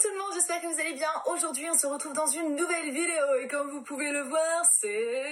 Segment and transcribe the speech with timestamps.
[0.00, 1.08] tout le monde, j'espère que vous allez bien.
[1.32, 5.24] Aujourd'hui, on se retrouve dans une nouvelle vidéo et comme vous pouvez le voir, c'est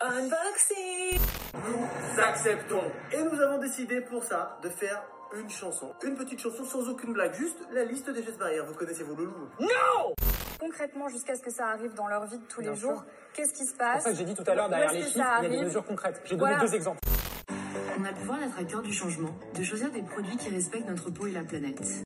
[0.00, 1.18] unboxing.
[1.54, 2.82] Nous acceptons.
[3.12, 5.02] Et nous avons décidé pour ça de faire
[5.36, 5.92] une chanson.
[6.02, 8.66] Une petite chanson sans aucune blague, juste la liste des gestes barrières.
[8.66, 10.14] Vous connaissez vos loulous Non
[10.60, 12.90] concrètement jusqu'à ce que ça arrive dans leur vie de tous Bien les sûr.
[12.90, 13.04] jours.
[13.34, 13.94] Qu'est-ce qui se C'est passe?
[13.94, 15.64] pour ça que j'ai dit tout à l'heure, derrière les chiffres, il y a des
[15.64, 16.20] mesures concrètes.
[16.24, 16.66] J'ai donné Voilà.
[16.66, 17.00] deux exemples.
[17.98, 21.10] On a le pouvoir d'être acteur du changement, de choisir des produits qui respectent notre
[21.10, 22.03] peau et la planète.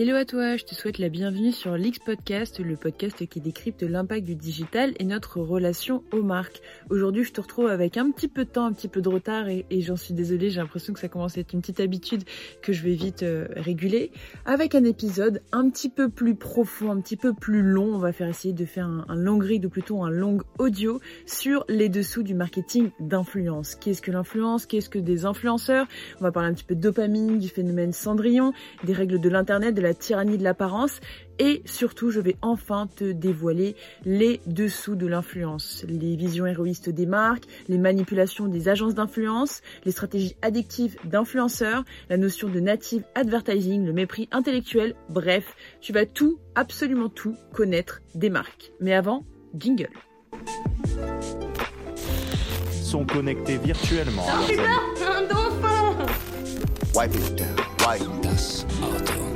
[0.00, 3.82] Hello à toi, je te souhaite la bienvenue sur l'X Podcast, le podcast qui décrypte
[3.82, 6.62] l'impact du digital et notre relation aux marques.
[6.88, 9.48] Aujourd'hui, je te retrouve avec un petit peu de temps, un petit peu de retard
[9.48, 12.22] et, j'en suis désolée, j'ai l'impression que ça commence à être une petite habitude
[12.62, 14.12] que je vais vite euh, réguler,
[14.46, 17.96] avec un épisode un petit peu plus profond, un petit peu plus long.
[17.96, 21.00] On va faire essayer de faire un, un long read ou plutôt un long audio
[21.26, 23.74] sur les dessous du marketing d'influence.
[23.74, 24.64] Qu'est-ce que l'influence?
[24.64, 25.88] Qu'est-ce que des influenceurs?
[26.20, 28.52] On va parler un petit peu de dopamine, du phénomène Cendrillon,
[28.84, 31.00] des règles de l'internet, de la tyrannie de l'apparence
[31.38, 37.06] et surtout je vais enfin te dévoiler les dessous de l'influence, les visions héroïstes des
[37.06, 43.84] marques, les manipulations des agences d'influence, les stratégies addictives d'influenceurs, la notion de native advertising,
[43.84, 48.72] le mépris intellectuel, bref, tu vas tout, absolument tout connaître des marques.
[48.80, 49.24] Mais avant,
[49.56, 49.90] jingle.
[52.88, 54.24] sont connectés virtuellement.
[56.94, 57.56] Wipe it down.
[57.86, 59.27] Wipe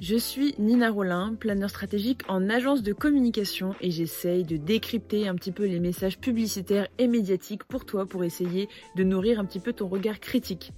[0.00, 5.34] Je suis Nina Rollin, planeur stratégique en agence de communication et j'essaye de décrypter un
[5.34, 9.58] petit peu les messages publicitaires et médiatiques pour toi pour essayer de nourrir un petit
[9.58, 10.72] peu ton regard critique.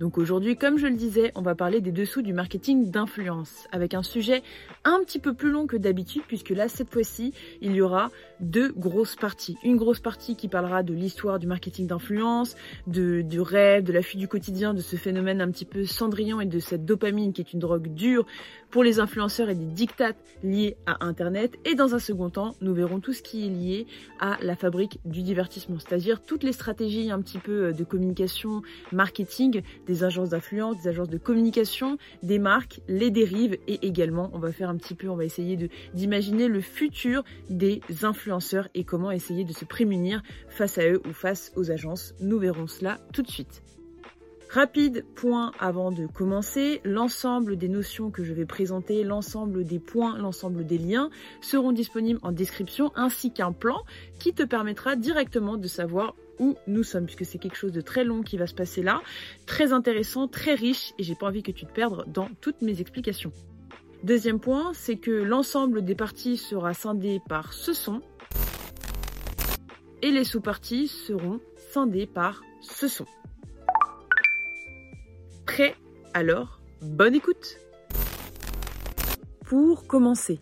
[0.00, 3.94] Donc aujourd'hui, comme je le disais, on va parler des dessous du marketing d'influence avec
[3.94, 4.42] un sujet
[4.82, 8.72] un petit peu plus long que d'habitude puisque là, cette fois-ci, il y aura deux
[8.72, 9.56] grosses parties.
[9.62, 12.56] Une grosse partie qui parlera de l'histoire du marketing d'influence,
[12.88, 16.46] du rêve, de la fuite du quotidien, de ce phénomène un petit peu cendrillon et
[16.46, 18.26] de cette dopamine qui est une drogue dure
[18.74, 21.56] pour les influenceurs et des dictates liés à Internet.
[21.64, 23.86] Et dans un second temps, nous verrons tout ce qui est lié
[24.18, 29.62] à la fabrique du divertissement, c'est-à-dire toutes les stratégies un petit peu de communication, marketing,
[29.86, 34.50] des agences d'influence, des agences de communication, des marques, les dérives et également, on va
[34.50, 35.56] faire un petit peu, on va essayer
[35.94, 41.12] d'imaginer le futur des influenceurs et comment essayer de se prémunir face à eux ou
[41.12, 42.12] face aux agences.
[42.18, 43.62] Nous verrons cela tout de suite.
[44.54, 50.16] Rapide point avant de commencer, l'ensemble des notions que je vais présenter, l'ensemble des points,
[50.16, 51.10] l'ensemble des liens
[51.40, 53.82] seront disponibles en description ainsi qu'un plan
[54.20, 58.04] qui te permettra directement de savoir où nous sommes puisque c'est quelque chose de très
[58.04, 59.02] long qui va se passer là,
[59.44, 62.80] très intéressant, très riche et j'ai pas envie que tu te perdes dans toutes mes
[62.80, 63.32] explications.
[64.04, 68.02] Deuxième point, c'est que l'ensemble des parties sera scindé par ce son
[70.00, 73.06] et les sous-parties seront scindées par ce son.
[75.46, 75.74] Prêt
[76.14, 77.58] Alors, bonne écoute
[79.44, 80.40] Pour commencer,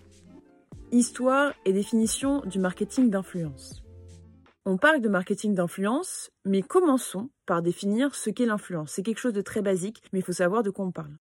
[0.93, 3.83] histoire et définition du marketing d'influence.
[4.65, 8.93] On parle de marketing d'influence, mais commençons par définir ce qu'est l'influence.
[8.93, 11.17] C'est quelque chose de très basique, mais il faut savoir de quoi on parle.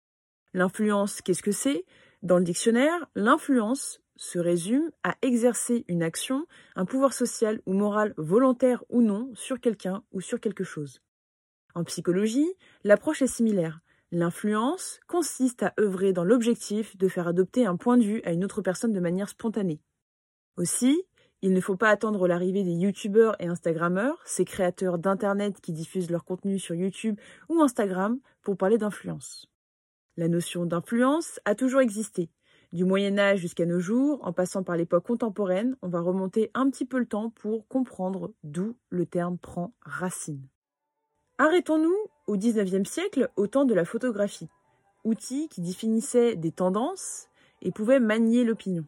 [0.55, 1.85] L'influence, qu'est-ce que c'est?
[2.23, 8.13] Dans le dictionnaire, l'influence se résume à exercer une action, un pouvoir social ou moral
[8.17, 11.01] volontaire ou non sur quelqu'un ou sur quelque chose.
[11.75, 12.49] En psychologie,
[12.85, 13.81] l'approche est similaire.
[14.11, 18.45] L'influence consiste à œuvrer dans l'objectif de faire adopter un point de vue à une
[18.45, 19.81] autre personne de manière spontanée.
[20.57, 21.03] Aussi,
[21.41, 26.11] il ne faut pas attendre l'arrivée des youtubeurs et instagrammeurs, ces créateurs d'internet qui diffusent
[26.11, 29.47] leur contenu sur YouTube ou Instagram pour parler d'influence.
[30.17, 32.29] La notion d'influence a toujours existé.
[32.73, 36.69] Du Moyen Âge jusqu'à nos jours, en passant par l'époque contemporaine, on va remonter un
[36.71, 40.49] petit peu le temps pour comprendre d'où le terme prend racine.
[41.41, 44.49] Arrêtons-nous au XIXe siècle au temps de la photographie,
[45.05, 47.29] outil qui définissait des tendances
[47.63, 48.85] et pouvait manier l'opinion.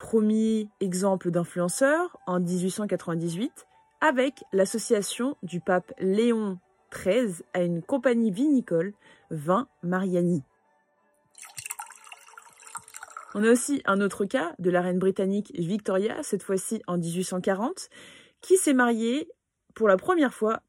[0.00, 3.68] Premier exemple d'influenceur en 1898
[4.00, 6.58] avec l'association du pape Léon
[6.90, 8.94] XIII à une compagnie vinicole,
[9.30, 10.42] Vin Mariani.
[13.40, 17.88] On a aussi un autre cas de la reine britannique Victoria, cette fois-ci en 1840,
[18.40, 19.30] qui s'est mariée
[19.76, 20.60] pour la première fois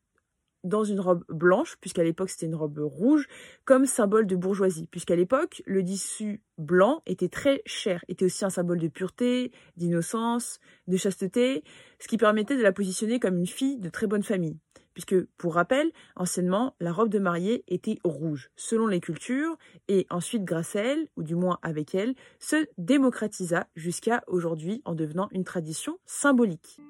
[0.64, 3.28] dans une robe blanche, puisqu'à l'époque c'était une robe rouge,
[3.66, 8.52] comme symbole de bourgeoisie, puisqu'à l'époque le tissu blanc était très cher, était aussi un
[8.52, 11.64] symbole de pureté, d'innocence, de chasteté,
[11.98, 14.60] ce qui permettait de la positionner comme une fille de très bonne famille
[15.00, 19.58] puisque, pour rappel, anciennement, la robe de mariée était rouge, selon les cultures,
[19.88, 24.96] et ensuite, grâce à elle, ou du moins avec elle, se démocratisa jusqu'à aujourd'hui en
[24.96, 26.82] devenant une tradition symbolique.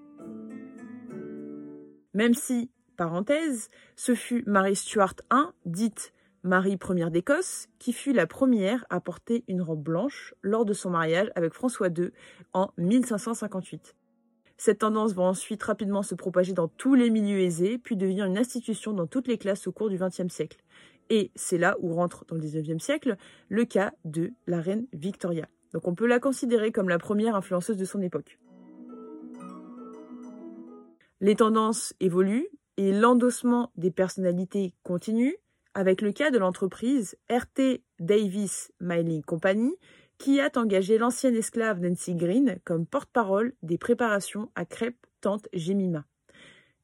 [2.15, 6.11] Même si, parenthèse, ce fut Marie Stuart I, dite
[6.41, 10.89] Marie Ier d'Écosse, qui fut la première à porter une robe blanche lors de son
[10.89, 12.09] mariage avec François II
[12.53, 13.95] en 1558.
[14.59, 18.37] Cette tendance va ensuite rapidement se propager dans tous les milieux aisés, puis devient une
[18.37, 20.57] institution dans toutes les classes au cours du XXe siècle.
[21.09, 23.15] Et c'est là où rentre dans le XIXe siècle
[23.47, 25.47] le cas de la reine Victoria.
[25.71, 28.37] Donc on peut la considérer comme la première influenceuse de son époque.
[31.21, 35.37] Les tendances évoluent et l'endossement des personnalités continue,
[35.73, 39.73] avec le cas de l'entreprise RT Davis Mining Company,
[40.19, 46.05] qui a engagé l'ancienne esclave Nancy Green comme porte-parole des préparations à crêpes Tante Jemima.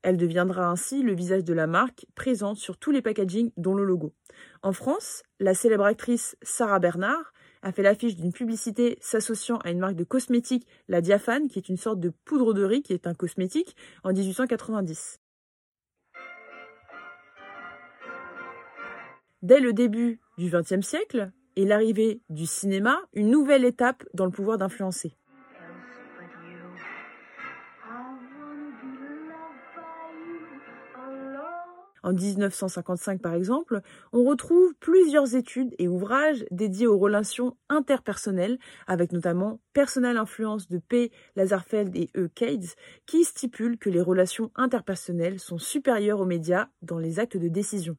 [0.02, 3.84] Elle deviendra ainsi le visage de la marque, présente sur tous les packagings dont le
[3.84, 4.14] logo.
[4.64, 9.80] En France, la célèbre actrice Sarah Bernard a fait l'affiche d'une publicité s'associant à une
[9.80, 13.08] marque de cosmétiques, la Diaphane, qui est une sorte de poudre de riz qui est
[13.08, 15.20] un cosmétique, en 1890.
[19.42, 24.32] Dès le début du XXe siècle et l'arrivée du cinéma, une nouvelle étape dans le
[24.32, 25.16] pouvoir d'influencer.
[32.06, 33.82] En 1955, par exemple,
[34.14, 40.78] on retrouve plusieurs études et ouvrages dédiés aux relations interpersonnelles, avec notamment Personal Influence de
[40.78, 41.12] P.
[41.36, 42.30] Lazarfeld et E.
[42.36, 42.68] Cades,
[43.08, 47.98] qui stipulent que les relations interpersonnelles sont supérieures aux médias dans les actes de décision.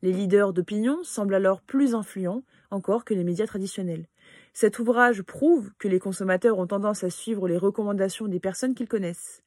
[0.00, 4.06] Les leaders d'opinion semblent alors plus influents encore que les médias traditionnels.
[4.52, 8.88] Cet ouvrage prouve que les consommateurs ont tendance à suivre les recommandations des personnes qu'ils
[8.88, 9.42] connaissent.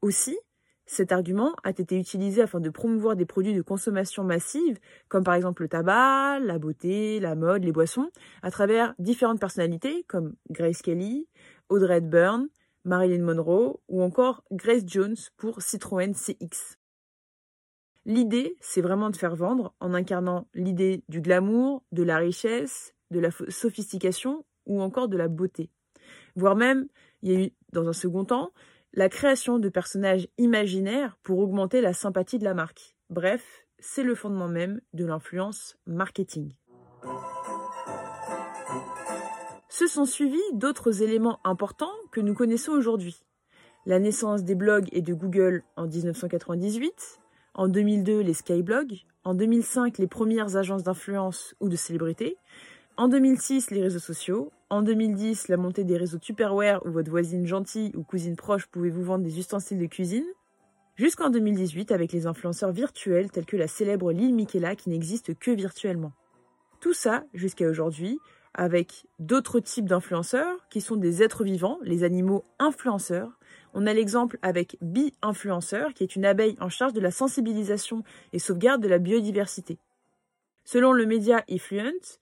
[0.00, 0.38] Aussi,
[0.86, 4.78] cet argument a été utilisé afin de promouvoir des produits de consommation massive,
[5.08, 8.10] comme par exemple le tabac, la beauté, la mode, les boissons,
[8.42, 11.28] à travers différentes personnalités comme Grace Kelly,
[11.68, 12.48] Audrey Hepburn,
[12.84, 16.81] Marilyn Monroe ou encore Grace Jones pour Citroën CX.
[18.04, 23.20] L'idée, c'est vraiment de faire vendre en incarnant l'idée du glamour, de la richesse, de
[23.20, 25.70] la sophistication ou encore de la beauté.
[26.34, 26.88] Voire même,
[27.22, 28.52] il y a eu, dans un second temps,
[28.92, 32.96] la création de personnages imaginaires pour augmenter la sympathie de la marque.
[33.08, 36.52] Bref, c'est le fondement même de l'influence marketing.
[39.68, 43.24] Se sont suivis d'autres éléments importants que nous connaissons aujourd'hui.
[43.86, 47.21] La naissance des blogs et de Google en 1998,
[47.54, 49.04] en 2002, les skyblogs.
[49.24, 52.36] En 2005, les premières agences d'influence ou de célébrité.
[52.96, 54.50] En 2006, les réseaux sociaux.
[54.70, 58.88] En 2010, la montée des réseaux Tupperware où votre voisine gentille ou cousine proche pouvait
[58.88, 60.24] vous vendre des ustensiles de cuisine.
[60.96, 65.50] Jusqu'en 2018 avec les influenceurs virtuels tels que la célèbre Lil Michaela qui n'existe que
[65.50, 66.12] virtuellement.
[66.80, 68.18] Tout ça jusqu'à aujourd'hui
[68.54, 73.38] avec d'autres types d'influenceurs qui sont des êtres vivants, les animaux influenceurs,
[73.74, 78.04] on a l'exemple avec Bee Influenceur, qui est une abeille en charge de la sensibilisation
[78.32, 79.78] et sauvegarde de la biodiversité.
[80.64, 82.18] Selon le média Influent,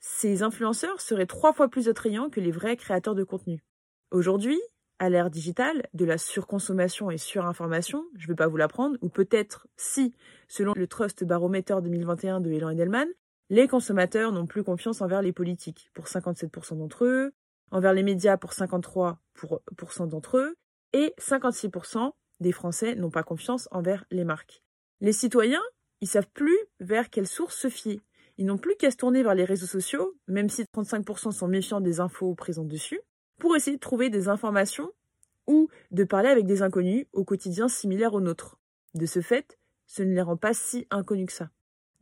[0.00, 3.62] ces influenceurs seraient trois fois plus attrayants que les vrais créateurs de contenu.
[4.10, 4.60] Aujourd'hui,
[4.98, 9.08] à l'ère digitale, de la surconsommation et surinformation, je ne vais pas vous l'apprendre, ou
[9.08, 10.14] peut-être si,
[10.48, 13.08] selon le Trust Barometer 2021 de Elan Edelman,
[13.50, 17.32] les consommateurs n'ont plus confiance envers les politiques, pour 57% d'entre eux,
[17.70, 19.16] envers les médias pour 53%
[20.08, 20.56] d'entre eux,
[20.92, 24.62] et 56% des Français n'ont pas confiance envers les marques.
[25.00, 25.62] Les citoyens,
[26.00, 28.00] ils savent plus vers quelle source se fier.
[28.38, 31.80] Ils n'ont plus qu'à se tourner vers les réseaux sociaux, même si 35% sont méfiants
[31.80, 33.00] des infos présentes dessus,
[33.38, 34.90] pour essayer de trouver des informations
[35.46, 38.58] ou de parler avec des inconnus au quotidien similaires aux nôtres.
[38.94, 41.50] De ce fait, ce ne les rend pas si inconnus que ça.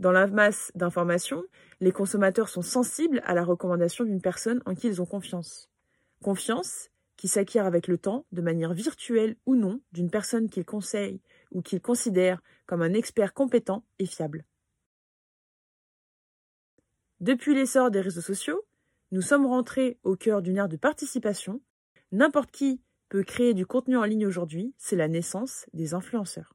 [0.00, 1.44] Dans la masse d'informations,
[1.80, 5.70] les consommateurs sont sensibles à la recommandation d'une personne en qui ils ont confiance.
[6.22, 11.20] Confiance, qui s'acquiert avec le temps, de manière virtuelle ou non, d'une personne qu'ils conseillent
[11.52, 14.44] ou qu'ils considèrent comme un expert compétent et fiable.
[17.20, 18.62] Depuis l'essor des réseaux sociaux,
[19.12, 21.60] nous sommes rentrés au cœur d'une ère de participation.
[22.12, 26.54] N'importe qui peut créer du contenu en ligne aujourd'hui, c'est la naissance des influenceurs.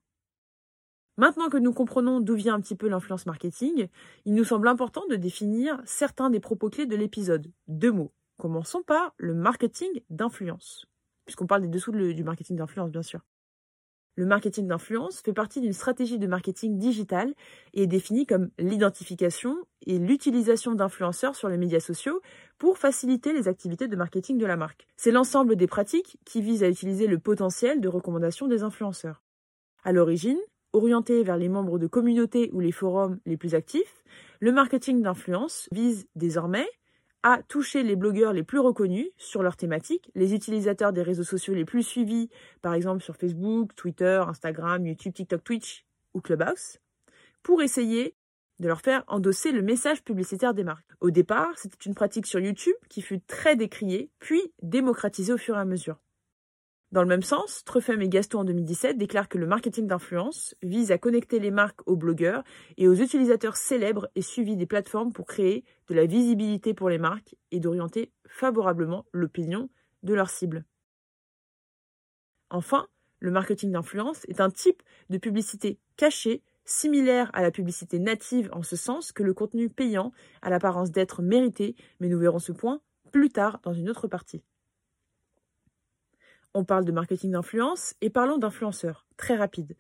[1.17, 3.87] Maintenant que nous comprenons d'où vient un petit peu l'influence marketing,
[4.25, 7.51] il nous semble important de définir certains des propos clés de l'épisode.
[7.67, 8.13] Deux mots.
[8.39, 10.87] Commençons par le marketing d'influence,
[11.25, 13.19] puisqu'on parle des dessous du marketing d'influence, bien sûr.
[14.15, 17.33] Le marketing d'influence fait partie d'une stratégie de marketing digital
[17.73, 22.21] et est défini comme l'identification et l'utilisation d'influenceurs sur les médias sociaux
[22.57, 24.87] pour faciliter les activités de marketing de la marque.
[24.95, 29.21] C'est l'ensemble des pratiques qui visent à utiliser le potentiel de recommandation des influenceurs.
[29.83, 30.39] À l'origine,
[30.71, 34.01] orienté vers les membres de communautés ou les forums les plus actifs,
[34.39, 36.67] le marketing d'influence vise désormais
[37.23, 41.53] à toucher les blogueurs les plus reconnus sur leur thématique, les utilisateurs des réseaux sociaux
[41.53, 42.29] les plus suivis,
[42.61, 46.79] par exemple sur Facebook, Twitter, Instagram, YouTube, TikTok, Twitch ou Clubhouse,
[47.43, 48.15] pour essayer
[48.59, 50.89] de leur faire endosser le message publicitaire des marques.
[51.01, 55.55] Au départ, c'était une pratique sur YouTube qui fut très décriée, puis démocratisée au fur
[55.55, 55.97] et à mesure.
[56.91, 60.91] Dans le même sens, Truffem et Gaston en 2017 déclarent que le marketing d'influence vise
[60.91, 62.43] à connecter les marques aux blogueurs
[62.77, 66.97] et aux utilisateurs célèbres et suivis des plateformes pour créer de la visibilité pour les
[66.97, 69.69] marques et d'orienter favorablement l'opinion
[70.01, 70.65] de leur cible.
[72.49, 72.87] Enfin,
[73.19, 74.81] le marketing d'influence est un type
[75.11, 80.11] de publicité cachée similaire à la publicité native en ce sens que le contenu payant
[80.41, 82.81] a l'apparence d'être mérité, mais nous verrons ce point
[83.11, 84.41] plus tard dans une autre partie.
[86.59, 89.07] On parle de marketing d'influence et parlons d'influenceurs.
[89.15, 89.77] Très rapide.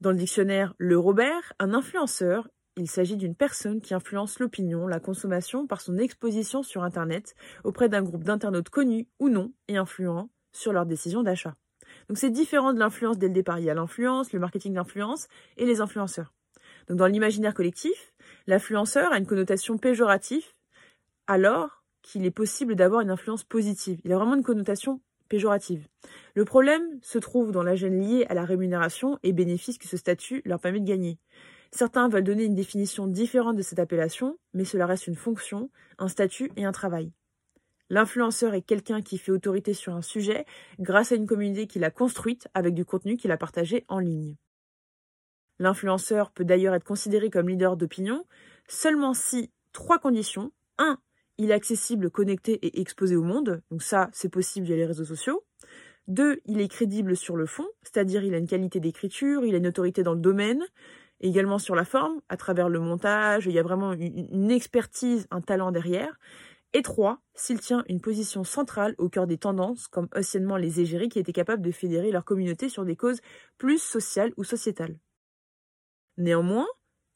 [0.00, 4.98] Dans le dictionnaire Le Robert, un influenceur, il s'agit d'une personne qui influence l'opinion, la
[4.98, 10.28] consommation par son exposition sur Internet auprès d'un groupe d'internautes connus ou non et influents
[10.50, 11.54] sur leurs décisions d'achat.
[12.08, 13.60] Donc c'est différent de l'influence dès le départ.
[13.60, 16.34] Il y a l'influence, le marketing d'influence et les influenceurs.
[16.88, 18.12] Donc dans l'imaginaire collectif,
[18.48, 20.46] l'influenceur a une connotation péjorative
[21.28, 24.00] alors qu'il est possible d'avoir une influence positive.
[24.02, 25.86] Il a vraiment une connotation péjorative.
[26.34, 29.96] Le problème se trouve dans la gêne liée à la rémunération et bénéfices que ce
[29.96, 31.18] statut leur permet de gagner.
[31.70, 36.08] Certains veulent donner une définition différente de cette appellation, mais cela reste une fonction, un
[36.08, 37.12] statut et un travail.
[37.90, 40.44] L'influenceur est quelqu'un qui fait autorité sur un sujet
[40.78, 44.36] grâce à une communauté qu'il a construite avec du contenu qu'il a partagé en ligne.
[45.58, 48.24] L'influenceur peut d'ailleurs être considéré comme leader d'opinion
[48.68, 50.52] seulement si trois conditions.
[50.78, 50.98] 1
[51.38, 53.62] il est accessible, connecté et exposé au monde.
[53.70, 55.44] Donc ça, c'est possible via les réseaux sociaux.
[56.08, 59.58] Deux, il est crédible sur le fond, c'est-à-dire il a une qualité d'écriture, il a
[59.58, 60.64] une autorité dans le domaine,
[61.20, 65.40] également sur la forme, à travers le montage, il y a vraiment une expertise, un
[65.40, 66.18] talent derrière.
[66.72, 71.08] Et trois, s'il tient une position centrale au cœur des tendances, comme anciennement les égéries
[71.08, 73.20] qui étaient capables de fédérer leur communauté sur des causes
[73.56, 74.98] plus sociales ou sociétales.
[76.18, 76.66] Néanmoins,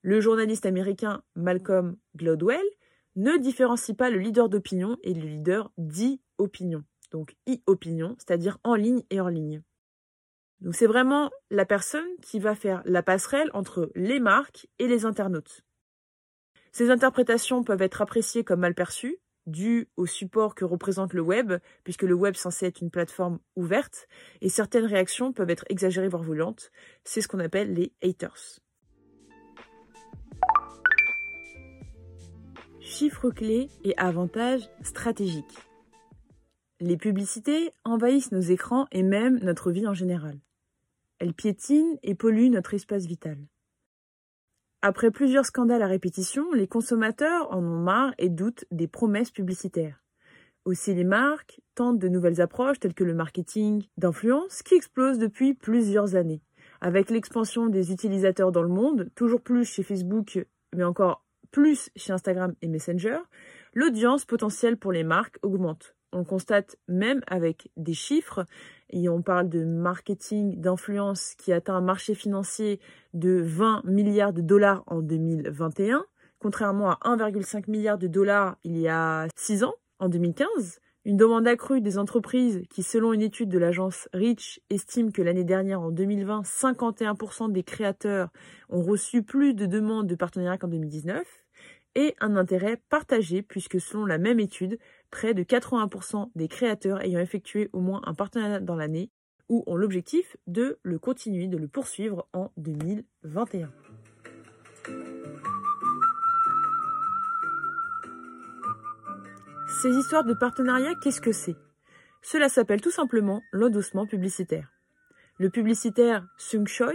[0.02, 2.64] le journaliste américain Malcolm Gladwell
[3.16, 6.84] ne différencie pas le leader d'opinion et le leader dit opinion.
[7.10, 9.62] Donc e-opinion, c'est-à-dire en ligne et hors ligne.
[10.60, 15.04] Donc c'est vraiment la personne qui va faire la passerelle entre les marques et les
[15.04, 15.64] internautes.
[16.70, 21.54] Ces interprétations peuvent être appréciées comme mal perçues, dues au support que représente le web,
[21.84, 24.06] puisque le web censé être une plateforme ouverte,
[24.40, 26.70] et certaines réactions peuvent être exagérées voire violentes.
[27.04, 28.61] C'est ce qu'on appelle les haters.
[32.92, 35.56] Chiffres clés et avantages stratégiques.
[36.78, 40.38] Les publicités envahissent nos écrans et même notre vie en général.
[41.18, 43.38] Elles piétinent et polluent notre espace vital.
[44.82, 50.04] Après plusieurs scandales à répétition, les consommateurs en ont marre et doutent des promesses publicitaires.
[50.66, 55.54] Aussi les marques tentent de nouvelles approches telles que le marketing d'influence qui explose depuis
[55.54, 56.42] plusieurs années.
[56.82, 60.46] Avec l'expansion des utilisateurs dans le monde, toujours plus chez Facebook,
[60.76, 63.18] mais encore plus chez Instagram et Messenger,
[63.74, 65.94] l'audience potentielle pour les marques augmente.
[66.12, 68.44] On le constate même avec des chiffres,
[68.90, 72.80] et on parle de marketing d'influence qui atteint un marché financier
[73.14, 76.04] de 20 milliards de dollars en 2021,
[76.38, 80.80] contrairement à 1,5 milliard de dollars il y a 6 ans, en 2015.
[81.04, 85.44] Une demande accrue des entreprises qui, selon une étude de l'agence Reach, estime que l'année
[85.44, 88.28] dernière, en 2020, 51% des créateurs
[88.68, 91.41] ont reçu plus de demandes de partenariat qu'en 2019
[91.94, 94.78] et un intérêt partagé puisque selon la même étude,
[95.10, 99.10] près de 80% des créateurs ayant effectué au moins un partenariat dans l'année
[99.48, 103.70] ou ont l'objectif de le continuer, de le poursuivre en 2021.
[109.82, 111.56] Ces histoires de partenariat, qu'est-ce que c'est?
[112.22, 114.70] Cela s'appelle tout simplement l'endossement publicitaire.
[115.38, 116.92] Le publicitaire Sung Choi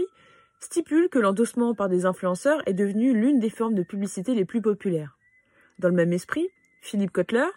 [0.59, 4.61] stipule que l'endossement par des influenceurs est devenu l'une des formes de publicité les plus
[4.61, 5.17] populaires.
[5.79, 6.47] Dans le même esprit,
[6.81, 7.47] Philippe Kotler,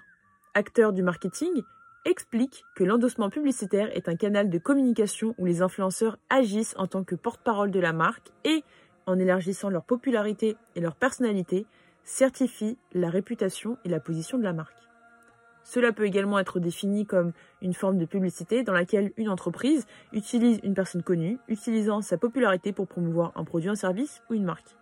[0.55, 1.63] acteur du marketing,
[2.05, 7.05] explique que l'endossement publicitaire est un canal de communication où les influenceurs agissent en tant
[7.05, 8.63] que porte-parole de la marque et,
[9.07, 11.67] en élargissant leur popularité et leur personnalité,
[12.05, 14.90] certifient la réputation et la position de la marque.
[15.71, 20.59] Cela peut également être défini comme une forme de publicité dans laquelle une entreprise utilise
[20.65, 24.77] une personne connue, utilisant sa popularité pour promouvoir un produit, un service ou une marque.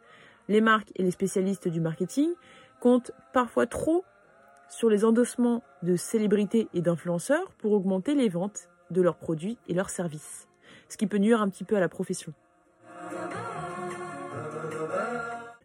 [0.49, 2.31] Les marques et les spécialistes du marketing
[2.81, 4.03] comptent parfois trop
[4.71, 9.75] sur les endossements de célébrités et d'influenceurs pour augmenter les ventes de leurs produits et
[9.75, 10.49] leurs services,
[10.89, 12.33] ce qui peut nuire un petit peu à la profession.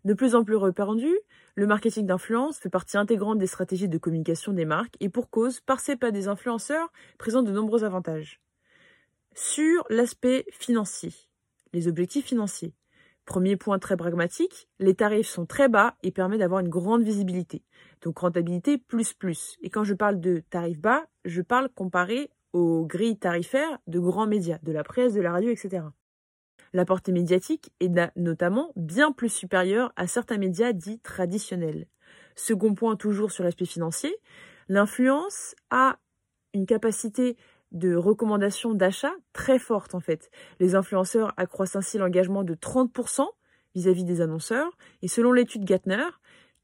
[0.06, 1.18] De plus en plus répandu,
[1.56, 5.62] le marketing d'influence fait partie intégrante des stratégies de communication des marques et pour cause,
[5.62, 5.80] par
[6.12, 8.42] des influenceurs présente de nombreux avantages.
[9.34, 11.14] Sur l'aspect financier,
[11.72, 12.74] les objectifs financiers.
[13.26, 17.64] Premier point très pragmatique, les tarifs sont très bas et permettent d'avoir une grande visibilité.
[18.02, 19.58] Donc rentabilité plus plus.
[19.62, 24.28] Et quand je parle de tarifs bas, je parle comparé aux grilles tarifaires de grands
[24.28, 25.84] médias, de la presse, de la radio, etc.
[26.74, 31.88] La portée médiatique est notamment bien plus supérieure à certains médias dits traditionnels.
[32.36, 34.16] Second point toujours sur l'aspect financier,
[34.70, 36.00] l'influence a
[36.56, 37.38] une capacité
[37.72, 40.32] de recommandation d'achat très forte en fait.
[40.60, 43.28] Les influenceurs accroissent ainsi l'engagement de 30%
[43.76, 46.06] vis-à-vis des annonceurs et selon l'étude Gartner,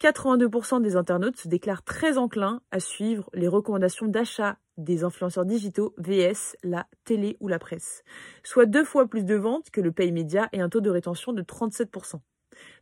[0.01, 5.93] 82% des internautes se déclarent très enclins à suivre les recommandations d'achat des influenceurs digitaux
[5.97, 8.03] VS la télé ou la presse,
[8.43, 11.33] soit deux fois plus de ventes que le pay média et un taux de rétention
[11.33, 12.21] de 37%.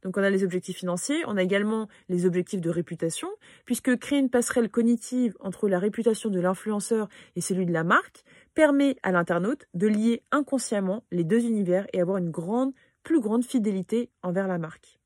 [0.04, 3.28] Donc on a les objectifs financiers, on a également les objectifs de réputation,
[3.66, 8.24] puisque créer une passerelle cognitive entre la réputation de l'influenceur et celui de la marque
[8.54, 13.44] permet à l'internaute de lier inconsciemment les deux univers et avoir une grande, plus grande
[13.44, 14.97] fidélité envers la marque.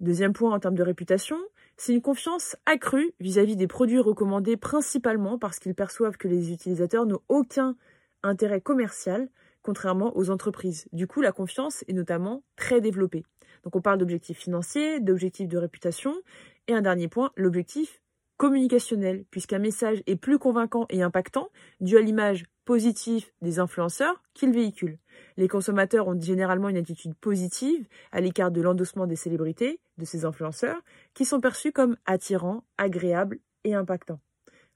[0.00, 1.38] Deuxième point en termes de réputation,
[1.78, 7.06] c'est une confiance accrue vis-à-vis des produits recommandés principalement parce qu'ils perçoivent que les utilisateurs
[7.06, 7.76] n'ont aucun
[8.22, 9.30] intérêt commercial,
[9.62, 10.86] contrairement aux entreprises.
[10.92, 13.24] Du coup, la confiance est notamment très développée.
[13.64, 16.14] Donc on parle d'objectifs financiers, d'objectifs de réputation,
[16.68, 18.02] et un dernier point, l'objectif
[18.36, 21.48] communicationnel, puisqu'un message est plus convaincant et impactant
[21.80, 24.98] dû à l'image positive des influenceurs qu'il véhicule.
[25.38, 30.26] Les consommateurs ont généralement une attitude positive à l'écart de l'endossement des célébrités, de ces
[30.26, 30.82] influenceurs,
[31.14, 34.20] qui sont perçus comme attirants, agréables et impactants.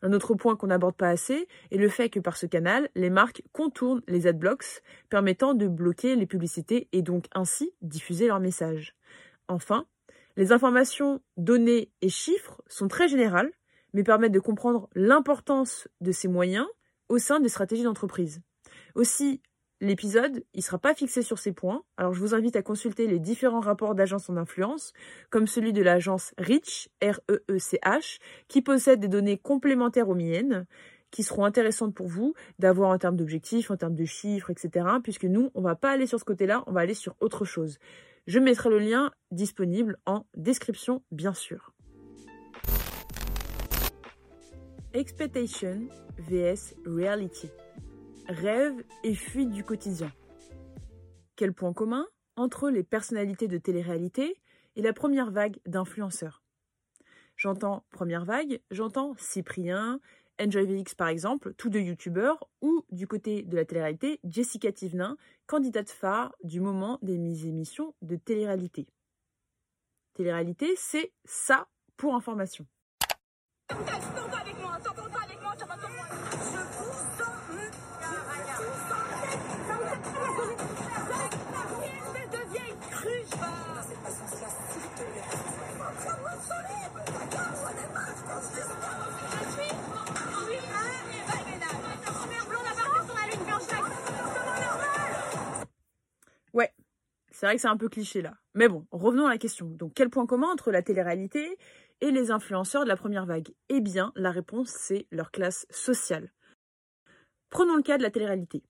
[0.02, 3.11] Un autre point qu'on n'aborde pas assez est le fait que par ce canal, les
[3.11, 8.94] marques contournent les adblocks, permettant de bloquer les publicités et donc ainsi diffuser leurs messages.
[9.49, 9.85] Enfin,
[10.37, 13.50] les informations, données et chiffres sont très générales,
[13.92, 16.68] mais permettent de comprendre l'importance de ces moyens
[17.11, 18.40] au sein des stratégies d'entreprise.
[18.94, 19.42] Aussi,
[19.81, 23.18] l'épisode, il sera pas fixé sur ces points, alors je vous invite à consulter les
[23.18, 24.92] différents rapports d'agences en influence,
[25.29, 28.18] comme celui de l'agence Reach, R-E-E-C-H,
[28.49, 30.66] qui possède des données complémentaires aux miennes,
[31.11, 34.87] qui seront intéressantes pour vous d'avoir en termes d'objectifs, en termes de chiffres, etc.
[35.03, 37.79] Puisque nous, on va pas aller sur ce côté-là, on va aller sur autre chose.
[38.29, 41.73] Je mettrai le lien disponible en description, bien sûr.
[44.92, 45.87] Expectation
[46.18, 47.48] vs Reality.
[48.26, 48.74] Rêve
[49.05, 50.12] et fuite du quotidien.
[51.37, 54.40] Quel point commun entre les personnalités de télé-réalité
[54.74, 56.42] et la première vague d'influenceurs?
[57.37, 60.00] J'entends première vague, j'entends Cyprien,
[60.42, 65.16] Enjoy VX par exemple, tous deux youtubeurs, ou du côté de la télé-réalité, Jessica Thivenin,
[65.46, 68.88] candidate phare du moment des émissions de télé-réalité.
[70.14, 72.66] Télé-réalité, c'est ça pour information.
[97.40, 98.35] C'est vrai que c'est un peu cliché là.
[98.53, 99.64] Mais bon, revenons à la question.
[99.70, 101.57] Donc, quel point commun entre la télé-réalité
[102.03, 103.48] et les influenceurs de la première vague?
[103.70, 106.35] Eh bien, la réponse, c'est leur classe sociale.
[107.48, 108.62] Prenons le cas de la télé-réalité.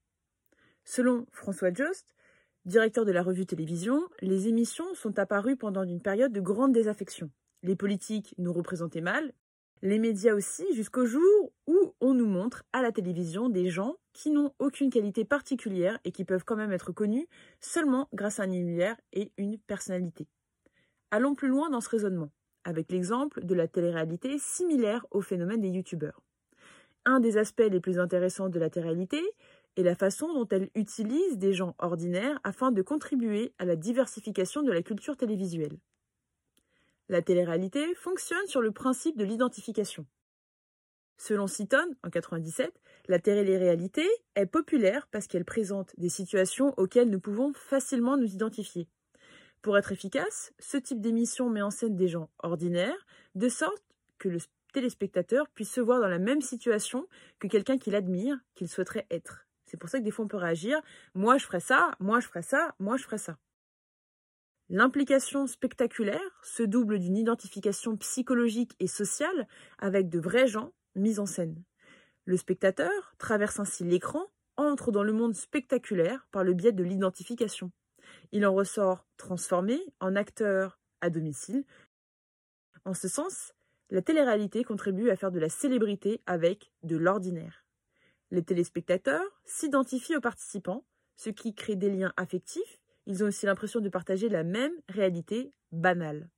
[0.85, 2.15] Selon François Jost,
[2.63, 7.29] directeur de la revue Télévision, les émissions sont apparues pendant une période de grande désaffection.
[7.63, 9.33] Les politiques nous représentaient mal,
[9.81, 14.31] les médias aussi, jusqu'au jour où on nous montre à la télévision des gens qui
[14.31, 17.27] n'ont aucune qualité particulière et qui peuvent quand même être connus
[17.59, 20.27] seulement grâce à un univers et une personnalité.
[21.11, 22.31] Allons plus loin dans ce raisonnement,
[22.63, 26.21] avec l'exemple de la télé-réalité similaire au phénomène des youtubeurs.
[27.05, 29.21] Un des aspects les plus intéressants de la télé-réalité
[29.77, 34.61] est la façon dont elle utilise des gens ordinaires afin de contribuer à la diversification
[34.61, 35.79] de la culture télévisuelle.
[37.09, 40.05] La télé-réalité fonctionne sur le principe de l'identification.
[41.23, 42.73] Selon Seaton, en 97,
[43.07, 48.87] la télé-réalité est populaire parce qu'elle présente des situations auxquelles nous pouvons facilement nous identifier.
[49.61, 53.05] Pour être efficace, ce type d'émission met en scène des gens ordinaires,
[53.35, 53.83] de sorte
[54.17, 54.39] que le
[54.73, 57.07] téléspectateur puisse se voir dans la même situation
[57.37, 59.45] que quelqu'un qu'il admire, qu'il souhaiterait être.
[59.67, 60.81] C'est pour ça que des fois on peut réagir,
[61.13, 63.37] moi je ferais ça, moi je ferais ça, moi je ferais ça.
[64.69, 71.25] L'implication spectaculaire se double d'une identification psychologique et sociale avec de vrais gens mis en
[71.25, 71.63] scène.
[72.25, 74.25] Le spectateur traverse ainsi l'écran,
[74.57, 77.71] entre dans le monde spectaculaire par le biais de l'identification.
[78.31, 81.63] Il en ressort transformé en acteur à domicile.
[82.85, 83.53] En ce sens,
[83.89, 87.65] la télé-réalité contribue à faire de la célébrité avec de l'ordinaire.
[88.29, 92.79] Les téléspectateurs s'identifient aux participants, ce qui crée des liens affectifs.
[93.05, 96.29] Ils ont aussi l'impression de partager la même réalité banale.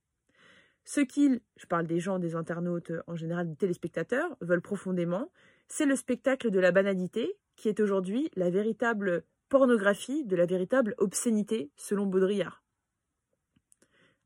[0.84, 5.30] Ce qu'ils, je parle des gens, des internautes, en général des téléspectateurs, veulent profondément,
[5.66, 10.94] c'est le spectacle de la banalité, qui est aujourd'hui la véritable pornographie de la véritable
[10.98, 12.62] obscénité, selon Baudrillard.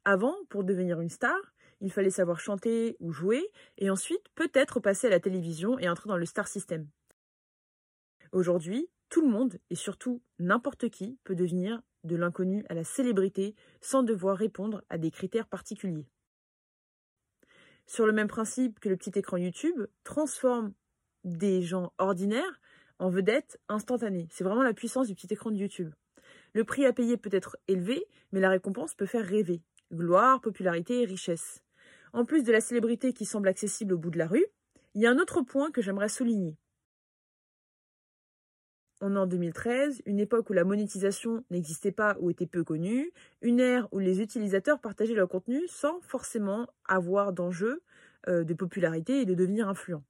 [0.05, 1.39] Avant, pour devenir une star,
[1.81, 6.09] il fallait savoir chanter ou jouer, et ensuite peut-être passer à la télévision et entrer
[6.09, 6.89] dans le star system.
[8.33, 13.55] Aujourd'hui, tout le monde, et surtout n'importe qui, peut devenir de l'inconnu à la célébrité
[13.81, 16.09] sans devoir répondre à des critères particuliers.
[17.89, 20.75] Sur le même principe que le petit écran YouTube transforme
[21.25, 22.61] des gens ordinaires
[22.99, 24.29] en vedettes instantanées.
[24.31, 25.95] C'est vraiment la puissance du petit écran de YouTube.
[26.53, 29.63] Le prix à payer peut être élevé, mais la récompense peut faire rêver.
[29.91, 31.63] Gloire, popularité et richesse.
[32.13, 34.47] En plus de la célébrité qui semble accessible au bout de la rue,
[34.95, 36.59] il y a un autre point que j'aimerais souligner.
[39.01, 43.13] On est en 2013, une époque où la monétisation n'existait pas ou était peu connue,
[43.43, 47.83] une ère où les utilisateurs partageaient leur contenu sans forcément avoir d'enjeu
[48.27, 50.03] euh, de popularité et de devenir influents.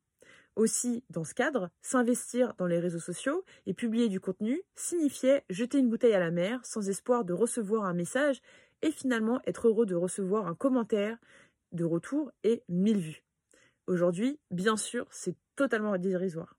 [0.56, 5.78] Aussi, dans ce cadre, s'investir dans les réseaux sociaux et publier du contenu signifiait jeter
[5.78, 8.40] une bouteille à la mer sans espoir de recevoir un message
[8.82, 11.18] et finalement être heureux de recevoir un commentaire
[11.72, 13.22] de retour et mille vues.
[13.86, 16.57] Aujourd'hui, bien sûr, c'est totalement dérisoire.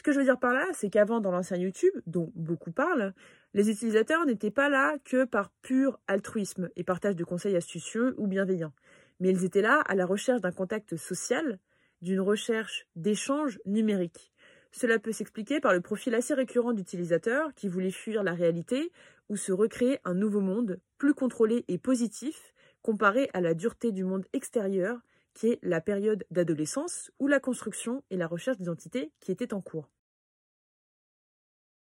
[0.00, 3.12] Ce que je veux dire par là, c'est qu'avant, dans l'ancien YouTube, dont beaucoup parlent,
[3.52, 8.26] les utilisateurs n'étaient pas là que par pur altruisme et partage de conseils astucieux ou
[8.26, 8.72] bienveillants,
[9.20, 11.58] mais ils étaient là à la recherche d'un contact social,
[12.00, 14.32] d'une recherche d'échange numérique.
[14.72, 18.92] Cela peut s'expliquer par le profil assez récurrent d'utilisateurs qui voulaient fuir la réalité
[19.28, 24.04] ou se recréer un nouveau monde, plus contrôlé et positif, comparé à la dureté du
[24.04, 24.98] monde extérieur
[25.40, 29.62] qui est la période d'adolescence où la construction et la recherche d'identité qui étaient en
[29.62, 29.88] cours.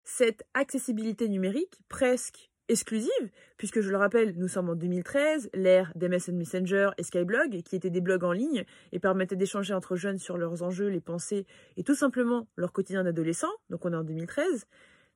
[0.03, 6.37] Cette accessibilité numérique, presque exclusive, puisque je le rappelle, nous sommes en 2013, l'ère d'MSN
[6.37, 10.37] Messenger et Skyblog, qui étaient des blogs en ligne et permettaient d'échanger entre jeunes sur
[10.39, 14.67] leurs enjeux, les pensées et tout simplement leur quotidien d'adolescent, donc on est en 2013,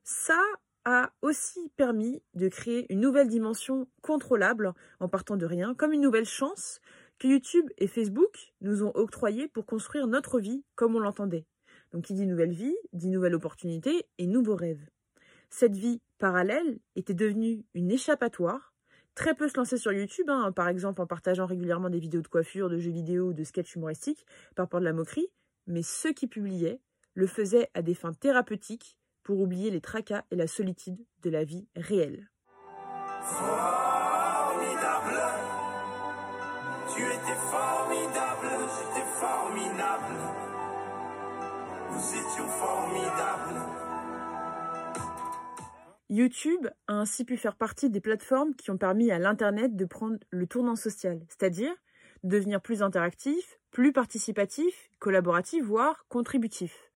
[0.05, 0.41] ça
[0.85, 6.01] a aussi permis de créer une nouvelle dimension contrôlable en partant de rien, comme une
[6.01, 6.79] nouvelle chance
[7.21, 11.45] que YouTube et Facebook nous ont octroyé pour construire notre vie comme on l'entendait.
[11.91, 14.89] Donc qui dit nouvelle vie, dit nouvelle opportunité et nouveaux rêves.
[15.51, 18.73] Cette vie parallèle était devenue une échappatoire.
[19.13, 22.27] Très peu se lançaient sur YouTube, hein, par exemple en partageant régulièrement des vidéos de
[22.27, 25.27] coiffure, de jeux vidéo de sketchs humoristiques, par peur de la moquerie,
[25.67, 26.81] mais ceux qui publiaient
[27.13, 31.43] le faisaient à des fins thérapeutiques pour oublier les tracas et la solitude de la
[31.43, 32.31] vie réelle.
[46.09, 50.17] YouTube a ainsi pu faire partie des plateformes qui ont permis à l'Internet de prendre
[50.29, 51.73] le tournant social, c'est-à-dire
[52.23, 56.91] de devenir plus interactif, plus participatif, collaboratif, voire contributif.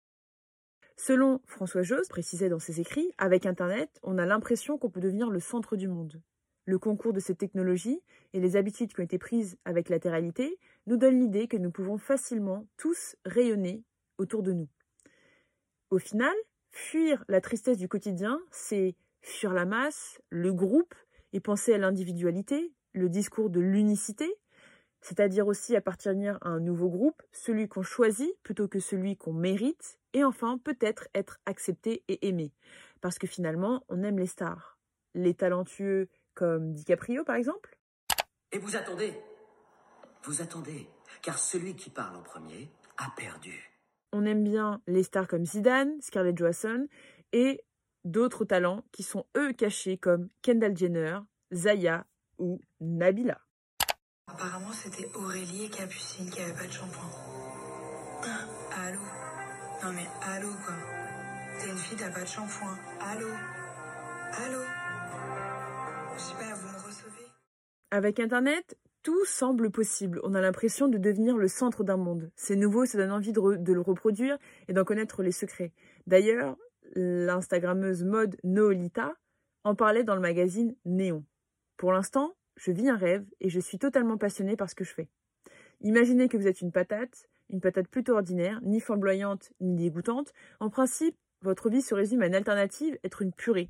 [0.95, 5.29] Selon François Josse, précisait dans ses écrits, avec Internet, on a l'impression qu'on peut devenir
[5.29, 6.21] le centre du monde.
[6.65, 10.95] Le concours de ces technologies et les habitudes qui ont été prises avec latéralité nous
[10.95, 13.83] donnent l'idée que nous pouvons facilement tous rayonner
[14.17, 14.69] autour de nous.
[15.93, 16.33] Au final,
[16.71, 20.95] fuir la tristesse du quotidien, c'est fuir la masse, le groupe
[21.33, 24.33] et penser à l'individualité, le discours de l'unicité,
[25.01, 29.99] c'est-à-dire aussi appartenir à un nouveau groupe, celui qu'on choisit plutôt que celui qu'on mérite,
[30.13, 32.51] et enfin peut-être être accepté et aimé,
[32.99, 34.79] parce que finalement on aime les stars,
[35.13, 37.77] les talentueux comme DiCaprio par exemple.
[38.51, 39.13] Et vous attendez?
[40.23, 40.87] Vous attendez,
[41.21, 43.72] car celui qui parle en premier a perdu.
[44.15, 46.87] On aime bien les stars comme Zidane, Scarlett Johansson
[47.31, 47.65] et
[48.05, 51.17] d'autres talents qui sont eux cachés comme Kendall Jenner,
[51.51, 52.05] Zaya
[52.37, 53.41] ou Nabila.
[54.27, 57.09] Apparemment, c'était Aurélie et Capucine qui avaient pas de shampoing.
[58.23, 58.99] Ah, allô?
[59.83, 60.75] Non mais allô quoi.
[61.59, 62.77] T'es une fille, t'as pas de shampoing.
[63.01, 63.29] Allô?
[64.45, 64.59] Allô?
[67.89, 70.19] Avec Internet, tout semble possible.
[70.23, 72.31] On a l'impression de devenir le centre d'un monde.
[72.35, 74.37] C'est nouveau, ça donne envie de, le reproduire
[74.67, 75.73] et d'en connaître les secrets.
[76.07, 76.57] D'ailleurs,
[76.95, 79.13] l'Instagrammeuse mode Noolita
[79.63, 81.25] en parlait dans le magazine Néon.
[81.77, 84.93] Pour l'instant, je vis un rêve et je suis totalement passionnée par ce que je
[84.93, 85.09] fais.
[85.81, 90.33] Imaginez que vous êtes une patate, une patate plutôt ordinaire, ni flamboyante ni dégoûtante.
[90.59, 93.69] En principe, votre vie se résume à une alternative, être une purée.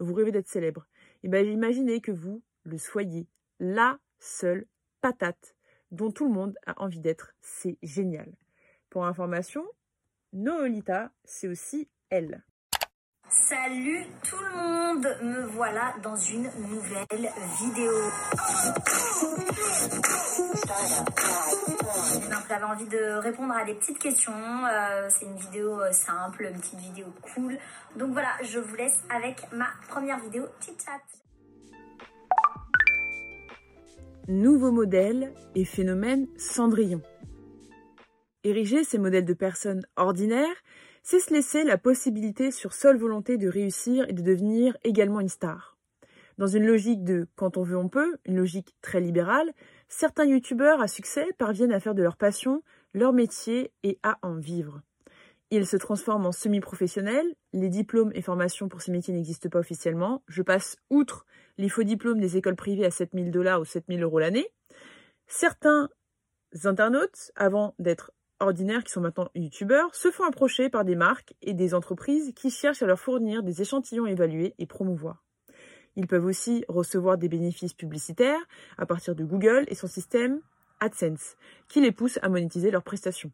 [0.00, 0.86] Vous rêvez d'être célèbre
[1.22, 3.26] Et bien imaginez que vous le soyez,
[3.58, 4.66] la seule
[5.00, 5.54] patate
[5.90, 7.32] dont tout le monde a envie d'être.
[7.40, 8.32] C'est génial.
[8.90, 9.64] Pour information,
[10.32, 12.42] Noolita, c'est aussi elle.
[13.28, 17.92] Salut tout le monde, me voilà dans une nouvelle vidéo.
[22.48, 24.32] J'avais envie de répondre à des petites questions.
[24.32, 27.58] Euh, c'est une vidéo euh, simple, une petite vidéo cool.
[27.96, 31.25] Donc voilà, je vous laisse avec ma première vidéo chit chat.
[34.28, 37.00] Nouveau modèle et phénomène Cendrillon.
[38.42, 40.64] Ériger ces modèles de personnes ordinaires
[41.04, 45.28] c'est se laisser la possibilité sur seule volonté de réussir et de devenir également une
[45.28, 45.76] star.
[46.38, 49.52] Dans une logique de quand on veut on peut, une logique très libérale,
[49.86, 54.34] certains youtubeurs à succès parviennent à faire de leur passion leur métier et à en
[54.34, 54.82] vivre.
[55.50, 60.22] Ils se transforment en semi-professionnels, les diplômes et formations pour ces métiers n'existent pas officiellement,
[60.26, 61.24] je passe outre
[61.56, 64.48] les faux diplômes des écoles privées à 7000 dollars ou 7000 euros l'année.
[65.28, 65.88] Certains
[66.64, 71.54] internautes, avant d'être ordinaires qui sont maintenant youtubeurs se font approcher par des marques et
[71.54, 75.24] des entreprises qui cherchent à leur fournir des échantillons évalués et promouvoir.
[75.94, 78.40] Ils peuvent aussi recevoir des bénéfices publicitaires
[78.76, 80.40] à partir de Google et son système
[80.80, 81.36] AdSense,
[81.68, 83.32] qui les pousse à monétiser leurs prestations.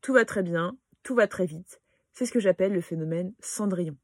[0.00, 1.80] Tout va très bien, tout va très vite.
[2.12, 3.96] C'est ce que j'appelle le phénomène Cendrillon.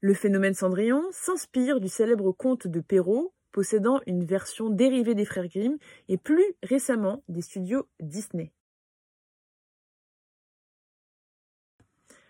[0.00, 5.48] Le phénomène Cendrillon s'inspire du célèbre conte de Perrault, possédant une version dérivée des frères
[5.48, 8.52] Grimm et plus récemment des studios Disney.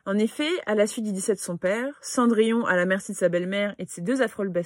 [0.06, 3.16] En effet, à la suite du décès de son père, Cendrillon, à la merci de
[3.16, 4.64] sa belle-mère et de ses deux affreux belles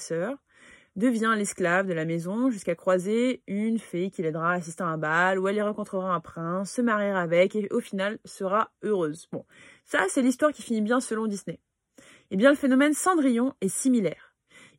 [0.96, 4.98] devient l'esclave de la maison jusqu'à croiser une fée qui l'aidera à assister à un
[4.98, 9.28] bal où elle y rencontrera un prince, se mariera avec et au final sera heureuse.
[9.30, 9.44] Bon,
[9.84, 11.60] ça c'est l'histoire qui finit bien selon Disney.
[12.30, 14.27] Eh bien, le phénomène Cendrillon est similaire.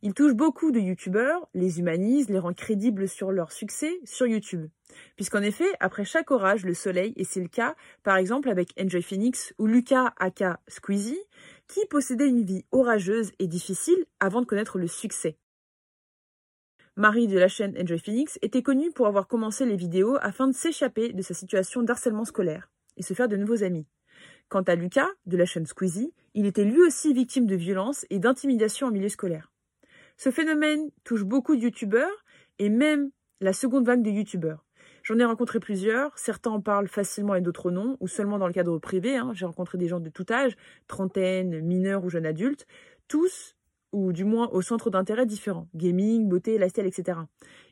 [0.02, 4.66] Il touche beaucoup de youtubeurs, les humanise, les rend crédibles sur leur succès sur YouTube.
[5.16, 9.02] Puisqu'en effet, après chaque orage, le soleil, et c'est le cas, par exemple, avec Enjoy
[9.02, 11.20] Phoenix ou Lucas aka Squeezie,
[11.68, 15.36] qui possédait une vie orageuse et difficile avant de connaître le succès.
[16.96, 20.54] Marie de la chaîne Enjoy Phoenix était connue pour avoir commencé les vidéos afin de
[20.54, 23.86] s'échapper de sa situation d'harcèlement scolaire et se faire de nouveaux amis.
[24.48, 28.18] Quant à Lucas, de la chaîne Squeezie, il était lui aussi victime de violences et
[28.18, 29.52] d'intimidation en milieu scolaire.
[30.22, 32.26] Ce phénomène touche beaucoup de youtubeurs
[32.58, 34.66] et même la seconde vague de youtubeurs.
[35.02, 38.52] J'en ai rencontré plusieurs, certains en parlent facilement et d'autres non, ou seulement dans le
[38.52, 39.16] cadre privé.
[39.16, 39.30] Hein.
[39.32, 42.66] J'ai rencontré des gens de tout âge, trentaine, mineurs ou jeunes adultes,
[43.08, 43.56] tous,
[43.92, 47.20] ou du moins au centre d'intérêt différents, gaming, beauté, lifestyle, etc.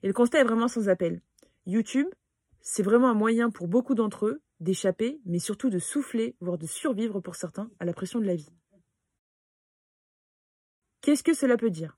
[0.02, 1.20] Et le constat est vraiment sans appel.
[1.66, 2.08] YouTube,
[2.62, 6.66] c'est vraiment un moyen pour beaucoup d'entre eux d'échapper, mais surtout de souffler, voire de
[6.66, 8.54] survivre pour certains, à la pression de la vie.
[11.02, 11.97] Qu'est-ce que cela peut dire?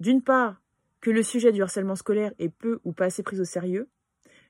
[0.00, 0.62] D'une part,
[1.00, 3.88] que le sujet du harcèlement scolaire est peu ou pas assez pris au sérieux,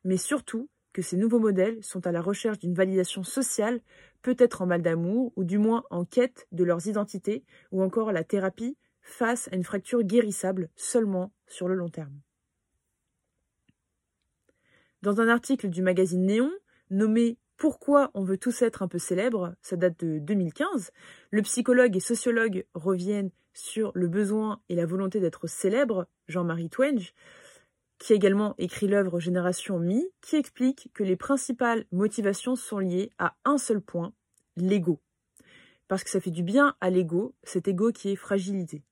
[0.05, 3.81] mais surtout que ces nouveaux modèles sont à la recherche d'une validation sociale,
[4.23, 8.25] peut-être en mal d'amour, ou du moins en quête de leurs identités, ou encore la
[8.25, 12.21] thérapie face à une fracture guérissable seulement sur le long terme.
[15.03, 16.51] Dans un article du magazine Néon,
[16.91, 20.93] nommé Pourquoi on veut tous être un peu célèbres, ça date de 2015,
[21.31, 27.15] le psychologue et sociologue reviennent sur le besoin et la volonté d'être célèbre, Jean-Marie Twenge,
[27.99, 33.11] qui a également écrit l'œuvre Génération Mi, qui explique que les principales motivations sont liées
[33.19, 34.13] à un seul point,
[34.57, 35.01] l'ego.
[35.87, 38.83] Parce que ça fait du bien à l'ego, cet ego qui est fragilité.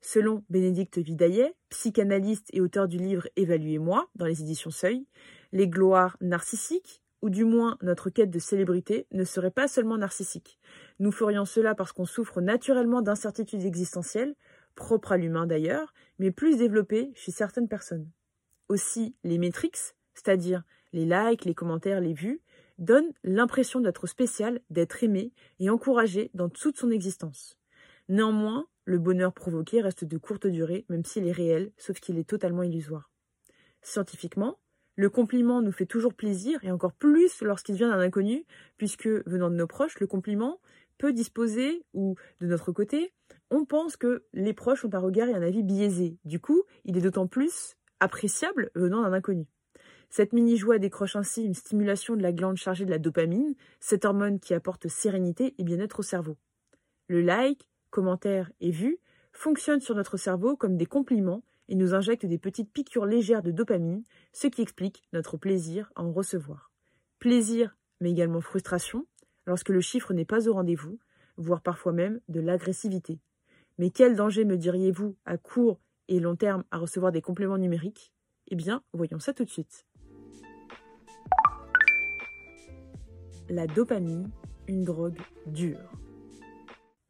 [0.00, 5.06] Selon Bénédicte Vidaillet, psychanalyste et auteur du livre Évaluez-moi dans les éditions Seuil,
[5.52, 10.58] les gloires narcissiques, ou du moins notre quête de célébrité, ne serait pas seulement narcissique.
[11.00, 14.34] Nous ferions cela parce qu'on souffre naturellement d'incertitudes existentielles,
[14.74, 18.10] propres à l'humain d'ailleurs, mais plus développées chez certaines personnes.
[18.68, 19.78] Aussi, les métriques,
[20.14, 22.40] c'est-à-dire les likes, les commentaires, les vues,
[22.78, 27.58] donnent l'impression d'être spécial, d'être aimé et encouragé dans toute son existence.
[28.08, 32.28] Néanmoins, le bonheur provoqué reste de courte durée, même s'il est réel, sauf qu'il est
[32.28, 33.10] totalement illusoire.
[33.82, 34.58] Scientifiquement,
[34.96, 38.44] le compliment nous fait toujours plaisir, et encore plus lorsqu'il vient d'un inconnu,
[38.76, 40.60] puisque venant de nos proches, le compliment
[40.98, 43.12] peut disposer, ou de notre côté,
[43.50, 46.18] on pense que les proches ont un regard et un avis biaisé.
[46.24, 49.46] Du coup, il est d'autant plus appréciable venant d'un inconnu.
[50.10, 54.38] Cette mini-joie décroche ainsi une stimulation de la glande chargée de la dopamine, cette hormone
[54.38, 56.36] qui apporte sérénité et bien-être au cerveau.
[57.08, 58.98] Le like, commentaire et vue
[59.32, 63.50] fonctionnent sur notre cerveau comme des compliments et nous injectent des petites piqûres légères de
[63.50, 66.70] dopamine, ce qui explique notre plaisir à en recevoir.
[67.18, 69.06] Plaisir, mais également frustration,
[69.46, 70.98] lorsque le chiffre n'est pas au rendez-vous,
[71.36, 73.20] voire parfois même de l'agressivité.
[73.78, 78.12] Mais quel danger me diriez-vous à court et long terme à recevoir des compléments numériques?
[78.48, 79.86] Eh bien, voyons ça tout de suite.
[83.48, 84.30] La dopamine,
[84.68, 85.90] une drogue dure.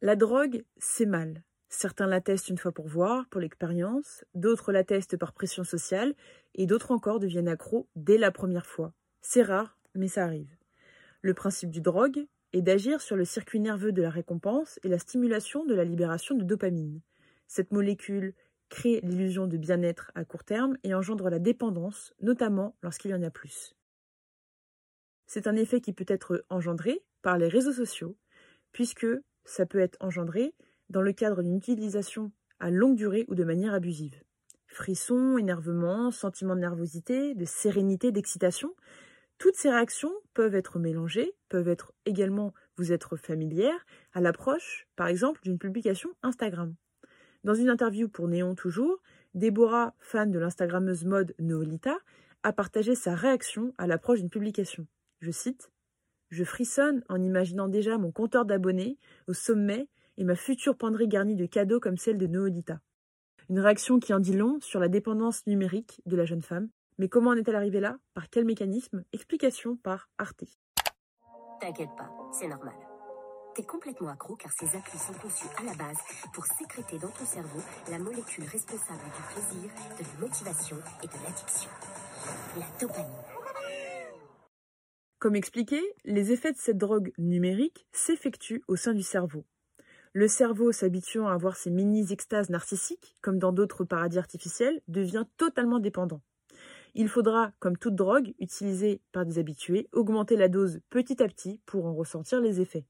[0.01, 1.43] La drogue, c'est mal.
[1.77, 6.15] Certains l'attestent une fois pour voir, pour l'expérience, d'autres l'attestent par pression sociale,
[6.53, 8.93] et d'autres encore deviennent accros dès la première fois.
[9.19, 10.55] C'est rare, mais ça arrive.
[11.21, 14.99] Le principe du drogue est d'agir sur le circuit nerveux de la récompense et la
[14.99, 17.01] stimulation de la libération de dopamine.
[17.45, 18.35] Cette molécule
[18.69, 23.21] crée l'illusion de bien-être à court terme et engendre la dépendance, notamment lorsqu'il y en
[23.21, 23.75] a plus.
[25.27, 28.15] C'est un effet qui peut être engendré par les réseaux sociaux,
[28.71, 29.07] puisque
[29.43, 30.53] ça peut être engendré
[30.89, 34.21] dans le cadre d'une utilisation à longue durée ou de manière abusive.
[34.67, 38.73] Frissons, énervement, sentiment de nervosité, de sérénité, d'excitation,
[39.37, 45.07] toutes ces réactions peuvent être mélangées, peuvent être également vous être familières à l'approche, par
[45.07, 46.75] exemple, d'une publication Instagram.
[47.43, 49.01] Dans une interview pour Néon toujours,
[49.33, 51.97] Déborah, fan de l'Instagrammeuse mode Noolita,
[52.43, 54.87] a partagé sa réaction à l'approche d'une publication.
[55.19, 55.71] Je cite
[56.29, 61.35] Je frissonne en imaginant déjà mon compteur d'abonnés au sommet et ma future penderie garnie
[61.35, 62.79] de cadeaux comme celle de Noolita.
[63.49, 66.69] Une réaction qui en dit long sur la dépendance numérique de la jeune femme.
[66.97, 67.97] Mais comment en est-elle arrivée là?
[68.13, 69.03] Par quel mécanisme?
[69.13, 70.45] Explication par Arte.
[71.59, 72.73] T'inquiète pas, c'est normal.
[73.55, 75.97] T'es complètement accro car ces applis sont conçus à la base
[76.33, 81.23] pour sécréter dans ton cerveau la molécule responsable du plaisir, de la motivation et de
[81.23, 81.69] l'addiction.
[82.57, 83.13] La dopamine.
[85.19, 89.45] Comme expliqué, les effets de cette drogue numérique s'effectuent au sein du cerveau.
[90.15, 95.77] Le cerveau, s'habituant à avoir ces mini-extases narcissiques, comme dans d'autres paradis artificiels, devient totalement
[95.77, 96.21] dépendant.
[96.93, 101.59] Il faudra, comme toute drogue utilisée par des habitués, augmenter la dose petit à petit
[101.65, 102.85] pour en ressentir les effets.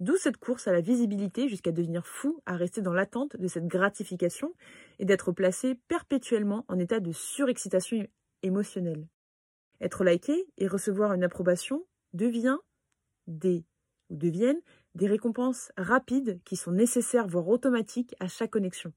[0.00, 3.66] D'où cette course à la visibilité jusqu'à devenir fou à rester dans l'attente de cette
[3.66, 4.54] gratification
[4.98, 8.06] et d'être placé perpétuellement en état de surexcitation
[8.42, 9.06] émotionnelle.
[9.82, 12.56] Être liké et recevoir une approbation devient
[13.26, 13.66] des
[14.10, 14.60] ou deviennent
[14.96, 18.92] des récompenses rapides qui sont nécessaires voire automatiques à chaque connexion.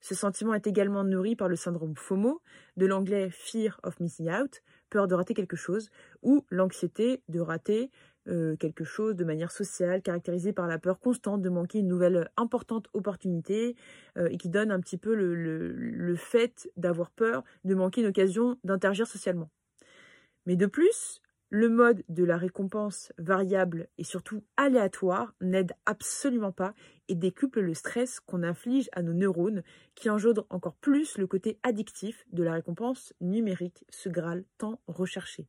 [0.00, 2.40] Ce sentiment est également nourri par le syndrome FOMO,
[2.76, 5.90] de l'anglais Fear of Missing Out, peur de rater quelque chose,
[6.22, 7.90] ou l'anxiété de rater
[8.28, 12.30] euh, quelque chose de manière sociale, caractérisée par la peur constante de manquer une nouvelle
[12.36, 13.76] importante opportunité,
[14.16, 18.08] euh, et qui donne un petit peu le, le fait d'avoir peur de manquer une
[18.08, 19.50] occasion d'interagir socialement.
[20.46, 26.74] Mais de plus, le mode de la récompense variable et surtout aléatoire n'aide absolument pas
[27.08, 29.64] et décuple le stress qu'on inflige à nos neurones
[29.96, 35.48] qui engendre encore plus le côté addictif de la récompense numérique, ce Graal tant recherché.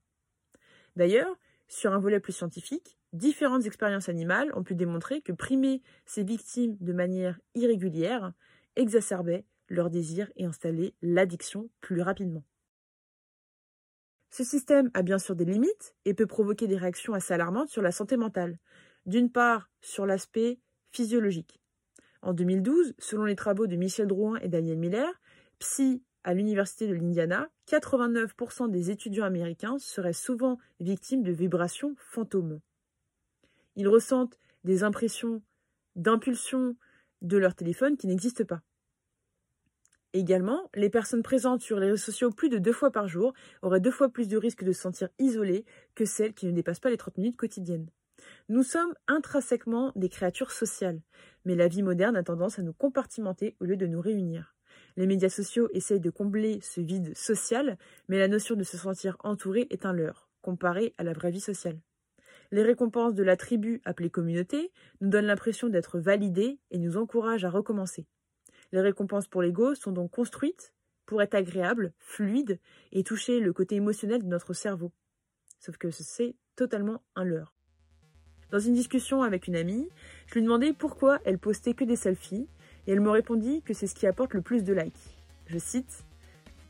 [0.96, 1.38] D'ailleurs,
[1.68, 6.78] sur un volet plus scientifique, différentes expériences animales ont pu démontrer que primer ces victimes
[6.82, 8.34] de manière irrégulière
[8.76, 12.44] exacerbait leur désir et installait l'addiction plus rapidement.
[14.32, 17.82] Ce système a bien sûr des limites et peut provoquer des réactions assez alarmantes sur
[17.82, 18.58] la santé mentale.
[19.06, 20.60] D'une part, sur l'aspect
[20.92, 21.60] physiologique.
[22.22, 25.12] En 2012, selon les travaux de Michel Drouin et Daniel Miller,
[25.60, 32.62] psy à l'Université de l'Indiana, 89% des étudiants américains seraient souvent victimes de vibrations fantômes.
[33.76, 35.42] Ils ressentent des impressions
[35.96, 36.78] d'impulsion
[37.22, 38.62] de leur téléphone qui n'existent pas.
[40.14, 43.80] Également, les personnes présentes sur les réseaux sociaux plus de deux fois par jour auraient
[43.80, 45.64] deux fois plus de risques de se sentir isolées
[45.96, 47.88] que celles qui ne dépassent pas les 30 minutes quotidiennes.
[48.50, 51.02] Nous sommes intrinsèquement des créatures sociales,
[51.46, 54.54] mais la vie moderne a tendance à nous compartimenter au lieu de nous réunir.
[54.98, 57.78] Les médias sociaux essayent de combler ce vide social,
[58.10, 61.40] mais la notion de se sentir entouré est un leurre, comparé à la vraie vie
[61.40, 61.80] sociale.
[62.52, 67.46] Les récompenses de la tribu appelée communauté nous donnent l'impression d'être validés et nous encouragent
[67.46, 68.06] à recommencer.
[68.72, 70.74] Les récompenses pour l'ego sont donc construites
[71.06, 72.60] pour être agréables, fluides
[72.92, 74.92] et toucher le côté émotionnel de notre cerveau.
[75.60, 77.54] Sauf que c'est totalement un leurre.
[78.52, 79.88] Dans une discussion avec une amie,
[80.28, 82.48] je lui demandais pourquoi elle postait que des selfies
[82.88, 85.18] et elle me répondit que c'est ce qui apporte le plus de likes.
[85.48, 86.04] Je cite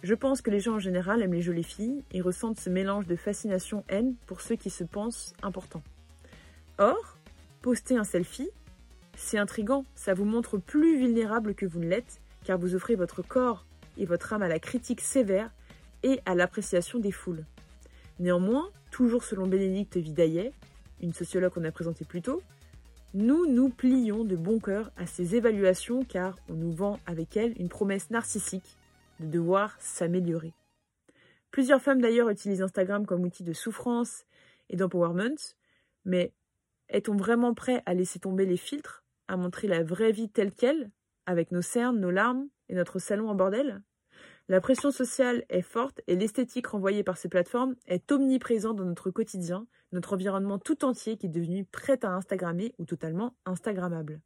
[0.03, 3.07] Je pense que les gens en général aiment les jolies filles et ressentent ce mélange
[3.07, 5.84] de fascination-haine pour ceux qui se pensent importants.
[6.78, 7.17] Or,
[7.61, 8.49] poster un selfie,
[9.16, 13.22] c'est intrigant, ça vous montre plus vulnérable que vous ne l'êtes, car vous offrez votre
[13.22, 13.66] corps
[13.97, 15.51] et votre âme à la critique sévère
[16.03, 17.45] et à l'appréciation des foules.
[18.20, 20.53] Néanmoins, toujours selon Bénédicte Vidaillet,
[21.01, 22.41] une sociologue qu'on a présentée plus tôt,
[23.14, 27.59] Nous nous plions de bon cœur à ces évaluations car on nous vend avec elles
[27.59, 28.78] une promesse narcissique
[29.20, 30.53] de devoir s'améliorer.
[31.51, 34.24] Plusieurs femmes d'ailleurs utilisent Instagram comme outil de souffrance
[34.70, 35.36] et d'empowerment,
[36.05, 36.32] mais
[36.88, 39.01] est-on vraiment prêt à laisser tomber les filtres,
[39.32, 40.91] à montrer la vraie vie telle qu'elle,
[41.25, 43.82] avec nos cernes, nos larmes et notre salon en bordel
[44.49, 49.09] La pression sociale est forte et l'esthétique renvoyée par ces plateformes est omniprésente dans notre
[49.09, 54.19] quotidien, notre environnement tout entier qui est devenu prêt à Instagrammer ou totalement Instagrammable.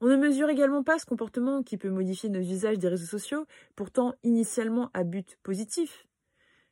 [0.00, 3.44] On ne mesure également pas ce comportement qui peut modifier nos usages des réseaux sociaux,
[3.76, 6.06] pourtant initialement à but positif,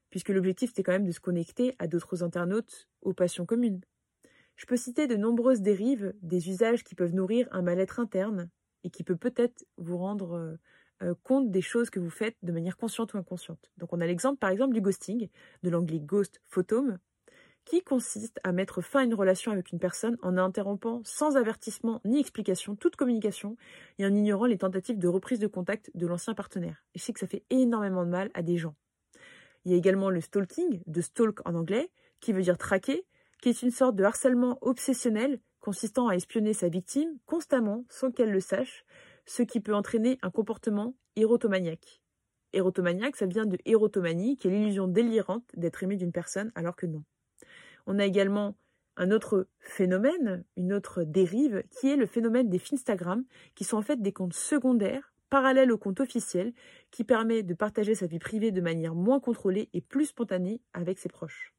[0.08, 3.82] puisque l'objectif était quand même de se connecter à d'autres internautes aux passions communes.
[4.62, 8.48] Je peux citer de nombreuses dérives, des usages qui peuvent nourrir un mal-être interne
[8.84, 10.56] et qui peut peut-être vous rendre euh,
[11.02, 13.72] euh, compte des choses que vous faites de manière consciente ou inconsciente.
[13.78, 15.28] Donc on a l'exemple par exemple du ghosting,
[15.64, 17.00] de l'anglais ghost photome,
[17.64, 22.00] qui consiste à mettre fin à une relation avec une personne en interrompant sans avertissement
[22.04, 23.56] ni explication toute communication
[23.98, 26.84] et en ignorant les tentatives de reprise de contact de l'ancien partenaire.
[26.94, 28.76] Et je sais que ça fait énormément de mal à des gens.
[29.64, 31.90] Il y a également le stalking, de stalk en anglais,
[32.20, 33.04] qui veut dire traquer,
[33.42, 38.30] qui est une sorte de harcèlement obsessionnel consistant à espionner sa victime constamment sans qu'elle
[38.30, 38.84] le sache,
[39.26, 42.00] ce qui peut entraîner un comportement érotomaniaque.
[42.52, 46.86] Érotomaniaque, ça vient de érotomanie, qui est l'illusion délirante d'être aimé d'une personne alors que
[46.86, 47.02] non.
[47.86, 48.56] On a également
[48.96, 53.24] un autre phénomène, une autre dérive, qui est le phénomène des Finstagram,
[53.56, 56.52] qui sont en fait des comptes secondaires, parallèles au compte officiel,
[56.92, 60.98] qui permet de partager sa vie privée de manière moins contrôlée et plus spontanée avec
[60.98, 61.54] ses proches.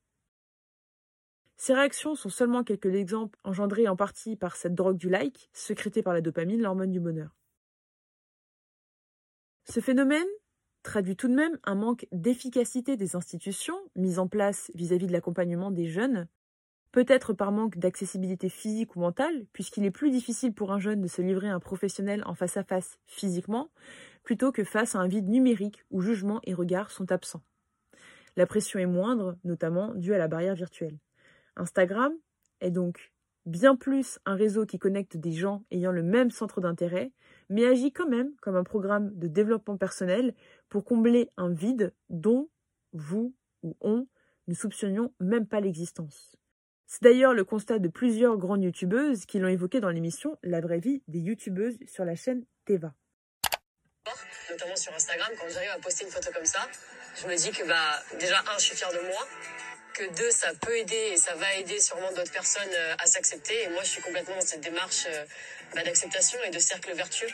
[1.58, 6.04] Ces réactions sont seulement quelques exemples engendrés en partie par cette drogue du like, sécrétée
[6.04, 7.36] par la dopamine, l'hormone du bonheur.
[9.66, 10.28] Ce phénomène
[10.84, 15.72] traduit tout de même un manque d'efficacité des institutions mises en place vis-à-vis de l'accompagnement
[15.72, 16.28] des jeunes,
[16.92, 21.08] peut-être par manque d'accessibilité physique ou mentale, puisqu'il est plus difficile pour un jeune de
[21.08, 23.72] se livrer à un professionnel en face à face physiquement,
[24.24, 27.42] plutôt que face à un vide numérique où jugement et regard sont absents.
[28.36, 30.98] La pression est moindre, notamment due à la barrière virtuelle.
[31.56, 32.14] Instagram
[32.62, 33.12] est donc
[33.46, 37.12] bien plus un réseau qui connecte des gens ayant le même centre d'intérêt,
[37.50, 40.34] mais agit quand même comme un programme de développement personnel
[40.70, 42.50] pour combler un vide dont
[42.94, 44.08] vous ou on
[44.48, 46.36] ne soupçonnions même pas l'existence.
[46.86, 50.80] C'est d'ailleurs le constat de plusieurs grandes youtubeuses qui l'ont évoqué dans l'émission La vraie
[50.80, 52.94] vie des youtubeuses sur la chaîne Teva.
[54.50, 56.68] Notamment sur Instagram, quand j'arrive à poster une photo comme ça,
[57.16, 59.28] je me dis que bah déjà un, je suis fière de moi,
[59.94, 63.64] que deux, ça peut aider et ça va aider sûrement d'autres personnes euh, à s'accepter.
[63.64, 65.26] Et moi, je suis complètement dans cette démarche euh,
[65.76, 67.28] bah, d'acceptation et de cercle vertueux.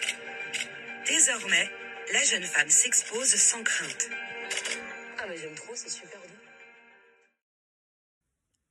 [1.08, 1.70] Désormais,
[2.14, 4.10] la jeune femme s'expose sans crainte.
[5.18, 6.20] Ah, mais j'aime trop, c'est super.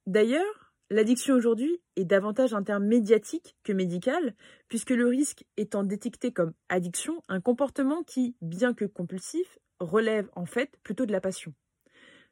[0.06, 4.34] D'ailleurs, l'addiction aujourd'hui est davantage un terme médiatique que médical,
[4.68, 10.46] puisque le risque étant détecté comme addiction, un comportement qui, bien que compulsif, relève en
[10.46, 11.54] fait plutôt de la passion.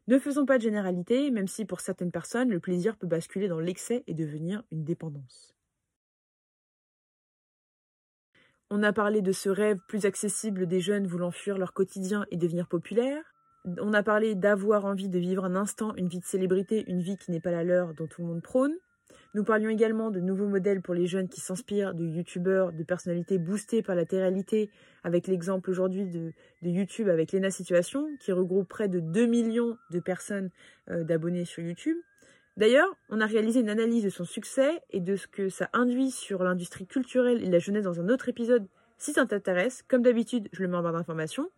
[0.09, 3.59] Ne faisons pas de généralité, même si pour certaines personnes, le plaisir peut basculer dans
[3.59, 5.57] l'excès et devenir une dépendance.
[8.71, 12.37] On a parlé de ce rêve plus accessible des jeunes voulant fuir leur quotidien et
[12.37, 13.25] devenir populaires.
[13.81, 17.17] On a parlé d'avoir envie de vivre un instant une vie de célébrité, une vie
[17.17, 18.75] qui n'est pas la leur dont tout le monde prône.
[19.37, 23.37] Nous parlions également de nouveaux modèles pour les jeunes qui s'inspirent de youtubeurs, de personnalités
[23.37, 24.71] boostées par la télé
[25.05, 26.33] avec l'exemple aujourd'hui de,
[26.63, 30.49] YouTube avec Lena Situation, qui regroupe près de 2 millions de personnes
[30.89, 31.99] euh, d'abonnés sur YouTube.
[32.57, 36.13] D'ailleurs, on a réalisé une analyse de son succès et de ce que ça induit
[36.13, 38.67] sur l'industrie culturelle et la jeunesse dans un autre épisode.
[38.97, 41.51] Si ça t'intéresse, comme d'habitude, je le mets en barre d'informations.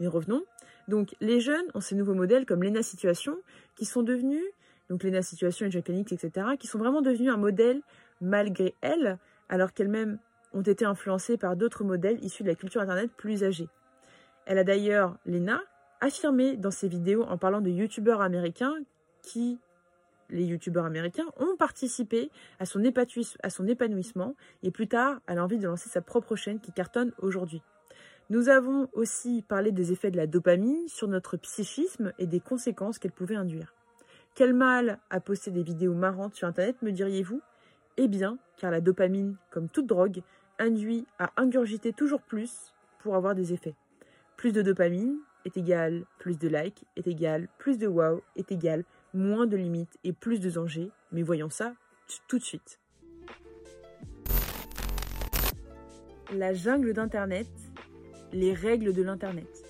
[0.00, 0.44] Mais revenons.
[0.86, 3.38] Donc, les jeunes ont ces nouveaux modèles comme Lena Situation,
[3.74, 4.44] qui sont devenus
[4.92, 7.80] donc Lena Situation et Japanix, etc., qui sont vraiment devenues un modèle
[8.20, 9.18] malgré elles,
[9.48, 10.18] alors qu'elles-mêmes
[10.52, 13.70] ont été influencées par d'autres modèles issus de la culture Internet plus âgée.
[14.44, 15.62] Elle a d'ailleurs, Lena,
[16.02, 18.74] affirmé dans ses vidéos en parlant de youtubeurs américains
[19.22, 19.58] qui,
[20.28, 22.82] les youtubeurs américains, ont participé à son,
[23.42, 26.72] à son épanouissement et plus tard, elle a envie de lancer sa propre chaîne qui
[26.72, 27.62] cartonne aujourd'hui.
[28.28, 32.98] Nous avons aussi parlé des effets de la dopamine sur notre psychisme et des conséquences
[32.98, 33.74] qu'elle pouvait induire.
[34.34, 37.42] Quel mal à poster des vidéos marrantes sur Internet, me diriez-vous?
[37.98, 40.22] Eh bien, car la dopamine, comme toute drogue,
[40.58, 43.74] induit à ingurgiter toujours plus pour avoir des effets.
[44.38, 48.84] Plus de dopamine est égal plus de likes, est égal plus de wow, est égal
[49.12, 50.90] moins de limites et plus de dangers.
[51.10, 51.74] Mais voyons ça
[52.26, 52.80] tout de suite.
[56.32, 57.50] La jungle d'Internet,
[58.32, 59.61] les règles de l'Internet.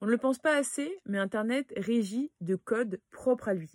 [0.00, 3.70] On ne le pense pas assez, mais Internet régit de codes propres à lui.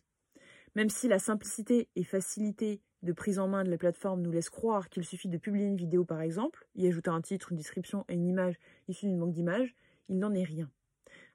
[0.76, 4.50] Même si la simplicité et facilité de prise en main de la plateforme nous laisse
[4.50, 8.06] croire qu'il suffit de publier une vidéo par exemple, y ajouter un titre, une description
[8.10, 9.76] et une image issue d'une banque d'images,
[10.10, 10.70] il n'en est rien.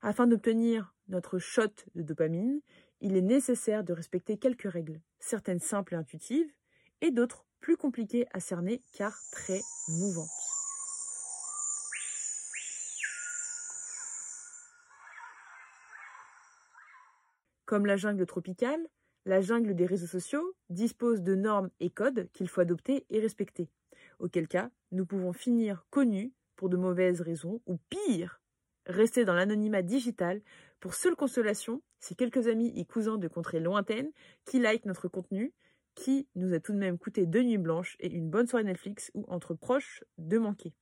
[0.03, 2.61] Afin d'obtenir notre shot de dopamine,
[3.01, 6.51] il est nécessaire de respecter quelques règles, certaines simples et intuitives,
[7.01, 10.40] et d'autres plus compliquées à cerner car très mouvantes.
[17.71, 18.85] Comme la jungle tropicale,
[19.27, 23.71] la jungle des réseaux sociaux dispose de normes et codes qu'il faut adopter et respecter,
[24.19, 28.41] auquel cas nous pouvons finir connus pour de mauvaises raisons, ou pire,
[28.87, 30.43] rester dans l'anonymat digital
[30.81, 34.11] pour seule consolation ces quelques amis et cousins de contrées lointaines
[34.47, 35.55] qui like notre contenu,
[35.95, 39.13] qui nous a tout de même coûté deux nuits blanches et une bonne soirée Netflix
[39.15, 40.73] ou entre proches de manquer.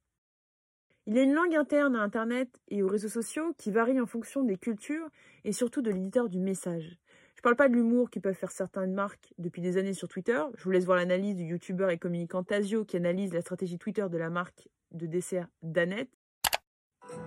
[1.09, 4.05] Il y a une langue interne à Internet et aux réseaux sociaux qui varie en
[4.05, 5.09] fonction des cultures
[5.45, 6.99] et surtout de l'éditeur du message.
[7.35, 10.39] Je parle pas de l'humour qui peuvent faire certaines marques depuis des années sur Twitter.
[10.59, 14.05] Je vous laisse voir l'analyse du youtubeur et communicant Tasio qui analyse la stratégie Twitter
[14.11, 16.11] de la marque de dessert Danette.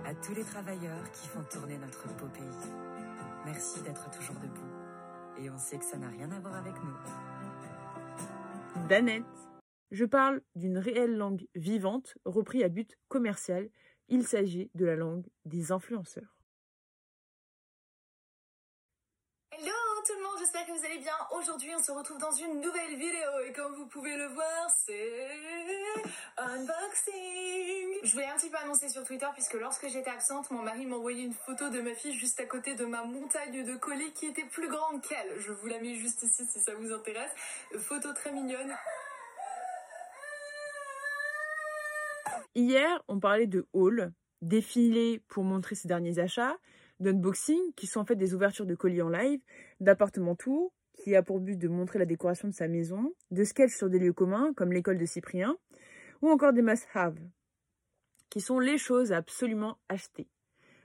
[0.04, 2.70] À tous les travailleurs qui font tourner notre beau pays,
[3.44, 4.70] merci d'être toujours debout.
[5.40, 6.94] Et on sait que ça n'a rien à voir avec nous.
[8.88, 9.24] Danette.
[9.92, 13.68] Je parle d'une réelle langue vivante, reprise à but commercial.
[14.08, 16.38] Il s'agit de la langue des influenceurs.
[19.50, 19.70] Hello
[20.06, 21.12] tout le monde, j'espère que vous allez bien.
[21.38, 25.28] Aujourd'hui, on se retrouve dans une nouvelle vidéo et comme vous pouvez le voir, c'est
[26.38, 27.98] unboxing.
[28.02, 30.96] Je voulais un petit peu annoncer sur Twitter puisque lorsque j'étais absente, mon mari m'a
[30.96, 34.26] envoyé une photo de ma fille juste à côté de ma montagne de colis qui
[34.26, 35.38] était plus grande qu'elle.
[35.38, 37.32] Je vous la mets juste ici si ça vous intéresse.
[37.78, 38.74] Photo très mignonne.
[42.54, 46.58] Hier, on parlait de haul, défilé pour montrer ses derniers achats,
[47.00, 49.40] d'unboxing, qui sont en fait des ouvertures de colis en live,
[49.80, 53.74] d'appartement tour, qui a pour but de montrer la décoration de sa maison, de sketchs
[53.74, 55.56] sur des lieux communs, comme l'école de Cyprien,
[56.20, 57.18] ou encore des must-have,
[58.28, 60.28] qui sont les choses à absolument acheter.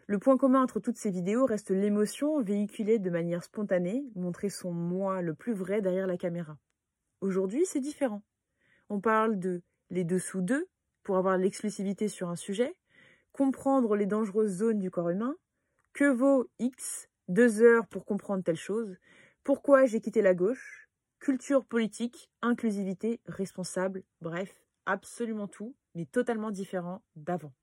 [0.07, 4.71] Le point commun entre toutes ces vidéos reste l'émotion véhiculée de manière spontanée, montrer son
[4.71, 6.57] moi le plus vrai derrière la caméra.
[7.19, 8.23] Aujourd'hui, c'est différent.
[8.87, 10.69] On parle de les dessous d'eux
[11.07, 12.75] pour avoir l'exclusivité sur un sujet,
[13.31, 15.37] comprendre les dangereuses zones du corps humain,
[15.93, 18.97] que vaut X Deux heures pour comprendre telle chose
[19.45, 20.89] Pourquoi j'ai quitté la gauche
[21.21, 24.53] Culture politique, inclusivité, responsable, bref,
[24.85, 27.53] absolument tout, mais totalement différent d'avant.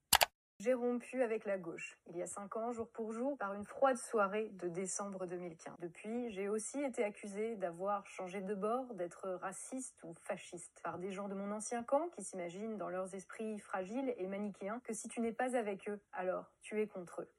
[0.65, 3.65] J'ai rompu avec la gauche, il y a cinq ans, jour pour jour, par une
[3.65, 5.75] froide soirée de décembre 2015.
[5.79, 11.11] Depuis, j'ai aussi été accusée d'avoir changé de bord, d'être raciste ou fasciste, par des
[11.11, 15.07] gens de mon ancien camp qui s'imaginent dans leurs esprits fragiles et manichéens que si
[15.07, 17.29] tu n'es pas avec eux, alors tu es contre eux.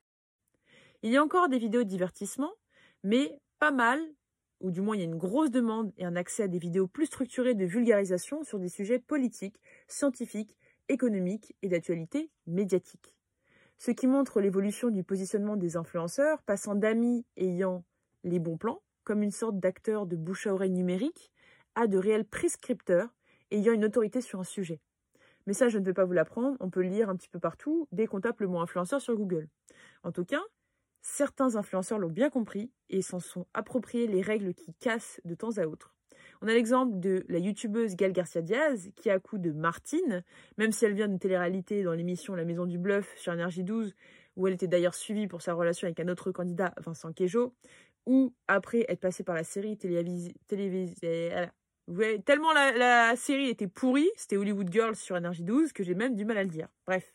[1.03, 2.53] Il y a encore des vidéos de divertissement,
[3.03, 3.99] mais pas mal,
[4.61, 6.87] ou du moins il y a une grosse demande et un accès à des vidéos
[6.87, 10.57] plus structurées de vulgarisation sur des sujets politiques, scientifiques,
[10.89, 13.16] économiques et d'actualité médiatique.
[13.79, 17.85] Ce qui montre l'évolution du positionnement des influenceurs, passant d'amis ayant
[18.25, 21.33] les bons plans, comme une sorte d'acteurs de bouche à oreille numérique,
[21.75, 23.15] à de réels prescripteurs
[23.51, 24.81] ayant une autorité sur un sujet.
[25.47, 27.39] Mais ça, je ne vais pas vous l'apprendre, on peut le lire un petit peu
[27.39, 29.49] partout dès qu'on tape le mot influenceur sur Google.
[30.03, 30.43] En tout cas,
[31.09, 35.57] Certains influenceurs l'ont bien compris et s'en sont appropriés les règles qui cassent de temps
[35.57, 35.96] à autre.
[36.43, 40.23] On a l'exemple de la youtubeuse Gal Garcia Diaz qui a coup de Martine,
[40.59, 43.95] même si elle vient d'une télé-réalité dans l'émission La Maison du Bluff sur Énergie 12,
[44.37, 47.55] où elle était d'ailleurs suivie pour sa relation avec un autre candidat, Vincent Quejo,
[48.07, 51.33] ou après être passée par la série télévisée.
[51.89, 55.95] Ouais, tellement la, la série était pourrie, c'était Hollywood Girls sur Énergie 12, que j'ai
[55.95, 56.69] même du mal à le dire.
[56.87, 57.15] Bref.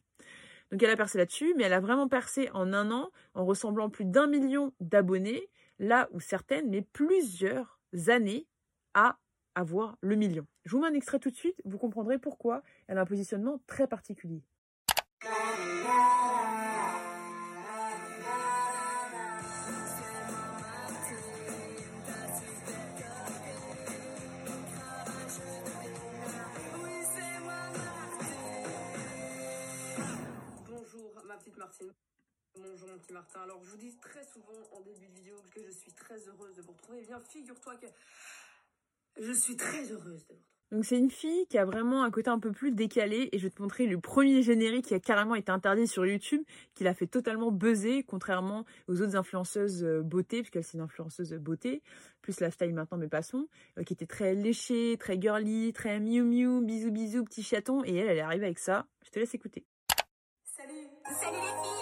[0.71, 3.89] Donc elle a percé là-dessus, mais elle a vraiment percé en un an en ressemblant
[3.89, 5.49] plus d'un million d'abonnés,
[5.79, 8.47] là où certaines mais plusieurs années
[8.93, 9.17] à
[9.55, 10.45] avoir le million.
[10.65, 13.59] Je vous mets un extrait tout de suite, vous comprendrez pourquoi elle a un positionnement
[13.67, 14.43] très particulier.
[31.61, 31.93] Martine.
[32.55, 33.41] Bonjour mon petit Martin.
[33.41, 36.55] Alors je vous dis très souvent en début de vidéo que je suis très heureuse
[36.55, 36.99] de vous retrouver.
[37.03, 37.85] Eh bien figure-toi que
[39.19, 40.51] je suis très heureuse de vous retrouver.
[40.71, 43.43] Donc c'est une fille qui a vraiment un côté un peu plus décalé et je
[43.43, 46.43] vais te montrer le premier générique qui a carrément été interdit sur YouTube,
[46.75, 51.33] qui l'a fait totalement buzzer, contrairement aux autres influenceuses euh, beauté, puisqu'elle c'est une influenceuse
[51.33, 51.83] beauté,
[52.21, 53.47] plus lifestyle maintenant mais passons,
[53.77, 57.93] euh, qui était très léchée, très girly, très miou miou, bisous bisous, petit chaton, et
[57.93, 58.87] elle, elle est arrivée avec ça.
[59.03, 59.65] Je te laisse écouter.
[60.45, 61.80] Salut Salut les filles,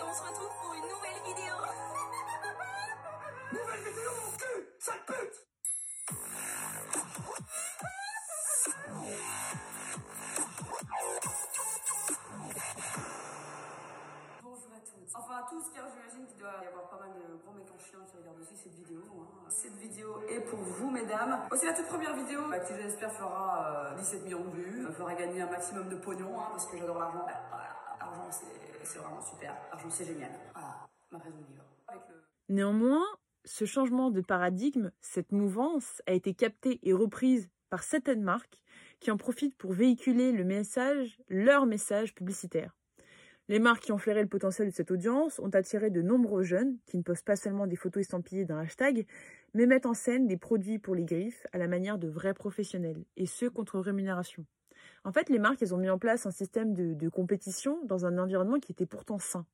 [18.37, 19.49] hein.
[19.49, 21.39] Cette vidéo est pour vous, mesdames.
[21.51, 24.87] Aussi, la toute première vidéo, bah, qui je l'espère fera euh, 17 millions de vues,
[24.93, 27.25] fera gagner un maximum de pognon, hein, parce que j'adore l'argent.
[27.25, 27.67] Bah,
[27.99, 29.55] l'argent, c'est- vraiment super.
[29.71, 30.31] L'argent, c'est génial.
[32.47, 33.03] Néanmoins,
[33.45, 38.61] ce changement de paradigme, cette mouvance, a été captée et reprise par certaines marques
[38.99, 42.75] qui en profitent pour véhiculer le message, leur message publicitaire.
[43.49, 46.77] Les marques qui ont flairé le potentiel de cette audience ont attiré de nombreux jeunes
[46.85, 49.07] qui ne postent pas seulement des photos estampillées d'un hashtag,
[49.55, 53.03] mais mettent en scène des produits pour les griffes à la manière de vrais professionnels,
[53.17, 54.45] et ce contre rémunération.
[55.03, 58.05] En fait, les marques, elles ont mis en place un système de, de compétition dans
[58.05, 59.47] un environnement qui était pourtant sain.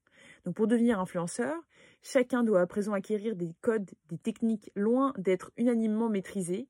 [0.43, 1.55] Donc pour devenir influenceur,
[2.01, 6.67] chacun doit à présent acquérir des codes, des techniques loin d'être unanimement maîtrisées.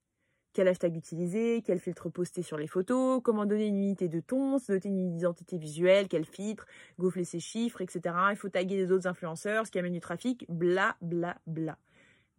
[0.56, 4.58] Quel hashtag utiliser, quel filtre poster sur les photos, comment donner une unité de ton,
[4.58, 6.66] se doter d'une identité visuelle, quel filtre,
[6.97, 8.16] gonfler ses chiffres, etc.
[8.32, 11.78] Il faut taguer les autres influenceurs, ce qui amène du trafic, bla bla bla.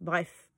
[0.01, 0.49] Bref,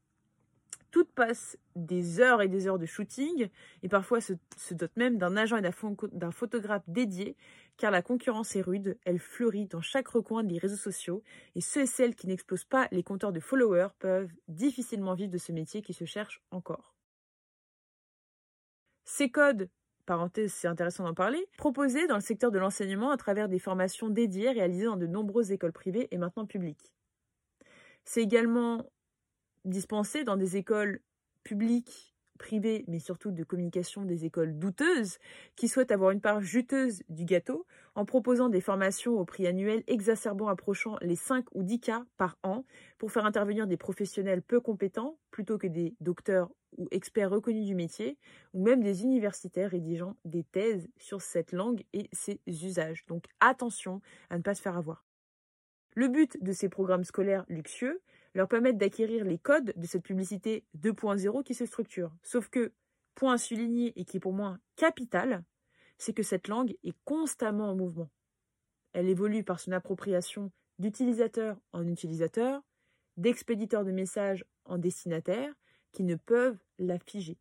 [0.90, 3.50] tout passe des heures et des heures de shooting
[3.84, 7.36] et parfois se, se dote même d'un agent et d'un pho- d'un photographe dédié
[7.76, 11.24] car la concurrence est rude, elle fleurit dans chaque recoin des réseaux sociaux
[11.56, 15.38] et ceux et celles qui n'explosent pas les compteurs de followers peuvent difficilement vivre de
[15.38, 16.96] ce métier qui se cherche encore.
[19.12, 19.72] Ces codes,
[20.06, 24.08] parenthèse c'est intéressant d'en parler, proposés dans le secteur de l'enseignement à travers des formations
[24.08, 26.94] dédiées réalisées dans de nombreuses écoles privées et maintenant publiques.
[28.06, 28.86] C'est également
[29.66, 31.02] dispensé dans des écoles
[31.44, 35.20] publiques, privées, mais surtout de communication des écoles douteuses,
[35.56, 39.84] qui souhaitent avoir une part juteuse du gâteau en proposant des formations au prix annuel
[39.86, 42.66] exacerbant approchant les 5 ou 10 cas par an
[42.98, 47.76] pour faire intervenir des professionnels peu compétents plutôt que des docteurs ou experts reconnus du
[47.76, 48.18] métier,
[48.54, 53.06] ou même des universitaires rédigeant des thèses sur cette langue et ses usages.
[53.08, 55.06] Donc attention à ne pas se faire avoir.
[55.96, 58.02] Le but de ces programmes scolaires luxueux
[58.34, 62.12] leur permettre d'acquérir les codes de cette publicité 2.0 qui se structure.
[62.24, 62.74] Sauf que,
[63.16, 65.44] point à souligner et qui est pour moi capital,
[65.98, 68.10] c'est que cette langue est constamment en mouvement.
[68.94, 72.62] Elle évolue par son appropriation d'utilisateur en utilisateur,
[73.18, 75.54] d'expéditeurs de messages en destinataires,
[75.92, 77.38] qui ne peuvent la figer.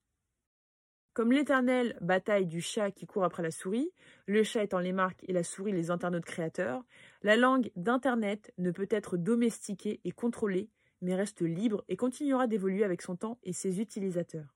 [1.18, 3.90] Comme l'éternelle bataille du chat qui court après la souris,
[4.26, 6.84] le chat étant les marques et la souris les internautes créateurs,
[7.22, 10.70] la langue d'Internet ne peut être domestiquée et contrôlée,
[11.00, 14.54] mais reste libre et continuera d'évoluer avec son temps et ses utilisateurs.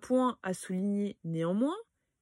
[0.00, 1.76] Point à souligner néanmoins,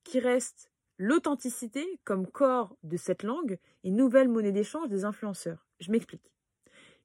[0.04, 5.66] qui reste l'authenticité comme corps de cette langue et nouvelle monnaie d'échange des influenceurs.
[5.80, 6.30] Je m'explique.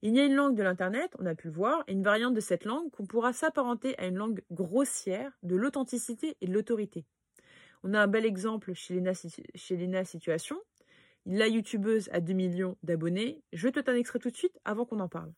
[0.02, 2.34] Il y a une langue de l'Internet, on a pu le voir, et une variante
[2.34, 7.06] de cette langue qu'on pourra s'apparenter à une langue grossière de l'authenticité et de l'autorité.
[7.84, 10.60] On a un bel exemple chez Lena Situation,
[11.26, 13.42] la youtubeuse à 2 millions d'abonnés.
[13.52, 15.34] Je te un extrait tout de suite avant qu'on en parle.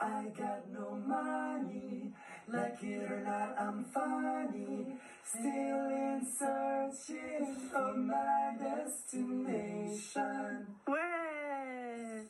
[0.00, 2.12] I got no money,
[2.48, 4.96] like it or not, I'm funny.
[5.24, 10.66] Still in searching for my destination.
[10.88, 12.24] Ouais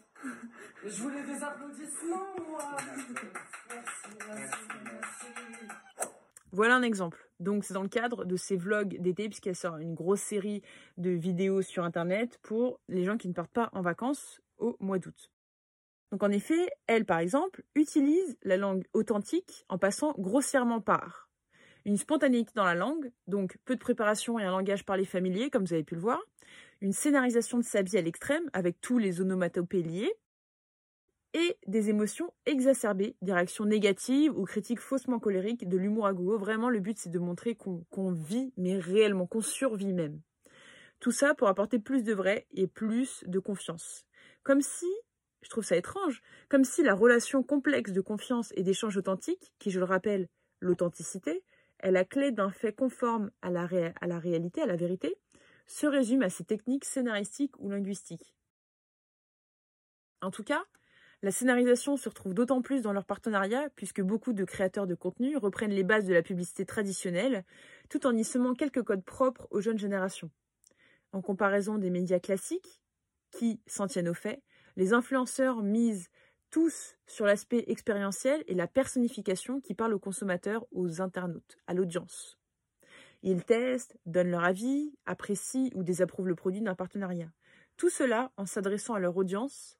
[0.84, 2.76] Je voulais des applaudissements, moi
[3.70, 5.26] Merci, merci, merci.
[6.52, 7.27] Voilà un exemple.
[7.40, 10.62] Donc c'est dans le cadre de ces vlogs d'été, puisqu'elle sort une grosse série
[10.96, 14.98] de vidéos sur Internet pour les gens qui ne partent pas en vacances au mois
[14.98, 15.30] d'août.
[16.10, 21.28] Donc en effet, elle par exemple utilise la langue authentique en passant grossièrement par
[21.84, 25.64] une spontanéité dans la langue, donc peu de préparation et un langage parlé familier, comme
[25.64, 26.20] vous avez pu le voir,
[26.80, 30.12] une scénarisation de sa vie à l'extrême avec tous les onomatopées liés,
[31.34, 36.36] et des émotions exacerbées, des réactions négatives ou critiques faussement colériques, de l'humour à goût.
[36.38, 40.20] Vraiment, le but, c'est de montrer qu'on vit, mais réellement, qu'on survit même.
[41.00, 44.04] Tout ça pour apporter plus de vrai et plus de confiance.
[44.42, 44.90] Comme si,
[45.42, 49.70] je trouve ça étrange, comme si la relation complexe de confiance et d'échange authentique, qui,
[49.70, 50.28] je le rappelle,
[50.60, 51.44] l'authenticité,
[51.80, 53.68] est la clé d'un fait conforme à la,
[54.00, 55.16] à la réalité, à la vérité,
[55.66, 58.34] se résume à ces techniques scénaristiques ou linguistiques.
[60.20, 60.64] En tout cas,
[61.22, 65.36] la scénarisation se retrouve d'autant plus dans leur partenariat puisque beaucoup de créateurs de contenu
[65.36, 67.44] reprennent les bases de la publicité traditionnelle
[67.88, 70.30] tout en y semant quelques codes propres aux jeunes générations.
[71.12, 72.80] En comparaison des médias classiques,
[73.30, 74.42] qui s'en tiennent aux faits,
[74.76, 76.08] les influenceurs misent
[76.50, 82.38] tous sur l'aspect expérientiel et la personnification qui parle aux consommateurs, aux internautes, à l'audience.
[83.22, 87.30] Ils testent, donnent leur avis, apprécient ou désapprouvent le produit d'un partenariat.
[87.76, 89.77] Tout cela en s'adressant à leur audience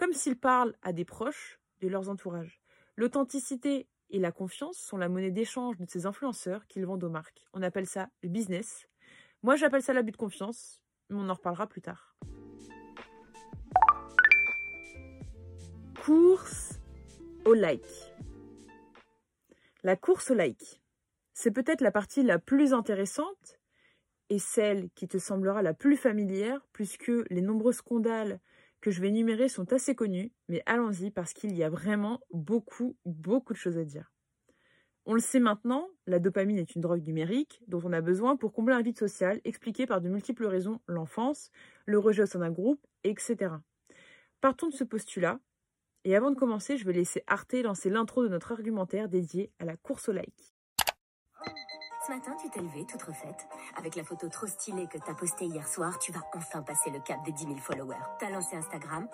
[0.00, 2.62] comme s'ils parlent à des proches de leurs entourages.
[2.96, 7.44] L'authenticité et la confiance sont la monnaie d'échange de ces influenceurs qu'ils vendent aux marques.
[7.52, 8.88] On appelle ça le business.
[9.42, 10.80] Moi, j'appelle ça l'abus de confiance,
[11.10, 12.16] mais on en reparlera plus tard.
[16.02, 16.80] course
[17.44, 17.84] au like.
[19.82, 20.80] La course au like,
[21.34, 23.60] c'est peut-être la partie la plus intéressante
[24.30, 28.40] et celle qui te semblera la plus familière, puisque les nombreux scandales
[28.80, 32.96] que je vais énumérer sont assez connus, mais allons-y parce qu'il y a vraiment beaucoup,
[33.04, 34.12] beaucoup de choses à dire.
[35.06, 38.52] On le sait maintenant, la dopamine est une drogue numérique dont on a besoin pour
[38.52, 41.50] combler un vide social expliqué par de multiples raisons, l'enfance,
[41.86, 43.54] le rejet au sein d'un groupe, etc.
[44.40, 45.40] Partons de ce postulat,
[46.04, 49.64] et avant de commencer, je vais laisser Arte lancer l'intro de notre argumentaire dédié à
[49.64, 50.54] la course au like.
[52.06, 53.46] Ce matin, tu t'es levée toute refaite.
[53.76, 56.98] Avec la photo trop stylée que t'as postée hier soir, tu vas enfin passer le
[57.00, 58.00] cap des 10 000 followers.
[58.18, 59.06] T'as lancé Instagram?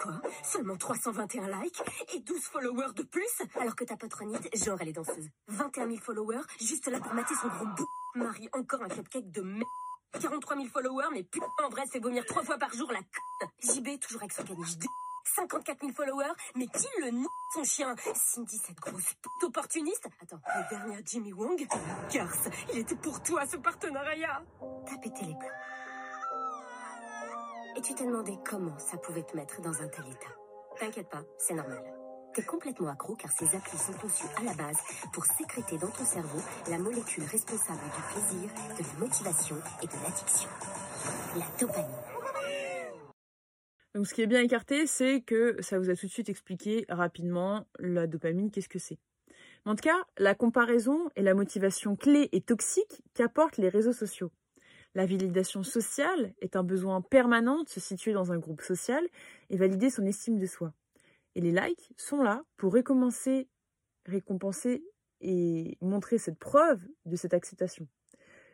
[0.00, 0.12] Quoi?
[0.44, 1.82] Seulement 321 likes?
[2.14, 3.42] Et 12 followers de plus?
[3.58, 5.28] Alors que ta patronite, genre elle est danseuse.
[5.48, 7.88] 21 000 followers, juste là pour mater son gros bout.
[8.14, 9.68] Marie, encore un cupcake de merde.
[10.20, 13.00] 43 000 followers, mais putain, en vrai, c'est vomir trois fois par jour la
[13.60, 13.80] c***.
[13.80, 14.76] JB, toujours avec son caniche.
[15.24, 20.68] 54 000 followers, mais qui le n son chien Cindy, cette grosse opportuniste Attends, le
[20.70, 21.66] dernier Jimmy Wong
[22.12, 24.42] Garce, il était pour toi ce partenariat
[24.86, 25.48] T'as pété les plombs.
[27.76, 30.34] Et tu t'es demandé comment ça pouvait te mettre dans un tel état.
[30.78, 31.82] T'inquiète pas, c'est normal.
[32.34, 34.78] T'es complètement accro car ces applis sont conçus à la base
[35.12, 39.92] pour sécréter dans ton cerveau la molécule responsable du plaisir, de la motivation et de
[40.04, 40.48] l'addiction.
[41.36, 42.09] La dopamine.
[43.94, 46.84] Donc ce qui est bien écarté, c'est que ça vous a tout de suite expliqué
[46.88, 48.98] rapidement la dopamine, qu'est-ce que c'est.
[49.64, 54.30] En tout cas, la comparaison est la motivation clé et toxique qu'apportent les réseaux sociaux.
[54.94, 59.06] La validation sociale est un besoin permanent de se situer dans un groupe social
[59.48, 60.72] et valider son estime de soi.
[61.34, 63.48] Et les likes sont là pour récompenser,
[64.06, 64.82] récompenser
[65.20, 67.86] et montrer cette preuve de cette acceptation.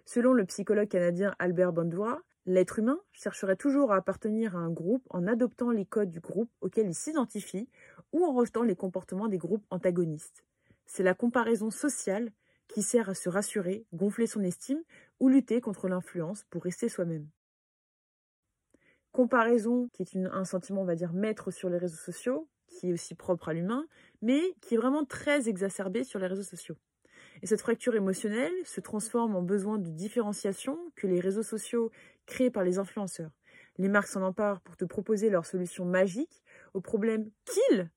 [0.04, 5.06] Selon le psychologue canadien Albert Bandura, l'être humain chercherait toujours à appartenir à un groupe
[5.10, 7.68] en adoptant les codes du groupe auquel il s'identifie
[8.12, 10.44] ou en rejetant les comportements des groupes antagonistes.
[10.86, 12.32] C'est la comparaison sociale
[12.68, 14.82] qui sert à se rassurer, gonfler son estime
[15.20, 17.28] ou lutter contre l'influence pour rester soi-même.
[19.12, 22.92] Comparaison qui est un sentiment, on va dire, maître sur les réseaux sociaux, qui est
[22.92, 23.86] aussi propre à l'humain,
[24.20, 26.76] mais qui est vraiment très exacerbé sur les réseaux sociaux.
[27.42, 31.90] Et cette fracture émotionnelle se transforme en besoin de différenciation que les réseaux sociaux
[32.26, 33.30] créent par les influenceurs.
[33.78, 36.42] Les marques s'en emparent pour te proposer leurs solutions magiques
[36.74, 37.90] aux problèmes qu'ils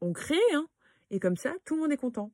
[0.00, 0.66] ont créés, hein,
[1.10, 2.32] et comme ça, tout le monde est content.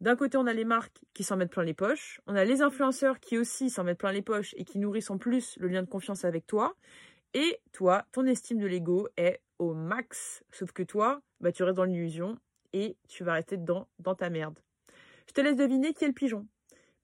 [0.00, 2.62] D'un côté, on a les marques qui s'en mettent plein les poches, on a les
[2.62, 5.82] influenceurs qui aussi s'en mettent plein les poches et qui nourrissent en plus le lien
[5.82, 6.74] de confiance avec toi,
[7.32, 10.44] et toi, ton estime de l'ego est au max.
[10.52, 12.38] Sauf que toi, bah, tu restes dans l'illusion
[12.72, 14.58] et tu vas rester dedans, dans ta merde.
[15.26, 16.46] Je te laisse deviner qui est le pigeon.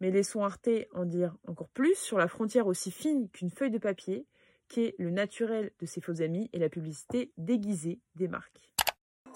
[0.01, 3.78] Mais laissons Arte en dire encore plus sur la frontière aussi fine qu'une feuille de
[3.78, 4.26] papier,
[4.68, 8.70] qui est le naturel de ses faux amis et la publicité déguisée des marques.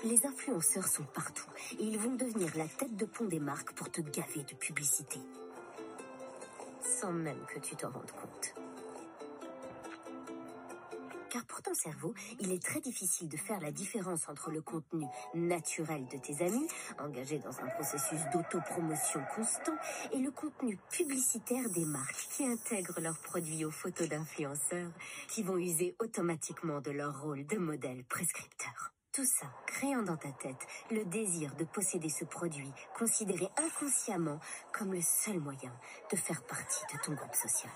[0.04, 3.90] Les influenceurs sont partout et ils vont devenir la tête de pont des marques pour
[3.90, 5.18] te gaver de publicité.
[6.82, 8.63] Sans même que tu t'en rendes compte.
[11.35, 15.05] Car pour ton cerveau, il est très difficile de faire la différence entre le contenu
[15.35, 16.68] naturel de tes amis,
[17.01, 19.74] engagés dans un processus d'autopromotion constant,
[20.12, 24.93] et le contenu publicitaire des marques qui intègrent leurs produits aux photos d'influenceurs,
[25.26, 28.93] qui vont user automatiquement de leur rôle de modèle prescripteur.
[29.12, 34.39] Tout ça créant dans ta tête le désir de posséder ce produit, considéré inconsciemment
[34.72, 35.72] comme le seul moyen
[36.12, 37.72] de faire partie de ton groupe social.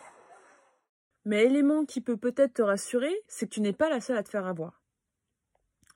[1.25, 4.23] Mais élément qui peut peut-être te rassurer, c'est que tu n'es pas la seule à
[4.23, 4.83] te faire avoir.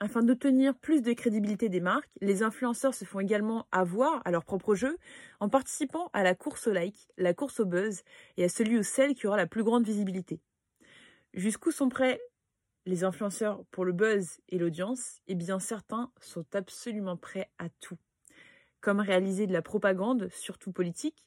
[0.01, 4.45] Afin d'obtenir plus de crédibilité des marques, les influenceurs se font également avoir à leur
[4.45, 4.99] propre jeu
[5.39, 8.03] en participant à la course au like, la course au buzz
[8.37, 10.41] et à celui ou celle qui aura la plus grande visibilité.
[11.35, 12.21] Jusqu'où sont prêts
[12.85, 15.21] les influenceurs pour le buzz et l'audience?
[15.29, 17.99] Eh bien certains sont absolument prêts à tout.
[18.81, 21.25] Comme réaliser de la propagande, surtout politique,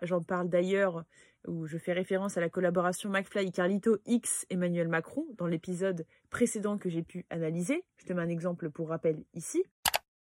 [0.00, 1.04] j'en parle d'ailleurs
[1.46, 6.06] où je fais référence à la collaboration McFly et Carlito X Emmanuel Macron dans l'épisode
[6.30, 7.84] précédent que j'ai pu analyser.
[7.96, 9.64] Je te mets un exemple pour rappel ici.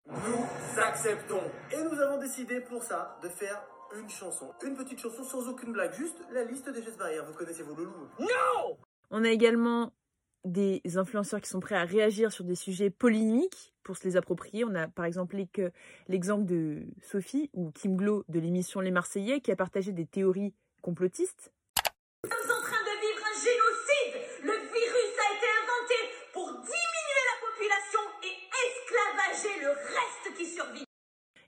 [0.08, 1.42] Nous acceptons.
[1.72, 3.62] Et nous avons décidé pour ça de faire
[4.00, 4.52] une chanson.
[4.64, 7.26] Une petite chanson sans aucune blague, juste la liste des gestes barrières.
[7.26, 8.78] Vous connaissez vos loulous Non
[9.10, 9.94] On a également
[10.44, 14.64] des influenceurs qui sont prêts à réagir sur des sujets polémiques pour se les approprier.
[14.64, 15.38] On a par exemple
[16.08, 20.54] l'exemple de Sophie ou Kim Glow de l'émission Les Marseillais qui a partagé des théories
[20.86, 21.52] complotistes.
[22.24, 24.16] Nous sommes en train de vivre un génocide.
[24.44, 25.98] Le virus a été inventé
[26.32, 28.36] pour diminuer la population et
[28.68, 30.84] esclavager le reste qui survit.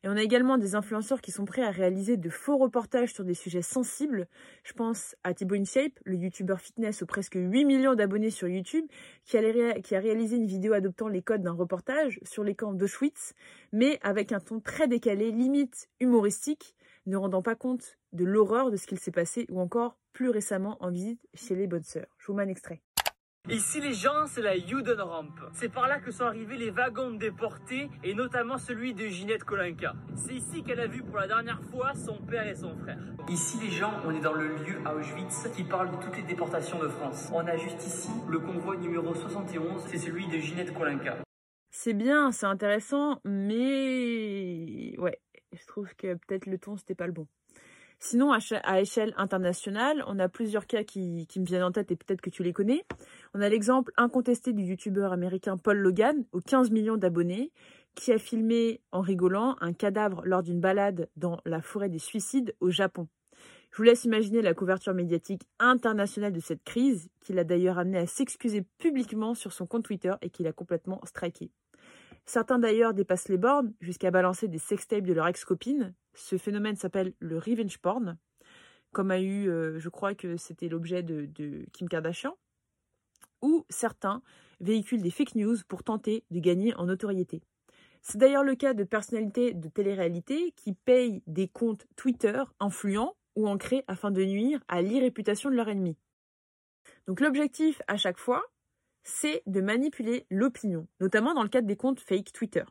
[0.04, 3.24] Et on a également des influenceurs qui sont prêts à réaliser de faux reportages sur
[3.24, 4.28] des sujets sensibles.
[4.64, 8.86] Je pense à Thibaut InShape, le youtubeur fitness aux presque 8 millions d'abonnés sur YouTube,
[9.24, 12.74] qui a, qui a réalisé une vidéo adoptant les codes d'un reportage sur les camps
[12.74, 13.34] d'Auschwitz,
[13.72, 16.76] mais avec un ton très décalé, limite humoristique,
[17.08, 20.78] ne rendant pas compte de l'horreur de ce qu'il s'est passé ou encore plus récemment
[20.82, 22.08] en visite chez les bonnes sœurs.
[22.18, 22.82] Je vous mets un extrait.
[23.50, 25.34] Ici, les gens, c'est la Juden Ramp.
[25.54, 29.46] C'est par là que sont arrivés les wagons de déportés, et notamment celui de Ginette
[29.46, 29.94] Kolinka.
[30.16, 33.00] C'est ici qu'elle a vu pour la dernière fois son père et son frère.
[33.30, 36.24] Ici, les gens, on est dans le lieu à Auschwitz qui parle de toutes les
[36.24, 37.30] déportations de France.
[37.34, 41.18] On a juste ici le convoi numéro 71, c'est celui de Ginette Kolinka.
[41.72, 45.22] C'est bien, c'est intéressant, mais ouais,
[45.54, 47.28] je trouve que peut-être le ton, c'était pas le bon.
[48.00, 51.96] Sinon, à échelle internationale, on a plusieurs cas qui, qui me viennent en tête et
[51.96, 52.86] peut-être que tu les connais.
[53.34, 57.52] On a l'exemple incontesté du youtubeur américain Paul Logan, aux 15 millions d'abonnés,
[57.96, 62.54] qui a filmé, en rigolant, un cadavre lors d'une balade dans la forêt des suicides
[62.60, 63.08] au Japon.
[63.72, 67.98] Je vous laisse imaginer la couverture médiatique internationale de cette crise, qui l'a d'ailleurs amené
[67.98, 71.52] à s'excuser publiquement sur son compte Twitter et qu'il a complètement striké.
[72.28, 75.96] Certains d'ailleurs dépassent les bornes jusqu'à balancer des sextapes de leur ex-copine.
[76.14, 78.18] Ce phénomène s'appelle le revenge porn,
[78.92, 82.38] comme a eu, euh, je crois que c'était l'objet de, Kim Kardashian.
[83.42, 84.22] Ou certains
[84.60, 87.42] véhiculent des fake news pour tenter de gagner en notoriété.
[88.02, 93.48] C'est d'ailleurs le cas de personnalités de télé-réalité qui payent des comptes Twitter influents ou
[93.48, 95.96] ancrés afin de nuire à l'irréputation de leur ennemi.
[97.06, 98.44] Donc l'objectif à chaque fois,
[99.08, 102.66] c'est de manipuler l'opinion, notamment dans le cadre des comptes fake Twitter.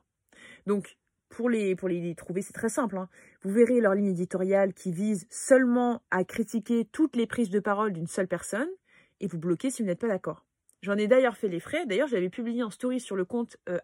[0.66, 0.98] Donc,
[1.30, 2.98] pour les, pour les trouver, c'est très simple.
[2.98, 3.08] Hein.
[3.42, 7.92] Vous verrez leur ligne éditoriale qui vise seulement à critiquer toutes les prises de parole
[7.92, 8.68] d'une seule personne
[9.20, 10.44] et vous bloquez si vous n'êtes pas d'accord.
[10.82, 11.86] J'en ai d'ailleurs fait les frais.
[11.86, 13.78] D'ailleurs, j'avais publié en story sur le compte euh,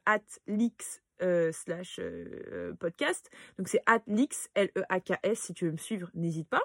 [0.46, 3.30] @leaks euh, slash euh, podcast.
[3.58, 5.40] Donc c'est @leaks L-E-A-K-S.
[5.40, 6.62] Si tu veux me suivre, n'hésite pas.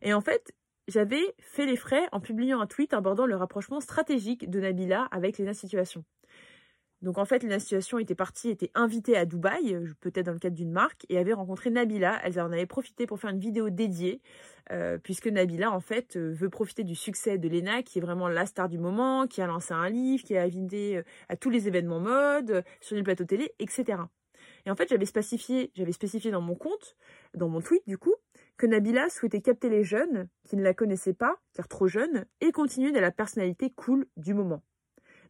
[0.00, 0.52] Et en fait,
[0.88, 5.38] j'avais fait les frais en publiant un tweet abordant le rapprochement stratégique de Nabila avec
[5.38, 6.04] les Situation.
[7.02, 10.56] Donc en fait, les Situation était partie, était invitée à Dubaï, peut-être dans le cadre
[10.56, 12.18] d'une marque, et avait rencontré Nabila.
[12.24, 14.20] Elles en avaient profité pour faire une vidéo dédiée,
[14.72, 18.28] euh, puisque Nabila, en fait, euh, veut profiter du succès de Lena, qui est vraiment
[18.28, 21.50] la star du moment, qui a lancé un livre, qui a invité euh, à tous
[21.50, 23.98] les événements mode, sur les plateaux télé, etc.
[24.66, 26.96] Et en fait, j'avais spécifié dans mon compte,
[27.34, 28.14] dans mon tweet du coup,
[28.58, 32.52] que Nabila souhaitait capter les jeunes qui ne la connaissaient pas, car trop jeunes, et
[32.52, 34.62] continuer de la personnalité cool du moment.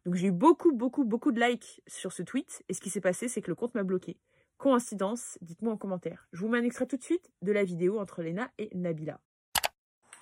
[0.05, 3.01] Donc j'ai eu beaucoup, beaucoup, beaucoup de likes sur ce tweet, et ce qui s'est
[3.01, 4.17] passé, c'est que le compte m'a bloqué.
[4.57, 6.27] Coïncidence Dites-moi en commentaire.
[6.33, 9.19] Je vous mets un extrait tout de suite de la vidéo entre Lena et Nabila.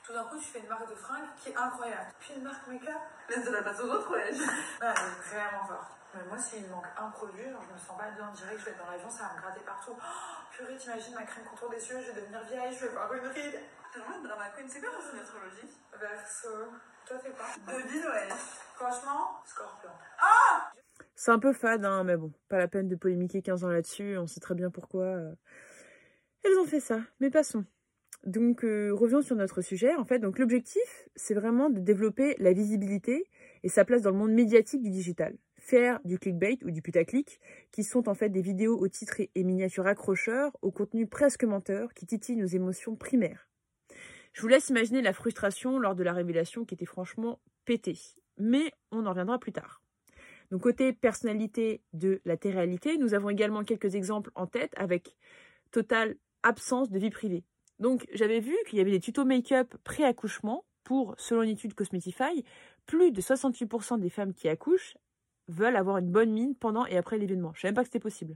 [0.05, 2.13] Tout d'un coup, tu fais une marque de fringues qui est incroyable.
[2.19, 4.09] Puis une marque make-up, laisse de la place aux autres,
[4.79, 5.97] vraiment fort.
[6.13, 8.65] Mais moi, s'il me manque un produit, genre, je me sens pas bien direct, je
[8.65, 9.91] vais être dans l'avion, ça va me gratter partout.
[9.91, 13.13] Oh, purée, t'imagines ma crème contour des yeux, je vais devenir vieille, je vais avoir
[13.13, 13.59] une ride.
[13.93, 16.49] T'es vraiment une drama queen, c'est quoi ton signe astrologique Verso.
[17.05, 18.29] Toi, t'es quoi Devine, ouais.
[18.75, 19.89] Franchement, scorpion.
[20.19, 20.71] Ah
[21.15, 24.17] C'est un peu fade, hein, mais bon, pas la peine de polémiquer 15 ans là-dessus,
[24.17, 25.03] on sait très bien pourquoi.
[25.03, 25.35] Euh,
[26.43, 27.65] elles ont fait ça, mais passons.
[28.23, 29.93] Donc, euh, revenons sur notre sujet.
[29.95, 33.29] En fait, donc l'objectif, c'est vraiment de développer la visibilité
[33.63, 35.35] et sa place dans le monde médiatique du digital
[35.68, 37.41] faire du clickbait ou du putaclic,
[37.72, 41.93] qui sont en fait des vidéos au titre et miniatures accrocheurs, au contenu presque menteur,
[41.93, 43.49] qui titillent nos émotions primaires.
[44.32, 47.97] Je vous laisse imaginer la frustration lors de la révélation qui était franchement pétée.
[48.38, 49.82] Mais on en reviendra plus tard.
[50.51, 55.18] Donc côté personnalité de la télé-réalité, nous avons également quelques exemples en tête avec
[55.72, 57.43] totale absence de vie privée.
[57.80, 62.45] Donc j'avais vu qu'il y avait des tutos make-up pré-accouchement pour, selon une étude Cosmetify,
[62.86, 64.95] plus de 68% des femmes qui accouchent
[65.47, 67.51] veulent avoir une bonne mine pendant et après l'événement.
[67.53, 68.35] Je ne savais même pas que c'était possible.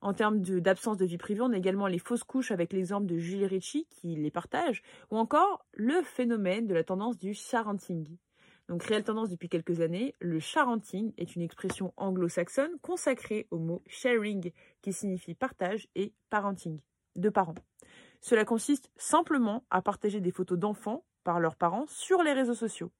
[0.00, 3.18] En termes d'absence de, vie privée, on a également les fausses couches avec l'exemple de
[3.18, 8.16] Julie Ritchie qui les partage, ou encore le phénomène de la tendance du sharenting.
[8.68, 13.82] Donc réelle tendance depuis quelques années, le sharenting est une expression anglo-saxonne consacrée au mot
[13.86, 16.78] sharing qui signifie partage et parenting,
[17.16, 17.54] de parents.
[18.20, 22.92] Cela consiste simplement à partager des photos d'enfants par leurs parents sur les réseaux sociaux.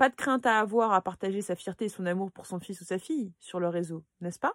[0.00, 2.80] Pas de crainte à avoir à partager sa fierté et son amour pour son fils
[2.80, 4.54] ou sa fille sur le réseau, n'est-ce pas?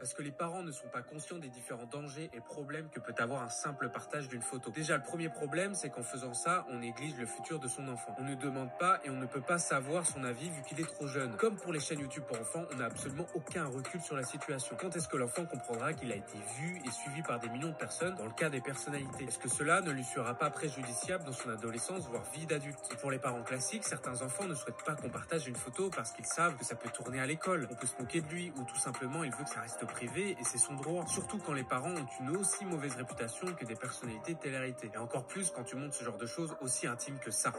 [0.00, 3.14] Parce que les parents ne sont pas conscients des différents dangers et problèmes que peut
[3.18, 4.70] avoir un simple partage d'une photo.
[4.70, 8.16] Déjà, le premier problème, c'est qu'en faisant ça, on néglige le futur de son enfant.
[8.18, 10.88] On ne demande pas et on ne peut pas savoir son avis vu qu'il est
[10.88, 11.36] trop jeune.
[11.36, 14.74] Comme pour les chaînes YouTube pour enfants, on n'a absolument aucun recul sur la situation.
[14.80, 17.74] Quand est-ce que l'enfant comprendra qu'il a été vu et suivi par des millions de
[17.74, 19.24] personnes dans le cas des personnalités?
[19.24, 22.88] Est-ce que cela ne lui sera pas préjudiciable dans son adolescence, voire vie d'adulte?
[22.90, 26.12] Et pour les parents classiques, certains enfants ne souhaitent pas qu'on partage une photo parce
[26.12, 28.64] qu'ils savent que ça peut tourner à l'école, on peut se moquer de lui ou
[28.64, 31.06] tout simplement il veut que ça reste privé et c'est son droit.
[31.06, 34.90] Surtout quand les parents ont une aussi mauvaise réputation que des personnalités de.
[34.94, 37.52] Et encore plus quand tu montres ce genre de choses aussi intimes que ça.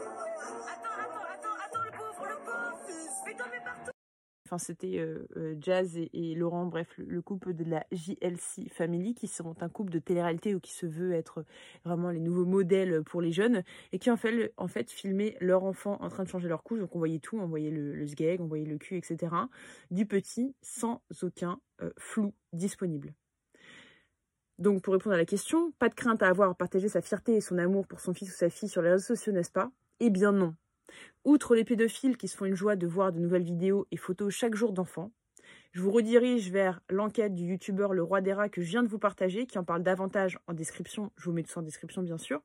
[4.52, 9.14] Enfin, c'était euh, euh, Jazz et, Laurent, bref, le, le couple de la JLC Family,
[9.14, 11.46] qui sont un couple de télé-réalité ou qui se veut être
[11.86, 15.96] vraiment les nouveaux modèles pour les jeunes, et qui en fait, en filmaient leur enfant
[16.02, 16.80] en train de changer leur couche.
[16.80, 18.06] Donc on voyait tout, on voyait le, le
[18.42, 19.34] on voyait le cul, etc.
[19.90, 23.14] Du petit, sans aucun euh, flou disponible.
[24.58, 27.36] Donc pour répondre à la question, pas de crainte à avoir à partager sa fierté
[27.36, 29.72] et son amour pour son fils ou sa fille sur les réseaux sociaux, n'est-ce pas?
[30.00, 30.54] Eh bien non.
[31.24, 34.34] Outre les pédophiles qui se font une joie de voir de nouvelles vidéos et photos
[34.34, 35.12] chaque jour d'enfants,
[35.72, 38.88] je vous redirige vers l'enquête du youtubeur Le Roi des Rats que je viens de
[38.88, 41.12] vous partager, qui en parle davantage en description.
[41.16, 42.42] Je vous mets tout ça en description, bien sûr.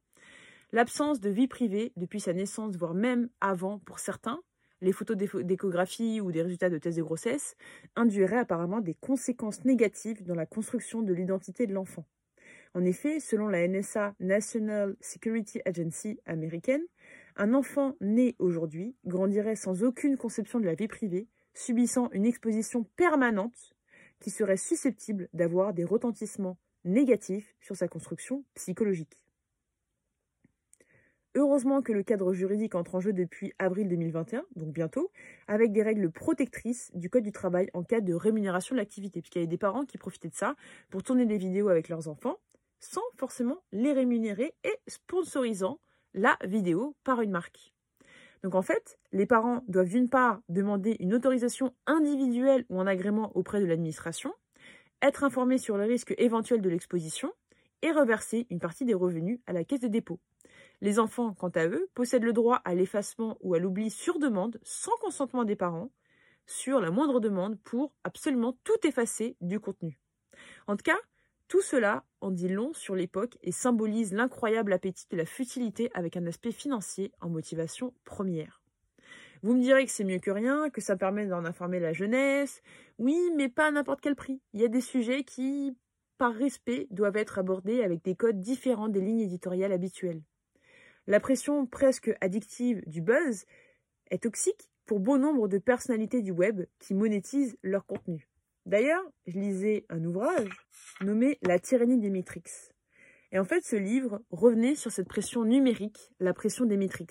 [0.72, 4.42] L'absence de vie privée depuis sa naissance, voire même avant pour certains,
[4.82, 7.56] les photos d'écho- d'échographie ou des résultats de tests de grossesse,
[7.96, 12.06] induiraient apparemment des conséquences négatives dans la construction de l'identité de l'enfant.
[12.74, 16.84] En effet, selon la NSA, National Security Agency américaine,
[17.38, 22.84] un enfant né aujourd'hui grandirait sans aucune conception de la vie privée, subissant une exposition
[22.96, 23.74] permanente
[24.20, 29.24] qui serait susceptible d'avoir des retentissements négatifs sur sa construction psychologique.
[31.36, 35.12] Heureusement que le cadre juridique entre en jeu depuis avril 2021, donc bientôt,
[35.48, 39.40] avec des règles protectrices du Code du travail en cas de rémunération de l'activité, puisqu'il
[39.40, 40.56] y avait des parents qui profitaient de ça
[40.90, 42.38] pour tourner des vidéos avec leurs enfants
[42.80, 45.80] sans forcément les rémunérer et sponsorisant
[46.14, 47.74] la vidéo par une marque.
[48.44, 53.36] Donc en fait, les parents doivent d'une part demander une autorisation individuelle ou un agrément
[53.36, 54.34] auprès de l'administration,
[55.02, 57.34] être informés sur le risque éventuel de l'exposition
[57.82, 60.20] et reverser une partie des revenus à la caisse de dépôt.
[60.82, 64.60] Les enfants, quant à eux, possèdent le droit à l'effacement ou à l'oubli sur demande,
[64.64, 65.92] sans consentement des parents,
[66.46, 70.00] sur la moindre demande pour absolument tout effacer du contenu.
[70.68, 70.98] En tout cas,
[71.48, 76.18] tout cela en dit long sur l'époque et symbolise l'incroyable appétit de la futilité avec
[76.18, 78.62] un aspect financier en motivation première.
[79.44, 82.62] Vous me direz que c'est mieux que rien, que ça permet d'en informer la jeunesse.
[82.98, 84.42] Oui, mais pas à n'importe quel prix.
[84.54, 85.78] Il y a des sujets qui,
[86.18, 90.24] par respect, doivent être abordés avec des codes différents des lignes éditoriales habituelles.
[91.06, 93.46] La pression presque addictive du buzz
[94.10, 98.28] est toxique pour bon nombre de personnalités du web qui monétisent leur contenu.
[98.68, 100.50] D'ailleurs, je lisais un ouvrage
[101.00, 102.44] nommé La tyrannie des Matrix.
[103.32, 107.08] Et en fait, ce livre revenait sur cette pression numérique, la pression des Matrix.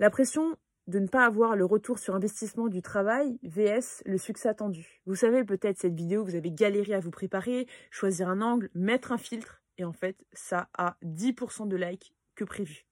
[0.00, 0.56] La pression
[0.88, 5.00] de ne pas avoir le retour sur investissement du travail vs le succès attendu.
[5.06, 9.12] Vous savez peut-être cette vidéo, vous avez galéré à vous préparer, choisir un angle, mettre
[9.12, 12.84] un filtre, et en fait, ça a 10% de likes que prévu.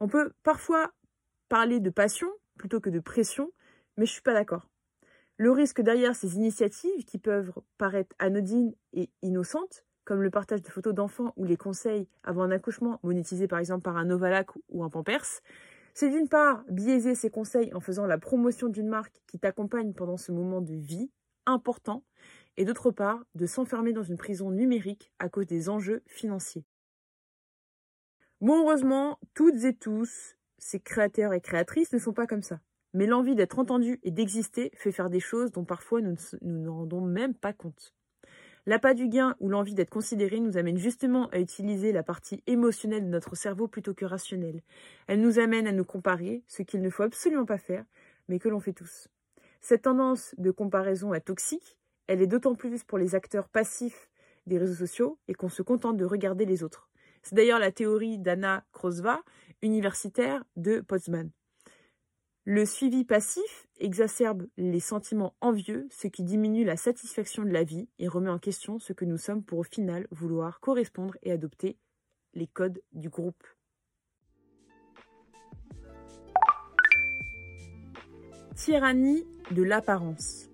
[0.00, 0.90] On peut parfois
[1.48, 2.28] parler de passion
[2.58, 3.52] plutôt que de pression,
[3.96, 4.66] mais je suis pas d'accord.
[5.40, 10.68] Le risque derrière ces initiatives, qui peuvent paraître anodines et innocentes, comme le partage de
[10.68, 14.84] photos d'enfants ou les conseils avant un accouchement monétisés par exemple par un Novalac ou
[14.84, 15.40] un Pampers,
[15.94, 20.18] c'est d'une part biaiser ces conseils en faisant la promotion d'une marque qui t'accompagne pendant
[20.18, 21.10] ce moment de vie
[21.46, 22.04] important,
[22.58, 26.66] et d'autre part de s'enfermer dans une prison numérique à cause des enjeux financiers.
[28.42, 32.60] Bon, heureusement, toutes et tous, ces créateurs et créatrices ne sont pas comme ça.
[32.92, 36.74] Mais l'envie d'être entendu et d'exister fait faire des choses dont parfois nous ne nous
[36.74, 37.94] rendons même pas compte.
[38.66, 43.04] L'appât du gain ou l'envie d'être considéré nous amène justement à utiliser la partie émotionnelle
[43.04, 44.62] de notre cerveau plutôt que rationnelle.
[45.06, 47.84] Elle nous amène à nous comparer, ce qu'il ne faut absolument pas faire,
[48.28, 49.08] mais que l'on fait tous.
[49.60, 54.10] Cette tendance de comparaison est toxique, elle est d'autant plus pour les acteurs passifs
[54.46, 56.88] des réseaux sociaux et qu'on se contente de regarder les autres.
[57.22, 59.20] C'est d'ailleurs la théorie d'Anna Krosva,
[59.62, 61.30] universitaire de Potsdam.
[62.52, 67.88] Le suivi passif exacerbe les sentiments envieux, ce qui diminue la satisfaction de la vie
[68.00, 71.78] et remet en question ce que nous sommes pour au final vouloir correspondre et adopter
[72.34, 73.46] les codes du groupe.
[78.56, 80.48] Tyrannie de l'apparence.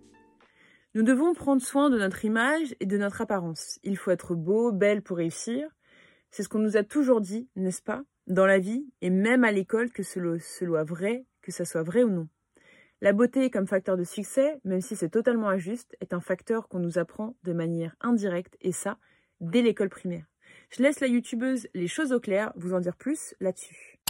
[0.94, 3.78] Nous devons prendre soin de notre image et de notre apparence.
[3.84, 5.66] Il faut être beau, belle pour réussir.
[6.30, 9.50] C'est ce qu'on nous a toujours dit, n'est-ce pas Dans la vie et même à
[9.50, 12.28] l'école que ce soit vrai, que ça soit vrai ou non.
[13.00, 16.80] La beauté comme facteur de succès, même si c'est totalement injuste, est un facteur qu'on
[16.80, 18.98] nous apprend de manière indirecte et ça,
[19.40, 20.26] dès l'école primaire.
[20.70, 24.00] Je laisse la youtubeuse les choses au clair vous en dire plus là-dessus.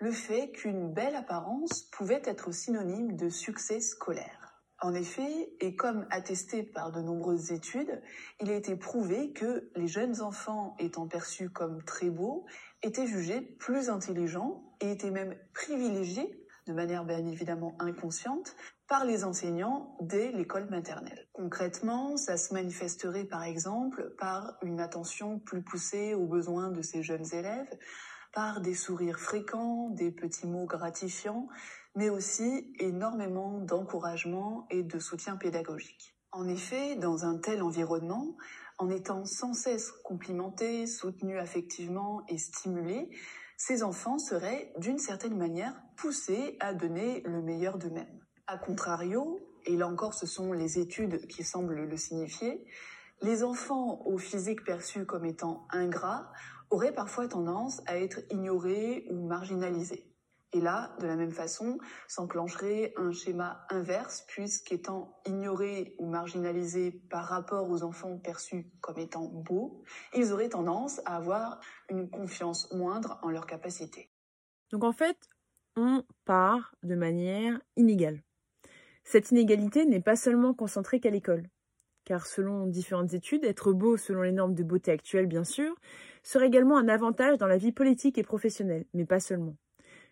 [0.00, 4.64] Le fait qu'une belle apparence pouvait être synonyme de succès scolaire.
[4.82, 8.00] En effet, et comme attesté par de nombreuses études,
[8.40, 12.46] il a été prouvé que les jeunes enfants étant perçus comme très beaux
[12.82, 18.54] étaient jugés plus intelligents et étaient même privilégiés, de manière bien évidemment inconsciente,
[18.88, 21.28] par les enseignants dès l'école maternelle.
[21.32, 27.02] Concrètement, ça se manifesterait par exemple par une attention plus poussée aux besoins de ces
[27.02, 27.78] jeunes élèves,
[28.32, 31.48] par des sourires fréquents, des petits mots gratifiants,
[31.96, 36.14] mais aussi énormément d'encouragement et de soutien pédagogique.
[36.32, 38.36] En effet, dans un tel environnement,
[38.78, 43.10] en étant sans cesse complimentés, soutenus affectivement et stimulés,
[43.60, 48.24] ces enfants seraient d'une certaine manière poussés à donner le meilleur d'eux-mêmes.
[48.46, 52.64] A contrario, et là encore ce sont les études qui semblent le signifier,
[53.20, 56.32] les enfants au physique perçu comme étant ingrats
[56.70, 60.09] auraient parfois tendance à être ignorés ou marginalisés.
[60.52, 61.78] Et là, de la même façon,
[62.08, 69.26] s'enclencherait un schéma inverse, puisqu'étant ignorés ou marginalisés par rapport aux enfants perçus comme étant
[69.26, 69.84] beaux,
[70.14, 74.10] ils auraient tendance à avoir une confiance moindre en leurs capacités.
[74.72, 75.16] Donc en fait,
[75.76, 78.22] on part de manière inégale.
[79.04, 81.48] Cette inégalité n'est pas seulement concentrée qu'à l'école,
[82.04, 85.74] car selon différentes études, être beau selon les normes de beauté actuelles, bien sûr,
[86.24, 89.56] serait également un avantage dans la vie politique et professionnelle, mais pas seulement.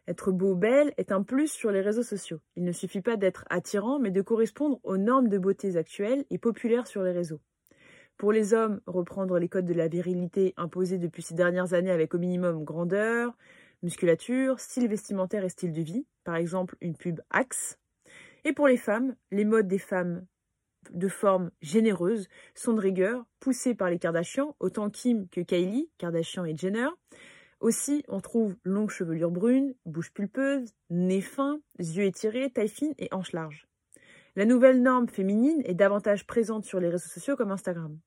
[0.09, 2.41] Être beau ou belle est un plus sur les réseaux sociaux.
[2.57, 6.39] Il ne suffit pas d'être attirant, mais de correspondre aux normes de beauté actuelles et
[6.39, 7.43] populaires sur les réseaux.
[8.17, 12.15] Pour les hommes, reprendre les codes de la virilité imposés depuis ces dernières années avec
[12.15, 13.37] au minimum grandeur,
[13.83, 17.79] musculature, style vestimentaire et style de vie, par exemple une pub Axe.
[18.47, 20.25] Et pour les femmes, les modes des femmes
[20.91, 26.47] de forme généreuse sont de rigueur, poussés par les Kardashians, autant Kim que Kylie, Kardashian
[26.47, 26.89] et Jenner,
[27.61, 33.09] aussi, on trouve longue chevelure brune, bouche pulpeuse, nez fin, yeux étirés, taille fine et
[33.13, 33.67] hanches larges.
[34.37, 37.99] La nouvelle norme féminine est davantage présente sur les réseaux sociaux comme Instagram.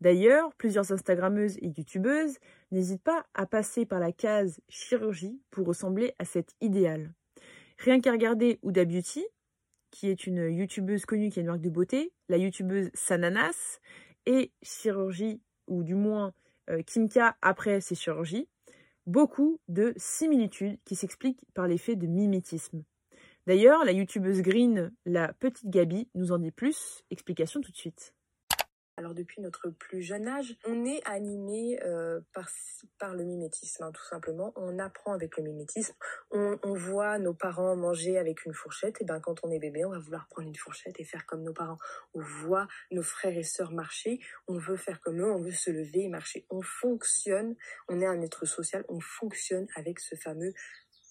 [0.00, 2.38] D'ailleurs, plusieurs Instagrammeuses et YouTubeuses
[2.70, 7.12] n'hésitent pas à passer par la case chirurgie pour ressembler à cet idéal.
[7.78, 9.26] Rien qu'à regarder Huda Beauty,
[9.90, 13.80] qui est une YouTubeuse connue qui est une marque de beauté, la YouTubeuse Sananas,
[14.26, 16.32] et chirurgie, ou du moins
[16.70, 18.48] euh, Kimka après ses chirurgies,
[19.06, 22.82] beaucoup de similitudes qui s'expliquent par l'effet de mimétisme.
[23.46, 27.02] D'ailleurs, la youtubeuse Green, la petite Gabi, nous en dit plus.
[27.10, 28.14] Explication tout de suite.
[28.96, 32.48] Alors depuis notre plus jeune âge, on est animé euh, par,
[33.00, 34.52] par le mimétisme, hein, tout simplement.
[34.54, 35.94] On apprend avec le mimétisme.
[36.30, 39.00] On, voit nos parents manger avec une fourchette.
[39.00, 41.42] Et ben quand on est bébé, on va vouloir prendre une fourchette et faire comme
[41.42, 41.78] nos parents.
[42.14, 44.20] On voit nos frères et sœurs marcher.
[44.46, 45.32] On veut faire comme eux.
[45.32, 46.46] On veut se lever et marcher.
[46.50, 47.56] On fonctionne.
[47.88, 48.84] On est un être social.
[48.88, 50.52] On fonctionne avec ce fameux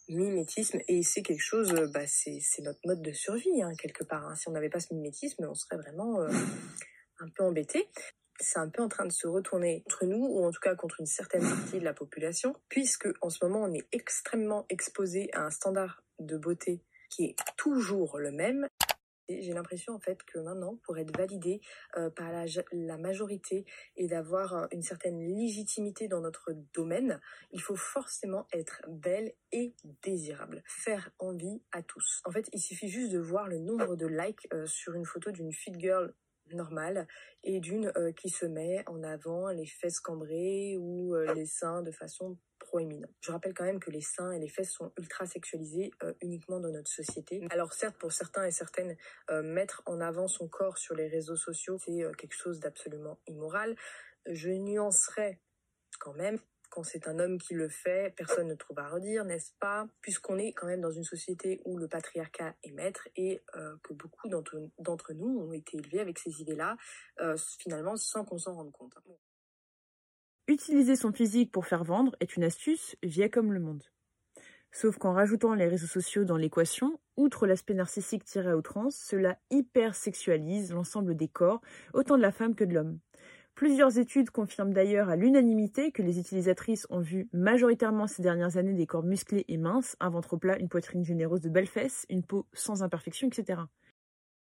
[0.08, 4.36] mimétisme et c'est quelque chose bah c'est notre mode de survie hein, quelque part hein.
[4.36, 6.30] si on n'avait pas ce mimétisme on serait vraiment euh,
[7.24, 7.90] un peu embêté.
[8.40, 11.00] C'est un peu en train de se retourner contre nous, ou en tout cas contre
[11.00, 15.42] une certaine partie de la population, puisque en ce moment on est extrêmement exposé à
[15.46, 18.68] un standard de beauté qui est toujours le même.
[19.30, 21.62] J'ai l'impression en fait que maintenant, pour être validé
[21.96, 23.66] euh, par la, majorité
[23.96, 27.22] et d'avoir euh, une certaine légitimité dans notre domaine,
[27.52, 32.22] il faut forcément être belle et désirable, faire envie à tous.
[32.26, 35.32] En fait, il suffit juste de voir le nombre de likes euh, sur une photo
[35.32, 36.14] d'une fit girl
[36.52, 37.08] normale
[37.44, 41.82] et d'une euh, qui se met en avant les fesses cambrées ou euh, les seins
[41.82, 43.12] de façon proéminente.
[43.22, 46.60] Je rappelle quand même que les seins et les fesses sont ultra sexualisés euh, uniquement
[46.60, 47.46] dans notre société.
[47.50, 48.96] Alors certes, pour certains et certaines,
[49.44, 53.76] mettre en avant son corps sur les réseaux sociaux, c'est quelque chose d'absolument immoral.
[54.26, 55.40] Je nuancerais
[56.00, 56.40] quand même
[56.74, 59.88] quand c'est un homme qui le fait, personne ne trouve à redire, n'est-ce pas?
[60.02, 63.94] Puisqu'on est quand même dans une société où le patriarcat est maître et euh, que
[63.94, 66.76] beaucoup d'entre nous ont été élevés avec ces idées-là,
[67.22, 68.98] euh, finalement sans qu'on s'en rende compte.
[70.48, 73.84] Utiliser son physique pour faire vendre est une astuce vieille comme le monde.
[74.72, 79.38] Sauf qu'en rajoutant les réseaux sociaux dans l'équation, outre l'aspect narcissique tiré à outrance, cela
[79.52, 81.62] hypersexualise l'ensemble des corps,
[81.94, 83.00] autant de la femme que de l'homme.
[83.56, 88.74] Plusieurs études confirment d'ailleurs à l'unanimité que les utilisatrices ont vu majoritairement ces dernières années
[88.74, 92.24] des corps musclés et minces, un ventre plat, une poitrine généreuse de belles fesses, une
[92.24, 93.62] peau sans imperfection, etc.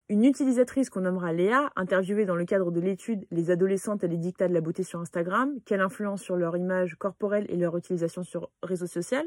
[0.08, 4.18] Une utilisatrice qu'on nommera Léa, interviewée dans le cadre de l'étude Les adolescentes et les
[4.18, 8.22] dictats de la beauté sur Instagram, quelle influence sur leur image corporelle et leur utilisation
[8.22, 9.26] sur réseaux sociaux,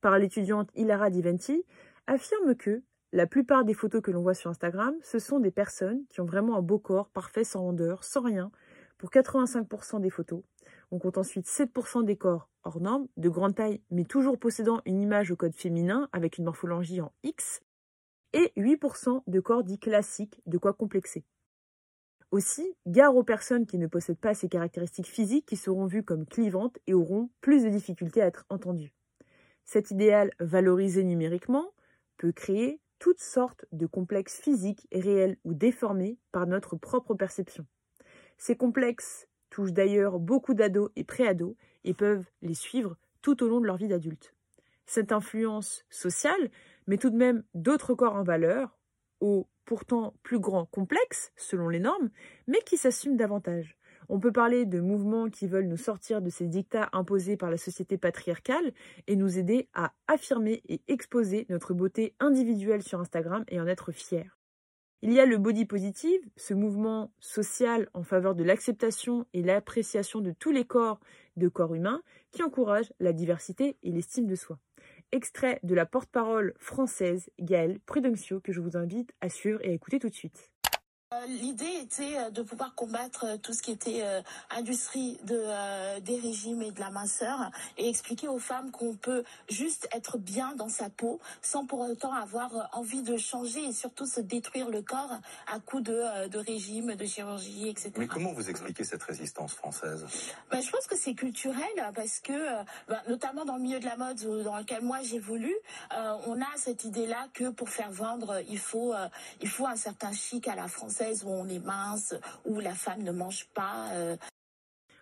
[0.00, 1.62] par l'étudiante Ilara Diventi,
[2.08, 2.82] affirme que
[3.12, 6.24] la plupart des photos que l'on voit sur Instagram, ce sont des personnes qui ont
[6.24, 8.50] vraiment un beau corps parfait, sans rondeur, sans rien,
[9.04, 10.42] pour 85% des photos.
[10.90, 15.02] On compte ensuite 7% des corps hors normes, de grande taille, mais toujours possédant une
[15.02, 17.60] image au code féminin avec une morphologie en X,
[18.32, 21.22] et 8% de corps dits classiques, de quoi complexer.
[22.30, 26.24] Aussi, gare aux personnes qui ne possèdent pas ces caractéristiques physiques qui seront vues comme
[26.24, 28.94] clivantes et auront plus de difficultés à être entendues.
[29.66, 31.74] Cet idéal valorisé numériquement
[32.16, 37.66] peut créer toutes sortes de complexes physiques, réels ou déformés par notre propre perception.
[38.38, 43.60] Ces complexes touchent d'ailleurs beaucoup d'ados et préados et peuvent les suivre tout au long
[43.60, 44.34] de leur vie d'adulte.
[44.86, 46.50] Cette influence sociale
[46.86, 48.76] met tout de même d'autres corps en valeur,
[49.20, 52.10] aux pourtant plus grands complexes selon les normes,
[52.46, 53.78] mais qui s'assument davantage.
[54.10, 57.56] On peut parler de mouvements qui veulent nous sortir de ces dictats imposés par la
[57.56, 58.72] société patriarcale
[59.06, 63.92] et nous aider à affirmer et exposer notre beauté individuelle sur Instagram et en être
[63.92, 64.33] fiers.
[65.06, 70.22] Il y a le body positive, ce mouvement social en faveur de l'acceptation et l'appréciation
[70.22, 70.98] de tous les corps
[71.36, 72.00] de corps humains
[72.30, 74.58] qui encourage la diversité et l'estime de soi.
[75.12, 79.74] Extrait de la porte-parole française Gaëlle Prudencio que je vous invite à suivre et à
[79.74, 80.53] écouter tout de suite.
[81.14, 84.02] Euh, l'idée était euh, de pouvoir combattre euh, tout ce qui était
[84.50, 89.88] industrie de, des régimes et de la minceur et expliquer aux femmes qu'on peut juste
[89.92, 94.20] être bien dans sa peau sans pour autant avoir envie de changer et surtout se
[94.20, 95.18] détruire le corps
[95.52, 97.92] à coup de, de régime, de chirurgie, etc.
[97.96, 100.06] Mais comment vous expliquez cette résistance française?
[100.50, 103.96] Ben, Je pense que c'est culturel parce que, ben, notamment dans le milieu de la
[103.96, 105.56] mode dans lequel moi j'évolue,
[105.90, 108.94] on a cette idée-là que pour faire vendre, il faut,
[109.40, 112.14] il faut un certain chic à la française où on est mince,
[112.44, 113.88] où la femme ne mange pas.
[113.92, 114.16] Euh.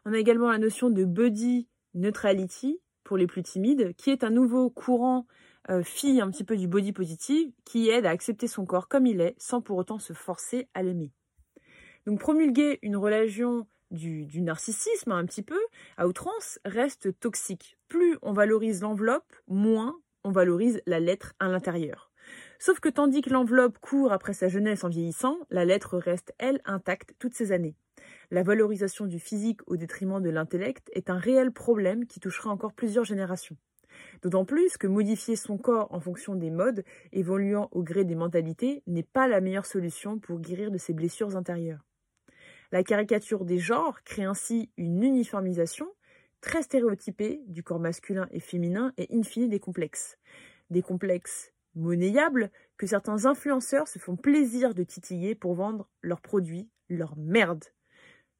[0.05, 4.31] On a également la notion de body neutrality pour les plus timides, qui est un
[4.31, 5.27] nouveau courant
[5.70, 9.07] euh, fille un petit peu du body positive qui aide à accepter son corps comme
[9.07, 11.12] il est sans pour autant se forcer à l'aimer.
[12.07, 15.61] Donc promulguer une religion du, du, narcissisme un petit peu
[15.97, 17.77] à outrance reste toxique.
[17.89, 22.11] Plus on valorise l'enveloppe, moins on valorise la lettre à l'intérieur.
[22.64, 26.60] Sauf que tandis que l'enveloppe court après sa jeunesse en vieillissant, la lettre reste, elle,
[26.64, 27.74] intacte toutes ces années.
[28.30, 32.72] La valorisation du physique au détriment de l'intellect est un réel problème qui touchera encore
[32.72, 33.56] plusieurs générations.
[34.22, 38.84] D'autant plus que modifier son corps en fonction des modes, évoluant au gré des mentalités,
[38.86, 41.84] n'est pas la meilleure solution pour guérir de ses blessures intérieures.
[42.70, 45.89] La caricature des genres crée ainsi une uniformisation
[46.40, 50.16] très stéréotypée du corps masculin et féminin et in fine des complexes.
[50.70, 56.69] Des complexes monnayable que certains influenceurs se font plaisir de titiller pour vendre leurs produits,
[56.89, 57.65] leur merde.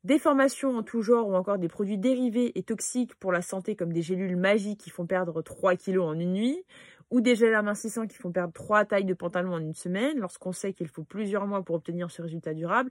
[0.05, 3.77] Des formations en tout genre ou encore des produits dérivés et toxiques pour la santé
[3.77, 6.65] comme des gélules magiques qui font perdre 3 kilos en une nuit,
[7.11, 10.53] ou des gels amincissants qui font perdre 3 tailles de pantalon en une semaine lorsqu'on
[10.53, 12.91] sait qu'il faut plusieurs mois pour obtenir ce résultat durable.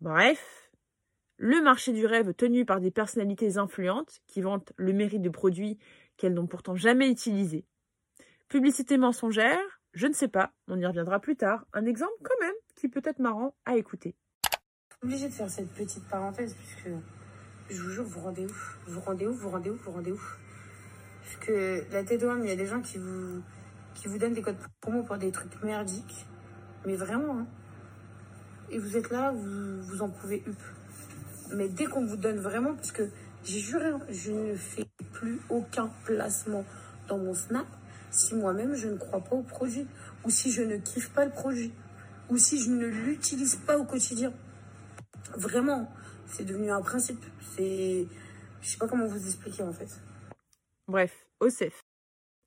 [0.00, 0.70] Bref,
[1.36, 5.78] le marché du rêve tenu par des personnalités influentes qui vantent le mérite de produits
[6.16, 7.66] qu'elles n'ont pourtant jamais utilisés
[8.52, 9.58] Publicité mensongère,
[9.94, 11.64] je ne sais pas, on y reviendra plus tard.
[11.72, 14.14] Un exemple quand même qui peut être marrant à écouter.
[15.02, 16.90] Obligé de faire cette petite parenthèse puisque
[17.70, 18.78] je vous jure, vous rendez ouf.
[18.86, 20.38] Vous rendez ouf, vous rendez ouf, vous rendez ouf.
[21.22, 23.40] Parce que la tête d'homme, il y a des gens qui vous,
[23.94, 26.26] qui vous donnent des codes promo pour des trucs merdiques.
[26.84, 27.46] Mais vraiment, hein.
[28.68, 30.60] Et vous êtes là, vous, vous en pouvez up.
[31.54, 33.08] Mais dès qu'on vous donne vraiment, parce que
[33.44, 34.84] j'ai juré, hein, je ne fais
[35.14, 36.66] plus aucun placement
[37.08, 37.66] dans mon Snap
[38.12, 39.86] si moi-même je ne crois pas au produit,
[40.24, 41.72] ou si je ne kiffe pas le produit,
[42.28, 44.32] ou si je ne l'utilise pas au quotidien.
[45.36, 45.90] Vraiment,
[46.26, 47.24] c'est devenu un principe.
[47.56, 48.06] C'est,
[48.60, 49.88] je sais pas comment vous expliquer en fait.
[50.86, 51.82] Bref, OSEF.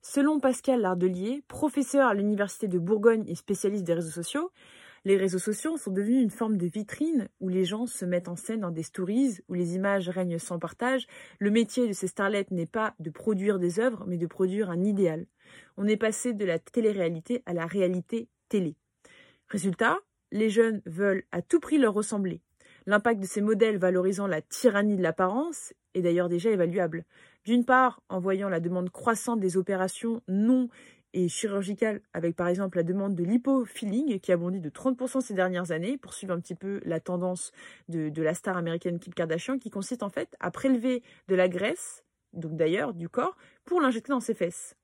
[0.01, 4.51] Selon Pascal Lardelier, professeur à l'université de Bourgogne et spécialiste des réseaux sociaux,
[5.05, 8.35] les réseaux sociaux sont devenus une forme de vitrine où les gens se mettent en
[8.35, 11.05] scène dans des stories, où les images règnent sans partage.
[11.39, 14.83] Le métier de ces starlets n'est pas de produire des œuvres, mais de produire un
[14.83, 15.27] idéal.
[15.77, 18.75] On est passé de la télé-réalité à la réalité télé.
[19.47, 19.99] Résultat,
[20.31, 22.41] les jeunes veulent à tout prix leur ressembler.
[22.87, 27.05] L'impact de ces modèles valorisant la tyrannie de l'apparence est d'ailleurs déjà évaluable.
[27.43, 30.69] D'une part, en voyant la demande croissante des opérations non
[31.15, 35.33] et chirurgicale, avec par exemple la demande de l'hypofilling qui a bondi de 30% ces
[35.33, 37.53] dernières années, pour suivre un petit peu la tendance
[37.87, 41.47] de, de, la star américaine Kim Kardashian, qui consiste en fait à prélever de la
[41.47, 44.75] graisse, donc d'ailleurs du corps, pour l'injecter dans ses fesses.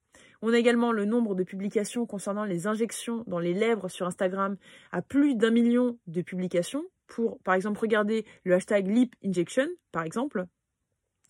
[0.41, 4.55] On a également le nombre de publications concernant les injections dans les lèvres sur Instagram
[4.91, 10.03] à plus d'un million de publications pour, par exemple, regarder le hashtag lip injection, par
[10.03, 10.45] exemple,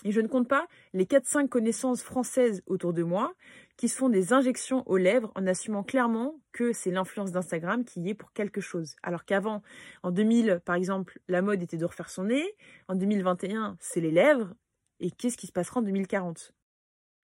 [0.03, 3.33] et je ne compte pas les 4-5 connaissances françaises autour de moi
[3.77, 8.01] qui se font des injections aux lèvres en assumant clairement que c'est l'influence d'Instagram qui
[8.01, 8.95] y est pour quelque chose.
[9.03, 9.61] Alors qu'avant,
[10.03, 12.55] en 2000, par exemple, la mode était de refaire son nez.
[12.87, 14.53] En 2021, c'est les lèvres.
[14.99, 16.53] Et qu'est-ce qui se passera en 2040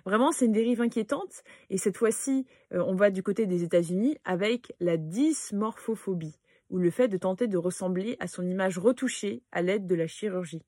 [0.07, 1.43] Vraiment, c'est une dérive inquiétante.
[1.69, 6.39] Et cette fois-ci, euh, on va du côté des États-Unis avec la dysmorphophobie,
[6.71, 10.07] ou le fait de tenter de ressembler à son image retouchée à l'aide de la
[10.07, 10.63] chirurgie.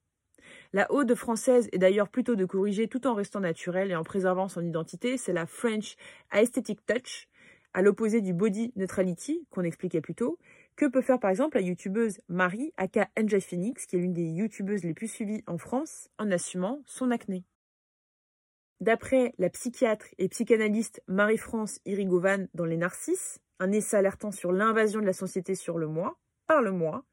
[0.73, 4.49] La ode française est d'ailleurs plutôt de corriger tout en restant naturelle et en préservant
[4.49, 5.17] son identité.
[5.17, 5.97] C'est la French
[6.33, 7.29] Aesthetic Touch,
[7.75, 10.39] À l'opposé du body neutrality qu'on expliquait plus tôt,
[10.77, 14.29] que peut faire par exemple la youtubeuse Marie, aka NJ Phoenix, qui est l'une des
[14.29, 17.45] youtubeuses les plus suivies en France, en assumant son acné.
[18.81, 25.01] D'après la psychiatre et psychanalyste Marie-France Irigovan dans Les Narcisses, un essai alertant sur l'invasion
[25.01, 26.17] de la société sur le moi,
[26.47, 27.05] par le moi,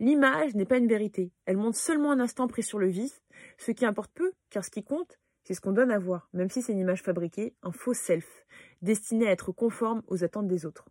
[0.00, 1.32] l'image n'est pas une vérité.
[1.46, 3.20] Elle montre seulement un instant pris sur le vif,
[3.58, 6.50] ce qui importe peu, car ce qui compte, c'est ce qu'on donne à voir, même
[6.50, 8.46] si c'est une image fabriquée, un faux self,
[8.82, 10.86] destiné à être conforme aux attentes des autres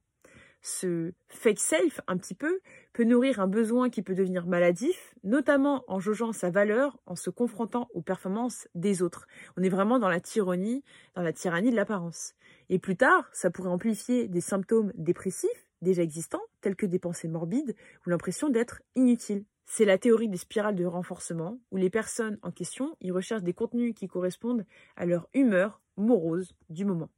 [0.61, 2.59] ce fake self, un petit peu,
[2.93, 7.29] peut nourrir un besoin qui peut devenir maladif, notamment en jaugeant sa valeur, en se
[7.29, 9.27] confrontant aux performances des autres.
[9.55, 10.83] On est vraiment dans la tyrannie,
[11.15, 12.33] dans la tyrannie de l'apparence.
[12.69, 17.27] Et plus tard, ça pourrait amplifier des symptômes dépressifs déjà existants, tels que des pensées
[17.27, 17.75] morbides
[18.05, 19.45] ou l'impression d'être inutile.
[19.65, 23.53] C'est la théorie des spirales de renforcement, où les personnes en question y recherchent des
[23.53, 27.09] contenus qui correspondent à leur humeur morose du moment.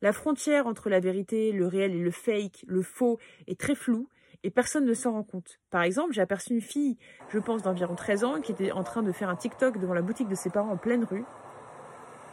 [0.00, 3.18] La frontière entre la vérité, le réel et le fake, le faux,
[3.48, 4.08] est très floue
[4.44, 5.58] et personne ne s'en rend compte.
[5.70, 6.96] Par exemple, j'ai aperçu une fille,
[7.30, 10.02] je pense d'environ 13 ans, qui était en train de faire un TikTok devant la
[10.02, 11.24] boutique de ses parents en pleine rue,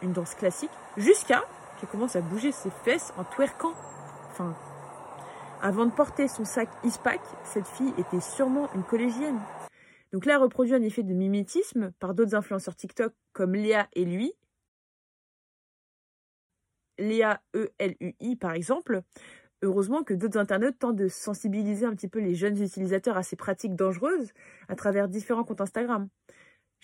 [0.04, 1.44] une danse classique, jusqu'à
[1.80, 3.74] qu'elle commence à bouger ses fesses en twerkant.
[4.30, 4.56] Enfin,
[5.62, 9.40] avant de porter son sac Ispac, cette fille était sûrement une collégienne.
[10.12, 14.34] Donc là, reproduit un effet de mimétisme par d'autres influenceurs TikTok comme Léa et lui,
[16.98, 19.02] Léa E-L-U-I par exemple,
[19.62, 23.36] heureusement que d'autres internautes tentent de sensibiliser un petit peu les jeunes utilisateurs à ces
[23.36, 24.32] pratiques dangereuses
[24.70, 26.08] à travers différents comptes Instagram.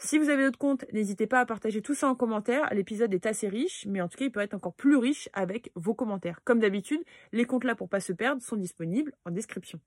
[0.00, 2.72] Si vous avez d'autres comptes, n'hésitez pas à partager tout ça en commentaire.
[2.72, 5.72] L'épisode est assez riche, mais en tout cas, il peut être encore plus riche avec
[5.74, 6.40] vos commentaires.
[6.44, 7.00] Comme d'habitude,
[7.32, 9.80] les comptes là pour pas se perdre sont disponibles en description.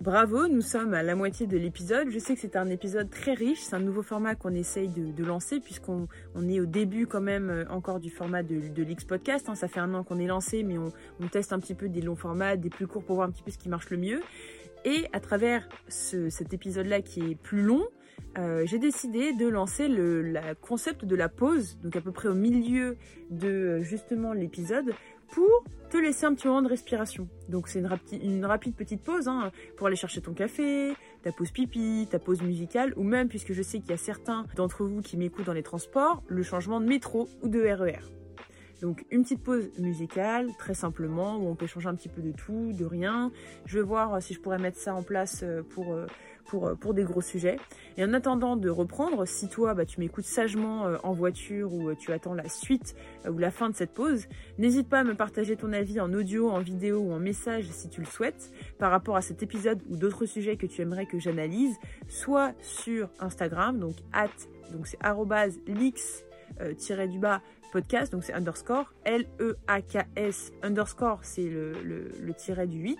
[0.00, 2.08] Bravo, nous sommes à la moitié de l'épisode.
[2.08, 5.24] Je sais que c'est un épisode très riche, c'est un nouveau format qu'on essaye de,
[5.24, 6.08] lancer puisqu'on
[6.48, 9.50] est au début quand même euh, encore du format de, l'X Podcast.
[9.50, 9.56] Hein.
[9.56, 10.90] Ça fait un an qu'on est lancé, mais on,
[11.28, 13.50] teste un petit peu des longs formats, des plus courts pour voir un petit peu
[13.50, 14.22] ce qui marche le mieux.
[14.84, 17.86] Et à travers cet épisode-là qui est plus long,
[18.38, 22.34] euh, j'ai décidé de lancer le concept de la pause, donc à peu près au
[22.34, 22.96] milieu
[23.30, 24.94] de justement l'épisode,
[25.32, 27.28] pour te laisser un petit moment de respiration.
[27.48, 27.80] Donc c'est
[28.12, 32.42] une, rapide petite pause hein, pour aller chercher ton café, ta pause pipi, ta pause
[32.42, 35.52] musicale, ou même, puisque je sais qu'il y a certains d'entre vous qui m'écoutent dans
[35.52, 38.19] les transports, le changement de métro ou de RER.
[38.80, 42.32] Donc une petite pause musicale, très simplement, où on peut changer un petit peu de
[42.32, 43.30] tout, de rien.
[43.66, 46.06] Je vais voir euh, si je pourrais mettre ça en place euh, pour, euh,
[46.46, 47.58] pour, pour des gros sujets.
[47.98, 52.12] Et en attendant de reprendre, si toi bah, tu m'écoutes sagement en voiture ou tu
[52.12, 52.96] attends la suite
[53.28, 54.26] ou la fin de cette pause,
[54.58, 57.88] n'hésite pas à me partager ton avis en audio, en vidéo ou en message si
[57.88, 61.18] tu le souhaites par rapport à cet épisode ou d'autres sujets que tu aimerais que
[61.18, 61.76] j'analyse,
[62.08, 64.28] soit sur Instagram, donc at,
[64.72, 64.98] donc c'est
[65.68, 66.24] lix
[67.08, 72.98] du bas podcast, donc c'est underscore, L-E-A-K-S, underscore, c'est le, le, tiret du 8,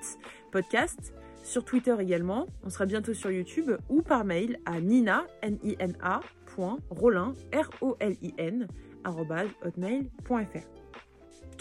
[0.53, 6.21] podcast, sur Twitter également, on sera bientôt sur YouTube, ou par mail à nina, N-I-N-A,
[6.91, 8.69] Rolin, R-O-L-I-N,
[9.05, 10.80] hotmail.fr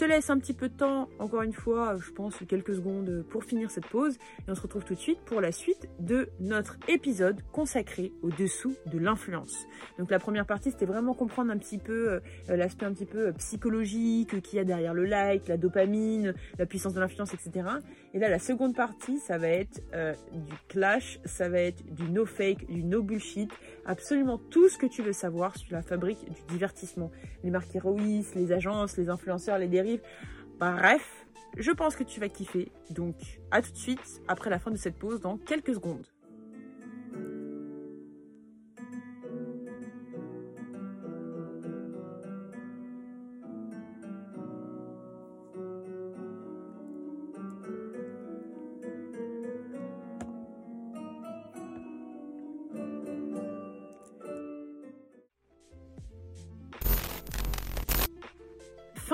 [0.00, 3.44] te laisse un petit peu de temps, encore une fois, je pense quelques secondes pour
[3.44, 4.14] finir cette pause.
[4.14, 8.30] Et on se retrouve tout de suite pour la suite de notre épisode consacré au
[8.30, 9.66] dessous de l'influence.
[9.98, 13.26] Donc la première partie, c'était vraiment comprendre un petit peu euh, l'aspect un petit peu
[13.26, 17.68] euh, psychologique qu'il y a derrière le like, la dopamine, la puissance de l'influence, etc.
[18.12, 22.10] Et là, la seconde partie, ça va être euh, du clash, ça va être du
[22.10, 23.50] no fake, du no bullshit,
[23.86, 27.12] absolument tout ce que tu veux savoir sur la fabrique du divertissement.
[27.44, 30.00] Les marques héroïstes, les agences, les influenceurs, les dérives
[30.58, 31.24] Bref,
[31.56, 32.70] je pense que tu vas kiffer.
[32.90, 33.14] Donc,
[33.50, 36.04] à tout de suite après la fin de cette pause dans quelques secondes.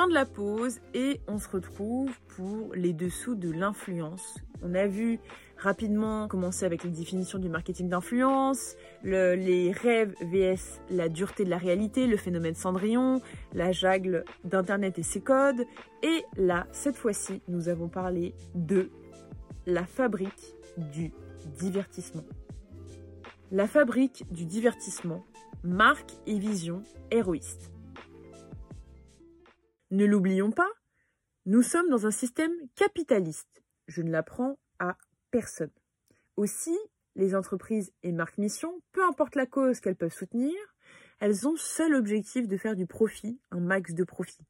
[0.09, 4.39] De la pause et on se retrouve pour les dessous de l'influence.
[4.63, 5.19] On a vu
[5.57, 11.59] rapidement commencer avec les définitions du marketing d'influence, les rêves vs la dureté de la
[11.59, 13.21] réalité, le phénomène Cendrillon,
[13.53, 15.65] la jagle d'Internet et ses codes.
[16.05, 18.91] Et là, cette fois-ci, nous avons parlé de
[19.67, 21.13] la fabrique du
[21.59, 22.25] divertissement.
[23.51, 25.25] La fabrique du divertissement,
[25.65, 27.73] marque et vision héroïste.
[29.93, 30.69] Ne l'oublions pas,
[31.45, 33.63] nous sommes dans un système capitaliste.
[33.87, 34.99] Je ne l'apprends à
[35.31, 35.71] personne.
[36.37, 36.77] Aussi,
[37.15, 40.57] les entreprises et marques mission, peu importe la cause qu'elles peuvent soutenir,
[41.21, 44.45] elles ont seul objectif de faire du profit, un max de profit.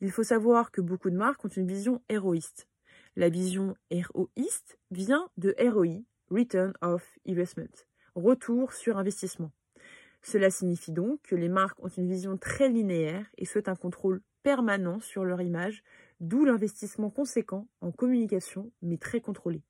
[0.00, 2.68] Il faut savoir que beaucoup de marques ont une vision héroïste.
[3.16, 9.50] La vision héroïste vient de ROI, Return of Investment, retour sur investissement.
[10.22, 14.22] Cela signifie donc que les marques ont une vision très linéaire et souhaitent un contrôle
[14.42, 15.82] permanent sur leur image,
[16.20, 19.62] d'où l'investissement conséquent en communication, mais très contrôlé.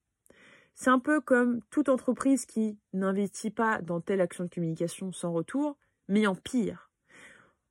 [0.74, 5.32] C'est un peu comme toute entreprise qui n'investit pas dans telle action de communication sans
[5.32, 5.76] retour,
[6.08, 6.90] mais en pire.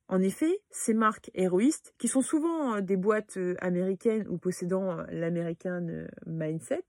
[0.08, 4.98] En effet, ces marques héroïstes, qui sont souvent euh, des boîtes euh, américaines ou possédant
[4.98, 6.84] euh, l'American mindset,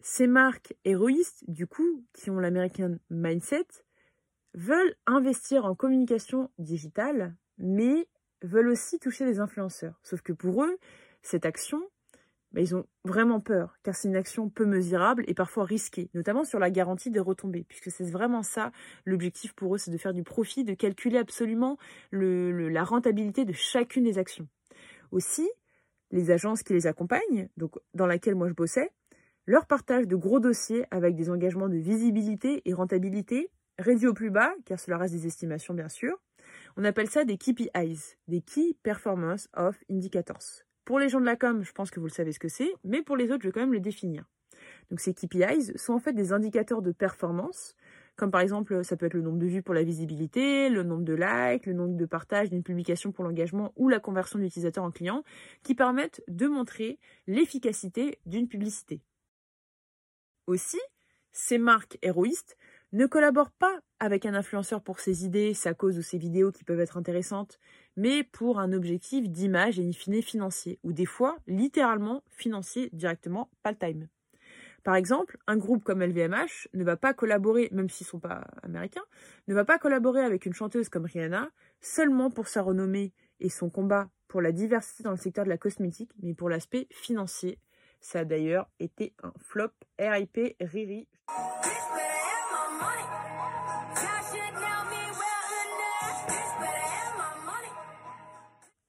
[0.00, 3.66] Ces marques héroïstes, du coup, qui ont l'American Mindset,
[4.54, 8.08] veulent investir en communication digitale, mais
[8.42, 9.98] veulent aussi toucher les influenceurs.
[10.02, 10.78] Sauf que pour eux,
[11.22, 11.82] cette action,
[12.62, 16.58] ils ont vraiment peur, car c'est une action peu mesurable et parfois risquée, notamment sur
[16.58, 18.72] la garantie des retombées, puisque c'est vraiment ça
[19.04, 21.76] l'objectif pour eux, c'est de faire du profit, de calculer absolument
[22.12, 24.48] la rentabilité de chacune des actions.
[25.10, 25.48] Aussi,
[26.10, 27.48] les agences qui les accompagnent,
[27.94, 28.90] dans laquelle moi je bossais,
[29.44, 34.30] leur partage de gros dossiers avec des engagements de visibilité et rentabilité réduits au plus
[34.30, 36.16] bas, car cela reste des estimations bien sûr.
[36.76, 40.65] On appelle ça des KPIs, des Key Performance of Indicators.
[40.86, 42.72] Pour les gens de la com, je pense que vous le savez ce que c'est,
[42.84, 44.24] mais pour les autres, je vais quand même le définir.
[44.88, 47.74] Donc ces KPIs sont en fait des indicateurs de performance,
[48.14, 51.02] comme par exemple, ça peut être le nombre de vues pour la visibilité, le nombre
[51.02, 54.92] de likes, le nombre de partages d'une publication pour l'engagement ou la conversion d'utilisateurs en
[54.92, 55.24] clients,
[55.64, 59.02] qui permettent de montrer l'efficacité d'une publicité.
[60.46, 60.80] Aussi,
[61.32, 62.56] ces marques héroïstes
[62.92, 66.62] ne collaborent pas avec un influenceur pour ses idées, sa cause ou ses vidéos qui
[66.62, 67.58] peuvent être intéressantes,
[67.96, 73.50] mais pour un objectif d'image et in fine financier, ou des fois littéralement financier directement,
[73.62, 74.08] pas le time.
[74.84, 78.46] Par exemple, un groupe comme LVMH ne va pas collaborer, même s'ils ne sont pas
[78.62, 79.04] américains,
[79.48, 81.50] ne va pas collaborer avec une chanteuse comme Rihanna
[81.80, 85.58] seulement pour sa renommée et son combat pour la diversité dans le secteur de la
[85.58, 87.58] cosmétique, mais pour l'aspect financier
[88.00, 89.72] ça a d'ailleurs été un flop.
[89.98, 91.08] RIP Riri.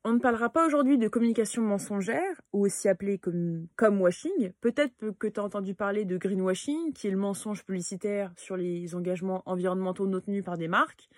[0.09, 3.67] On ne parlera pas aujourd'hui de communication mensongère, ou aussi appelée comme,
[3.99, 4.53] washing.
[4.61, 8.95] Peut-être que tu as entendu parler de greenwashing, qui est le mensonge publicitaire sur les
[8.95, 11.09] engagements environnementaux non tenus par des marques.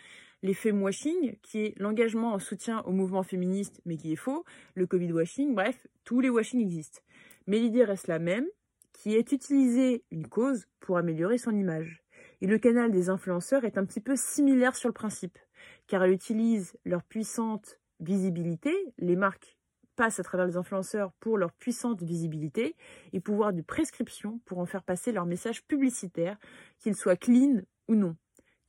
[0.42, 4.44] Les washing, qui est l'engagement en soutien au mouvement féministe, mais qui est faux.
[4.74, 7.02] Le Covid washing, bref, tous les washing existent
[7.46, 8.48] mais l'idée reste la même,
[8.92, 12.04] qui est utiliser une cause pour améliorer son image.
[12.42, 15.38] Et le canal des influenceurs est un petit peu similaire sur le principe,
[15.86, 19.58] car elle utilise leur puissante visibilité, les marques
[19.96, 22.76] passent à travers les influenceurs pour leur puissante visibilité
[23.12, 26.38] et pouvoir de prescription pour en faire passer leur message publicitaire,
[26.78, 28.16] qu'ils soient clean ou non,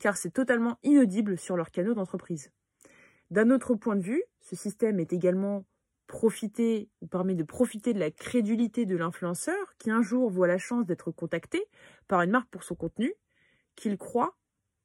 [0.01, 2.51] car c'est totalement inaudible sur leurs canaux d'entreprise.
[3.31, 5.65] D'un autre point de vue, ce système est également
[6.09, 10.59] profiter ou permet de profiter de la crédulité de l'influenceur qui un jour voit la
[10.59, 11.65] chance d'être contacté
[12.09, 13.15] par une marque pour son contenu,
[13.77, 14.37] qu'il croit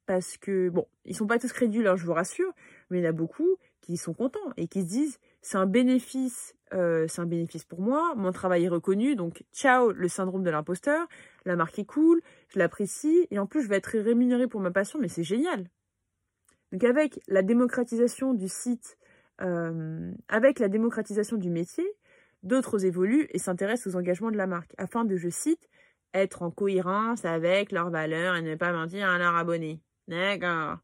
[0.06, 2.52] parce que, bon, ils sont pas tous crédules, hein, je vous rassure,
[2.88, 3.56] mais il y en a beaucoup
[3.86, 7.80] qui sont contents et qui se disent c'est un bénéfice, euh, c'est un bénéfice pour
[7.80, 11.06] moi, mon travail est reconnu, donc ciao le syndrome de l'imposteur,
[11.44, 14.70] la marque est cool, je l'apprécie et en plus je vais être rémunéré pour ma
[14.70, 15.68] passion, mais c'est génial.
[16.72, 18.98] Donc avec la démocratisation du site
[19.42, 21.86] euh, avec la démocratisation du métier,
[22.42, 25.68] d'autres évoluent et s'intéressent aux engagements de la marque, afin de, je cite,
[26.14, 29.80] être en cohérence avec leurs valeurs et ne pas mentir à leurs abonnés.
[30.08, 30.78] D'accord.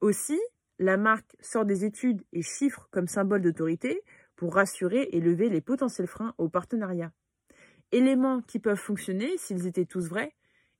[0.00, 0.40] Aussi,
[0.82, 4.02] la marque sort des études et chiffres comme symbole d'autorité
[4.36, 7.12] pour rassurer et lever les potentiels freins au partenariat.
[7.92, 10.34] Éléments qui peuvent fonctionner s'ils étaient tous vrais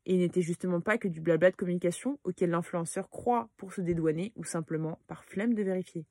[0.06, 4.32] et n'étaient justement pas que du blabla de communication auquel l'influenceur croit pour se dédouaner
[4.36, 6.06] ou simplement par flemme de vérifier.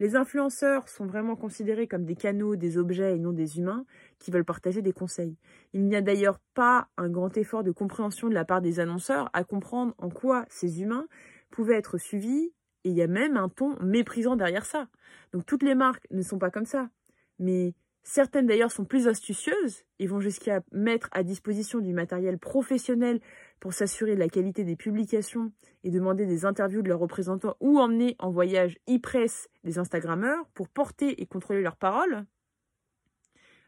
[0.00, 3.84] Les influenceurs sont vraiment considérés comme des canaux, des objets et non des humains
[4.20, 5.36] qui veulent partager des conseils.
[5.72, 9.28] Il n'y a d'ailleurs pas un grand effort de compréhension de la part des annonceurs
[9.32, 11.08] à comprendre en quoi ces humains
[11.50, 12.52] pouvaient être suivis,
[12.84, 14.88] et il y a même un ton méprisant derrière ça.
[15.32, 16.90] Donc toutes les marques ne sont pas comme ça,
[17.38, 23.20] mais certaines d'ailleurs sont plus astucieuses et vont jusqu'à mettre à disposition du matériel professionnel
[23.60, 25.52] pour s'assurer de la qualité des publications
[25.84, 30.68] et demander des interviews de leurs représentants ou emmener en voyage e-press des Instagrammeurs pour
[30.68, 32.24] porter et contrôler leurs paroles.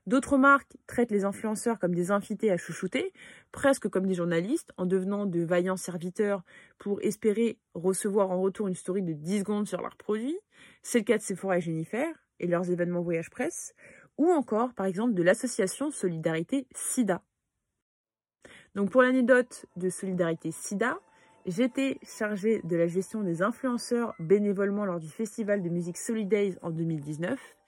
[0.06, 3.12] D'autres marques traitent les influenceurs comme des invités à chouchouter,
[3.52, 6.42] presque comme des journalistes, en devenant de vaillants serviteurs
[6.78, 10.38] pour espérer recevoir en retour une story de 10 secondes sur leurs produits.
[10.82, 12.08] C'est le cas de Sephora et Jennifer
[12.40, 13.74] et leurs événements voyage presse,
[14.16, 17.22] ou encore, par exemple, de l'association Solidarité SIDA.
[18.74, 20.98] Donc pour l'anecdote de Solidarité SIDA,
[21.44, 26.70] j'étais chargée de la gestion des influenceurs bénévolement lors du festival de musique Solidays en
[26.70, 27.59] 2019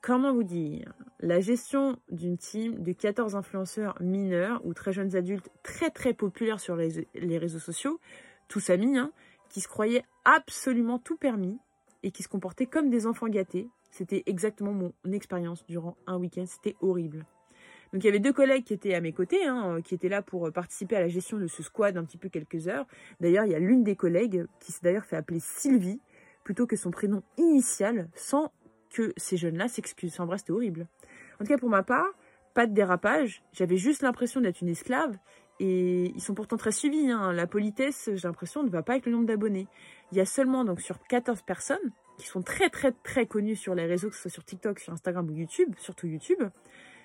[0.00, 5.50] comment vous dire, la gestion d'une team de 14 influenceurs mineurs ou très jeunes adultes
[5.62, 8.00] très très populaires sur les, réseaux sociaux,
[8.48, 9.12] tous amis, hein,
[9.48, 11.58] qui se croyaient absolument tout permis
[12.02, 13.68] et qui se comportaient comme des enfants gâtés.
[13.90, 17.26] C'était exactement mon expérience durant un week-end, c'était horrible.
[17.92, 20.22] Donc il y avait deux collègues qui étaient à mes côtés, hein, qui étaient là
[20.22, 22.86] pour participer à la gestion de ce squad un petit peu quelques heures.
[23.18, 26.00] D'ailleurs, il y a l'une des collègues qui s'est d'ailleurs fait appeler Sylvie
[26.44, 28.52] plutôt que son prénom initial, sans
[28.90, 30.20] que ces jeunes-là s'excusent.
[30.20, 30.86] En vrai, c'était horrible.
[31.40, 32.06] En tout cas, pour ma part,
[32.54, 33.42] pas de dérapage.
[33.52, 35.16] J'avais juste l'impression d'être une esclave.
[35.60, 37.10] Et ils sont pourtant très suivis.
[37.10, 37.32] Hein.
[37.32, 39.68] La politesse, j'ai l'impression, ne va pas avec le nombre d'abonnés.
[40.10, 43.74] Il y a seulement, donc, sur 14 personnes, qui sont très, très, très connues sur
[43.74, 46.42] les réseaux, que ce soit sur TikTok, sur Instagram ou YouTube, surtout YouTube,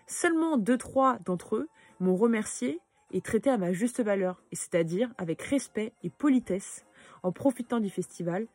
[0.08, 2.80] seulement 2-3 d'entre eux m'ont remercié
[3.12, 6.86] et traité à ma juste valeur, et c'est-à-dire avec respect et politesse,
[7.24, 8.48] en profitant du festival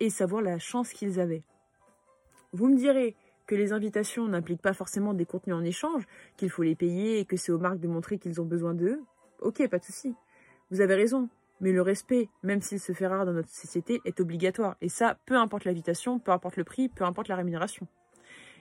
[0.00, 1.44] et savoir la chance qu'ils avaient.
[2.52, 3.14] Vous me direz
[3.46, 6.06] que les invitations n'impliquent pas forcément des contenus en échange,
[6.36, 9.00] qu'il faut les payer et que c'est aux marques de montrer qu'ils ont besoin d'eux.
[9.40, 10.14] Ok, pas de souci.
[10.70, 11.28] Vous avez raison.
[11.60, 14.76] Mais le respect, même s'il se fait rare dans notre société, est obligatoire.
[14.80, 17.88] Et ça, peu importe l'invitation, peu importe le prix, peu importe la rémunération.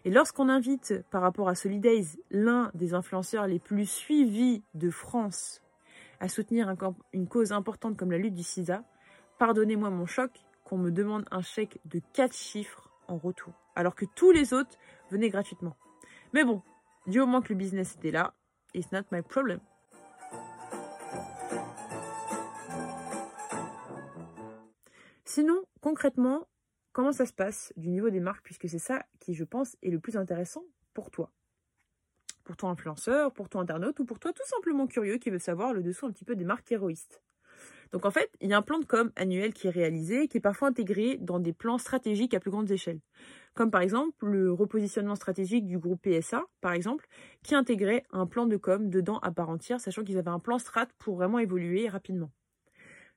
[0.03, 5.61] Et lorsqu'on invite, par rapport à Solidays, l'un des influenceurs les plus suivis de France
[6.19, 6.73] à soutenir
[7.13, 8.83] une cause importante comme la lutte du sida,
[9.37, 10.31] pardonnez-moi mon choc
[10.63, 14.77] qu'on me demande un chèque de 4 chiffres retour alors que tous les autres
[15.11, 15.77] venaient gratuitement.
[16.33, 16.61] Mais bon,
[17.05, 18.33] du moment que le business était là,
[18.73, 19.61] it's not my problem.
[25.23, 26.47] Sinon, concrètement,
[26.93, 29.91] comment ça se passe du niveau des marques, puisque c'est ça qui, je pense, est
[29.91, 30.63] le plus intéressant
[30.93, 31.31] pour toi?
[32.43, 35.73] Pour toi influenceur, pour toi internaute, ou pour toi tout simplement curieux qui veut savoir
[35.73, 37.21] le dessous un petit peu des marques héroïstes?
[37.91, 40.37] Donc en fait, il y a un plan de com annuel qui est réalisé, qui
[40.37, 42.99] est parfois intégré dans des plans stratégiques à plus grande échelle.
[43.55, 47.07] Comme par exemple le repositionnement stratégique du groupe PSA, par exemple,
[47.43, 50.59] qui intégrait un plan de com dedans à part entière, sachant qu'ils avaient un plan
[50.59, 52.31] strat pour vraiment évoluer rapidement.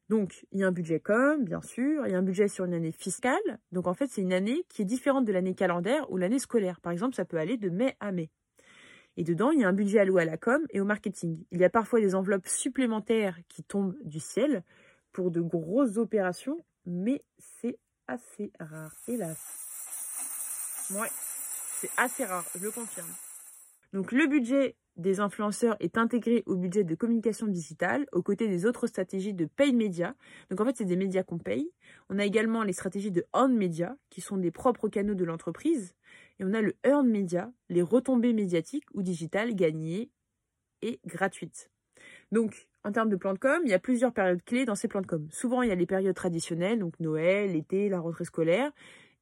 [0.09, 2.65] Donc, il y a un budget com, bien sûr, il y a un budget sur
[2.65, 3.61] une année fiscale.
[3.71, 6.81] Donc, en fait, c'est une année qui est différente de l'année calendaire ou l'année scolaire.
[6.81, 8.31] Par exemple, ça peut aller de mai à mai.
[9.16, 11.45] Et dedans, il y a un budget alloué à la com et au marketing.
[11.51, 14.62] Il y a parfois des enveloppes supplémentaires qui tombent du ciel
[15.12, 19.39] pour de grosses opérations, mais c'est assez rare, hélas.
[20.93, 21.09] Ouais,
[21.81, 23.11] c'est assez rare, je le confirme.
[23.93, 28.66] Donc le budget des influenceurs est intégré au budget de communication digitale, aux côtés des
[28.66, 30.15] autres stratégies de paid media.
[30.51, 31.70] Donc en fait, c'est des médias qu'on paye.
[32.09, 35.95] On a également les stratégies de on media, qui sont des propres canaux de l'entreprise.
[36.41, 40.11] Et on a le earn media, les retombées médiatiques ou digitales gagnées
[40.81, 41.71] et gratuites.
[42.33, 44.89] Donc, en termes de plan de com, il y a plusieurs périodes clés dans ces
[44.89, 45.29] plans de com.
[45.31, 48.73] Souvent, il y a les périodes traditionnelles, donc Noël, l'été, la rentrée scolaire.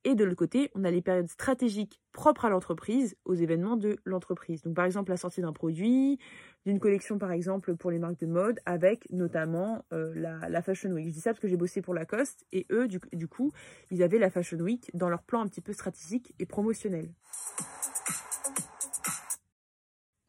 [0.05, 3.99] Et de l'autre côté, on a les périodes stratégiques propres à l'entreprise, aux événements de
[4.05, 4.63] l'entreprise.
[4.63, 6.19] Donc par exemple la sortie d'un produit,
[6.67, 11.09] d'une collection par exemple pour les marques de mode, avec notamment euh, la, Fashion Week.
[11.09, 13.51] Je dis ça parce que j'ai bossé pour Lacoste et eux, du, du coup,
[13.91, 17.13] ils avaient la Fashion Week dans leur plan un petit peu stratégique et promotionnel.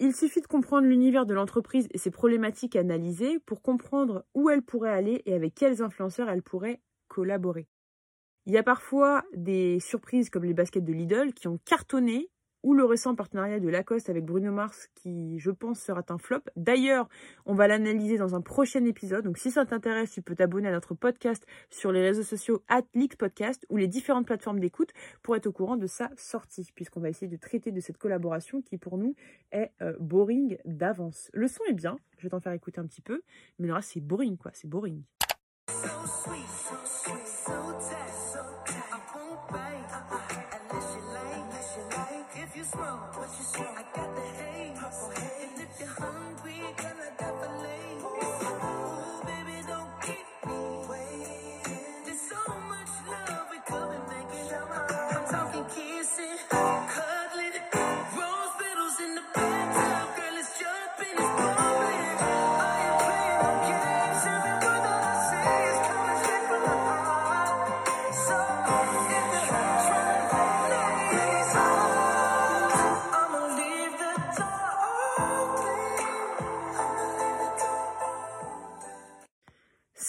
[0.01, 4.61] Il suffit de comprendre l'univers de l'entreprise et ses problématiques analysées pour comprendre où elle
[4.61, 7.67] pourrait aller et avec quels influenceurs elle pourrait collaborer.
[8.45, 12.29] Il y a parfois des surprises comme les baskets de Lidl qui ont cartonné
[12.63, 16.41] ou le récent partenariat de Lacoste avec Bruno Mars qui, je pense, sera un flop.
[16.55, 17.07] D'ailleurs,
[17.45, 19.23] on va l'analyser dans un prochain épisode.
[19.23, 22.63] Donc, si ça t'intéresse, tu peux t'abonner à notre podcast sur les réseaux sociaux
[23.17, 24.91] Podcast ou les différentes plateformes d'écoute
[25.23, 28.61] pour être au courant de sa sortie, puisqu'on va essayer de traiter de cette collaboration
[28.61, 29.15] qui, pour nous,
[29.51, 31.29] est euh, boring d'avance.
[31.33, 33.21] Le son est bien, je vais t'en faire écouter un petit peu,
[33.57, 35.03] mais là, c'est boring, quoi, c'est boring.
[42.71, 43.18] I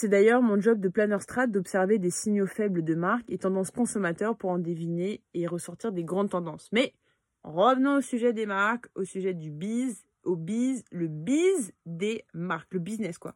[0.00, 3.70] C'est d'ailleurs mon job de planeur strat d'observer des signaux faibles de marque et tendances
[3.70, 6.70] consommateurs pour en deviner et ressortir des grandes tendances.
[6.72, 6.94] Mais
[7.42, 12.72] revenons au sujet des marques, au sujet du biz, au biz, le biz des marques,
[12.72, 13.34] le business quoi.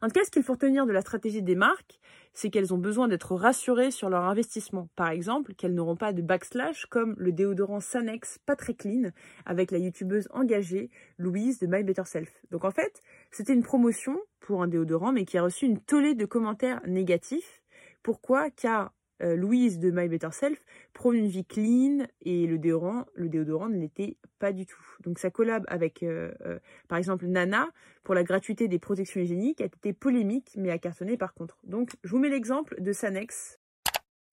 [0.00, 1.98] En tout cas, ce qu'il faut retenir de la stratégie des marques,
[2.32, 4.88] c'est qu'elles ont besoin d'être rassurées sur leur investissement.
[4.96, 9.10] Par exemple, qu'elles n'auront pas de backslash comme le déodorant Sanex pas très clean
[9.46, 12.30] avec la youtubeuse engagée Louise de My Better Self.
[12.50, 16.14] Donc en fait, c'était une promotion pour un déodorant mais qui a reçu une tollée
[16.14, 17.62] de commentaires négatifs.
[18.02, 18.50] Pourquoi?
[18.50, 18.92] Car
[19.22, 20.62] euh, Louise de My Better Self
[20.92, 24.84] prône une vie clean et le déodorant, le déodorant ne l'était pas du tout.
[25.02, 26.58] Donc sa collab avec, euh, euh,
[26.88, 27.68] par exemple, Nana
[28.02, 31.58] pour la gratuité des protections hygiéniques a été polémique mais a cartonné par contre.
[31.64, 33.58] Donc je vous mets l'exemple de Sanex.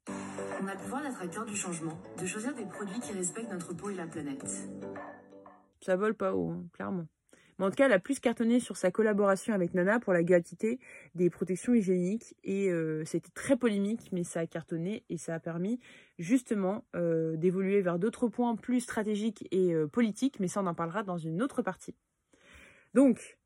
[0.09, 3.75] On a le pouvoir d'être acteur du changement, de choisir des produits qui respectent notre
[3.75, 4.45] peau et la planète.
[5.81, 7.07] Ça vole pas haut, hein, clairement.
[7.61, 10.23] Mais en tout cas, elle a plus cartonné sur sa collaboration avec Nana pour la
[10.23, 10.81] gratuité
[11.15, 12.35] des protections hygiéniques.
[12.43, 15.79] Et euh, c'était très polémique, mais ça a cartonné et ça a permis
[16.19, 20.41] justement euh, d'évoluer vers d'autres points plus stratégiques et euh, politiques.
[20.41, 21.95] Mais ça, on en parlera dans une autre partie.
[22.95, 23.37] Donc,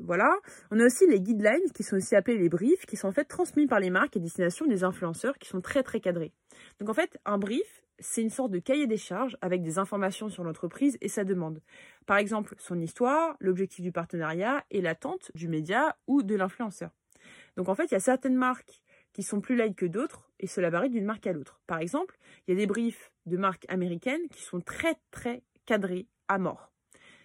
[0.00, 0.28] voilà.
[0.72, 3.24] On a aussi les guidelines qui sont aussi appelés les briefs, qui sont en fait
[3.24, 6.32] transmis par les marques à destination des influenceurs qui sont très très cadrés.
[6.80, 10.28] Donc en fait, un brief, c'est une sorte de cahier des charges avec des informations
[10.28, 11.60] sur l'entreprise et sa demande.
[12.06, 16.90] Par exemple, son histoire, l'objectif du partenariat et l'attente du média ou de l'influenceur.
[17.56, 18.82] Donc en fait, il y a certaines marques
[19.12, 21.60] qui sont plus light que d'autres et cela varie d'une marque à l'autre.
[21.66, 26.06] Par exemple, il y a des briefs de marques américaines qui sont très très cadrés
[26.28, 26.72] à mort.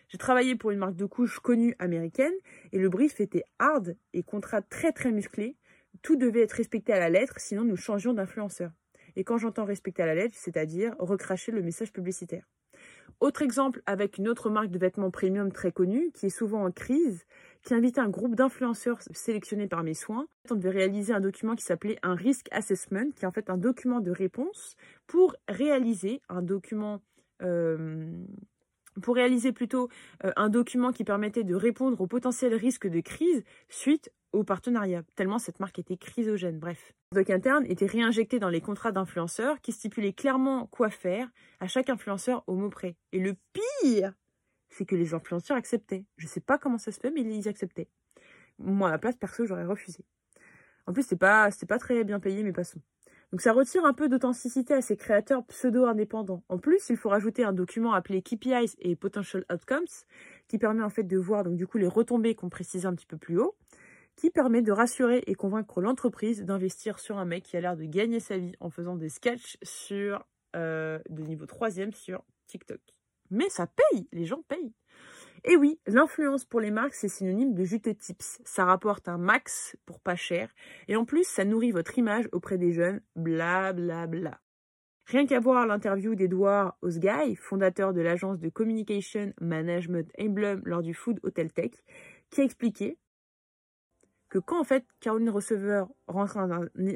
[0.08, 2.34] J'ai travaillé pour une marque de couches connue américaine
[2.72, 5.58] et le brief était hard et contrat très très musclé.
[6.02, 8.72] Tout devait être respecté à la lettre, sinon nous changions d'influenceur.
[9.16, 12.46] Et quand j'entends respecter à la lettre, c'est-à-dire recracher le message publicitaire.
[13.22, 16.72] Autre exemple avec une autre marque de vêtements premium très connue, qui est souvent en
[16.72, 17.26] crise,
[17.64, 20.28] qui invitait un groupe d'influenceurs sélectionnés par mes soins.
[20.50, 23.58] On devait réaliser un document qui s'appelait un risk assessment, qui est en fait un
[23.58, 24.76] document de réponse
[25.08, 27.02] pour réaliser un document
[27.42, 28.26] euh,
[29.02, 29.90] pour réaliser plutôt
[30.24, 35.02] euh, un document qui permettait de répondre aux potentiels risques de crise suite au partenariat,
[35.16, 36.60] tellement cette marque était chrysogène.
[36.60, 36.94] Bref.
[37.12, 41.30] Le doc interne était réinjecté dans les contrats d'influenceurs qui stipulaient clairement quoi faire
[41.60, 42.96] à chaque influenceur au mot près.
[43.14, 44.14] Et le pire,
[44.70, 46.06] c'est que les influenceurs acceptaient.
[46.18, 47.88] Je sais pas comment ça se fait, mais ils acceptaient.
[48.60, 50.06] Moi, à la place, perso, j'aurais refusé.
[50.86, 52.82] En plus, c'est pas, c'est pas très bien payé, mais passons.
[53.32, 56.44] Donc ça retire un peu d'authenticité à ces créateurs pseudo-indépendants.
[56.48, 59.86] En plus, il faut rajouter un document appelé KPIs et Potential Outcomes,
[60.48, 63.08] qui permet en fait de voir donc du coup les retombées qu'on précisait un petit
[63.08, 63.56] peu plus haut,
[64.16, 67.86] qui permet de rassurer et convaincre l'entreprise d'investir sur un mec qui a l'air de
[67.86, 70.26] gagner sa vie en faisant des sketchs sur
[70.56, 72.80] euh, de niveau 3 sur TikTok.
[73.32, 74.74] Mais ça paye, les gens payent.
[75.44, 78.40] Et oui, l'influence pour les marques, c'est synonyme de juteux tips.
[78.46, 80.50] Ça rapporte un max pour pas cher.
[80.88, 83.02] Et en plus, ça nourrit votre image auprès des jeunes.
[83.16, 84.40] Bla bla bla.
[85.08, 90.96] Rien qu'à voir l'interview d'Edouard Osguy, fondateur de l'agence de communication management Emblem lors du
[90.96, 91.74] Food Hotel Tech,
[92.32, 92.98] qui a expliqué
[94.40, 96.38] quand en fait Caroline Receveur rentre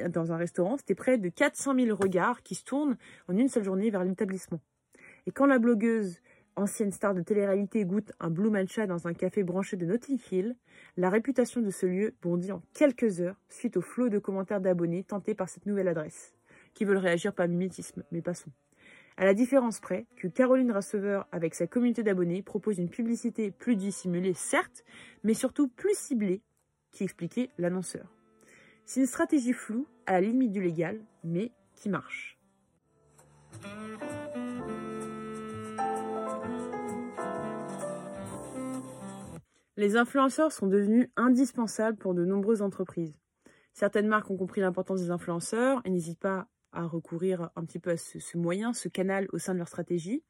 [0.09, 2.97] dans un restaurant, c'était près de 400 000 regards qui se tournent
[3.27, 4.59] en une seule journée vers l'établissement.
[5.25, 6.21] Et quand la blogueuse
[6.55, 10.55] ancienne star de télé-réalité goûte un Blue Matcha dans un café branché de Notting Hill,
[10.97, 15.03] la réputation de ce lieu bondit en quelques heures suite au flot de commentaires d'abonnés
[15.03, 16.33] tentés par cette nouvelle adresse,
[16.73, 18.51] qui veulent réagir par mimétisme, mais passons.
[19.17, 23.75] À la différence près que Caroline Receveur, avec sa communauté d'abonnés, propose une publicité plus
[23.75, 24.85] dissimulée, certes,
[25.23, 26.41] mais surtout plus ciblée,
[26.91, 28.07] qui expliquait l'annonceur.
[28.85, 32.39] C'est une stratégie floue, à la limite du légal, mais qui marche.
[39.77, 43.17] Les influenceurs sont devenus indispensables pour de nombreuses entreprises.
[43.73, 47.91] Certaines marques ont compris l'importance des influenceurs et n'hésitent pas à recourir un petit peu
[47.91, 50.21] à ce, moyen, ce canal au sein de leur stratégie.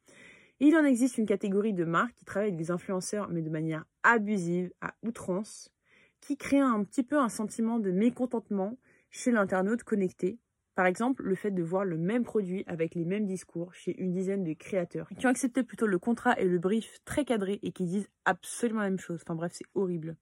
[0.60, 3.86] Il en existe une catégorie de marques qui travaillent avec des influenceurs, mais de manière
[4.04, 5.72] abusive, à outrance,
[6.20, 8.78] qui crée un petit peu un sentiment de mécontentement
[9.10, 10.38] chez l'internaute connecté
[10.74, 14.12] Par exemple, le fait de voir le même produit avec les mêmes discours chez une
[14.12, 17.72] dizaine de créateurs qui ont accepté plutôt le contrat et le brief très cadré et
[17.72, 19.20] qui disent absolument la même chose.
[19.22, 20.16] Enfin bref, c'est horrible.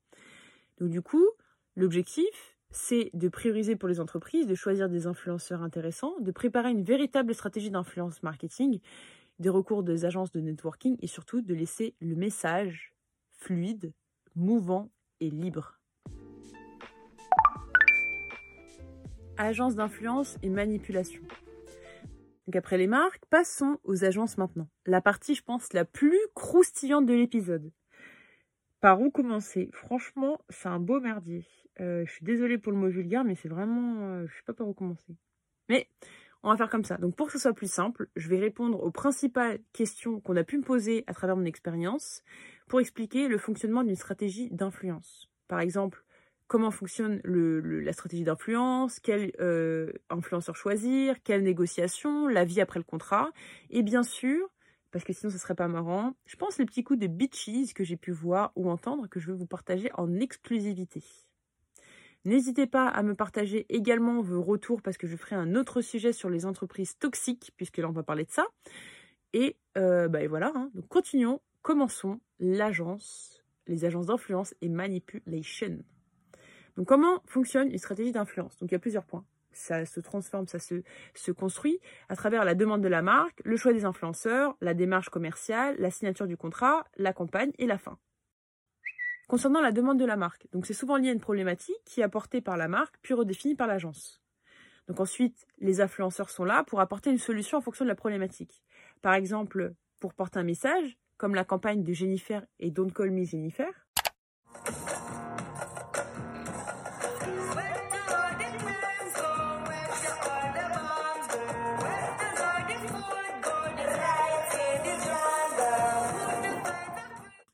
[0.79, 1.27] Donc du coup,
[1.77, 6.83] l'objectif, c'est de prioriser pour les entreprises, de choisir des influenceurs intéressants, de préparer une
[6.83, 8.81] véritable stratégie d'influence marketing,
[9.39, 12.95] des recours des agences de networking et surtout de laisser le message
[13.33, 13.93] fluide,
[14.35, 15.78] mouvant et libre.
[19.41, 21.23] Agence d'influence et manipulation.
[22.47, 24.69] Donc après les marques, passons aux agences maintenant.
[24.85, 27.71] La partie, je pense, la plus croustillante de l'épisode.
[28.81, 29.71] Par où commencer?
[29.73, 31.47] Franchement, c'est un beau merdier.
[31.81, 34.01] Euh, je suis désolée pour le mot vulgaire, mais c'est vraiment...
[34.01, 35.17] euh, je sais pas par où commencer.
[35.69, 35.89] Mais
[36.43, 36.97] on va faire comme ça.
[36.97, 40.43] Donc pour que ce soit plus simple, je vais répondre aux principales questions qu'on a
[40.43, 42.25] pu me poser à travers mon expérience
[42.67, 45.31] pour expliquer le fonctionnement d'une stratégie d'influence.
[45.47, 46.05] Par exemple,
[46.49, 52.85] comment fonctionne la stratégie d'influence, quel euh, influenceur choisir, quelle négociation, la vie après le
[52.85, 53.31] contrat,
[53.71, 54.49] et bien sûr,
[54.91, 57.85] parce que sinon ce serait pas marrant, je pense les petits coups de bitches que
[57.85, 61.05] j'ai pu voir ou entendre que je vais vous partager en exclusivité.
[62.25, 66.13] N'hésitez pas à me partager également vos retours parce que je ferai un autre sujet
[66.13, 68.47] sur les entreprises toxiques, puisque là on va parler de ça.
[69.35, 70.71] Et, euh, bah, voilà, hein.
[70.89, 75.79] continuons, commençons l'agence, les agences d'influence et manipulation.
[76.79, 78.57] Donc comment fonctionne une stratégie d'influence?
[78.59, 79.25] Donc il y a plusieurs points.
[79.51, 83.73] Ça se transforme, ça se, construit à travers la demande de la marque, le choix
[83.73, 87.99] des influenceurs, la démarche commerciale, la signature du contrat, la campagne et la fin.
[89.27, 92.41] Concernant la demande de la marque, c'est souvent lié à une problématique qui est apportée
[92.41, 94.23] par la marque puis redéfinie par l'agence.
[94.87, 98.63] Donc ensuite, les influenceurs sont là pour apporter une solution en fonction de la problématique.
[99.03, 103.25] Par exemple, pour porter un message, comme la campagne de Jennifer et Don't Call Me
[103.25, 103.69] Jennifer.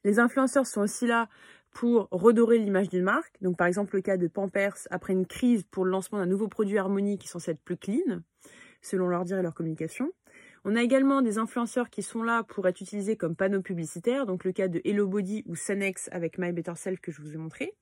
[0.05, 1.29] Les influenceurs sont aussi là
[1.73, 3.35] pour redorer l'image d'une marque.
[3.41, 6.49] Donc, par exemple, le cas de Pampers après une crise pour le lancement d'un nouveau
[6.49, 8.21] produit Harmonie qui est censé être plus clean,
[8.81, 10.13] selon leur dire et leur communication.
[10.65, 14.25] On a également des influenceurs qui sont là pour être utilisés comme panneaux publicitaires.
[14.25, 17.35] Donc, le cas de Hello Body ou Senex avec My Better Self que je vous
[17.35, 17.75] ai montré.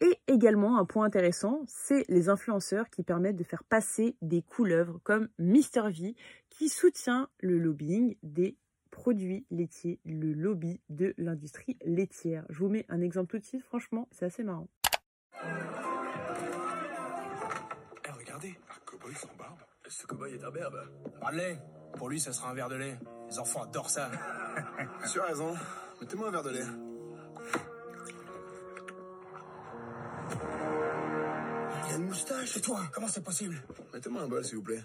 [0.00, 4.98] Et également, un point intéressant, c'est les influenceurs qui permettent de faire passer des couleuvres
[5.04, 5.90] comme Mr.
[5.90, 6.14] V
[6.48, 8.56] qui soutient le lobbying des
[8.90, 12.44] produits laitiers, le lobby de l'industrie laitière.
[12.48, 14.68] Je vous mets un exemple tout de suite, franchement, c'est assez marrant.
[18.04, 19.58] Eh, regardez, un cow-boy sans barbe.
[19.88, 20.78] Ce cow-boy est un berbe.
[21.20, 21.58] Parle-les.
[21.96, 22.98] Pour lui, ça sera un verre de lait.
[23.28, 24.10] Les enfants adorent ça.
[25.12, 25.54] Tu as raison.
[26.00, 26.64] Mettez-moi un verre de lait.
[31.88, 32.56] Il a une moustache.
[32.56, 33.60] Et toi, comment c'est possible?
[33.92, 34.82] Mettez-moi un bol, s'il vous plaît.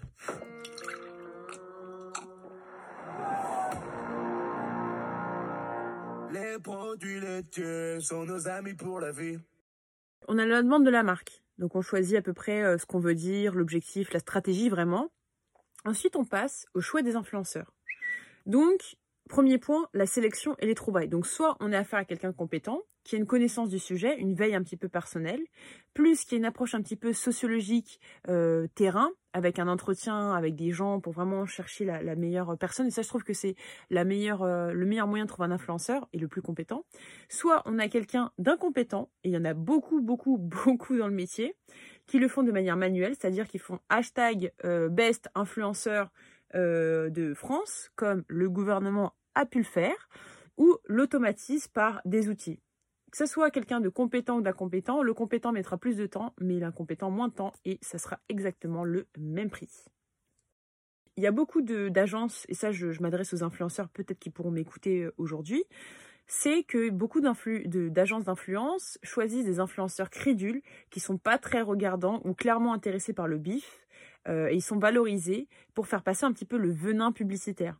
[10.27, 11.43] On a la demande de la marque.
[11.57, 15.11] Donc on choisit à peu près euh, ce qu'on veut dire, l'objectif, la stratégie vraiment.
[15.85, 17.71] Ensuite, on passe au choix des influenceurs.
[18.47, 18.97] Donc,
[19.29, 21.09] premier point, la sélection et les trouvailles.
[21.09, 24.33] Donc soit on est affaire à quelqu'un compétent, qui a une connaissance du sujet, une
[24.33, 25.41] veille un petit peu personnelle,
[25.93, 30.55] plus qui a une approche un petit peu sociologique, euh, terrain, avec un entretien avec
[30.55, 32.87] des gens pour vraiment chercher la, meilleure personne.
[32.87, 33.55] Et ça, je trouve que c'est
[33.91, 36.83] la meilleure, euh, le meilleur moyen de trouver un influenceur et le plus compétent.
[37.29, 41.13] Soit on a quelqu'un d'incompétent, et il y en a beaucoup, beaucoup, beaucoup dans le
[41.13, 41.55] métier,
[42.07, 46.09] qui le font de manière manuelle, c'est-à-dire qu'ils font hashtag euh, best influenceur
[46.53, 50.07] de France, comme le gouvernement a pu le faire,
[50.55, 52.61] ou l'automatise par des outils.
[53.15, 56.59] Que ce soit quelqu'un de compétent ou d'incompétent, le compétent mettra plus de temps, mais
[56.59, 59.69] l'incompétent moins de temps, et ça sera exactement le même prix.
[61.15, 65.03] Il y a beaucoup d'agences, et ça je, m'adresse aux influenceurs peut-être qui pourront m'écouter
[65.03, 65.63] euh, aujourd'hui,
[66.27, 72.33] c'est que beaucoup d'agences d'influence choisissent des influenceurs crédules qui sont pas très regardants ou
[72.33, 73.87] clairement intéressés par le bif,
[74.27, 77.79] euh, et ils sont valorisés pour faire passer un petit peu le venin publicitaire.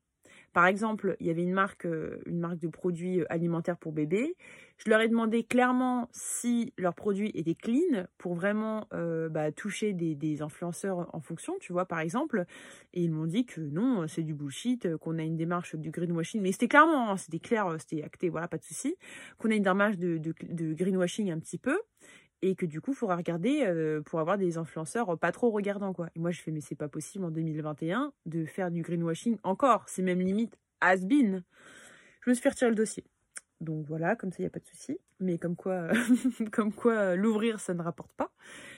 [0.56, 3.92] Par exemple, il y avait une marque, euh, une marque de produits euh, alimentaires pour
[3.92, 4.38] bébés.
[4.78, 9.92] Je leur ai demandé clairement si leurs produits étaient clean pour vraiment euh, bah, toucher
[9.92, 12.46] des, des influenceurs en fonction, tu vois, par exemple.
[12.94, 16.42] Et ils m'ont dit que non, c'est du bullshit, qu'on a une démarche du greenwashing.
[16.42, 18.96] Mais c'était clairement, hein, c'était clair, c'était acté, voilà, pas de souci.
[19.38, 21.78] Qu'on a une démarche de greenwashing un petit peu
[22.42, 25.94] et que du coup, il faudra regarder euh, pour avoir des influenceurs pas trop regardants,
[25.94, 26.10] quoi.
[26.16, 29.84] Et moi, je fais, mais c'est pas possible en 2021 de faire du greenwashing encore.
[29.88, 31.44] C'est même limite has-been.
[32.22, 33.04] Je me suis fait retirer le dossier.
[33.62, 34.98] Donc voilà, comme ça, il n'y a pas de souci.
[35.20, 35.88] Mais comme quoi,
[36.52, 38.32] comme quoi l'ouvrir, ça ne rapporte pas.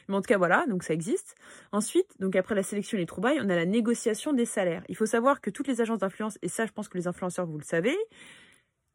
[0.08, 1.36] Mais en tout cas, voilà, donc ça existe.
[1.72, 4.84] Ensuite, donc après la sélection et les trouvailles, on a la négociation des salaires.
[4.88, 7.48] Il faut savoir que toutes les agences d'influence, et ça, je pense que les influenceurs,
[7.48, 7.98] vous le savez,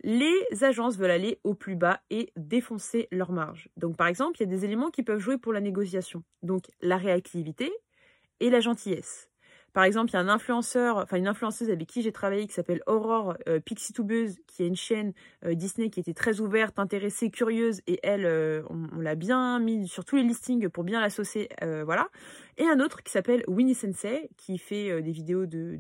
[0.03, 3.69] les agences veulent aller au plus bas et défoncer leur marge.
[3.77, 6.23] Donc par exemple, il y a des éléments qui peuvent jouer pour la négociation.
[6.43, 7.73] Donc la réactivité
[8.41, 9.32] et la gentillesse.
[9.73, 12.53] Par exemple, il y a un influenceur, enfin une influenceuse avec qui j'ai travaillé qui
[12.53, 15.13] s'appelle Aurore euh, Pixitubeuse, qui a une chaîne
[15.45, 19.89] euh, Disney qui était très ouverte, intéressée, curieuse, et elle, euh, on, l'a bien mis
[19.89, 22.09] sur tous les listings pour bien l'associer, euh, voilà.
[22.59, 25.77] Et un autre qui s'appelle Winnie Sensei, qui fait des vidéos de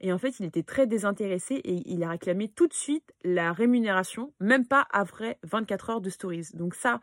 [0.00, 3.52] et en fait, il était très désintéressé et il a réclamé tout de suite la
[3.52, 6.48] rémunération, même pas après 24 heures de stories.
[6.54, 7.00] Donc ça,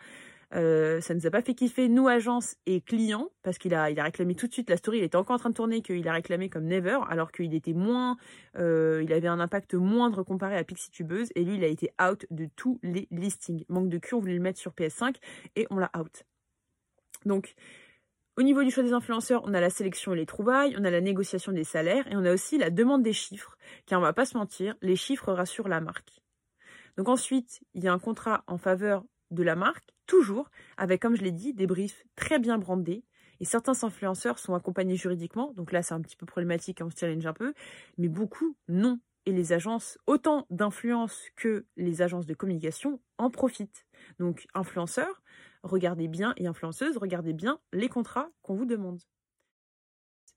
[0.56, 3.86] euh, ça ne nous a pas fait kiffer, nous, agence et clients, parce qu'il a,
[3.86, 5.00] réclamé tout de suite la story.
[5.00, 7.74] Il était encore en train de tourner, qu'il a réclamé comme Never, alors qu'il était
[7.74, 8.18] moins,
[8.58, 11.92] euh, il avait un impact moindre comparé à Pixie Tubeuse, et lui, il a été
[12.02, 13.64] out de tous les listings.
[13.70, 15.16] Manque de cul, on voulait le mettre sur PS5
[15.56, 16.24] et on l'a out.
[17.26, 17.54] Donc,
[18.38, 20.90] au niveau du choix des influenceurs, on a la sélection et les trouvailles, on a
[20.90, 24.14] la négociation des salaires et on a aussi la demande des chiffres, car on va
[24.14, 26.22] pas se mentir, les chiffres rassurent la marque.
[26.98, 31.16] Donc ensuite, il y a un contrat en faveur de la marque, toujours avec, comme
[31.16, 33.04] je l'ai dit, des briefs très bien brandés.
[33.40, 36.98] Et certains influenceurs sont accompagnés juridiquement, donc là c'est un petit peu problématique, on se
[36.98, 37.54] challenge un peu,
[37.98, 39.00] mais beaucoup non.
[39.26, 43.86] Et les agences, autant d'influence que les agences de communication, en profitent.
[44.18, 45.22] Donc influenceurs,
[45.64, 49.02] regardez bien, et influenceuses, regardez bien les contrats qu'on vous demande.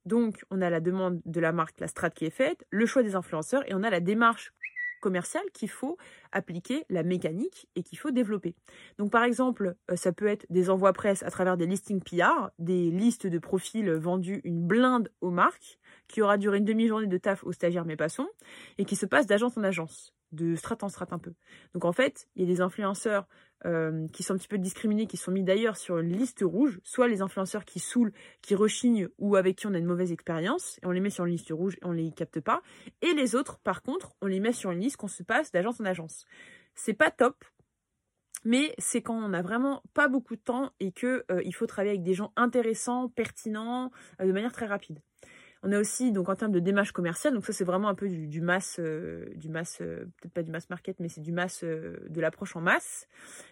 [0.04, 3.04] Donc, on a la demande de la marque, la strat qui est faite, le choix
[3.04, 4.52] des influenceurs, et on a la démarche
[5.02, 5.98] commercial qu'il faut
[6.32, 8.54] appliquer la mécanique et qu'il faut développer.
[8.96, 12.50] Donc par exemple, euh, ça peut être des envois presse à travers des listings PR,
[12.58, 17.18] des listes de profils vendus une blinde aux marques, qui aura duré une demi-journée de
[17.18, 18.28] taf aux stagiaires mais passons,
[18.78, 21.34] et qui se passe d'agence en agence de strat en strat un peu.
[21.74, 23.26] Donc en fait, il y a des influenceurs
[23.64, 26.80] euh, qui sont un petit peu discriminés, qui sont mis d'ailleurs sur une liste rouge,
[26.82, 30.78] soit les influenceurs qui saoulent, qui rechignent ou avec qui on a une mauvaise expérience,
[30.82, 32.62] et on les met sur une liste rouge et on les capte pas.
[33.00, 35.80] Et les autres, par contre, on les met sur une liste qu'on se passe d'agence
[35.80, 36.26] en agence.
[36.74, 37.44] C'est pas top,
[38.44, 41.66] mais c'est quand on a vraiment pas beaucoup de temps et que euh, il faut
[41.66, 43.90] travailler avec des gens intéressants, pertinents,
[44.20, 45.00] euh, de manière très rapide.
[45.64, 48.08] On a aussi, donc en termes de démarche commerciale, donc ça c'est vraiment un peu
[48.08, 49.26] du, du mass, euh,
[49.80, 53.06] euh, peut-être pas du mass market, mais c'est du mass, euh, de l'approche en masse.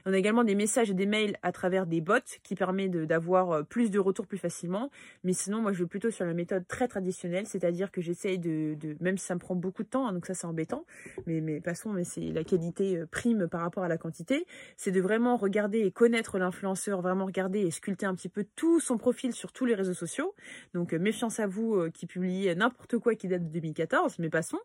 [0.07, 3.65] On a également des messages et des mails à travers des bots qui permet d'avoir
[3.65, 4.91] plus de retours plus facilement.
[5.23, 8.75] Mais sinon, moi je vais plutôt sur la méthode très traditionnelle, c'est-à-dire que j'essaye de,
[8.75, 10.85] de, même si ça me prend beaucoup de temps, hein, donc ça c'est embêtant,
[11.27, 14.47] mais, mais passons, mais c'est la qualité prime par rapport à la quantité,
[14.77, 18.81] c'est de vraiment regarder et connaître l'influenceur, vraiment regarder et sculpter un petit peu tout
[18.81, 20.35] son profil sur tous les réseaux sociaux.
[20.75, 24.61] Donc méfiance à vous publie n'importe quoi qui date de 2014, mais passons.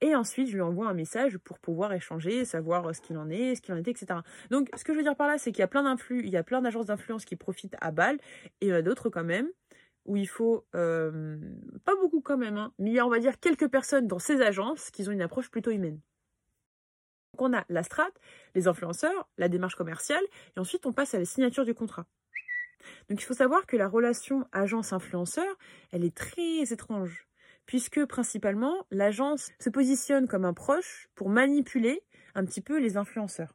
[0.00, 3.54] Et ensuite, je lui envoie un message pour pouvoir échanger, savoir ce qu'il en est,
[3.54, 4.20] ce qu'il en était, etc.
[4.50, 6.30] Donc, ce que je veux dire par là, c'est qu'il y a plein d'influx, il
[6.30, 8.18] y a plein d'agences d'influence qui profitent à balle,
[8.60, 9.48] et il y en a d'autres quand même,
[10.04, 11.38] où il faut, euh,
[11.84, 14.18] pas beaucoup quand même, hein, mais il y a, on va dire, quelques personnes dans
[14.18, 16.00] ces agences qui ont une approche plutôt humaine.
[17.32, 18.10] Donc, on a la strat,
[18.54, 20.22] les influenceurs, la démarche commerciale,
[20.56, 22.06] et ensuite on passe à la signature du contrat.
[23.08, 25.58] Donc il faut savoir que la relation agence-influenceur,
[25.92, 27.26] elle est très étrange,
[27.66, 32.02] puisque principalement l'agence se positionne comme un proche pour manipuler
[32.34, 33.54] un petit peu les influenceurs.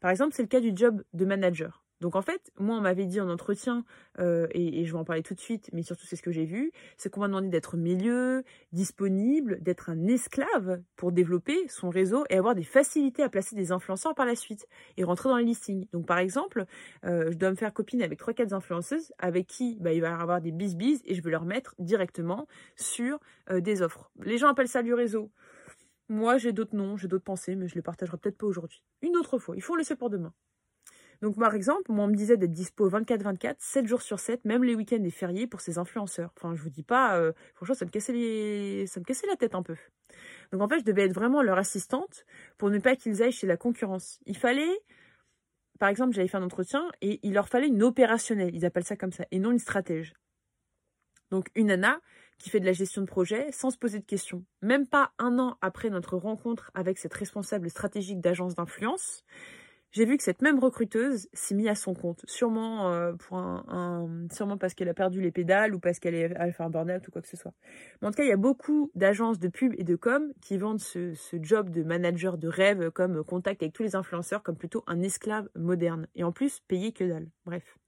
[0.00, 1.84] Par exemple, c'est le cas du job de manager.
[2.00, 3.84] Donc en fait, moi on m'avait dit en entretien,
[4.20, 6.44] euh, et, je vais en parler tout de suite, mais surtout c'est ce que j'ai
[6.44, 12.24] vu, c'est qu'on m'a demandé d'être milieu, disponible, d'être un esclave pour développer son réseau
[12.30, 15.44] et avoir des facilités à placer des influenceurs par la suite et rentrer dans les
[15.44, 15.88] listings.
[15.92, 16.66] Donc par exemple,
[17.04, 20.10] euh, je dois me faire copine avec trois quatre influenceuses avec qui bah, il va
[20.10, 22.46] y avoir des bis bis et je vais leur mettre directement
[22.76, 23.18] sur
[23.50, 24.10] euh, des offres.
[24.22, 25.32] Les gens appellent ça du réseau.
[26.08, 28.82] Moi j'ai d'autres noms, j'ai d'autres pensées, mais je les partagerai peut-être pas aujourd'hui.
[29.02, 30.32] Une autre fois, il faut le laisser pour demain.
[31.20, 34.62] Donc par exemple, moi on me disait d'être dispo 24-24, 7 jours sur 7, même
[34.62, 36.32] les week-ends et fériés pour ces influenceurs.
[36.36, 38.86] Enfin, je vous dis pas, euh, franchement, ça me cassait les...
[38.86, 39.76] ça me cassait la tête un peu.
[40.52, 42.24] Donc en fait, je devais être vraiment leur assistante
[42.56, 44.20] pour ne pas qu'ils aillent chez la concurrence.
[44.26, 44.78] Il fallait,
[45.78, 48.96] par exemple, j'avais fait un entretien et il leur fallait une opérationnelle, ils appellent ça
[48.96, 50.14] comme ça, et non une stratège.
[51.30, 52.00] Donc une nana
[52.38, 54.44] qui fait de la gestion de projet sans se poser de questions.
[54.62, 59.24] Même pas un an après notre rencontre avec cette responsable stratégique d'agence d'influence,
[59.92, 64.26] j'ai vu que cette même recruteuse s'est mise à son compte, sûrement euh, pour un,
[64.32, 67.10] sûrement parce qu'elle a perdu les pédales ou parce qu'elle a fait un burn-out ou
[67.10, 67.54] quoi que ce soit.
[68.00, 70.58] Mais en tout cas, il y a beaucoup d'agences de pub et de com qui
[70.58, 74.56] vendent ce, ce, job de manager de rêve comme contact avec tous les influenceurs comme
[74.56, 77.28] plutôt un esclave moderne et en plus payé que dalle.
[77.46, 77.78] Bref.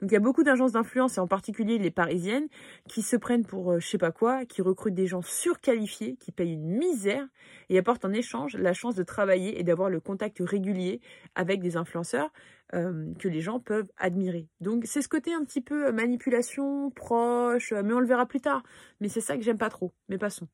[0.00, 2.48] Donc il y a beaucoup d'agences d'influence, et en particulier les parisiennes,
[2.88, 6.32] qui se prennent pour euh, je sais pas quoi, qui recrutent des gens surqualifiés, qui
[6.32, 7.26] payent une misère,
[7.68, 11.00] et apportent en échange la chance de travailler et d'avoir le contact régulier
[11.34, 12.30] avec des influenceurs
[12.74, 14.48] euh, que les gens peuvent admirer.
[14.60, 18.26] Donc c'est ce côté un petit peu euh, manipulation, proche, euh, mais on le verra
[18.26, 18.64] plus tard.
[19.00, 20.48] Mais c'est ça que j'aime pas trop, mais passons.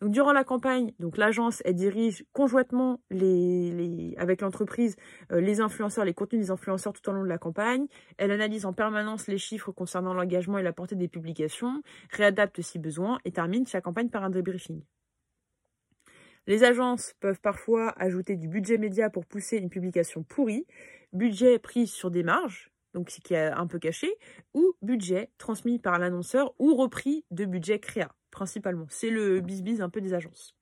[0.00, 4.96] Donc durant la campagne, donc l'agence elle dirige conjointement avec l'entreprise
[5.30, 7.86] euh, les influenceurs, les contenus des influenceurs tout au long de la campagne.
[8.16, 12.78] Elle analyse en permanence les chiffres concernant l'engagement et la portée des publications, réadapte si
[12.78, 14.82] besoin et termine chaque campagne par un débriefing.
[16.46, 20.66] Les agences peuvent parfois ajouter du budget média pour pousser une publication pourrie,
[21.12, 24.10] budget pris sur des marges, donc ce qui est un peu caché,
[24.54, 28.86] ou budget transmis par l'annonceur ou repris de budget créa, principalement.
[28.88, 30.54] C'est le bis un peu des agences.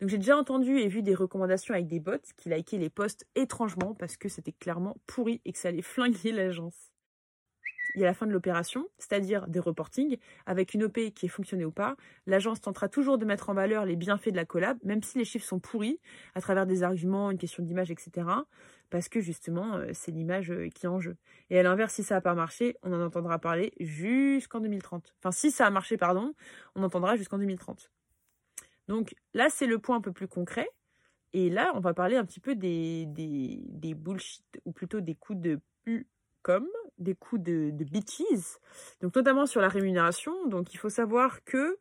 [0.00, 3.26] Donc j'ai déjà entendu et vu des recommandations avec des bots qui likaient les posts
[3.34, 6.90] étrangement parce que c'était clairement pourri et que ça allait flinguer l'agence.
[7.94, 10.16] Il y a la fin de l'opération, c'est-à-dire des reportings,
[10.46, 11.96] avec une OP qui est fonctionnée ou pas.
[12.26, 15.24] L'agence tentera toujours de mettre en valeur les bienfaits de la collab, même si les
[15.24, 15.98] chiffres sont pourris,
[16.36, 18.26] à travers des arguments, une question d'image, etc.
[18.90, 21.16] Parce que justement, euh, c'est l'image euh, qui est en jeu.
[21.48, 25.14] Et à l'inverse, si ça n'a pas marché, on en entendra parler jusqu'en 2030.
[25.18, 26.34] Enfin, si ça a marché, pardon,
[26.74, 27.90] on entendra jusqu'en 2030.
[28.88, 30.68] Donc là, c'est le point un peu plus concret.
[31.32, 35.40] Et là, on va parler un petit peu des, des, bullshit, ou plutôt des coups
[35.40, 36.08] de pu
[36.42, 36.66] comme
[36.98, 37.86] des coups de, de
[39.00, 40.46] donc notamment sur la rémunération.
[40.48, 41.78] Donc il faut savoir que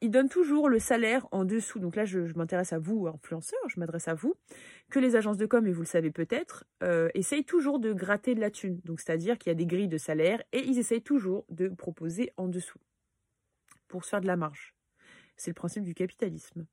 [0.00, 1.78] ils donnent toujours le salaire en dessous.
[1.78, 4.34] Donc là, je, m'intéresse à vous, influenceurs, je m'adresse à vous,
[4.90, 8.34] que les agences de com, et vous le savez peut-être, euh, essayent toujours de gratter
[8.34, 8.80] de la thune.
[8.84, 12.32] Donc c'est-à-dire qu'il y a des grilles de salaire et ils essayent toujours de proposer
[12.36, 12.78] en dessous
[13.88, 14.74] pour se faire de la marge.
[15.36, 16.66] C'est le principe du capitalisme.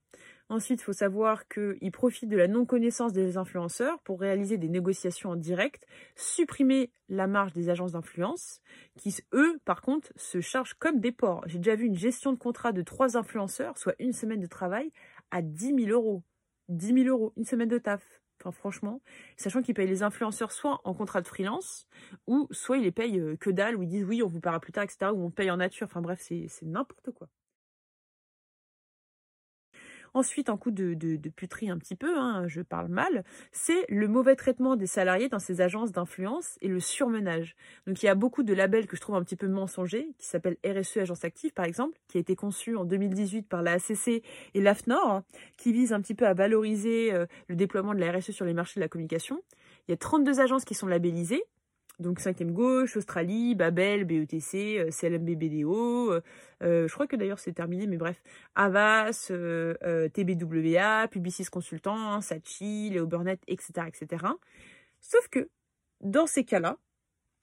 [0.48, 5.32] Ensuite, il faut savoir qu'ils profitent de la non-connaissance des influenceurs pour réaliser des négociations
[5.32, 8.62] en direct, supprimer la marge des agences d'influence,
[8.96, 11.44] qui, eux, par contre, se chargent comme des porcs.
[11.48, 14.92] J'ai déjà vu une gestion de contrat de trois influenceurs, soit une semaine de travail,
[15.32, 16.22] à 10 000 euros.
[16.70, 18.04] 10 000 euros, une semaine de taf.
[18.40, 19.02] Enfin, franchement,
[19.38, 21.88] sachant qu'ils payent les influenceurs soit en contrat de freelance,
[22.28, 24.60] ou soit ils les payent euh, que dalle, ou ils disent oui, on vous paiera
[24.60, 25.88] plus tard, etc., ou on paye en nature.
[25.90, 27.30] Enfin bref, c'est n'importe quoi.
[30.16, 34.08] Ensuite, en coup de, de, puterie un petit peu, hein, je parle mal, c'est le
[34.08, 37.58] mauvais traitement des salariés dans ces agences d'influence et le surmenage.
[37.86, 40.26] Donc il y a beaucoup de labels que je trouve un petit peu mensongers, qui
[40.26, 44.24] s'appellent RSE Agence Active par exemple, qui a été conçu en 2018 par la ACC
[44.54, 45.26] et l'AFNOR, hein,
[45.58, 48.54] qui vise un petit peu à valoriser euh, le déploiement de la RSE sur les
[48.54, 49.42] marchés de la communication.
[49.90, 51.44] Il y a 32 agences qui sont labellisées,
[52.00, 56.22] donc 5e gauche, Australie, Babel, BETC, euh, CLMB BDO, euh,
[56.64, 58.22] euh, je crois que d'ailleurs c'est terminé, mais bref,
[58.56, 64.26] Avas, euh, TBWA, Publicis Consultant, Sachi, Léo Burnett, etc., etc.
[65.02, 65.50] Sauf que
[66.02, 66.78] dans ces cas-là,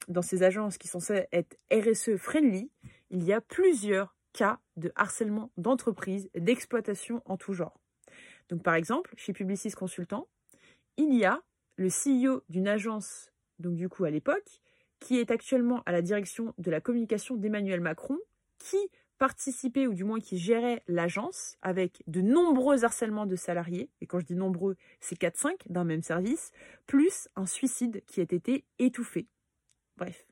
[0.07, 2.69] dans ces agences qui sont censées être RSE friendly,
[3.09, 7.79] il y a plusieurs cas de harcèlement d'entreprise, d'exploitation en tout genre.
[8.49, 10.27] Donc par exemple, chez Publicis Consultant,
[10.97, 11.41] il y a
[11.77, 13.32] le CEO d'une agence
[13.63, 14.61] donc du coup à l'époque,
[14.99, 18.17] qui est actuellement à la direction de la communication d'Emmanuel Macron,
[18.59, 18.77] qui
[19.17, 24.19] participait ou du moins qui gérait l'agence avec de nombreux harcèlements de salariés, et quand
[24.19, 26.51] je dis nombreux, c'est 4-5 d'un même service,
[26.87, 29.27] plus un suicide qui a été étouffé.
[29.97, 30.25] Bref.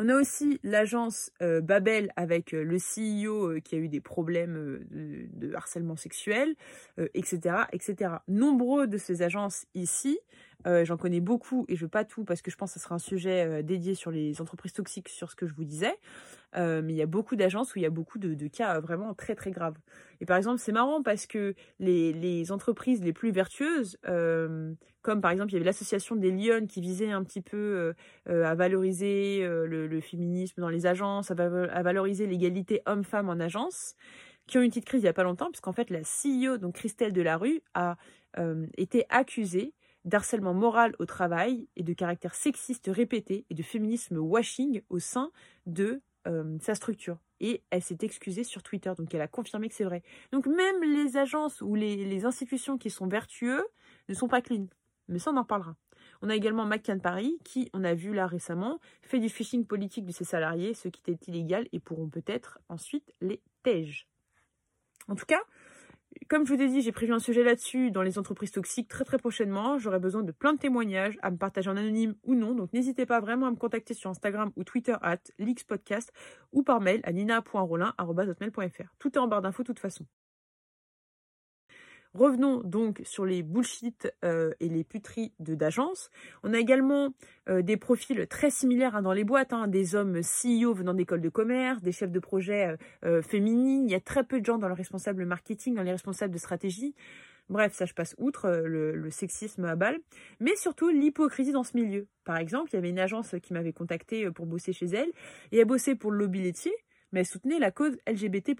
[0.00, 4.00] On a aussi l'agence euh, Babel avec euh, le CEO euh, qui a eu des
[4.00, 6.54] problèmes de, de, harcèlement sexuel,
[7.14, 8.12] etc., etc.
[8.28, 10.20] Nombreux de ces agences ici
[10.66, 12.84] euh, J'en connais beaucoup et je veux pas tout parce que je pense que ce
[12.84, 15.94] sera un sujet euh, dédié sur les entreprises toxiques, sur ce que je vous disais.
[16.56, 19.14] Euh, mais il y a beaucoup d'agences où il y a beaucoup de, cas vraiment
[19.14, 19.76] très très graves.
[20.20, 23.98] Et par exemple, c'est marrant parce que les, entreprises les plus vertueuses,
[25.02, 27.94] comme par exemple il y avait l'association des Lyonnes qui visait un petit peu
[28.26, 33.94] à valoriser le, féminisme dans les agences, à, valoriser l'égalité homme-femme en agence,
[34.46, 36.56] qui ont eu une petite crise il y a pas longtemps, puisqu'en fait la CEO,
[36.56, 37.96] donc Christelle Delarue, a
[38.76, 39.74] été accusée
[40.04, 45.30] d'harcèlement moral au travail et de caractère sexiste répété et de féminisme washing au sein
[45.66, 47.18] de euh, sa structure.
[47.40, 50.02] Et elle s'est excusée sur Twitter, donc elle a confirmé que c'est vrai.
[50.32, 53.64] Donc même les agences ou les, institutions qui sont vertueux
[54.08, 54.66] ne sont pas clean.
[55.08, 55.76] Mais ça, on en parlera.
[56.20, 60.04] On a également McCann Paris, qui, on a vu là récemment, fait du phishing politique
[60.04, 64.08] de ses salariés, ce qui était illégal, et pourront peut-être ensuite les tèges.
[65.06, 65.40] En tout cas,
[66.28, 69.04] comme je vous ai dit, j'ai prévu un sujet là-dessus dans les entreprises toxiques très
[69.04, 69.78] très prochainement.
[69.78, 72.54] J'aurai besoin de plein de témoignages à me partager en anonyme ou non.
[72.54, 75.18] Donc n'hésitez pas vraiment à me contacter sur Instagram ou Twitter at
[75.66, 76.12] Podcast
[76.52, 78.94] ou par mail à nina.rolin.fr.
[78.98, 80.04] Tout est en barre d'infos de toute façon.
[82.14, 86.10] Revenons donc sur les bullshit euh, et les puteries de d'agence.
[86.42, 87.10] On a également
[87.48, 91.20] euh, des profils très similaires hein, dans les boîtes, hein, des hommes CEO venant d'écoles
[91.20, 93.86] de commerce, des chefs de projet euh, féminines.
[93.86, 96.38] Il y a très peu de gens dans le responsable marketing, dans les responsables de
[96.38, 96.94] stratégie.
[97.50, 99.98] Bref, ça je passe outre le, sexisme à balle,
[100.40, 102.06] mais surtout l'hypocrisie dans ce milieu.
[102.24, 105.10] Par exemple, il y avait une agence qui m'avait contacté pour bosser chez elle
[105.52, 106.72] et elle bossait pour le lobby laitier,
[107.12, 108.54] mais elle soutenait la cause LGBT+.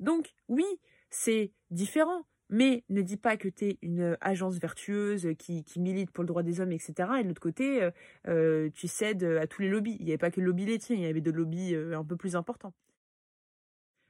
[0.00, 0.64] Donc oui,
[1.10, 2.24] c'est différent
[2.54, 6.44] mais ne dis pas que tu es une agence vertueuse qui, milite pour le droit
[6.44, 6.94] des hommes, etc.
[7.18, 7.90] Et de l'autre côté, euh,
[8.28, 9.96] euh, tu cèdes à tous les lobbies.
[9.98, 12.04] Il n'y avait pas que le lobby laitier, il y avait des lobbies euh, un
[12.04, 12.72] peu plus importants.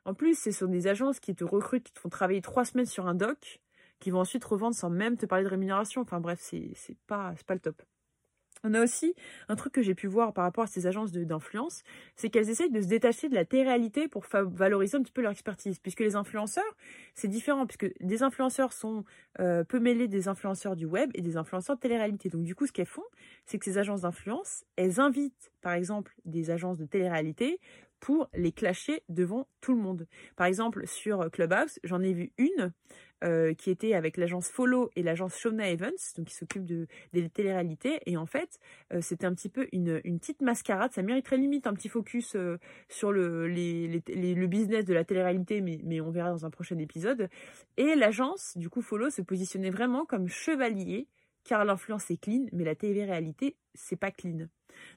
[0.04, 2.84] En plus, ce sont des agences qui te recrutent, qui te font travailler trois semaines
[2.84, 3.62] sur un doc,
[3.98, 6.02] qui vont ensuite revendre sans même te parler de rémunération.
[6.02, 7.82] Enfin bref, c'est pas, pas le top.
[8.64, 9.14] On a aussi
[9.48, 11.82] un truc que j'ai pu voir par rapport à ces agences d'influence,
[12.16, 15.32] c'est qu'elles essayent de se détacher de la télé-réalité pour valoriser un petit peu leur
[15.32, 15.78] expertise.
[15.78, 16.64] Puisque les influenceurs,
[17.14, 19.04] c'est différent, puisque des influenceurs sont
[19.38, 22.30] euh, peu mêlés des influenceurs du web et des influenceurs de télé-réalité.
[22.30, 23.04] Donc du coup, ce qu'elles font,
[23.44, 27.60] c'est que ces agences d'influence, elles invitent, par exemple, des agences de télé-réalité
[28.00, 30.06] pour les clasher devant tout le monde.
[30.36, 32.72] Par exemple, sur Clubhouse, j'en ai vu une
[33.24, 37.26] euh, qui était avec l'agence Follow et l'agence Shona Evans, donc qui s'occupe de, des
[37.30, 38.00] téléréalités.
[38.04, 38.58] Et en fait,
[38.92, 40.92] euh, c'était un petit peu une, une, petite mascarade.
[40.92, 45.78] Ça mériterait limite un petit focus euh, sur le, le business de la télé-réalité, mais,
[45.84, 47.30] mais on verra dans un prochain épisode.
[47.78, 51.08] Et l'agence, du coup, Follow se positionnait vraiment comme chevalier,
[51.44, 54.36] car l'influence est clean, mais la télé-réalité, c'est pas clean.
[54.38, 54.48] Donc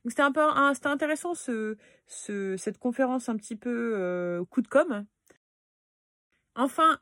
[0.09, 0.41] c'était un peu
[0.73, 1.77] c'était intéressant ce,
[2.07, 5.05] ce, cette conférence un petit peu coup de com.
[6.55, 6.99] Enfin,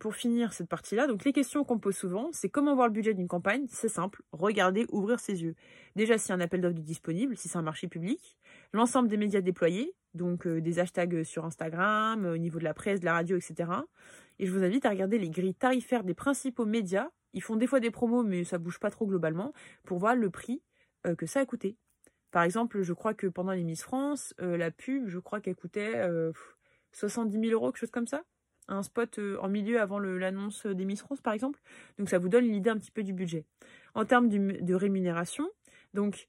[0.00, 3.14] pour finir cette partie-là, donc les questions qu'on pose souvent, c'est comment voir le budget
[3.14, 3.66] d'une campagne?
[3.68, 5.54] C'est simple, regarder, ouvrir ses yeux.
[5.94, 8.36] Déjà, si un appel d'offres est disponible, si c'est un marché public,
[8.72, 12.74] l'ensemble des médias déployés, donc euh, des hashtags sur Instagram, euh, au niveau de la
[12.74, 13.70] presse, de la radio, etc.
[14.38, 17.08] Et je vous invite à regarder les grilles tarifaires des principaux médias.
[17.32, 19.52] Ils font des fois des promos, mais ça bouge pas trop globalement,
[19.84, 20.62] pour voir le prix
[21.06, 21.76] euh, que ça a coûté.
[22.32, 25.94] Par exemple, je crois que pendant les Miss France, la pub, je crois qu'elle coûtait
[26.92, 28.24] 70 000 euros, quelque chose comme ça
[28.68, 31.60] un spot euh, en milieu avant l'annonce des Miss France, par exemple.
[31.98, 33.44] Donc ça vous donne l'idée un petit peu du budget.
[33.94, 35.48] En termes de rémunération,
[35.94, 36.28] donc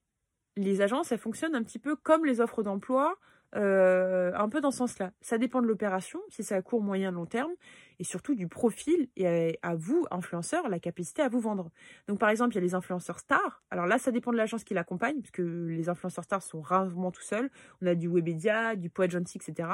[0.55, 3.18] les agences, elles fonctionnent un petit peu comme les offres d'emploi
[3.56, 5.11] euh, un peu dans ce sens-là.
[5.22, 7.52] Ça dépend de l'opération, si c'est à court, moyen, long terme,
[7.99, 11.72] et surtout du profil et à, vous, influenceurs, la capacité à vous vendre.
[12.07, 13.64] Donc par exemple, il y a les influenceurs stars.
[13.72, 17.22] Alors là, ça dépend de l'agence qui l'accompagne, puisque les influenceurs stars sont rarement tout
[17.22, 17.49] seuls.
[17.82, 19.69] On a du Webedia, du Poet Gentil, etc.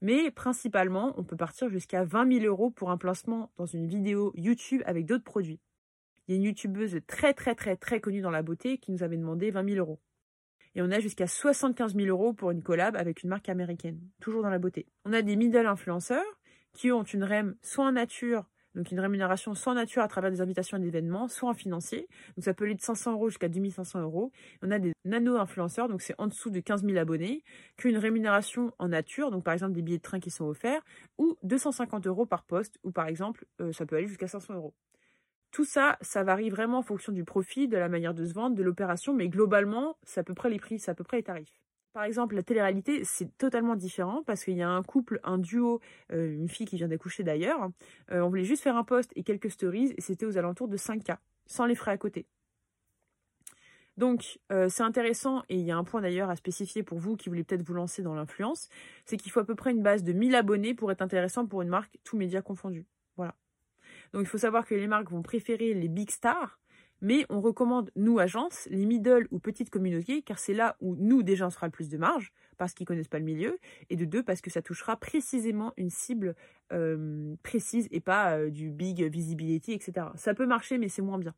[0.00, 4.32] Mais principalement, on peut partir jusqu'à 20 000 euros pour un placement dans une vidéo
[4.36, 5.60] YouTube avec d'autres produits.
[6.26, 9.02] Il y a une youtubeuse très très très très connue dans la beauté qui nous
[9.02, 10.00] avait demandé 20 000 euros
[10.74, 14.42] et on a jusqu'à 75 000 euros pour une collab avec une marque américaine, toujours
[14.42, 14.86] dans la beauté.
[15.04, 16.24] On a des middle influenceurs
[16.72, 18.44] qui ont une REM soit en nature,
[18.74, 22.08] donc une rémunération soit nature à travers des invitations à d'événements, soit en financier.
[22.36, 24.32] Donc ça peut aller de 500 euros jusqu'à 2500 euros.
[24.62, 27.44] On a des nano-influenceurs, donc c'est en dessous de 15 000 abonnés,
[27.76, 30.46] qui ont une rémunération en nature, donc par exemple des billets de train qui sont
[30.46, 30.82] offerts,
[31.18, 34.74] ou 250 euros par poste, ou par exemple euh, ça peut aller jusqu'à 500 euros.
[35.52, 38.56] Tout ça, ça varie vraiment en fonction du profit, de la manière de se vendre,
[38.56, 41.22] de l'opération, mais globalement, c'est à peu près les prix, c'est à peu près les
[41.22, 41.60] tarifs.
[41.92, 45.80] Par exemple, la télé-réalité, c'est totalement différent parce qu'il y a un couple, un duo,
[46.10, 47.68] euh, une fille qui vient d'accoucher d'ailleurs.
[48.10, 50.78] Euh, on voulait juste faire un post et quelques stories et c'était aux alentours de
[50.78, 52.26] 5K, sans les frais à côté.
[53.98, 57.16] Donc, euh, c'est intéressant, et il y a un point d'ailleurs à spécifier pour vous
[57.16, 58.68] qui voulez peut-être vous lancer dans l'influence,
[59.04, 61.60] c'est qu'il faut à peu près une base de 1000 abonnés pour être intéressant pour
[61.60, 62.86] une marque, tous médias confondus.
[64.12, 66.58] Donc il faut savoir que les marques vont préférer les big stars,
[67.02, 71.24] mais on recommande, nous, agences, les middle ou petites communautés, car c'est là où nous,
[71.24, 73.58] déjà, on sera le plus de marge, parce qu'ils connaissent pas le milieu,
[73.90, 76.36] et de deux, parce que ça touchera précisément une cible
[76.72, 80.06] euh, précise et pas euh, du big visibility, etc.
[80.14, 81.34] Ça peut marcher, mais c'est moins bien.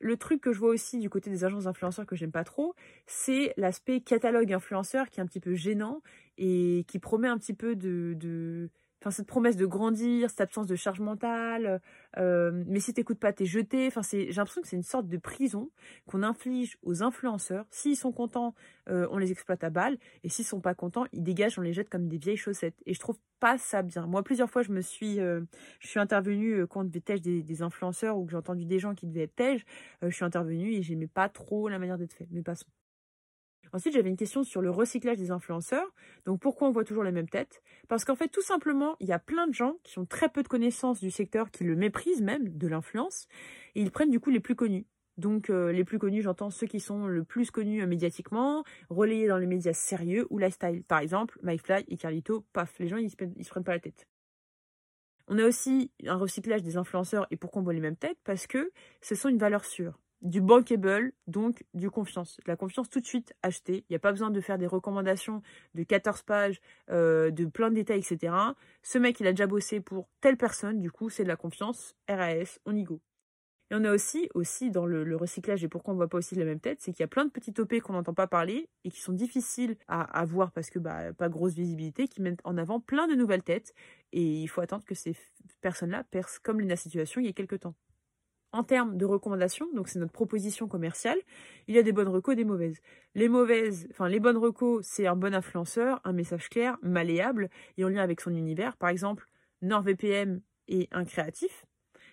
[0.00, 2.74] Le truc que je vois aussi du côté des agences d'influenceurs que j'aime pas trop,
[3.06, 6.02] c'est l'aspect catalogue influenceur qui est un petit peu gênant
[6.38, 8.70] et qui promet un petit peu de
[9.10, 11.80] cette promesse de grandir, cette absence de charge mentale,
[12.16, 13.86] euh, mais si t'écoutes pas, t'es jeté.
[13.86, 15.70] Enfin, j'ai l'impression que c'est une sorte de prison
[16.06, 17.66] qu'on inflige aux influenceurs.
[17.70, 18.54] S'ils sont contents,
[18.88, 21.72] euh, on les exploite à balles, et s'ils sont pas contents, ils dégagent, on les
[21.72, 22.80] jette comme des vieilles chaussettes.
[22.86, 24.06] Et je trouve pas ça bien.
[24.06, 25.40] Moi, plusieurs fois, je me suis, euh,
[25.80, 28.94] je suis intervenue quand on devait des, des, influenceurs ou que j'ai entendu des gens
[28.94, 29.64] qui devaient être tège,
[30.02, 32.28] je suis intervenue et j'aimais pas trop la manière d'être fait.
[32.30, 32.66] Mais passons.
[33.74, 35.92] Ensuite, j'avais une question sur le recyclage des influenceurs.
[36.26, 39.12] Donc, pourquoi on voit toujours les mêmes têtes Parce qu'en fait, tout simplement, il y
[39.12, 42.22] a plein de gens qui ont très peu de connaissances du secteur, qui le méprisent
[42.22, 43.26] même, de l'influence,
[43.74, 44.86] et ils prennent du coup les plus connus.
[45.16, 49.26] Donc, euh, les plus connus, j'entends ceux qui sont le plus connus euh, médiatiquement, relayés
[49.26, 50.84] dans les médias sérieux ou lifestyle.
[50.84, 54.06] Par exemple, MyFly et Carlito, paf, les gens, ils se, se prennent pas la tête.
[55.26, 58.18] On a aussi un recyclage des influenceurs et pourquoi on voit les mêmes têtes?
[58.22, 58.70] Parce que
[59.00, 59.98] ce sont une valeur sûre.
[60.24, 62.40] Du bankable, donc du confiance.
[62.46, 63.84] La confiance tout de suite achetée.
[63.90, 65.42] Il n'y a pas besoin de faire des recommandations
[65.74, 68.34] de 14 pages, euh, de plein de détails, etc.
[68.82, 71.94] Ce mec, il a déjà bossé pour telle personne, du coup, c'est de la confiance.
[72.08, 73.02] RAS, on y go.
[73.70, 76.46] Et on a aussi, aussi dans le, recyclage, et pourquoi on voit pas aussi la
[76.46, 78.90] même tête, c'est qu'il y a plein de petits OP qu'on n'entend pas parler et
[78.90, 82.56] qui sont difficiles à, à voir parce que bah, pas grosse visibilité, qui mettent en
[82.56, 83.74] avant plein de nouvelles têtes.
[84.12, 85.14] Et il faut attendre que ces
[85.60, 87.74] personnes-là percent comme la situation il y a quelques temps.
[88.54, 91.18] En termes de recommandations, donc c'est notre proposition commerciale,
[91.66, 92.78] il y a des bonnes recos des mauvaises.
[93.16, 97.84] Les mauvaises, enfin les bonnes recos, c'est un bon influenceur, un message clair, malléable et
[97.84, 98.76] en lien avec son univers.
[98.76, 99.26] Par exemple,
[99.62, 101.66] NordVPN et un créatif.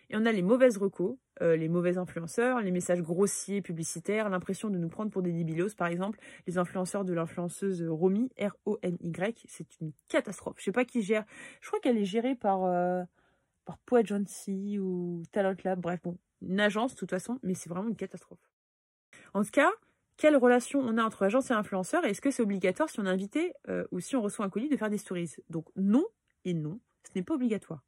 [0.09, 4.71] Et on a les mauvaises recos, euh, les mauvais influenceurs, les messages grossiers, publicitaires, l'impression
[4.71, 9.79] de nous prendre pour des débilos, par exemple, les influenceurs de l'influenceuse Romy, R-O-N-Y, c'est
[9.79, 10.55] une catastrophe.
[10.57, 11.23] Je sais pas qui gère,
[11.61, 13.03] je crois qu'elle est gérée par, euh,
[13.63, 14.11] par Poet
[14.79, 16.17] ou Talent Lab, bref, bon,
[16.59, 18.51] agence de toute façon, mais c'est vraiment une catastrophe.
[19.33, 19.69] En tout cas,
[20.17, 23.09] quelle relation on a entre agence et influenceur est-ce que c'est obligatoire si on est
[23.09, 25.35] invité euh, ou si on reçoit un colis de faire des stories?
[25.49, 26.05] Donc non
[26.45, 27.83] et non, ce n'est pas obligatoire.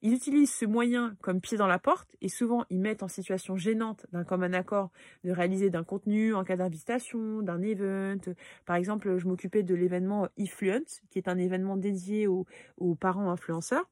[0.00, 3.56] Ils utilisent ce moyen comme pied dans la porte et souvent ils mettent en situation
[3.56, 4.92] gênante d'un commun accord
[5.24, 8.32] de réaliser d'un contenu en cas d'invitation, d'un event.
[8.64, 13.90] Par exemple, je m'occupais de l'événement Influence, qui est un événement dédié aux parents influenceurs.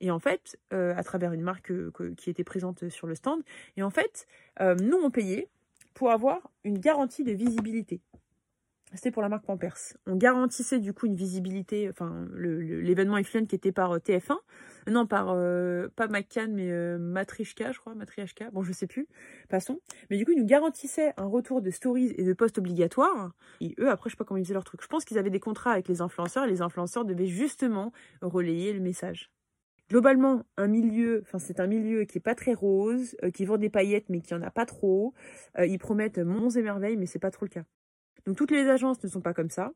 [0.00, 3.42] Et en fait, euh, à travers une marque euh, qui était présente sur le stand.
[3.76, 4.26] Et en fait,
[4.60, 5.48] euh, nous, on payait
[5.94, 8.00] pour avoir une garantie de visibilité.
[8.92, 9.76] C'était pour la marque Pampers.
[10.06, 14.36] On garantissait du coup une visibilité, enfin l'événement Influence qui était par TF1,
[14.86, 15.26] non par
[15.96, 19.08] pas McCann mais euh, Matrishka je crois, Matriashka, bon je sais plus,
[19.48, 19.80] passons.
[20.08, 23.32] Mais du coup ils nous garantissaient un retour de stories et de posts obligatoires.
[23.60, 24.80] Et eux après je sais pas comment ils faisaient leur truc.
[24.82, 27.92] Je pense qu'ils avaient des contrats avec les influenceurs et les influenceurs devaient justement
[28.22, 29.30] relayer le message.
[29.88, 33.56] Globalement, un milieu, enfin c'est un milieu qui est pas très rose, euh, qui vend
[33.56, 35.14] des paillettes mais qui en a pas trop.
[35.58, 37.64] Euh, ils promettent monts et merveilles mais c'est pas trop le cas.
[38.26, 39.72] Donc toutes les agences ne sont pas comme ça.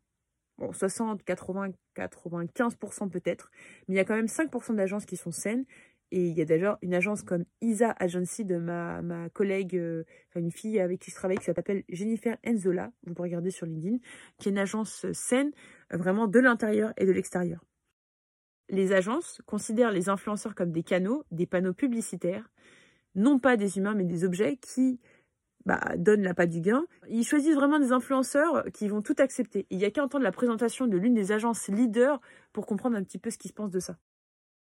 [0.58, 3.50] Bon, 60, 80, 95% peut-être.
[3.86, 5.64] Mais il y a quand même 5% d'agences qui sont saines.
[6.12, 9.00] Et il y a d'ailleurs une agence comme Isa Agency de ma,
[9.32, 10.04] collègue, euh,
[10.34, 13.98] une fille avec qui je travaille qui s'appelle Jennifer Enzola, vous pouvez regarder sur LinkedIn,
[14.38, 15.52] qui est une agence saine,
[15.90, 17.64] vraiment de l'intérieur et de l'extérieur.
[18.70, 22.48] Les agences considèrent les influenceurs comme des canaux, des panneaux publicitaires,
[23.14, 25.00] non pas des humains mais des objets qui
[25.66, 26.84] bah, donnent la pas du gain.
[27.08, 29.66] Ils choisissent vraiment des influenceurs qui vont tout accepter.
[29.70, 32.20] Il n'y a qu'à entendre la présentation de l'une des agences leaders
[32.52, 33.96] pour comprendre un petit peu ce qui se de ça.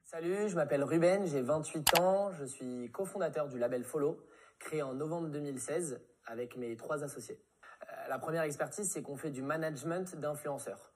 [0.04, 4.20] Salut, je m'appelle Ruben, j'ai 28 ans, je suis cofondateur du label Follow,
[4.58, 7.40] créé en novembre 2016 avec mes trois associés.
[7.84, 10.92] Euh, la première expertise, c'est qu'on fait du management d'influenceurs.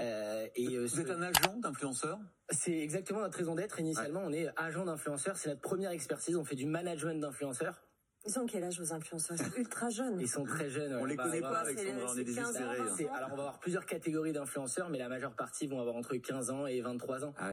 [0.00, 2.18] Euh, et euh, Vous êtes un agent d'influenceurs
[2.50, 3.78] C'est exactement notre raison d'être.
[3.80, 4.26] Initialement, ouais.
[4.26, 5.36] on est agent d'influenceurs.
[5.36, 6.36] C'est notre première expertise.
[6.36, 7.82] On fait du management d'influenceurs.
[8.24, 9.36] Ils ont quel âge vos influenceurs?
[9.36, 10.20] Ils sont ultra jeunes.
[10.20, 10.94] Ils sont très jeunes.
[10.94, 12.78] On les bah, connaît pas avec on est désespérés.
[12.78, 13.12] Hein.
[13.14, 16.50] Alors on va avoir plusieurs catégories d'influenceurs, mais la majeure partie vont avoir entre 15
[16.50, 17.34] ans et 23 ans.
[17.38, 17.50] Ah.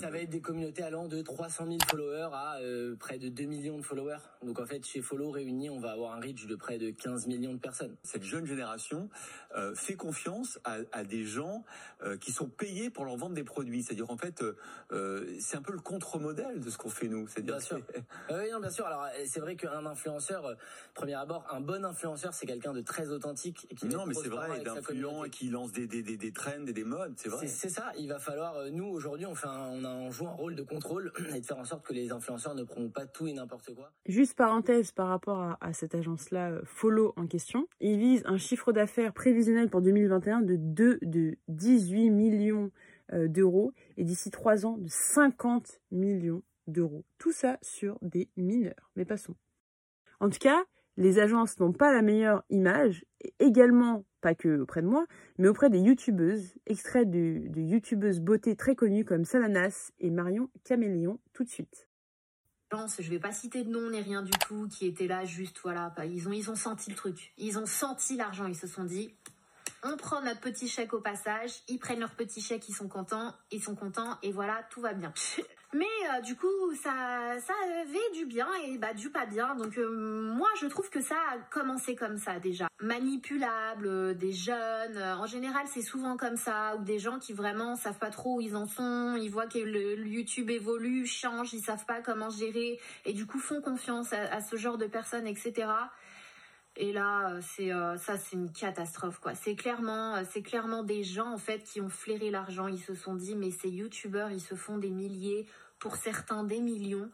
[0.00, 3.44] Ça va être des communautés allant de 300 000 followers à euh, près de 2
[3.44, 4.18] millions de followers.
[4.42, 7.26] Donc en fait, chez Follow réunis, on va avoir un reach de près de 15
[7.26, 7.96] millions de personnes.
[8.02, 9.08] Cette jeune génération
[9.56, 11.64] euh, fait confiance à, à des gens
[12.02, 13.82] euh, qui sont payés pour leur vendre des produits.
[13.82, 14.44] C'est-à-dire en fait,
[15.38, 17.26] c'est un peu le contre-modèle de ce qu'on fait nous.
[17.26, 17.80] C'est-à-dire bien sûr.
[18.30, 18.86] oui, non, bien sûr.
[18.86, 20.56] Alors c'est vrai qu'un influenceur,
[20.94, 23.66] premier abord, un bon influenceur, c'est quelqu'un de très authentique.
[23.70, 26.66] Et qui non, mais c'est vrai, d'influent et qui lance des, des, des, des trends
[26.66, 27.14] et des modes.
[27.16, 27.46] C'est vrai.
[27.46, 27.92] C'est ça.
[27.98, 28.70] Il va falloir.
[28.70, 31.46] Nous aujourd'hui, on fait un, on a on joue un rôle de contrôle et de
[31.46, 33.92] faire en sorte que les influenceurs ne prennent pas tout et n'importe quoi.
[34.06, 38.72] Juste parenthèse par rapport à, à cette agence-là, Follow en question, ils visent un chiffre
[38.72, 42.70] d'affaires prévisionnel pour 2021 de 2, de 18 millions
[43.12, 47.04] euh, d'euros et d'ici 3 ans de 50 millions d'euros.
[47.18, 48.90] Tout ça sur des mineurs.
[48.96, 49.36] Mais passons.
[50.18, 50.64] En tout cas,
[50.96, 53.04] les agences n'ont pas la meilleure image,
[53.38, 55.06] également, pas que auprès de moi,
[55.38, 60.50] mais auprès des youtubeuses, extraits de, de youtubeuses beauté très connues comme Salanas et Marion
[60.64, 61.88] Caméléon, tout de suite.
[62.98, 65.94] Je vais pas citer de nom ni rien du tout, qui étaient là juste, voilà,
[66.04, 67.32] ils ont, ils ont senti le truc.
[67.38, 69.14] Ils ont senti l'argent, ils se sont dit,
[69.82, 73.34] on prend notre petit chèque au passage, ils prennent leur petit chèque, ils sont contents,
[73.50, 75.12] ils sont contents, et voilà, tout va bien.
[75.72, 79.54] Mais euh, du coup, ça, ça avait du bien et bah du pas bien.
[79.56, 82.68] Donc euh, moi, je trouve que ça a commencé comme ça déjà.
[82.80, 84.98] Manipulable, euh, des jeunes.
[84.98, 86.76] en général, c'est souvent comme ça.
[86.76, 89.16] Ou des gens qui vraiment savent pas trop où ils en sont.
[89.16, 92.78] Ils voient que le, YouTube évolue, change, ils savent pas comment gérer.
[93.04, 95.66] Et du coup, font confiance à ce genre de personnes, etc.
[96.78, 99.34] Et là, euh, c'est euh, ça, c'est une catastrophe quoi.
[99.34, 102.68] C'est clairement, euh, c'est clairement des gens en fait qui ont flairé l'argent.
[102.68, 105.46] Ils se sont dit, mais ces youtubeurs, ils se font des milliers,
[105.78, 107.10] pour certains des millions.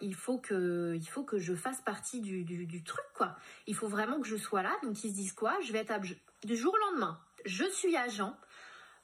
[0.00, 3.36] Il faut que, il faut que je fasse partie du, truc quoi.
[3.68, 4.74] Il faut vraiment que je sois là.
[4.82, 5.56] Donc ils se disent quoi?
[5.62, 6.00] Je vais être
[6.44, 7.20] du jour au lendemain.
[7.44, 8.36] Je suis agent.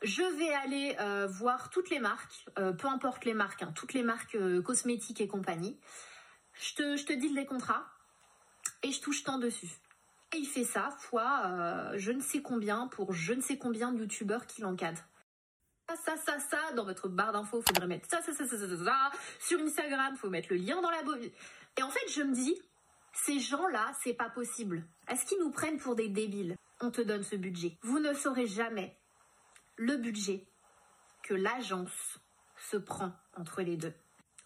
[0.03, 0.97] Je vais aller
[1.29, 5.79] voir toutes les marques, peu importe les marques, hein, toutes les marques cosmétiques et compagnie.
[6.55, 7.94] Je te, je te deal des contrats
[8.85, 9.71] et je touche tant dessus.
[10.33, 13.93] Et il fait ça fois euh, je ne sais combien pour je ne sais combien
[13.93, 15.05] de youtubeurs qui l'encadrent.
[15.89, 18.59] Ça, ça, ça, ça, dans votre barre d'infos, il faudrait mettre ça, ça, ça, ça,
[18.59, 19.11] ça, ça.
[19.39, 21.31] Sur Instagram, il faut mettre le lien dans la bobine.
[21.77, 22.59] Et en fait, je me dis,
[23.13, 24.85] ces gens-là, c'est pas possible.
[25.09, 26.57] Est-ce qu'ils nous prennent pour des débiles?
[26.81, 27.77] On te donne ce budget.
[27.83, 28.97] Vous ne saurez jamais
[29.77, 30.47] le budget
[31.23, 32.19] que l'agence
[32.71, 33.93] se prend entre les deux.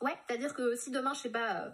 [0.00, 1.70] Ouais, c'est-à-dire que si demain, je sais pas, euh,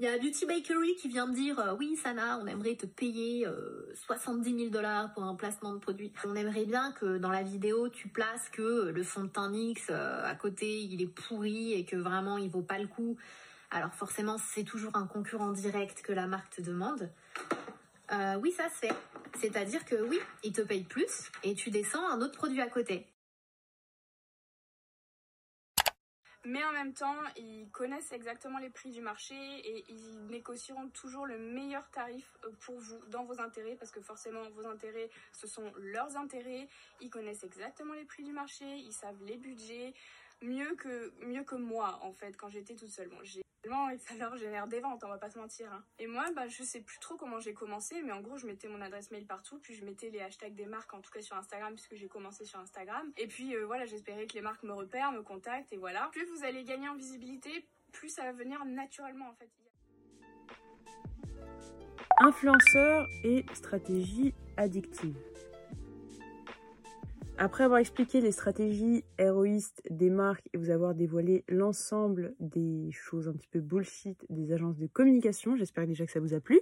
[0.00, 2.86] il y a Beauty Bakery qui vient me dire euh, oui Sana, on aimerait te
[2.86, 6.12] payer euh, 70 000 dollars pour un placement de produit.
[6.24, 9.86] On aimerait bien que dans la vidéo tu places que le fond de teint NYX
[9.90, 13.16] euh, à côté il est pourri et que vraiment il vaut pas le coup.
[13.70, 17.10] Alors forcément c'est toujours un concurrent direct que la marque te demande.
[18.12, 18.94] Euh, oui ça se fait.
[19.40, 23.06] C'est-à-dire que oui, ils te payent plus et tu descends un autre produit à côté.
[26.46, 31.26] Mais en même temps, ils connaissent exactement les prix du marché et ils négocieront toujours
[31.26, 35.46] le meilleur tarif euh, pour vous, dans vos intérêts, parce que forcément, vos intérêts, ce
[35.46, 36.68] sont leurs intérêts.
[37.00, 39.94] Ils connaissent exactement les prix du marché, ils savent les budgets,
[40.42, 43.10] mieux que, mieux que moi, en fait, quand j'étais toute seule.
[43.90, 45.72] Et ça leur génère des ventes, on va pas se mentir.
[45.72, 45.84] hein.
[45.98, 48.68] Et moi, bah, je sais plus trop comment j'ai commencé, mais en gros, je mettais
[48.68, 51.36] mon adresse mail partout, puis je mettais les hashtags des marques, en tout cas sur
[51.36, 53.12] Instagram, puisque j'ai commencé sur Instagram.
[53.16, 56.08] Et puis euh, voilà, j'espérais que les marques me repèrent, me contactent, et voilà.
[56.12, 59.50] Plus vous allez gagner en visibilité, plus ça va venir naturellement, en fait.
[62.20, 65.16] Influenceur et stratégie addictive.
[67.36, 73.26] Après avoir expliqué les stratégies héroïstes des marques et vous avoir dévoilé l'ensemble des choses
[73.26, 76.60] un petit peu bullshit des agences de communication, j'espère déjà que ça vous a plu.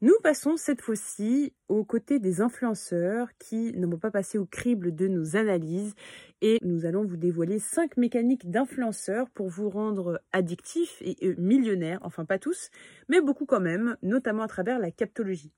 [0.00, 4.94] Nous passons cette fois-ci aux côtés des influenceurs qui ne vont pas passer au crible
[4.94, 5.94] de nos analyses
[6.40, 12.00] et nous allons vous dévoiler 5 mécaniques d'influenceurs pour vous rendre addictifs et euh, millionnaires,
[12.02, 12.70] enfin pas tous,
[13.08, 15.52] mais beaucoup quand même, notamment à travers la captologie.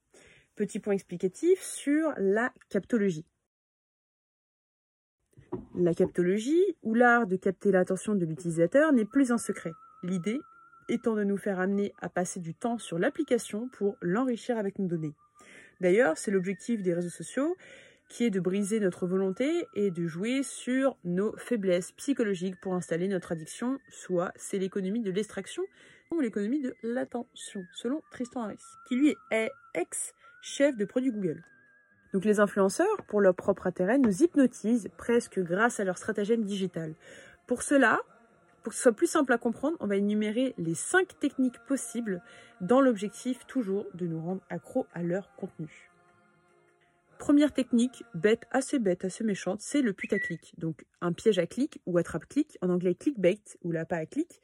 [0.57, 3.25] Petit point explicatif sur la captologie.
[5.75, 9.73] La captologie, ou l'art de capter l'attention de l'utilisateur, n'est plus un secret.
[10.03, 10.41] L'idée
[10.89, 14.87] étant de nous faire amener à passer du temps sur l'application pour l'enrichir avec nos
[14.87, 15.15] données.
[15.81, 17.57] D'ailleurs, c'est l'objectif des réseaux sociaux
[18.09, 23.09] qui est de briser notre volonté et de jouer sur nos faiblesses psychologiques pour installer
[23.09, 25.65] notre addiction, soit c'est l'économie de l'extraction
[26.13, 31.43] ou l'économie de l'attention, selon Tristan Harris, qui lui est ex-chef de produit Google.
[32.17, 36.95] Donc les influenceurs, pour leur propre intérêt, nous hypnotisent presque grâce à leur stratagème digital.
[37.47, 38.01] Pour cela,
[38.63, 42.23] pour que ce soit plus simple à comprendre, on va énumérer les 5 techniques possibles
[42.63, 45.91] dans l'objectif toujours de nous rendre accros à leur contenu.
[47.19, 50.55] Première technique, bête, assez bête, assez méchante, c'est le putaclic.
[50.57, 54.41] Donc un piège à clic ou attrape-clic, en anglais clickbait ou l'appât à clic,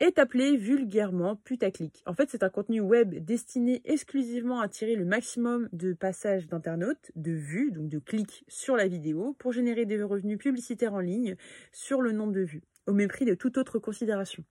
[0.00, 2.02] est appelé vulgairement putaclic.
[2.06, 7.10] En fait, c'est un contenu web destiné exclusivement à tirer le maximum de passages d'internautes,
[7.16, 11.36] de vues, donc de clics sur la vidéo, pour générer des revenus publicitaires en ligne
[11.72, 14.44] sur le nombre de vues, au mépris de toute autre considération.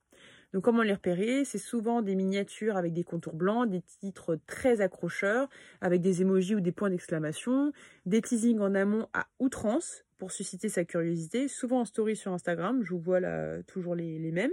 [0.54, 1.44] Donc comment les repérer?
[1.44, 5.50] C'est souvent des miniatures avec des contours blancs, des titres très accrocheurs,
[5.82, 7.72] avec des emojis ou des points d'exclamation,
[8.06, 12.82] des teasings en amont à outrance pour susciter sa curiosité, souvent en story sur Instagram,
[12.84, 14.52] je vous vois là toujours les, les mêmes.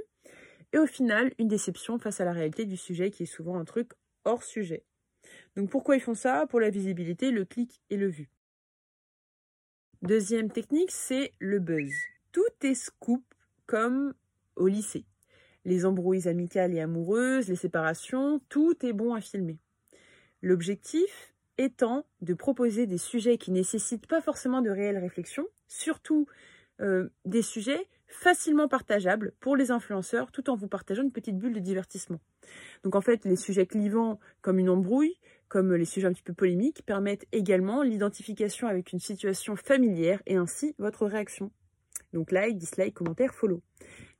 [0.72, 3.64] Et au final, une déception face à la réalité du sujet qui est souvent un
[3.64, 3.92] truc
[4.24, 4.84] hors sujet.
[5.56, 6.46] Donc pourquoi ils font ça?
[6.46, 8.30] Pour la visibilité, le clic et le vu.
[10.00, 11.92] Deuxième technique, c'est le buzz.
[12.32, 13.22] Tout est scoop
[13.66, 14.14] comme
[14.56, 15.04] au lycée.
[15.64, 19.58] Les embrouilles amicales et amoureuses, les séparations, tout est bon à filmer.
[20.40, 26.26] L'objectif étant de proposer des sujets qui nécessitent pas forcément de réelle réflexion, surtout
[26.80, 31.54] euh, des sujets facilement partageables pour les influenceurs tout en vous partageant une petite bulle
[31.54, 32.20] de divertissement.
[32.84, 35.16] Donc en fait, les sujets clivants comme une embrouille,
[35.48, 40.36] comme les sujets un petit peu polémiques, permettent également l'identification avec une situation familière et
[40.36, 41.50] ainsi votre réaction.
[42.12, 43.62] Donc like, dislike, commentaire, follow.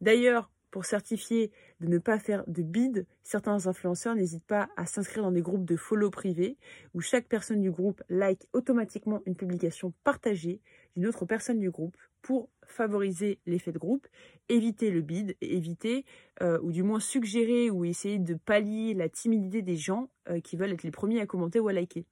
[0.00, 5.22] D'ailleurs, pour certifier de ne pas faire de bid, certains influenceurs n'hésitent pas à s'inscrire
[5.22, 6.56] dans des groupes de follow privés
[6.94, 10.62] où chaque personne du groupe like automatiquement une publication partagée
[10.96, 14.06] d'une autre personne du groupe pour favoriser l'effet de groupe,
[14.48, 16.04] éviter le bid et éviter,
[16.42, 20.56] euh, ou du moins suggérer ou essayer de pallier la timidité des gens euh, qui
[20.56, 22.04] veulent être les premiers à commenter ou à liker.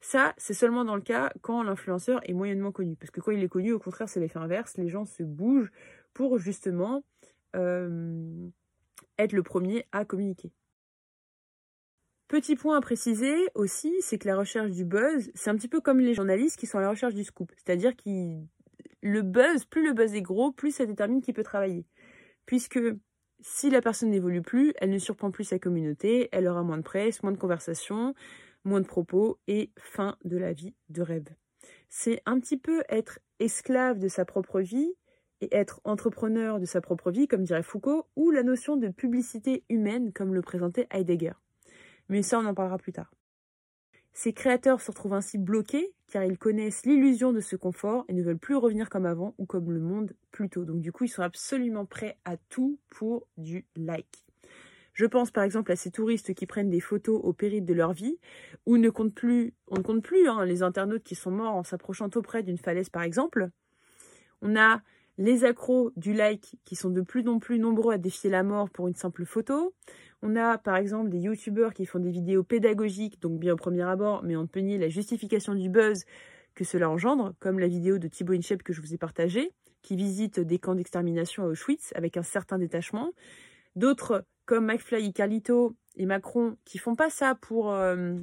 [0.00, 2.96] Ça, c'est seulement dans le cas quand l'influenceur est moyennement connu.
[2.96, 4.76] Parce que quand il est connu, au contraire, c'est l'effet inverse.
[4.76, 5.72] Les gens se bougent
[6.14, 7.02] pour justement
[7.56, 8.48] euh,
[9.18, 10.52] être le premier à communiquer.
[12.28, 15.80] Petit point à préciser aussi, c'est que la recherche du buzz, c'est un petit peu
[15.80, 17.50] comme les journalistes qui sont à la recherche du scoop.
[17.56, 18.42] C'est-à-dire que
[19.00, 21.86] le buzz, plus le buzz est gros, plus ça détermine qui peut travailler.
[22.46, 22.80] Puisque
[23.40, 26.82] si la personne n'évolue plus, elle ne surprend plus sa communauté, elle aura moins de
[26.82, 28.14] presse, moins de conversations,
[28.64, 31.28] moins de propos et fin de la vie de rêve.
[31.88, 34.92] C'est un petit peu être esclave de sa propre vie
[35.40, 39.64] et être entrepreneur de sa propre vie, comme dirait Foucault, ou la notion de publicité
[39.68, 41.34] humaine, comme le présentait Heidegger.
[42.08, 43.12] Mais ça, on en parlera plus tard.
[44.20, 48.24] Ces créateurs se retrouvent ainsi bloqués car ils connaissent l'illusion de ce confort et ne
[48.24, 50.64] veulent plus revenir comme avant ou comme le monde plus tôt.
[50.64, 54.24] Donc du coup, ils sont absolument prêts à tout pour du like.
[54.92, 57.92] Je pense par exemple à ces touristes qui prennent des photos au péril de leur
[57.92, 58.18] vie,
[58.66, 61.62] ou ne compte plus, on ne compte plus hein, les internautes qui sont morts en
[61.62, 63.50] s'approchant auprès d'une falaise par exemple.
[64.42, 64.82] On a
[65.18, 68.70] les accros du like qui sont de plus en plus nombreux à défier la mort
[68.70, 69.74] pour une simple photo.
[70.22, 73.82] On a par exemple des youtubeurs qui font des vidéos pédagogiques, donc bien au premier
[73.82, 76.04] abord, mais on peut nier la justification du buzz
[76.54, 79.50] que cela engendre, comme la vidéo de Thibaut Inchep que je vous ai partagée,
[79.82, 83.12] qui visite des camps d'extermination à Auschwitz avec un certain détachement.
[83.76, 88.14] D'autres, comme McFly, Carlito et Macron, qui font pas ça pour euh,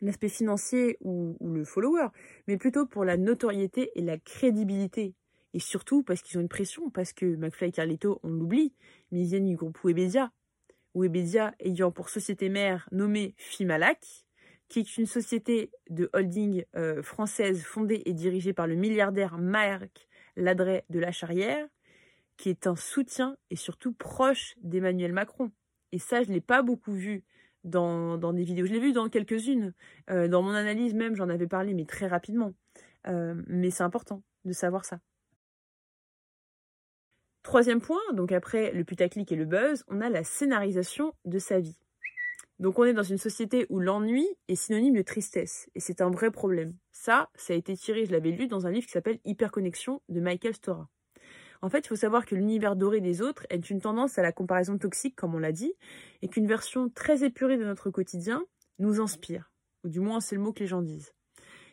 [0.00, 2.08] l'aspect financier ou, ou le follower,
[2.48, 5.14] mais plutôt pour la notoriété et la crédibilité
[5.54, 8.72] et surtout parce qu'ils ont une pression, parce que McFly et Carlito, on l'oublie,
[9.10, 10.32] mais ils viennent du groupe Webedia.
[10.94, 14.24] Webedia ayant pour société mère nommée Fimalac,
[14.68, 20.08] qui est une société de holding euh, française fondée et dirigée par le milliardaire Marc
[20.36, 21.66] Ladret de la Charrière,
[22.36, 25.50] qui est un soutien et surtout proche d'Emmanuel Macron.
[25.92, 27.24] Et ça, je ne l'ai pas beaucoup vu
[27.64, 28.66] dans, des vidéos.
[28.66, 29.74] Je l'ai vu dans quelques-unes.
[30.08, 32.54] Euh, dans mon analyse même, j'en avais parlé, mais très rapidement.
[33.08, 35.00] Euh, mais c'est important de savoir ça.
[37.42, 41.58] Troisième point, donc après le putaclic et le buzz, on a la scénarisation de sa
[41.58, 41.78] vie.
[42.58, 46.10] Donc on est dans une société où l'ennui est synonyme de tristesse, et c'est un
[46.10, 46.76] vrai problème.
[46.92, 50.20] Ça, ça a été tiré, je l'avais lu, dans un livre qui s'appelle Hyperconnexion de
[50.20, 50.90] Michael Stora.
[51.62, 54.32] En fait, il faut savoir que l'univers doré des autres est une tendance à la
[54.32, 55.72] comparaison toxique, comme on l'a dit,
[56.20, 58.44] et qu'une version très épurée de notre quotidien
[58.78, 59.50] nous inspire.
[59.84, 61.14] Ou du moins, c'est le mot que les gens disent.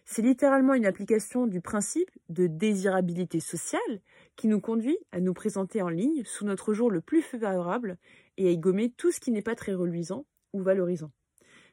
[0.05, 4.01] C'est littéralement une application du principe de désirabilité sociale
[4.37, 7.97] qui nous conduit à nous présenter en ligne sous notre jour le plus favorable
[8.37, 11.11] et à y gommer tout ce qui n'est pas très reluisant ou valorisant.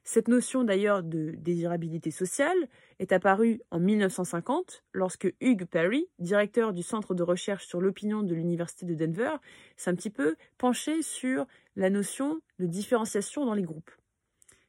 [0.03, 2.69] Cette notion d'ailleurs de désirabilité sociale
[2.99, 8.35] est apparue en 1950 lorsque Hugh Perry, directeur du centre de recherche sur l'opinion de
[8.35, 9.31] l'université de Denver,
[9.77, 13.89] s'est un petit peu penché sur la notion de différenciation dans les groupes.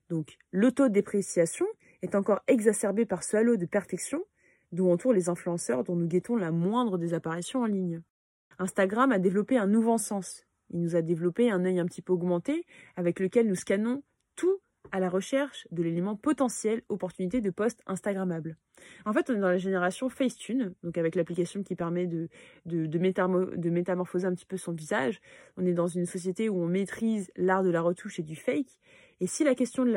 [0.09, 1.67] Donc l'autodépréciation
[2.01, 4.25] est encore exacerbé par ce halo de perfection
[4.73, 8.03] d'où entourent les influenceurs dont nous guettons la moindre des apparitions en ligne.
[8.59, 10.45] Instagram a développé un nouveau sens.
[10.71, 12.65] Il nous a développé un œil un petit peu augmenté
[12.97, 14.03] avec lequel nous scannons
[14.35, 14.61] tout
[14.93, 18.57] à la recherche de l'élément potentiel opportunité de post Instagrammable.
[19.05, 22.29] En fait, on est dans la génération Facetune, donc avec l'application qui permet de,
[22.67, 25.21] de, métamorphoser un petit peu son visage.
[25.57, 28.79] On est dans une société où on maîtrise l'art de la retouche et du fake.
[29.21, 29.93] Et si la question de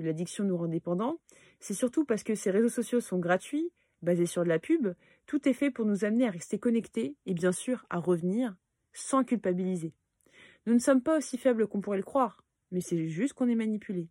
[0.00, 1.18] l'addiction nous rend dépendants,
[1.60, 3.70] c'est surtout parce que ces réseaux sociaux sont gratuits,
[4.02, 4.88] basés sur de la pub,
[5.26, 8.54] tout est fait pour nous amener à rester connectés et bien sûr à revenir
[8.92, 9.92] sans culpabiliser.
[10.66, 13.54] Nous ne sommes pas aussi faibles qu'on pourrait le croire, mais c'est juste qu'on est
[13.54, 14.08] manipulé.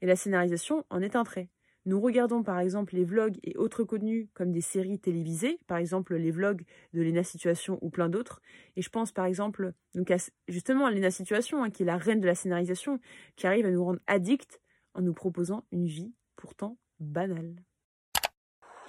[0.00, 1.50] Et la scénarisation en est un trait.
[1.88, 6.16] Nous regardons par exemple les vlogs et autres contenus comme des séries télévisées, par exemple
[6.16, 8.42] les vlogs de Lena Situation ou plein d'autres.
[8.76, 10.12] Et je pense par exemple donc
[10.48, 13.00] justement à Lena Situation, hein, qui est la reine de la scénarisation,
[13.36, 14.60] qui arrive à nous rendre addicts
[14.92, 17.56] en nous proposant une vie pourtant banale.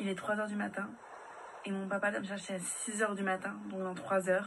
[0.01, 0.89] Il est 3h du matin
[1.65, 4.43] et mon papa doit me chercher à 6h du matin, donc dans 3 h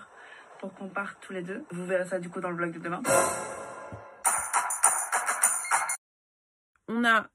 [0.61, 1.63] pour qu'on parte tous les deux.
[1.71, 3.03] Vous verrez ça du coup dans le vlog de demain.
[6.89, 7.29] On a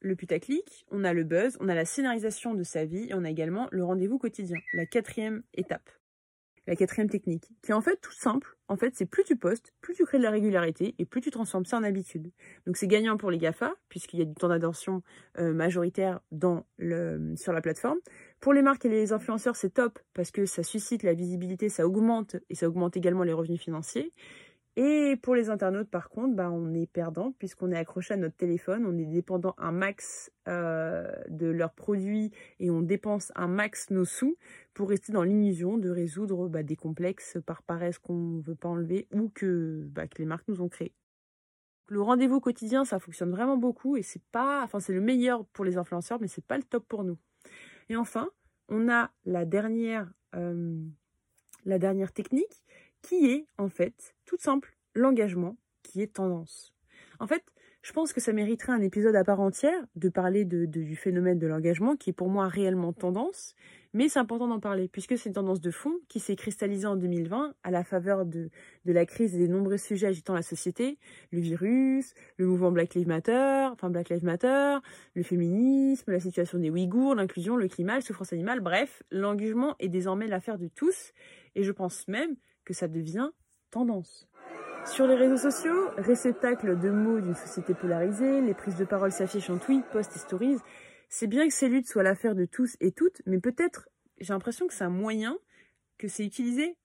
[0.00, 3.24] le putaclic, on a le buzz, on a la scénarisation de sa vie et on
[3.24, 5.88] a également le rendez-vous quotidien, la quatrième étape,
[6.66, 8.56] la quatrième technique, qui est en fait tout simple.
[8.68, 11.30] En fait, c'est plus tu postes, plus tu crées de la régularité et plus tu
[11.30, 12.32] transformes ça en habitude.
[12.66, 15.02] Donc c'est gagnant pour les GAFA, puisqu'il y a du temps d'attention
[15.38, 16.20] euh, majoritaire
[17.36, 17.98] sur la plateforme.
[18.40, 21.86] Pour les marques et les influenceurs, c'est top parce que ça suscite la visibilité, ça
[21.86, 24.12] augmente et ça augmente également les revenus financiers.
[24.76, 28.36] Et pour les internautes, par contre, bah, on est perdant puisqu'on est accroché à notre
[28.36, 33.90] téléphone, on est dépendant un max euh, de leurs produits et on dépense un max
[33.90, 34.36] nos sous
[34.72, 38.68] pour rester dans l'illusion de résoudre bah, des complexes par paresse qu'on ne veut pas
[38.68, 40.94] enlever ou que, bah, que les marques nous ont créés.
[41.86, 45.64] Le rendez-vous quotidien, ça fonctionne vraiment beaucoup et c'est pas, enfin c'est le meilleur pour
[45.64, 47.18] les influenceurs, mais c'est pas le top pour nous.
[47.90, 48.28] Et enfin,
[48.68, 50.82] on a la dernière, euh,
[51.64, 52.63] la dernière technique
[53.04, 56.74] qui est en fait toute simple, l'engagement qui est tendance.
[57.20, 57.44] En fait,
[57.82, 61.46] je pense que ça mériterait un épisode à part entière de parler du phénomène de
[61.46, 63.54] l'engagement qui est pour moi réellement tendance,
[63.92, 66.96] mais c'est important d'en parler puisque c'est une tendance de fond qui s'est cristallisée en
[66.96, 68.48] 2020 à la faveur de,
[68.86, 70.98] de la crise et des nombreux sujets agitant la société,
[71.30, 74.78] le virus, le mouvement Black Lives Matter, enfin Black Lives Matter,
[75.12, 79.90] le féminisme, la situation des Ouïghours, l'inclusion, le climat, la souffrance animale, bref, l'engagement est
[79.90, 81.12] désormais l'affaire de tous
[81.54, 83.30] et je pense même que ça devient
[83.70, 84.28] tendance.
[84.86, 89.50] Sur les réseaux sociaux, réceptacle de mots d'une société polarisée, les prises de parole s'affichent
[89.50, 90.58] en tweets, posts et stories.
[91.08, 93.88] C'est bien que ces luttes soient l'affaire de tous et toutes, mais peut-être,
[94.20, 95.38] j'ai l'impression que c'est un moyen
[95.96, 96.76] que c'est utilisé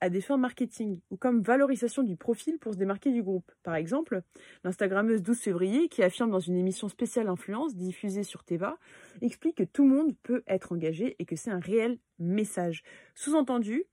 [0.00, 3.50] à des fins marketing ou comme valorisation du profil pour se démarquer du groupe.
[3.62, 4.22] Par exemple,
[4.64, 8.76] l'Instagrammeuse 12 février, qui affirme dans une émission spéciale influence diffusée sur Teva,
[9.22, 12.82] explique que tout le monde peut être engagé et que c'est un réel message.
[13.14, 13.84] Sous-entendu,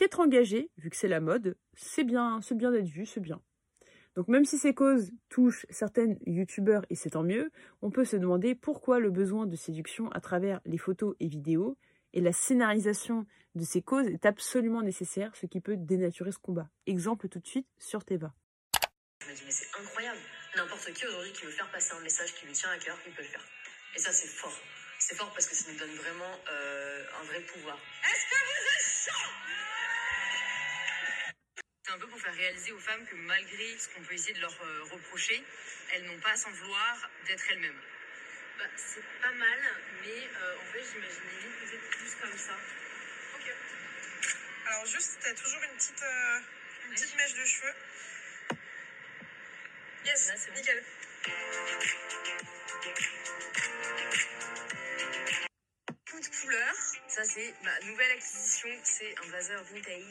[0.00, 3.42] qu'être engagé, vu que c'est la mode, c'est bien, c'est bien d'être vu, c'est bien.
[4.14, 7.50] Donc même si ces causes touchent certaines youtubeurs et c'est tant mieux,
[7.82, 11.76] on peut se demander pourquoi le besoin de séduction à travers les photos et vidéos
[12.14, 16.70] et la scénarisation de ces causes est absolument nécessaire, ce qui peut dénaturer ce combat.
[16.86, 18.32] Exemple tout de suite sur Teva.
[19.22, 20.18] Je me dis mais c'est incroyable,
[20.56, 23.12] n'importe qui aujourd'hui qui veut faire passer un message qui lui tient à cœur, il
[23.12, 23.44] peut le faire.
[23.94, 24.58] Et ça c'est fort.
[25.02, 27.78] C'est fort parce que ça nous donne vraiment euh, un vrai pouvoir.
[28.04, 29.30] Est-ce que vous êtes chaud
[31.84, 34.40] C'est un peu pour faire réaliser aux femmes que malgré ce qu'on peut essayer de
[34.40, 35.42] leur euh, reprocher,
[35.92, 37.80] elles n'ont pas à s'en vouloir d'être elles-mêmes.
[38.58, 39.58] bah, C'est pas mal,
[40.02, 42.56] mais euh, en fait j'imaginais limite peut-être plus comme ça.
[43.36, 43.54] Ok.
[44.66, 46.04] Alors juste, t'as toujours une petite,
[46.84, 47.74] une petite mèche de cheveux.
[50.04, 51.09] Yes, Là, bon.
[51.22, 51.30] Coup
[56.18, 56.74] de couleur,
[57.08, 60.02] ça c'est ma nouvelle acquisition, c'est un blazer vintage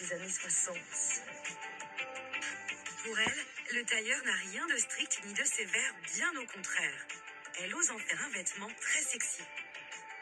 [0.00, 0.76] des années 60.
[3.04, 7.06] Pour elle, le tailleur n'a rien de strict ni de sévère, bien au contraire.
[7.60, 9.42] Elle ose en faire un vêtement très sexy.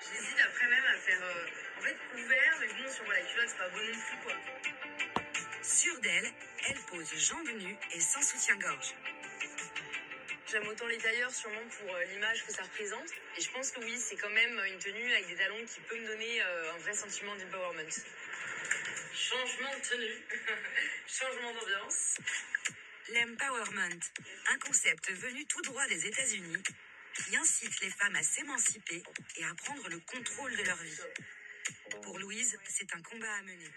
[0.00, 1.46] J'hésite après même à faire euh,
[1.78, 4.34] en fait ouvert, mais bon sur la culotte c'est pas beau non plus quoi.
[5.62, 6.32] Sûre d'elle,
[6.68, 8.94] elle pose jambes nues et sans soutien-gorge.
[10.50, 13.10] J'aime autant les tailleurs sûrement pour euh, l'image que ça représente.
[13.36, 16.00] Et je pense que oui, c'est quand même une tenue avec des talons qui peut
[16.00, 17.90] me donner euh, un vrai sentiment d'empowerment.
[19.12, 20.24] Changement de tenue,
[21.06, 22.16] changement d'ambiance.
[23.12, 24.00] L'empowerment,
[24.50, 26.62] un concept venu tout droit des États-Unis
[27.14, 29.02] qui incite les femmes à s'émanciper
[29.36, 31.00] et à prendre le contrôle de leur vie.
[32.02, 33.70] Pour Louise, c'est un combat à mener.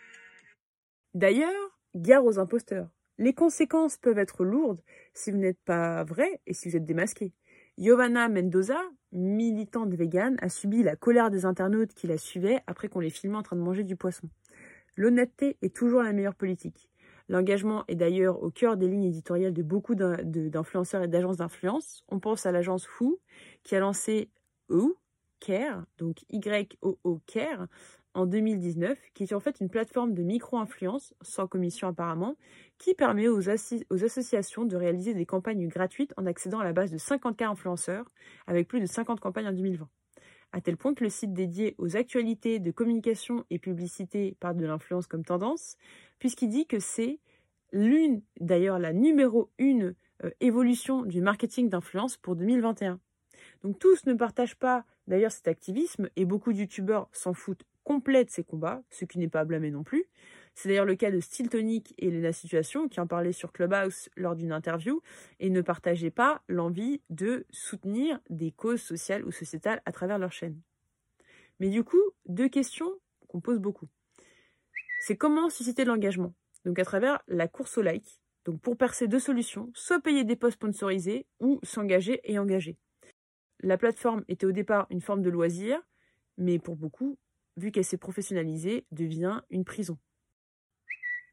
[1.16, 2.88] D'ailleurs, gare aux imposteurs.
[3.18, 4.82] Les conséquences peuvent être lourdes
[5.14, 7.34] si vous n'êtes pas vrai et si vous êtes démasqué.
[7.78, 8.80] Giovanna Mendoza,
[9.12, 13.38] militante végane, a subi la colère des internautes qui la suivaient après qu'on les filmait
[13.38, 14.30] en train de manger du poisson.
[14.96, 16.90] L'honnêteté est toujours la meilleure politique.
[17.30, 22.04] L'engagement est d'ailleurs au cœur des lignes éditoriales de beaucoup d'influenceurs et d'agences d'influence.
[22.10, 23.20] On pense à l'agence Who,
[23.64, 24.30] qui a lancé
[24.70, 24.98] Who
[25.40, 27.68] Care, donc Y-O-O Care,
[28.14, 32.36] en 2019, qui est en fait une plateforme de micro-influence, sans commission apparemment,
[32.78, 36.98] qui permet aux, associations de réaliser des campagnes gratuites en accédant à la base de
[36.98, 38.06] 50K influenceurs,
[38.48, 39.88] avec plus de 50 campagnes en 2020.
[40.54, 44.66] À tel point que le site dédié aux actualités de communication et publicité parle de
[44.66, 45.78] l'influence comme tendance,
[46.20, 47.20] puisqu'il dit que c'est
[47.72, 53.00] l'une, d'ailleurs la numéro une euh, évolution du marketing d'influence pour 2021.
[53.64, 58.26] Donc tous ne partagent pas d'ailleurs cet activisme et beaucoup de youtubeurs s'en foutent complet
[58.26, 60.06] de ces combats, ce qui n'est pas à blâmer non plus.
[60.54, 64.10] C'est d'ailleurs le cas de Style Tonic et Lena Situation qui en parlaient sur Clubhouse
[64.16, 65.02] lors d'une interview
[65.40, 70.32] et ne partageaient pas l'envie de soutenir des causes sociales ou sociétales à travers leur
[70.32, 70.60] chaîne.
[71.60, 72.92] Mais du coup, deux questions
[73.28, 73.88] qu'on pose beaucoup.
[75.00, 76.34] C'est comment susciter de l'engagement?
[76.66, 78.22] Donc à travers la course au like.
[78.46, 82.78] Donc pour percer deux solutions, soit payer des posts sponsorisés ou s'engager et engager.
[83.62, 85.80] La plateforme était au départ une forme de loisir,
[86.38, 87.18] mais pour beaucoup,
[87.58, 89.98] vu qu'elle s'est professionnalisée, devient une prison.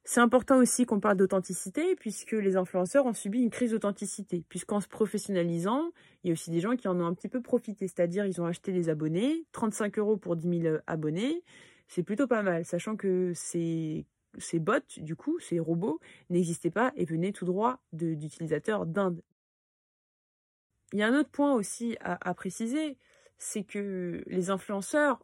[0.04, 4.80] C'est important aussi qu'on parle d'authenticité, puisque les influenceurs ont subi une crise d'authenticité, puisqu'en
[4.80, 5.90] se professionnalisant,
[6.24, 8.40] il y a aussi des gens qui en ont un petit peu profité, c'est-à-dire ils
[8.40, 11.44] ont acheté des abonnés, 35 euros pour 10 000 abonnés,
[11.88, 14.06] c'est plutôt pas mal, sachant que c'est
[14.38, 16.00] ces bots, du coup, ces robots,
[16.30, 19.22] n'existaient pas et venaient tout droit d'utilisateurs d'Inde.
[20.94, 22.96] Il y a un autre point aussi à préciser,
[23.36, 25.22] c'est que les influenceurs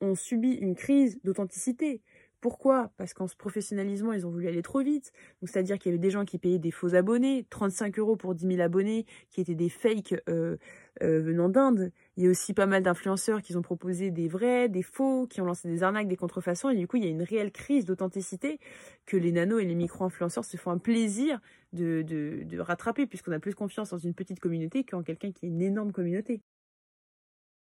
[0.00, 2.02] ont subi une crise d'authenticité.
[2.44, 2.92] Pourquoi?
[2.98, 5.12] Parce qu'en se professionnalisant, ils ont voulu aller trop vite.
[5.44, 8.46] C'est-à-dire qu'il y avait des gens qui payaient des faux abonnés, 35 euros pour 10
[8.46, 10.58] 000 abonnés, qui étaient des fakes euh,
[11.02, 11.90] euh, venant d'Inde.
[12.18, 15.40] Il y a aussi pas mal d'influenceurs qui ont proposé des vrais, des faux, qui
[15.40, 16.68] ont lancé des arnaques, des contrefaçons.
[16.68, 18.60] Et du coup, il y a une réelle crise d'authenticité
[19.06, 21.40] que les nanos et les micro-influenceurs se font un plaisir
[21.72, 25.46] de, de, de rattraper, puisqu'on a plus confiance dans une petite communauté qu'en quelqu'un qui
[25.46, 26.42] est une énorme communauté.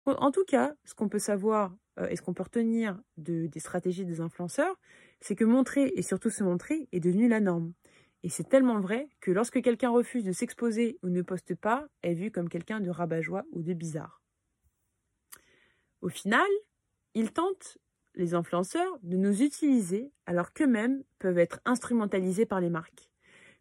[0.06, 3.60] En- tout cas, ce qu'on peut savoir euh, et ce qu'on peut retenir de, des
[3.60, 4.78] stratégies des influenceurs,
[5.20, 7.72] c'est que montrer et surtout se montrer est devenu la norme.
[8.22, 12.14] Et c'est tellement vrai que lorsque quelqu'un refuse de s'exposer ou ne poste pas, est
[12.14, 14.22] vu comme quelqu'un de rabat-joie ou de bizarre.
[16.00, 16.46] Au final,
[17.14, 17.78] ils tentent,
[18.14, 23.10] les influenceurs, de nous utiliser alors qu'eux-mêmes peuvent être instrumentalisés par les marques.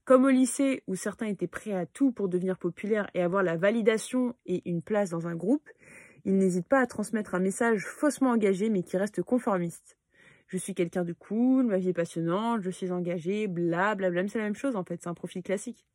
[0.05, 3.55] Comme au lycée où certains étaient prêts à tout pour devenir populaires et avoir la
[3.55, 5.69] validation et une place dans un groupe,
[6.25, 9.97] ils n'hésitent pas à transmettre un message faussement engagé mais qui reste conformiste.
[10.47, 14.27] Je suis quelqu'un de cool, ma vie est passionnante, je suis engagé, blablabla.
[14.27, 15.85] C'est la même chose en fait, c'est un profil classique.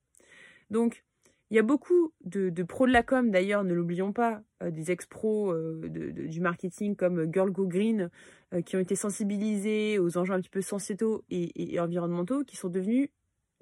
[0.71, 1.05] Donc,
[1.51, 4.91] il y a beaucoup de, pros de la com, d'ailleurs, ne l'oublions pas, euh, des
[4.91, 8.11] ex-pros euh, du marketing comme Girl Go Green,
[8.53, 12.69] euh, qui ont été sensibilisés aux enjeux un petit peu sociétaux et environnementaux, qui sont
[12.69, 13.09] devenus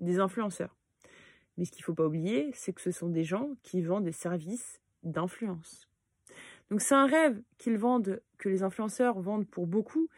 [0.00, 0.76] des influenceurs.
[1.56, 4.04] Mais ce qu'il ne faut pas oublier, c'est que ce sont des gens qui vendent
[4.04, 5.88] des services d'influence.
[6.70, 10.08] Donc c'est un rêve qu'ils vendent, que les influenceurs vendent pour beaucoup,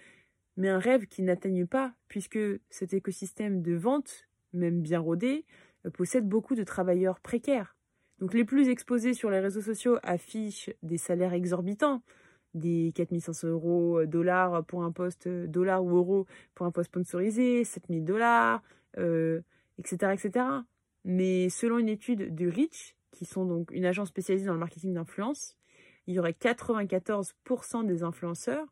[0.57, 2.39] mais un rêve qu'ils n'atteignent pas, puisque
[2.71, 5.45] cet écosystème de vente, même bien rodé,
[5.87, 7.77] euh, possède beaucoup de travailleurs précaires.
[8.19, 12.03] Donc les plus exposés sur les réseaux sociaux affichent des salaires exorbitants,
[12.55, 17.63] des 4500 euros, euh, dollars pour un poste, euh, ou euros pour un poste sponsorisé,
[17.65, 18.63] 7000 dollars,
[18.97, 20.47] etc., etc.
[21.05, 24.95] Mais selon une étude de Rich, qui sont donc une agence spécialisée dans le marketing
[24.95, 25.58] d'influence,
[26.09, 28.67] il y aurait 94% des influenceurs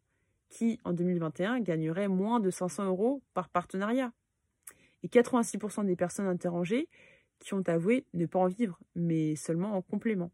[0.49, 4.13] qui, en 2021, gagneraient moins de 500 euros par partenariat.
[5.03, 6.89] Et 86% des personnes interrogées
[7.39, 10.31] qui ont avoué ne pas en vivre, mais seulement en complément.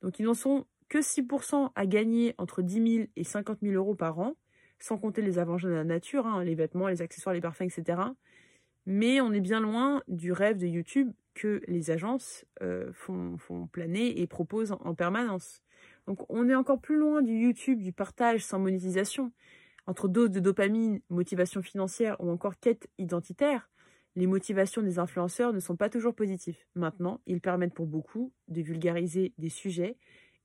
[0.00, 3.94] Donc ils n'en sont que 6% à gagner entre 10 000 et 50 000 euros
[3.94, 4.34] par an,
[4.78, 8.00] sans compter les avantages de la nature, hein, les vêtements, les accessoires, les parfums, etc.
[8.86, 13.36] Mais on est bien loin du rêve de YouTube que les agences euh, font,
[13.72, 15.63] planer et proposent en- en permanence.
[16.06, 19.32] Donc on est encore plus loin du YouTube, du partage sans monétisation.
[19.86, 23.70] Entre dose de dopamine, motivation financière ou encore quête identitaire,
[24.16, 26.58] les motivations des influenceurs ne sont pas toujours positives.
[26.74, 29.96] Maintenant, ils permettent pour beaucoup de vulgariser des sujets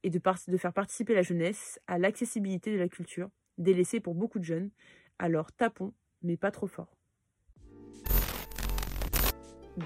[0.04, 4.40] et de, de faire participer la jeunesse à l'accessibilité de la culture, délaissée pour beaucoup
[4.40, 4.72] de jeunes.
[5.20, 6.96] Alors tapons, mais pas trop fort.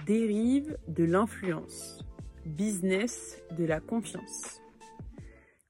[0.05, 2.03] Dérive de l'influence.
[2.45, 4.62] Business de la confiance.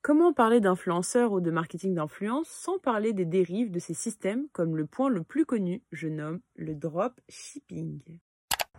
[0.03, 4.77] Comment parler d'influenceurs ou de marketing d'influence sans parler des dérives de ces systèmes comme
[4.77, 8.19] le point le plus connu, je nomme le drop shipping?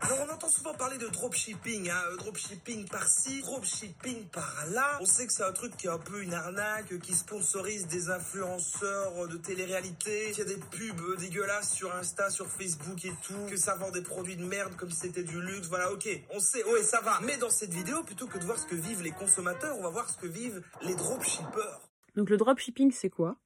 [0.00, 4.98] Alors on entend souvent parler de dropshipping, hein, euh, dropshipping par-ci, dropshipping par-là.
[5.00, 8.10] On sait que c'est un truc qui est un peu une arnaque, qui sponsorise des
[8.10, 13.12] influenceurs euh, de télé-réalité, qu'il y a des pubs dégueulasses sur Insta, sur Facebook et
[13.22, 15.68] tout, que ça vend des produits de merde comme si c'était du luxe.
[15.68, 17.20] Voilà, ok, on sait, ouais, ça va.
[17.22, 19.90] Mais dans cette vidéo, plutôt que de voir ce que vivent les consommateurs, on va
[19.90, 21.78] voir ce que vivent les dropshippers.
[22.14, 23.36] Donc le dropshipping, c'est quoi?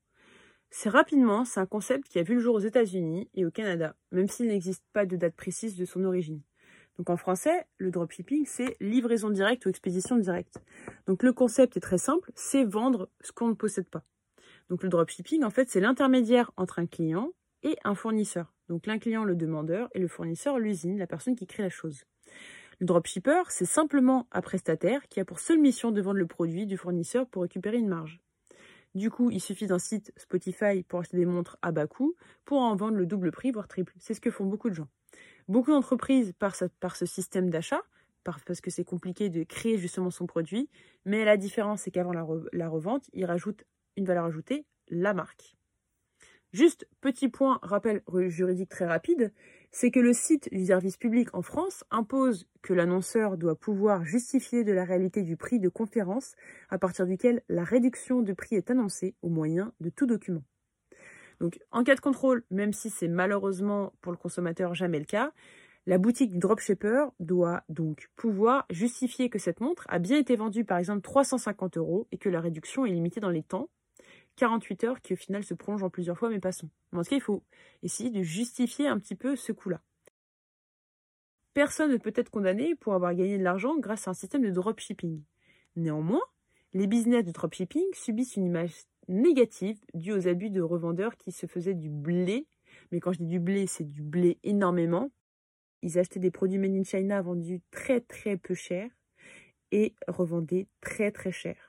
[0.70, 3.96] C'est rapidement, c'est un concept qui a vu le jour aux États-Unis et au Canada,
[4.12, 6.42] même s'il n'existe pas de date précise de son origine.
[6.98, 10.60] Donc en français, le dropshipping, c'est livraison directe ou expédition directe.
[11.06, 14.04] Donc le concept est très simple, c'est vendre ce qu'on ne possède pas.
[14.68, 17.32] Donc le dropshipping, en fait, c'est l'intermédiaire entre un client
[17.62, 18.52] et un fournisseur.
[18.68, 22.04] Donc l'un client, le demandeur, et le fournisseur, l'usine, la personne qui crée la chose.
[22.80, 26.66] Le dropshipper, c'est simplement un prestataire qui a pour seule mission de vendre le produit
[26.66, 28.20] du fournisseur pour récupérer une marge.
[28.98, 32.58] Du coup, il suffit d'un site Spotify pour acheter des montres à bas coût pour
[32.58, 33.94] en vendre le double prix, voire triple.
[34.00, 34.88] C'est ce que font beaucoup de gens.
[35.46, 37.80] Beaucoup d'entreprises par ce, système d'achat,
[38.24, 40.68] par- parce que c'est compliqué de créer justement son produit,
[41.04, 43.64] mais la différence, c'est qu'avant la, la revente, ils rajoutent
[43.96, 45.56] une valeur ajoutée, la marque.
[46.52, 49.32] Juste petit point, rappel juridique très rapide,
[49.70, 54.64] c'est que le site du service public en France impose que l'annonceur doit pouvoir justifier
[54.64, 56.34] de la réalité du prix de conférence
[56.70, 60.42] à partir duquel la réduction de prix est annoncée au moyen de tout document.
[61.40, 65.32] Donc, en cas de contrôle, même si c'est malheureusement pour le consommateur jamais le cas,
[65.86, 70.64] la boutique du dropshipper doit donc pouvoir justifier que cette montre a bien été vendue
[70.64, 73.70] par exemple 350 euros et que la réduction est limitée dans les temps,
[74.38, 76.70] 48 heures qui au final se prolonge en plusieurs fois, mais passons.
[76.92, 77.42] En tout cas, il faut
[77.82, 79.82] essayer de justifier un petit peu ce coup-là.
[81.54, 84.50] Personne ne peut être condamné pour avoir gagné de l'argent grâce à un système de
[84.50, 85.22] dropshipping.
[85.74, 86.22] Néanmoins,
[86.72, 88.74] les business de dropshipping subissent une image
[89.08, 92.46] négative due aux abus de revendeurs qui se faisaient du blé.
[92.92, 95.10] Mais quand je dis du blé, c'est du blé énormément.
[95.82, 98.88] Ils achetaient des produits made in China vendus très très peu cher
[99.72, 101.67] et revendaient très très cher.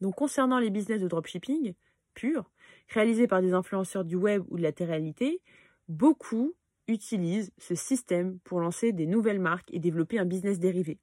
[0.00, 1.74] Donc concernant les business de dropshipping
[2.14, 2.50] purs,
[2.88, 5.40] réalisés par des influenceurs du web ou de la télé-réalité,
[5.88, 6.54] beaucoup
[6.88, 10.98] utilisent ce système pour lancer des nouvelles marques et développer un business dérivé.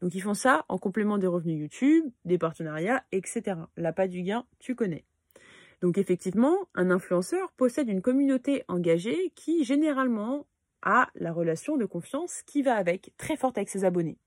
[0.00, 3.56] Donc ils font ça en complément des revenus YouTube, des partenariats, etc.
[3.76, 5.04] La pas du gain, tu connais.
[5.82, 10.46] Donc effectivement, un influenceur possède une communauté engagée qui généralement
[10.82, 14.18] a la relation de confiance qui va avec, très forte avec ses abonnés.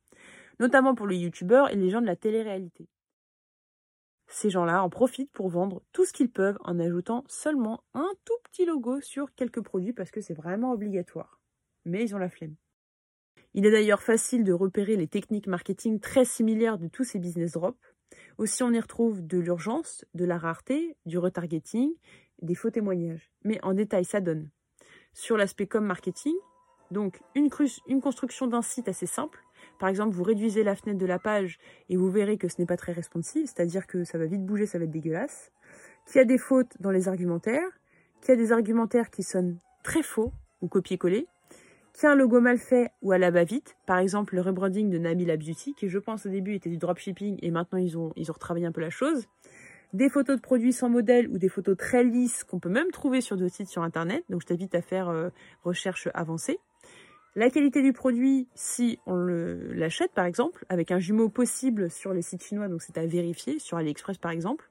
[0.59, 2.87] Notamment pour les youtubeurs et les gens de la télé-réalité.
[4.32, 8.38] Ces gens-là en profitent pour vendre tout ce qu'ils peuvent en ajoutant seulement un tout
[8.43, 11.41] petit logo sur quelques produits parce que c'est vraiment obligatoire.
[11.83, 12.56] Mais ils ont la flemme.
[13.56, 17.53] Il est d'ailleurs facile de repérer les techniques marketing très similaires de tous ces business
[17.53, 17.80] drops.
[18.38, 21.91] Aussi, on y retrouve de l'urgence, de la rareté, du retargeting,
[22.43, 23.32] des faux témoignages.
[23.43, 24.51] Mais en détail, ça donne.
[25.14, 26.35] Sur l'aspect com marketing,
[26.91, 27.49] donc une,
[27.88, 29.43] une construction d'un site assez simple.
[29.80, 32.66] Par exemple, vous réduisez la fenêtre de la page et vous verrez que ce n'est
[32.66, 35.51] pas très responsive, c'est-à-dire que ça va vite bouger, ça va être dégueulasse.
[36.06, 37.69] Qu'il a des fautes dans les argumentaires,
[38.22, 41.27] qu'il y a des argumentaires qui sonnent très faux ou copier-coller,
[41.93, 44.90] qu'il y a un logo mal fait ou à la va-vite, par exemple le rebranding
[44.90, 48.11] de Nabila Beauty, qui je pense au début était du dropshipping et maintenant ils ont,
[48.17, 49.27] ils retravaillé un peu la chose,
[49.93, 53.22] des photos de produits sans modèle ou des photos très lisses qu'on peut même trouver
[53.22, 55.30] sur d'autres sites sur internet, donc je t'invite à faire euh,
[55.64, 56.59] recherche avancée.
[57.35, 62.24] La qualité du produit, si on l'achète par exemple, avec un jumeau possible sur les
[62.24, 64.69] sites chinois, donc c'est à vérifier, sur AliExpress par exemple.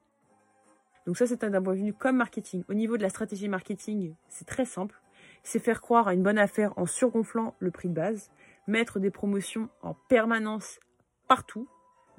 [1.07, 2.65] Donc ça c'est un point de vue comme marketing.
[2.69, 5.01] Au niveau de la stratégie marketing, c'est très simple.
[5.43, 8.31] C'est faire croire à une bonne affaire en surgonflant le prix de base,
[8.67, 10.81] mettre des promotions en permanence
[11.28, 11.69] partout,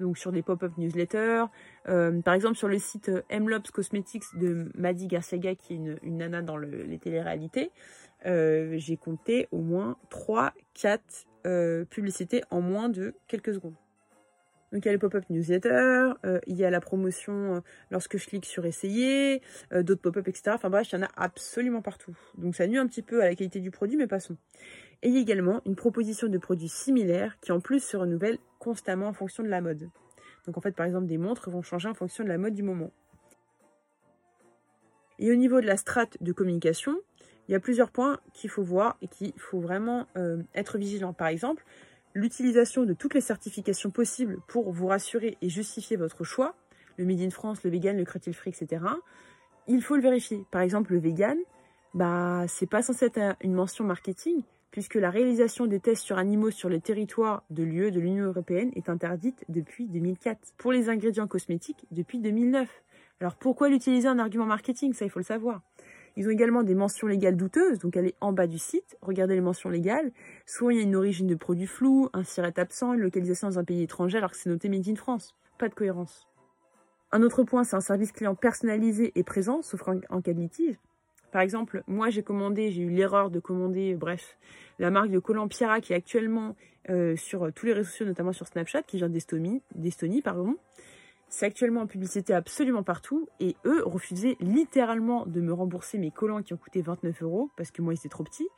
[0.00, 1.44] donc sur des pop-up newsletters.
[1.88, 5.98] Euh, par exemple, sur le site euh, Mlobs Cosmetics de Maddy Garciaga, qui est une,
[6.02, 7.70] nana dans les téléréalités,
[8.26, 13.76] euh, j'ai compté au moins 3-4 publicités en moins de quelques secondes.
[14.72, 16.12] Donc il y a le pop-up newsletter,
[16.46, 19.40] il y a la promotion lorsque je clique sur essayer,
[19.72, 20.52] d'autres pop-up, etc.
[20.54, 22.16] Enfin bref, il y en a absolument partout.
[22.36, 24.36] Donc ça nuit un petit peu à la qualité du produit, mais passons.
[25.02, 28.38] Et il y a également une proposition de produits similaires qui en plus se renouvellent
[28.58, 29.88] constamment en fonction de la mode.
[30.46, 32.62] Donc en fait, par exemple, des montres vont changer en fonction de la mode du
[32.62, 32.90] moment.
[35.18, 36.96] Et au niveau de la strate de communication,
[37.50, 41.12] il y a plusieurs points qu'il faut voir et qu'il faut vraiment euh, être vigilant.
[41.12, 41.64] Par exemple,
[42.14, 46.54] l'utilisation de toutes les certifications possibles pour vous rassurer et justifier votre choix,
[46.96, 48.84] le Made in France, le vegan, le cruelty free, etc.
[49.66, 50.44] Il faut le vérifier.
[50.52, 51.36] Par exemple, le vegan,
[51.92, 56.52] bah, c'est pas censé être une mention marketing, puisque la réalisation des tests sur animaux
[56.52, 60.38] sur le territoire de l'UE, de l'Union européenne, est interdite depuis 2004.
[60.56, 62.68] Pour les ingrédients cosmétiques, depuis 2009.
[63.20, 64.92] Alors pourquoi l'utiliser en argument marketing?
[64.92, 65.62] Ça, il faut le savoir.
[66.16, 68.96] Ils ont également des mentions légales douteuses, donc est en bas du site.
[69.02, 70.12] Regardez les mentions légales.
[70.46, 73.58] Soit il y a une origine de produit flou, un siret absent, une localisation dans
[73.58, 75.34] un pays étranger alors que c'est noté Made in France.
[75.58, 76.28] Pas de cohérence.
[77.12, 80.78] Un autre point, c'est un service client personnalisé et présent, sauf en cas de litige.
[81.32, 84.36] Par exemple, moi j'ai commandé, j'ai eu l'erreur de commander, euh, bref,
[84.78, 86.56] la marque de collant Pierra qui est actuellement
[86.88, 90.56] euh, sur tous les réseaux sociaux, notamment sur Snapchat, qui vient d'Estonie, d'Estonie pardon.
[91.30, 96.42] C'est actuellement en publicité absolument partout et eux refusaient littéralement de me rembourser mes collants
[96.42, 98.48] qui ont coûté 29 euros parce que moi ils étaient trop petits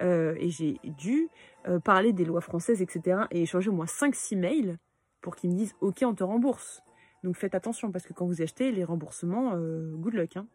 [0.00, 1.28] et j'ai dû
[1.84, 4.76] parler des lois françaises etc et échanger au moins 5-6 mails
[5.20, 6.82] pour qu'ils me disent ok on te rembourse.
[7.22, 9.56] Donc faites attention parce que quand vous achetez les remboursements,
[9.96, 10.36] good luck.
[10.36, 10.48] Hein.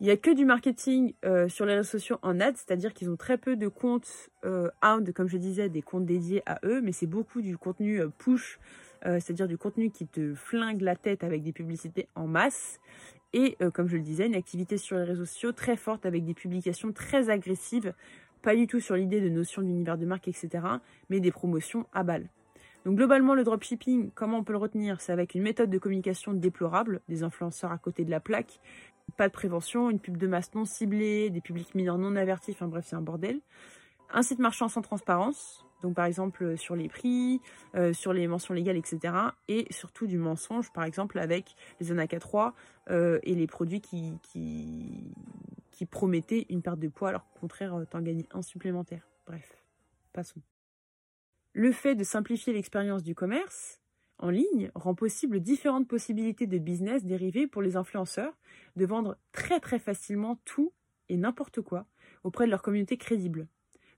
[0.00, 3.10] Il n'y a que du marketing euh, sur les réseaux sociaux en ads, c'est-à-dire qu'ils
[3.10, 4.68] ont très peu de comptes euh,
[5.14, 8.58] comme je disais, des comptes dédiés à eux, mais c'est beaucoup du contenu euh, push,
[9.06, 12.80] euh, c'est-à-dire du contenu qui te flingue la tête avec des publicités en masse.
[13.32, 16.34] Et comme je le disais, une activité sur les réseaux sociaux très forte avec des
[16.34, 17.92] publications très agressives,
[18.42, 20.64] pas du tout sur l'idée de notion d'univers de marque, etc.,
[21.10, 22.28] mais des promotions à balles.
[22.84, 25.00] Donc globalement, le dropshipping, comment on peut le retenir?
[25.00, 28.60] C'est avec une méthode de communication déplorable, des influenceurs à côté de la plaque,
[29.16, 32.68] pas de prévention, une pub de masse non ciblée, des publics mineurs non avertis, enfin
[32.68, 33.40] bref, c'est un bordel.
[34.12, 37.42] Un site marchand sans transparence, donc par exemple euh, sur les prix,
[37.74, 39.14] euh, sur les mentions légales, etc.
[39.48, 42.54] Et surtout du mensonge, par exemple avec les Anaka 3
[42.88, 44.18] euh, et les produits qui,
[45.90, 49.06] promettaient une perte de poids, alors qu'au contraire, t'en gagnes un supplémentaire.
[49.26, 49.62] Bref,
[50.14, 50.40] passons.
[51.52, 53.82] Le fait de simplifier l'expérience du commerce,
[54.18, 58.32] en ligne rend possible différentes possibilités de business dérivées pour les influenceurs
[58.76, 60.72] de vendre très très facilement tout
[61.10, 61.86] et n'importe quoi
[62.22, 63.46] auprès de leur communauté crédible.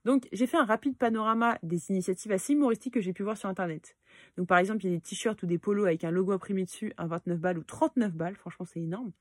[0.07, 3.49] Donc j'ai fait un rapide panorama des initiatives assez humoristiques que j'ai pu voir sur
[3.49, 3.97] internet.
[4.37, 6.63] Donc par exemple, il y a des t-shirts ou des polos avec un logo imprimé
[6.63, 9.11] dessus à 29 balles ou 39 balles, franchement c'est énorme.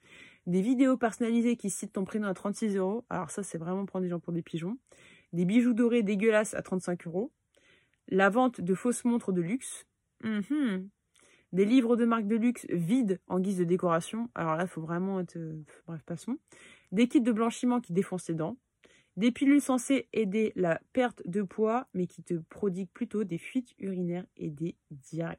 [0.47, 4.05] Des vidéos personnalisées qui citent ton prénom à 36 euros, alors ça c'est vraiment prendre
[4.05, 4.78] des gens pour des pigeons.
[5.32, 7.32] Des bijoux dorés dégueulasses à 35 euros.
[8.06, 9.89] La vente de fausses montres de luxe.
[10.23, 10.89] Mhm.
[11.50, 14.31] Des livres de marque de luxe vides en guise de décoration.
[14.36, 15.34] Alors là, il faut vraiment être...
[15.36, 16.39] euh, Bref, passons.
[16.92, 18.56] Des kits de blanchiment qui défoncent les dents.
[19.16, 23.74] Des pilules censées aider la perte de poids, mais qui te prodiguent plutôt des fuites
[23.78, 25.38] urinaires et des diarrhées.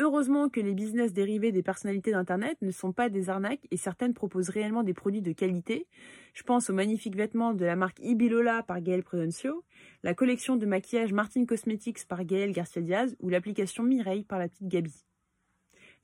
[0.00, 4.14] Heureusement que les business dérivés des personnalités d'Internet ne sont pas des arnaques et certaines
[4.14, 5.88] proposent réellement des produits de qualité.
[6.34, 9.64] Je pense aux magnifiques vêtements de la marque Ibilola par Gaël Prudencio,
[10.04, 14.48] la collection de maquillage Martin Cosmetics par Gaël Garcia Diaz ou l'application Mireille par la
[14.48, 15.04] petite Gabi.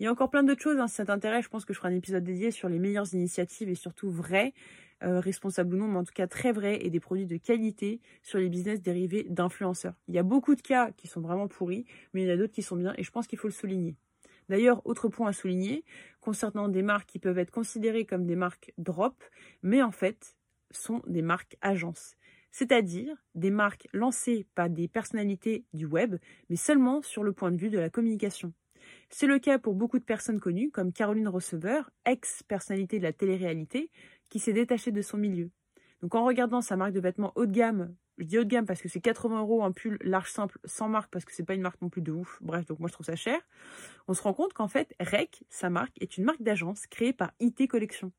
[0.00, 1.78] Il y a encore plein d'autres choses, hein, si ça t'intéresse, je pense que je
[1.78, 4.52] ferai un épisode dédié sur les meilleures initiatives et surtout vraies,
[5.04, 8.00] euh, responsables ou non, mais en tout cas très vraies et des produits de qualité
[8.22, 9.94] sur les business dérivés d'influenceurs.
[10.08, 12.36] Il y a beaucoup de cas qui sont vraiment pourris, mais il y en a
[12.36, 13.96] d'autres qui sont bien et je pense qu'il faut le souligner.
[14.48, 15.84] D'ailleurs, autre point à souligner,
[16.20, 19.22] concernant des marques qui peuvent être considérées comme des marques drop,
[19.62, 20.36] mais en fait
[20.70, 22.16] sont des marques agences.
[22.50, 26.16] C'est-à-dire des marques lancées par des personnalités du web,
[26.48, 28.52] mais seulement sur le point de vue de la communication.
[29.08, 33.90] C'est le cas pour beaucoup de personnes connues, comme Caroline Receveur, ex-personnalité de la télé-réalité,
[34.34, 35.52] qui s'est détachée de son milieu.
[36.02, 38.66] Donc en regardant sa marque de vêtements haut de gamme, je dis haut de gamme
[38.66, 41.54] parce que c'est 80 euros un pull large simple sans marque parce que c'est pas
[41.54, 42.40] une marque non plus de ouf.
[42.42, 43.38] Bref, donc moi je trouve ça cher.
[44.08, 47.30] On se rend compte qu'en fait, REC, sa marque, est une marque d'agence créée par
[47.38, 48.10] IT Collection.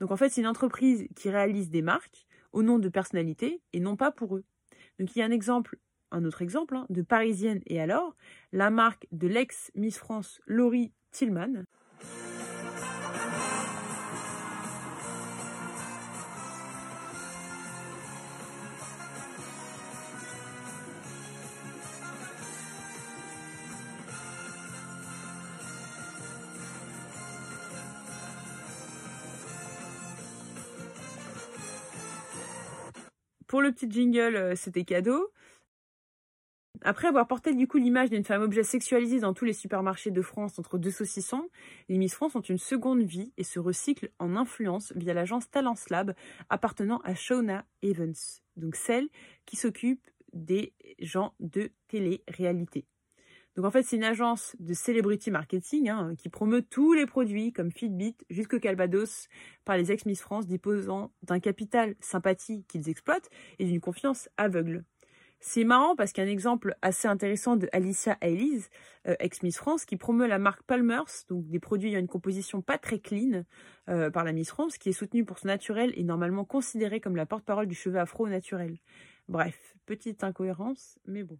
[0.00, 3.78] Donc en fait, c'est une entreprise qui réalise des marques au nom de personnalités et
[3.78, 4.44] non pas pour eux.
[4.98, 5.78] Donc il y a un exemple,
[6.10, 8.16] un autre exemple hein, de Parisienne et alors,
[8.50, 11.62] la marque de l'ex Miss France Laurie Tillman.
[33.54, 35.32] Pour le petit jingle, euh, c'était cadeau.
[36.82, 40.22] Après avoir porté du coup l'image d'une femme objet sexualisée dans tous les supermarchés de
[40.22, 41.48] France entre deux saucissons,
[41.88, 45.76] les Miss France ont une seconde vie et se recyclent en influence via l'agence Talents
[45.88, 46.16] Lab
[46.48, 48.16] appartenant à Shauna Evans,
[48.56, 49.08] donc celle
[49.46, 52.86] qui s'occupe des gens de télé-réalité.
[53.56, 57.52] Donc en fait, c'est une agence de celebrity marketing hein, qui promeut tous les produits
[57.52, 59.28] comme Fitbit jusqu'au Calvados
[59.64, 64.84] par les ex-Miss France disposant d'un capital sympathie qu'ils exploitent et d'une confiance aveugle.
[65.38, 68.70] C'est marrant parce qu'il y a un exemple assez intéressant de Alicia Elise,
[69.06, 72.78] euh, ex-Miss France, qui promeut la marque Palmers, donc des produits ayant une composition pas
[72.78, 73.44] très clean
[73.90, 77.14] euh, par la Miss France, qui est soutenue pour son naturel et normalement considérée comme
[77.14, 78.78] la porte-parole du cheveu afro naturel.
[79.28, 81.38] Bref, petite incohérence, mais bon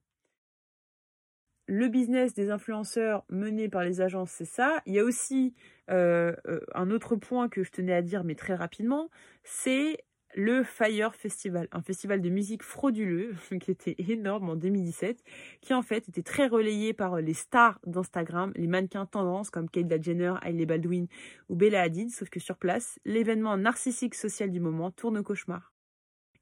[1.67, 4.83] le business des influenceurs mené par les agences, c'est ça.
[4.87, 5.55] Il y a aussi
[5.91, 9.11] euh, euh, un autre point que je tenais à dire, mais très rapidement,
[9.43, 9.99] c'est
[10.37, 15.23] le Fire Festival, un festival de musique frauduleux qui était énorme en 2017,
[15.61, 20.03] qui en fait était très relayé par les stars d'Instagram, les mannequins tendance comme Kate
[20.03, 21.07] Jenner, Hailey Baldwin
[21.49, 25.73] ou Bella Hadid, sauf que sur place, l'événement narcissique social du moment tourne au cauchemar.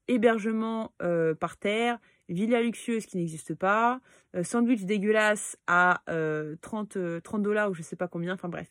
[0.07, 4.01] Hébergement euh, par terre, villa luxueuse qui n'existe pas,
[4.35, 8.49] euh, sandwich dégueulasse à euh, 30, euh, 30 dollars ou je sais pas combien, enfin
[8.49, 8.69] bref.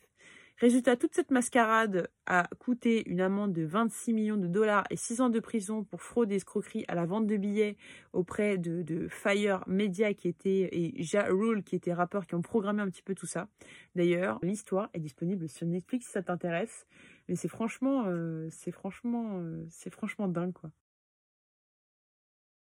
[0.57, 5.19] Résultat, toute cette mascarade a coûté une amende de 26 millions de dollars et 6
[5.19, 7.75] ans de prison pour fraude et escroquerie à la vente de billets
[8.13, 12.81] auprès de, Fire Media qui était et Ja Rule qui étaient rappeurs qui ont programmé
[12.83, 13.49] un petit peu tout ça.
[13.95, 16.85] D'ailleurs, l'histoire est disponible sur Netflix si ça t'intéresse,
[17.27, 20.69] mais c'est franchement, euh, c'est franchement, c'est franchement dingue quoi.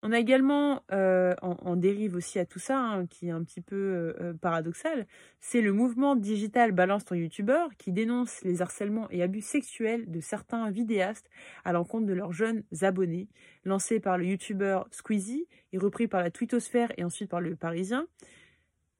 [0.04, 3.60] On a également, euh, en, dérive aussi à tout ça, hein, qui est un petit
[3.60, 5.06] peu euh, paradoxal,
[5.38, 10.18] c'est le mouvement digital Balance ton YouTuber qui dénonce les harcèlements et abus sexuels de
[10.18, 11.30] certains vidéastes
[11.64, 13.28] à l'encontre de leurs jeunes abonnés,
[13.64, 18.08] lancé par le YouTuber Squeezie et repris par la twittosphère et ensuite par le Parisien.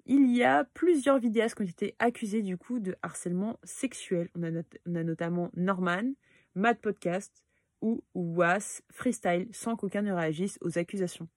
[0.07, 4.29] Il y a plusieurs vidéastes qui ont été accusés du coup de harcèlement sexuel.
[4.37, 6.13] On a, on a notamment Norman,
[6.55, 7.43] Mad Podcast,
[7.83, 11.29] ou Was freestyle sans qu'aucun ne réagisse aux accusations.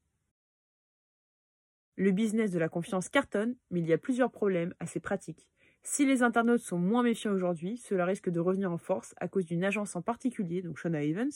[1.98, 5.48] Le business de la confiance cartonne, mais il y a plusieurs problèmes à ces pratiques.
[5.82, 9.46] Si les internautes sont moins méfiants aujourd'hui, cela risque de revenir en force à cause
[9.46, 11.32] d'une agence en particulier, donc Shona Evans,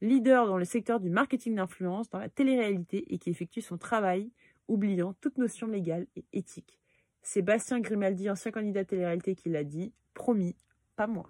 [0.00, 4.30] leader dans le secteur du marketing d'influence, dans la télé-réalité et qui effectue son travail,
[4.68, 6.78] oubliant toute notion légale et éthique.
[7.22, 9.92] C'est Bastien Grimaldi, ancien candidat télé-réalité, qui l'a dit.
[10.14, 10.56] Promis,
[10.96, 11.28] pas moi.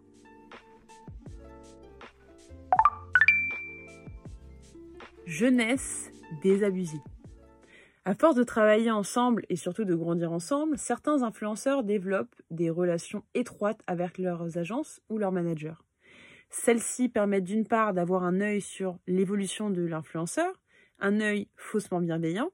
[5.29, 6.11] Jeunesse
[6.43, 7.03] désabusée.
[8.07, 13.23] À force de travailler ensemble et surtout de grandir ensemble, certains influenceurs développent des relations
[13.35, 15.77] étroites avec leurs agences ou leurs managers.
[16.49, 20.63] Celles-ci permettent d'une part d'avoir un œil sur l'évolution de l'influenceur,
[20.99, 22.51] un œil faussement bienveillant,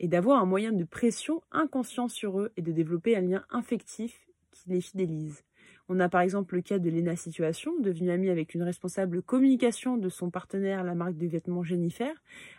[0.00, 4.26] et d'avoir un moyen de pression inconscient sur eux et de développer un lien affectif
[4.50, 5.44] qui les fidélise.
[5.88, 9.98] On a par exemple le cas de Lena Situation, devenue amie avec une responsable communication
[9.98, 12.14] de son partenaire, la marque de vêtements Jennifer,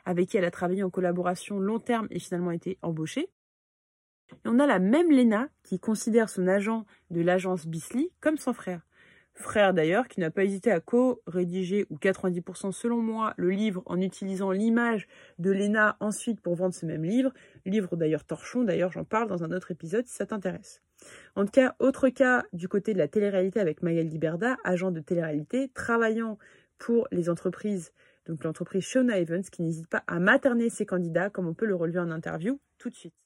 [0.06, 3.30] avec qui elle a travaillé en collaboration long terme et finalement été embauchée.
[4.32, 8.54] Et on a la même Lena qui considère son agent de l'agence Bisley comme son
[8.54, 8.86] frère.
[9.38, 13.99] Frère d'ailleurs qui n'a pas hésité à co-rédiger, ou 90% selon moi, le livre en
[13.99, 15.07] utilisant l'image
[15.39, 17.33] de Lena ensuite pour vendre ce même livre.
[17.65, 20.81] Livre d'ailleurs torchon, d'ailleurs j'en parle dans un autre épisode si ça t'intéresse.
[21.35, 25.01] En tout cas, autre cas du côté de la télé-réalité avec Maëlle Liberda, agent de
[25.01, 26.38] télé-réalité, travaillant
[26.77, 27.91] pour les entreprises,
[28.27, 31.75] donc l'entreprise Shona Evans, qui n'hésite pas à materner ses candidats, comme on peut le
[31.75, 33.25] relever en interview tout de suite.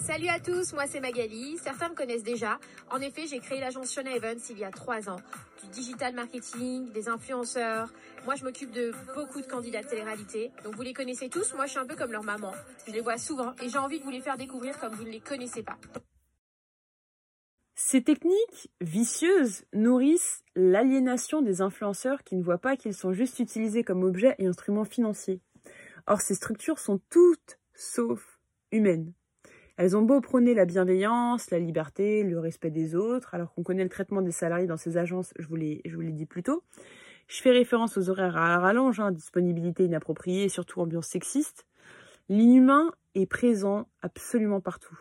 [0.00, 1.56] Salut à tous, moi c'est Magali.
[1.58, 2.58] Certains me connaissent déjà.
[2.90, 5.20] En effet, j'ai créé l'agence Shona Evans il y a trois ans.
[5.62, 7.92] Du digital marketing, des influenceurs.
[8.24, 10.50] Moi, je m'occupe de beaucoup de candidats de télé-réalité.
[10.64, 11.54] Donc vous les connaissez tous.
[11.54, 12.52] Moi, je suis un peu comme leur maman.
[12.86, 15.10] Je les vois souvent et j'ai envie de vous les faire découvrir comme vous ne
[15.10, 15.78] les connaissez pas.
[17.76, 23.84] Ces techniques vicieuses nourrissent l'aliénation des influenceurs qui ne voient pas qu'ils sont juste utilisés
[23.84, 25.40] comme objets et instruments financiers.
[26.06, 28.40] Or, ces structures sont toutes sauf
[28.72, 29.14] humaines.
[29.76, 33.82] Elles ont beau prôner la bienveillance, la liberté, le respect des autres, alors qu'on connaît
[33.82, 36.62] le traitement des salariés dans ces agences, je vous l'ai, dit plus tôt.
[37.26, 41.66] Je fais référence aux horaires à rallonge, hein, disponibilité inappropriée surtout ambiance sexiste.
[42.28, 44.98] L'inhumain est présent absolument partout.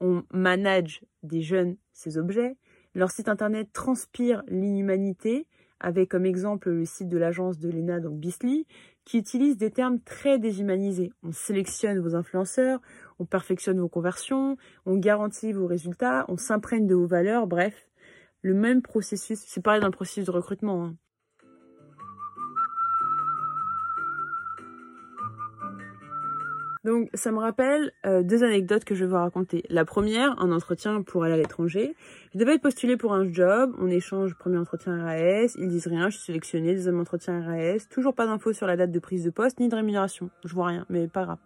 [0.00, 2.56] On manage des jeunes ces objets.
[2.94, 5.46] Leur site internet transpire l'inhumanité,
[5.80, 8.66] avec comme exemple le site de l'agence de l'ENA, donc Bisley,
[9.04, 11.12] qui utilise des termes très déshumanisés.
[11.22, 12.80] On sélectionne vos influenceurs,
[13.18, 17.88] on perfectionne vos conversions, on garantit vos résultats, on s'imprègne de vos valeurs, bref,
[18.42, 19.40] le même processus.
[19.46, 20.84] C'est pareil dans le processus de recrutement.
[20.84, 20.96] Hein.
[26.84, 29.62] Donc ça me rappelle euh, deux anecdotes que je vais vous raconter.
[29.68, 31.94] La première, un entretien pour aller à l'étranger.
[32.34, 36.10] Je devais être postulée pour un job, on échange premier entretien RAS, ils disent rien,
[36.10, 39.30] je suis sélectionnée, deuxième entretien RAS, toujours pas d'infos sur la date de prise de
[39.30, 40.30] poste ni de rémunération.
[40.44, 41.38] Je vois rien, mais pas grave.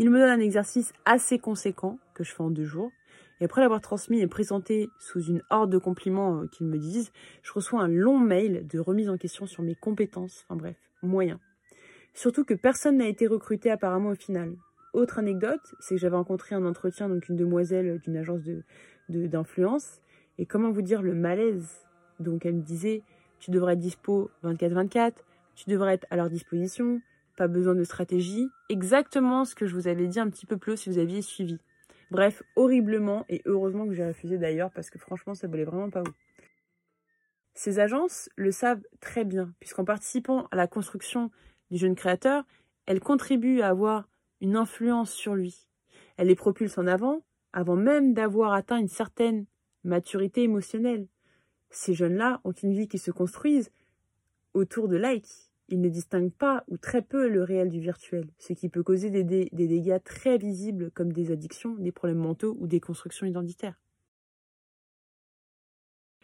[0.00, 2.90] Il me donne un exercice assez conséquent que je fais en deux jours.
[3.38, 7.12] Et après l'avoir transmis et présenté sous une horde de compliments euh, qu'ils me disent,
[7.42, 10.46] je reçois un long mail de remise en question sur mes compétences.
[10.48, 11.38] Enfin bref, moyen.
[12.14, 14.56] Surtout que personne n'a été recruté apparemment au final.
[14.94, 18.64] Autre anecdote, c'est que j'avais rencontré un entretien, donc une demoiselle d'une agence de,
[19.10, 20.00] d'influence.
[20.38, 21.84] et comment vous dire le malaise?
[22.20, 23.02] Donc elle me disait,
[23.38, 25.12] tu devrais être dispo 24-24,
[25.56, 27.02] tu devrais être à leur disposition,
[27.40, 28.50] pas besoin de stratégie.
[28.68, 31.58] Exactement ce que je vous avais dit un petit peu plus si vous aviez suivi.
[32.10, 36.02] Bref, horriblement, et heureusement que j'ai refusé d'ailleurs, parce que franchement, ça valait vraiment pas
[36.02, 36.14] haut.
[37.54, 41.30] Ces agences le savent très bien, puisqu'en participant à la construction
[41.70, 42.44] du jeune créateur,
[42.84, 44.06] elle contribue à avoir
[44.42, 45.66] une influence sur lui.
[46.18, 49.46] Elle les propulse en avant, avant même d'avoir atteint une certaine
[49.82, 51.08] maturité émotionnelle.
[51.70, 53.70] Ces jeunes-là ont une vie qui se construise
[54.52, 55.49] autour de likes.
[55.70, 59.10] Ils ne distinguent pas ou très peu le réel du virtuel, ce qui peut causer
[59.10, 63.80] des, dégâts très visibles comme des addictions, des problèmes mentaux ou des constructions identitaires.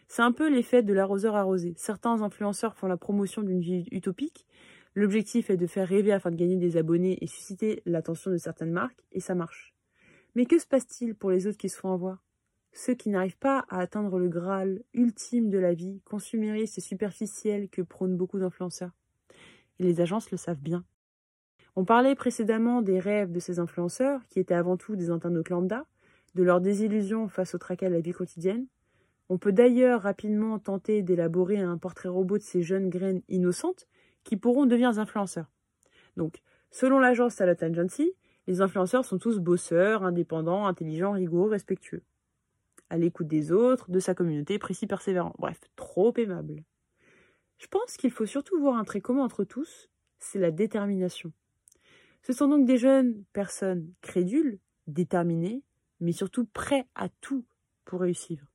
[0.09, 1.73] C'est un peu l'effet de l'arroseur arrosé.
[1.77, 4.45] Certains influenceurs font la promotion d'une vie utopique,
[4.97, 8.71] L'objectif est de faire rêver afin de gagner des abonnés et susciter l'attention de certaines
[8.71, 9.75] marques, et ça marche.
[10.33, 12.23] Mais que se passe-t-il pour les autres qui se font avoir?
[12.73, 17.69] Ceux qui n'arrivent pas à atteindre le Graal ultime de la vie, consumériste et superficiel
[17.69, 18.89] que prônent beaucoup d'influenceurs.
[19.79, 20.83] Et les agences le savent bien.
[21.75, 25.85] On parlait précédemment des rêves de ces influenceurs, qui étaient avant tout des internautes lambda,
[26.35, 28.65] de leur désillusion face au tracas de la vie quotidienne.
[29.29, 33.87] On peut d'ailleurs rapidement tenter d'élaborer un portrait robot de ces jeunes graines innocentes,
[34.23, 35.51] qui pourront devenir influenceurs.
[36.15, 36.41] Donc,
[36.71, 38.13] selon l'agence Salot Agency,
[38.47, 42.03] les influenceurs sont tous bosseurs, indépendants, intelligents, rigoureux, respectueux.
[42.89, 45.33] À l'écoute des autres, de sa communauté, précis, persévérant.
[45.37, 46.63] Bref, trop aimable.
[47.57, 51.31] Je pense qu'il faut surtout voir un trait commun entre tous, c'est la détermination.
[52.21, 55.63] Ce sont donc des jeunes personnes crédules, déterminées,
[55.99, 57.45] mais surtout prêts à tout
[57.85, 58.45] pour réussir.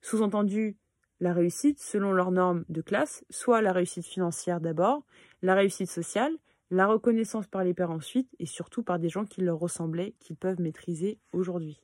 [0.00, 0.76] Sous-entendu,
[1.20, 5.04] la réussite selon leurs normes de classe, soit la réussite financière d'abord,
[5.42, 6.34] la réussite sociale,
[6.70, 10.36] la reconnaissance par les pairs ensuite, et surtout par des gens qui leur ressemblaient, qu'ils
[10.36, 11.82] peuvent maîtriser aujourd'hui.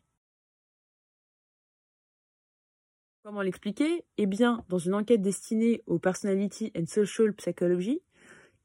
[3.27, 4.05] Comment l'expliquer?
[4.19, 8.01] Eh bien, dans une enquête destinée aux Personality and Social Psychology,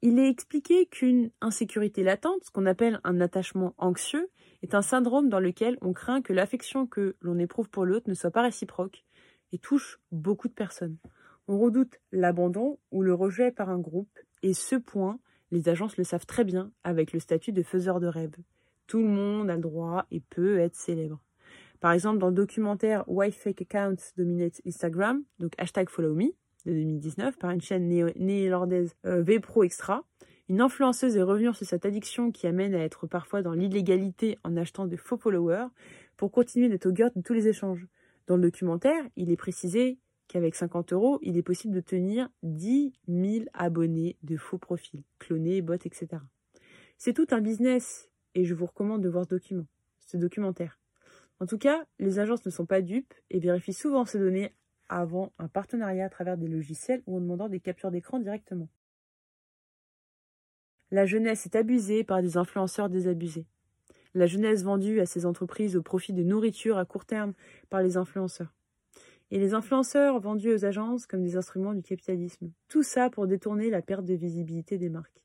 [0.03, 4.29] il est expliqué qu'une insécurité latente, ce qu'on appelle un attachement anxieux,
[4.61, 8.13] est un syndrome dans lequel on craint que l'affection que l'on éprouve pour l'autre ne
[8.13, 9.03] soit pas réciproque
[9.51, 10.97] et touche beaucoup de personnes.
[11.47, 15.17] On redoute l'abandon ou le rejet par un groupe, et ce point,
[15.49, 18.35] les agences le savent très bien avec le statut de faiseur de rêve.
[18.85, 21.19] Tout le monde a le droit et peut être célèbre.
[21.81, 26.27] Par exemple, dans le documentaire Why Fake Accounts Dominate Instagram, donc hashtag Follow Me,
[26.65, 30.05] de 2019, par une chaîne néerlandaise euh, Vpro Extra,
[30.47, 34.57] une influenceuse est revenue sur cette addiction qui amène à être parfois dans l'illégalité en
[34.57, 35.67] achetant de faux followers
[36.17, 37.87] pour continuer d'être au cœur de tous les échanges.
[38.27, 42.93] Dans le documentaire, il est précisé qu'avec 50 euros, il est possible de tenir 10
[43.07, 46.09] 000 abonnés de faux profils, clonés, bots, etc.
[46.99, 49.65] C'est tout un business et je vous recommande de voir ce document,
[50.05, 50.80] ce documentaire.
[51.41, 54.53] En tout cas, les agences ne sont pas dupes et vérifient souvent ces données
[54.89, 58.69] avant un partenariat à travers des logiciels ou en demandant des captures d'écran directement.
[60.91, 63.47] La jeunesse est abusée par des influenceurs désabusés.
[64.13, 67.33] La jeunesse vendue à ces entreprises au profit de nourriture à court terme
[67.71, 68.53] par les influenceurs.
[69.31, 72.51] Et les influenceurs vendus aux agences comme des instruments du capitalisme.
[72.67, 75.23] Tout ça pour détourner la perte de visibilité des marques.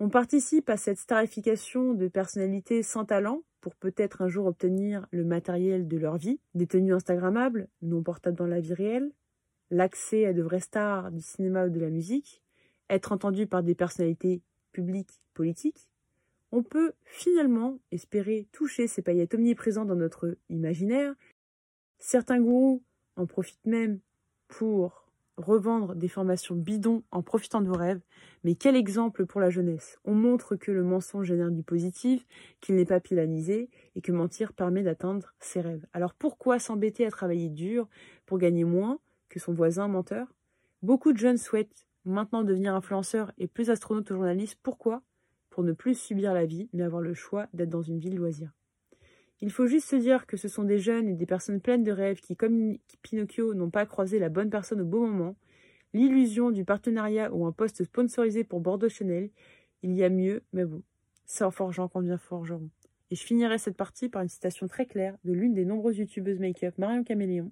[0.00, 5.24] On participe à cette starification de personnalités sans talent pour peut-être un jour obtenir le
[5.24, 9.12] matériel de leur vie, des tenues Instagrammables, non portables dans la vie réelle,
[9.70, 12.42] l'accès à de vraies stars du cinéma ou de la musique,
[12.90, 15.88] être entendu par des personnalités publiques, politiques,
[16.52, 21.14] on peut finalement espérer toucher ces paillettes omniprésentes dans notre imaginaire.
[21.98, 22.82] Certains gourous
[23.16, 24.00] en profitent même
[24.48, 25.01] pour
[25.36, 28.00] revendre des formations bidons en profitant de vos rêves,
[28.44, 32.26] mais quel exemple pour la jeunesse On montre que le mensonge génère du positif,
[32.60, 35.86] qu'il n'est pas pilanisé et que mentir permet d'atteindre ses rêves.
[35.92, 37.88] Alors pourquoi s'embêter à travailler dur
[38.26, 40.32] pour gagner moins que son voisin menteur?
[40.82, 44.58] Beaucoup de jeunes souhaitent maintenant devenir influenceurs et plus astronautes ou journalistes.
[44.62, 45.02] Pourquoi?
[45.50, 48.52] Pour ne plus subir la vie, mais avoir le choix d'être dans une ville loisir.
[49.42, 51.90] Il faut juste se dire que ce sont des jeunes et des personnes pleines de
[51.90, 55.34] rêves qui, comme Pinocchio, n'ont pas croisé la bonne personne au bon moment.
[55.92, 59.30] L'illusion du partenariat ou un poste sponsorisé pour Bordeaux Chanel,
[59.82, 60.80] il y a mieux, mais bon,
[61.24, 62.70] c'est en forgeant qu'on devient forgeron.
[63.10, 66.38] Et je finirai cette partie par une citation très claire de l'une des nombreuses youtubeuses
[66.38, 67.50] make-up, Marion Caméléon.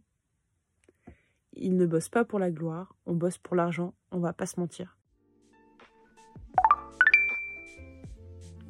[1.55, 4.61] Il ne bosse pas pour la gloire, on bosse pour l'argent, on va pas se
[4.61, 4.97] mentir.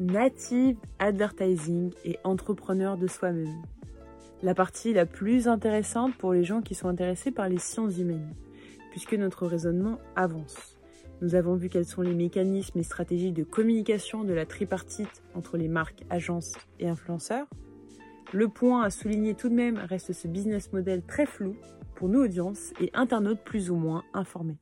[0.01, 3.63] Native advertising et entrepreneur de soi-même.
[4.43, 8.35] La partie la plus intéressante pour les gens qui sont intéressés par les sciences humaines,
[8.91, 10.79] puisque notre raisonnement avance.
[11.21, 15.59] Nous avons vu quels sont les mécanismes et stratégies de communication de la tripartite entre
[15.59, 17.47] les marques, agences et influenceurs.
[18.33, 21.57] Le point à souligner tout de même reste ce business model très flou
[21.95, 24.57] pour nos audiences et internautes plus ou moins informés.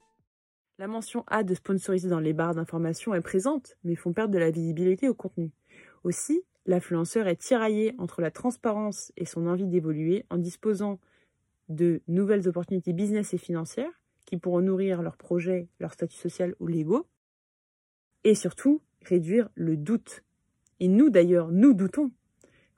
[0.80, 4.38] La mention A de sponsoriser dans les barres d'information est présente, mais font perdre de
[4.38, 5.50] la visibilité au contenu.
[6.04, 11.00] Aussi, l'influenceur est tiraillé entre la transparence et son envie d'évoluer en disposant
[11.68, 16.68] de nouvelles opportunités business et financières qui pourront nourrir leurs projets, leur statut social ou
[16.68, 17.08] légaux,
[18.22, 20.22] et surtout réduire le doute.
[20.78, 22.12] Et nous d'ailleurs, nous doutons.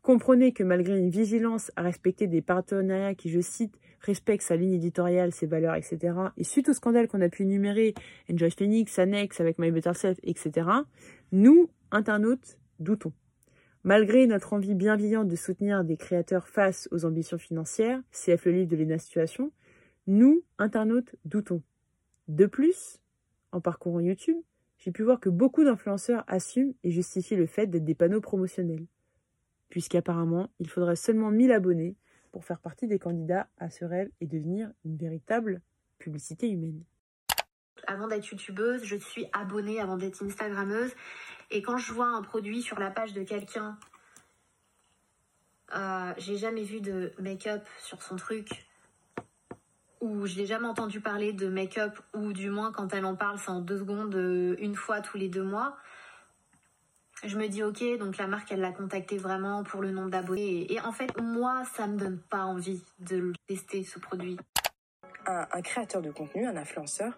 [0.01, 4.73] Comprenez que malgré une vigilance à respecter des partenariats qui, je cite, respectent sa ligne
[4.73, 7.95] éditoriale, ses valeurs, etc., et suite au scandale qu'on a pu énumérer,
[8.31, 10.69] Enjoy Phoenix, Annex avec My Better Self, etc.,
[11.33, 13.13] nous, internautes, doutons.
[13.83, 18.69] Malgré notre envie bienveillante de soutenir des créateurs face aux ambitions financières, CF le livre
[18.69, 19.53] de l'ENA Situation,
[20.07, 21.63] nous, internautes, doutons.
[22.29, 22.99] De plus,
[23.53, 24.37] en parcourant YouTube,
[24.79, 28.87] j'ai pu voir que beaucoup d'influenceurs assument et justifient le fait d'être des panneaux promotionnels
[29.71, 31.97] puisqu'apparemment, il faudrait seulement 1000 abonnés
[32.33, 35.61] pour faire partie des candidats à ce rêve et devenir une véritable
[35.99, 36.85] publicité humaine.
[37.87, 40.93] Avant d'être youtubeuse, je suis abonnée avant d'être instagrammeuse.
[41.51, 43.79] Et quand je vois un produit sur la page de quelqu'un,
[45.75, 48.67] euh, j'ai jamais vu de make-up sur son truc,
[50.01, 53.39] ou je n'ai jamais entendu parler de make-up, ou du moins quand elle en parle,
[53.39, 55.77] c'est en deux secondes, euh, une fois tous les deux mois
[57.25, 60.73] je me dis ok, donc la marque elle l'a contacté vraiment pour le nombre d'abonnés.
[60.73, 64.37] Et, en fait, moi, ça me donne pas envie de tester ce produit.
[65.27, 67.17] Un, créateur de contenu, un influenceur,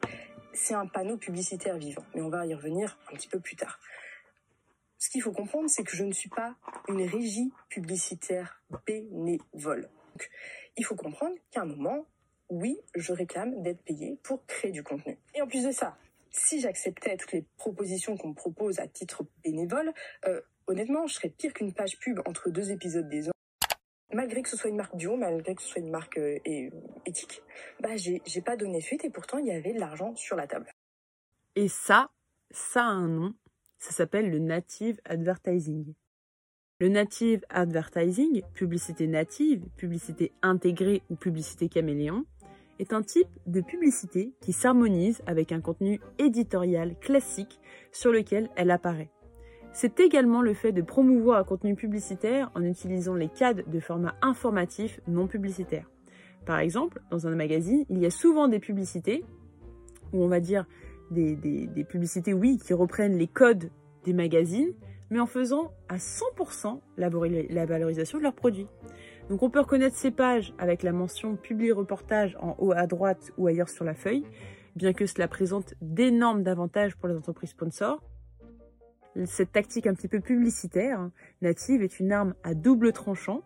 [0.53, 2.05] c'est un panneau publicitaire vivant.
[2.15, 3.79] Mais on va y revenir un petit peu plus tard.
[4.99, 6.55] Ce qu'il faut comprendre, c'est que je ne suis pas
[6.89, 9.89] une régie publicitaire bénévole.
[10.77, 12.07] Il faut comprendre qu'à un moment,
[12.51, 15.17] oui, je réclame d'être payé pour créer du contenu.
[15.35, 15.97] Et en plus de ça,
[16.33, 19.93] si j'acceptais toutes les propositions qu'on me propose à titre bénévole,
[20.27, 23.33] euh, honnêtement, je serais pire qu'une page pub entre deux épisodes des ans.
[24.13, 26.39] malgré que ce soit une marque bio, malgré que ce soit une marque euh,
[27.07, 27.43] éthique,
[27.81, 30.71] bah j'ai pas donné suite et pourtant il y avait de l'argent sur la table.
[31.57, 32.11] Et ça,
[32.51, 33.35] ça a un nom,
[33.79, 35.95] ça s'appelle le native advertising.
[36.79, 42.25] Le native advertising, publicité native, publicité intégrée ou publicité caméléon,
[42.83, 47.61] est un type de publicité qui s'harmonise avec un contenu éditorial classique
[47.93, 49.11] sur lequel elle apparaît.
[49.73, 54.15] C'est également le fait de promouvoir un contenu publicitaire en utilisant les cadres de format
[54.21, 55.89] informatif non publicitaire.
[56.45, 59.25] Par exemple, dans un magazine, il y a souvent des publicités,
[60.13, 60.67] ou on va dire
[61.11, 63.71] des, publicités, oui, qui reprennent les codes
[64.05, 64.73] des magazines,
[65.11, 68.67] mais en faisant à 100% la, vori- la valorisation de leurs produits.
[69.33, 73.33] Donc on peut reconnaître ces pages avec la mention publie reportage en haut à droite
[73.39, 74.27] ou ailleurs sur la feuille,
[74.77, 78.03] bien que cela présente d'énormes avantages pour les entreprises sponsors.
[79.25, 83.41] Cette tactique un petit peu publicitaire hein, native est une arme à double tranchant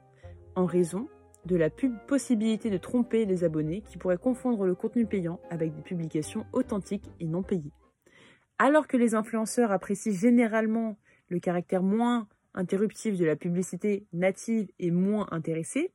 [0.57, 1.07] en raison
[1.45, 1.71] de la
[2.09, 7.13] possibilité de tromper les abonnés qui pourraient confondre le contenu payant avec des publications authentiques
[7.21, 7.73] et non payées.
[8.59, 10.99] Alors que les influenceurs apprécient généralement
[11.29, 15.93] le caractère moins interruptif de la publicité native et moins intéressés,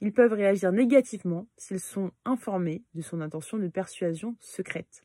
[0.00, 5.04] ils peuvent réagir négativement s'ils sont informés de son intention de persuasion secrète.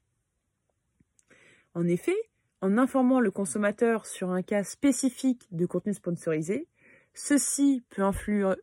[1.74, 2.16] En effet,
[2.62, 6.68] en informant le consommateur sur un cas spécifique de contenu sponsorisé,
[7.14, 8.56] ceci peut influer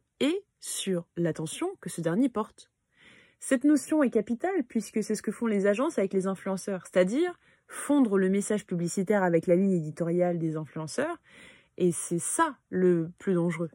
[0.62, 2.70] sur l'attention que ce dernier porte.
[3.40, 7.38] Cette notion est capitale puisque c'est ce que font les agences avec les influenceurs, c'est-à-dire
[7.66, 11.18] fondre le message publicitaire avec la ligne éditoriale des influenceurs,
[11.78, 13.70] et c'est ça le plus dangereux.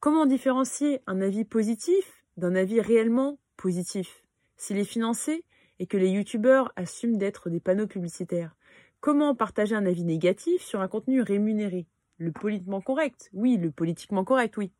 [0.00, 4.22] Comment différencier un avis positif d'un avis réellement positif?
[4.56, 5.44] S'il est financé
[5.78, 8.56] et que les youtubeurs assument d'être des panneaux publicitaires,
[9.00, 11.86] comment partager un avis négatif sur un contenu rémunéré?
[12.18, 14.72] Le politiquement correct, oui, le politiquement correct, oui.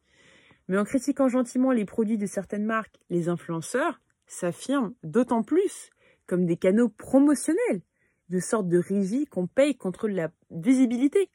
[0.69, 5.91] Mais en critiquant gentiment les produits de certaines marques, les influenceurs s'affirment d'autant plus
[6.27, 7.83] comme des canaux promotionnels,
[8.29, 11.31] de sorte de régie qu'on paye contre la visibilité.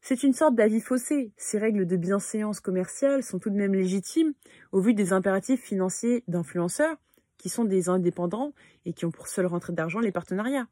[0.00, 1.32] C'est une sorte d'avis faussé.
[1.36, 4.32] Ces règles de bienséance commerciale sont tout de même légitimes
[4.72, 6.96] au vu des impératifs financiers d'influenceurs
[7.36, 8.52] qui sont des indépendants
[8.84, 10.68] et qui ont pour seule rentrée d'argent les partenariats.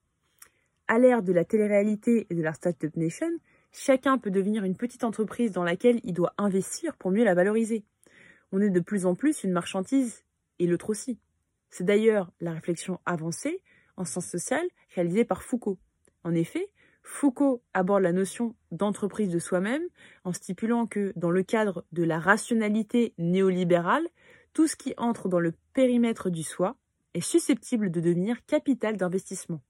[0.88, 3.30] À l'ère de la télé-réalité et de la Startup Nation,
[3.72, 7.84] chacun peut devenir une petite entreprise dans laquelle il doit investir pour mieux la valoriser.
[8.52, 10.24] On est de plus en plus une marchandise,
[10.58, 11.18] et l'autre aussi.
[11.70, 13.60] C'est d'ailleurs la réflexion avancée
[13.96, 14.64] en sens social
[14.94, 15.78] réalisée par Foucault.
[16.24, 16.68] En effet,
[17.08, 19.84] Foucault aborde la notion d'entreprise de soi-même
[20.24, 24.04] en stipulant que, dans le cadre de la rationalité néolibérale,
[24.52, 26.76] tout ce qui entre dans le périmètre du soi
[27.14, 29.62] est susceptible de devenir capital d'investissement.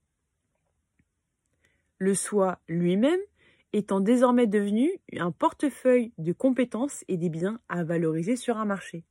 [1.99, 3.19] Le soi lui-même
[3.71, 9.05] étant désormais devenu un portefeuille de compétences et des biens à valoriser sur un marché.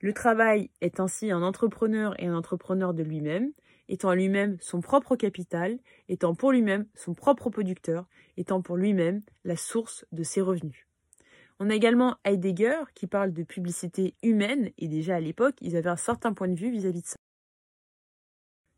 [0.00, 3.50] Le travail est ainsi un entrepreneur et un entrepreneur de lui-même,
[3.88, 5.78] étant lui-même son propre capital,
[6.08, 10.86] étant pour lui-même son propre producteur, étant pour lui-même la source de ses revenus.
[11.60, 15.90] On a également Heidegger qui parle de publicité humaine, et déjà à l'époque, ils avaient
[15.90, 17.16] un certain point de vue vis-à-vis de ça.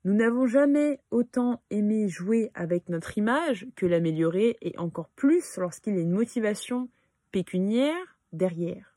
[0.05, 5.94] Nous n'avons jamais autant aimé jouer avec notre image que l'améliorer, et encore plus lorsqu'il
[5.94, 6.91] y a une motivation
[7.33, 8.94] pécuniaire derrière.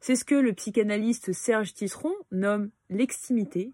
[0.00, 3.72] C'est ce que le psychanalyste Serge Tisseron nomme l'extimité,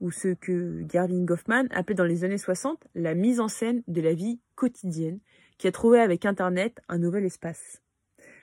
[0.00, 4.00] ou ce que Gervin Goffman appelait dans les années 60 la mise en scène de
[4.00, 5.20] la vie quotidienne,
[5.58, 7.82] qui a trouvé avec Internet un nouvel espace.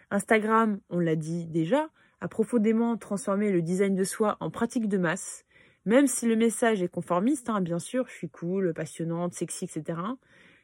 [0.09, 1.89] Instagram, on l'a dit déjà,
[2.21, 5.45] a profondément transformé le design de soi en pratique de masse,
[5.85, 9.99] même si le message est conformiste, hein, bien sûr, je suis cool, passionnante, sexy, etc.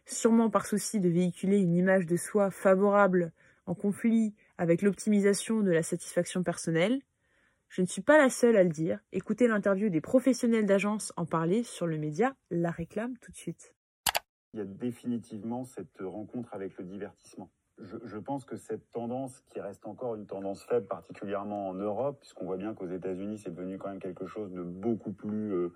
[0.05, 3.33] Sûrement par souci de véhiculer une image de soi favorable
[3.65, 7.01] en conflit avec l'optimisation de la satisfaction personnelle.
[7.69, 8.99] Je ne suis pas la seule à le dire.
[9.11, 13.75] Écoutez l'interview des professionnels d'agence en parler sur le média La Réclame tout de suite.
[14.53, 17.51] Il y a définitivement cette rencontre avec le divertissement.
[17.77, 22.45] Je, pense que cette tendance, qui reste encore une tendance faible, particulièrement en Europe, puisqu'on
[22.45, 25.71] voit bien qu'aux États-Unis, c'est devenu quand même quelque chose de beaucoup plus euh,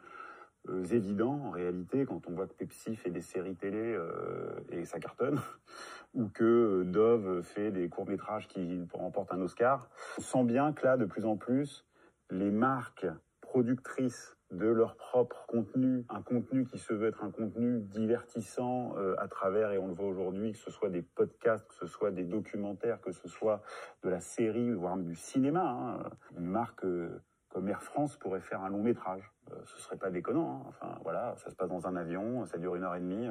[0.91, 4.99] évident en réalité, quand on voit que Pepsi fait des séries télé euh, et ça
[4.99, 5.39] cartonne,
[6.13, 9.89] ou que Dove fait des courts-métrages qui remportent un Oscar.
[10.17, 11.85] On sent bien que là, de plus en plus,
[12.29, 13.07] les marques
[13.41, 19.15] productrices de leur propre contenu, un contenu qui se veut être un contenu divertissant euh,
[19.17, 22.11] à travers, et on le voit aujourd'hui, que ce soit des podcasts, que ce soit
[22.11, 23.61] des documentaires, que ce soit
[24.03, 25.63] de la série, voire même du cinéma.
[25.63, 26.09] Hein.
[26.37, 27.19] Une marque euh,
[27.53, 29.31] comme Air France pourrait faire un long métrage.
[29.51, 30.55] Euh, ce serait pas déconnant.
[30.55, 30.65] Hein.
[30.69, 33.29] Enfin voilà, ça se passe dans un avion, ça dure une heure et demie.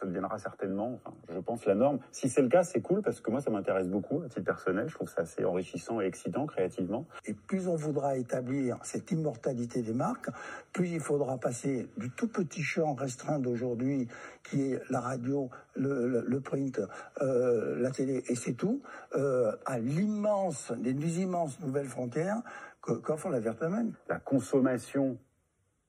[0.00, 1.98] ça deviendra certainement, enfin, je pense, la norme.
[2.12, 4.88] Si c'est le cas, c'est cool parce que moi, ça m'intéresse beaucoup à titre personnel.
[4.88, 7.06] Je trouve ça assez enrichissant et excitant créativement.
[7.26, 10.30] Et plus on voudra établir cette immortalité des marques,
[10.72, 14.08] plus il faudra passer du tout petit champ restreint d'aujourd'hui,
[14.44, 16.80] qui est la radio, le, print,
[17.20, 18.82] euh, la télé, et c'est tout,
[19.14, 22.42] euh, à l'immense, des immenses nouvelles frontières
[22.86, 23.92] que- qu'offre l'entertainment.
[24.08, 25.18] La consommation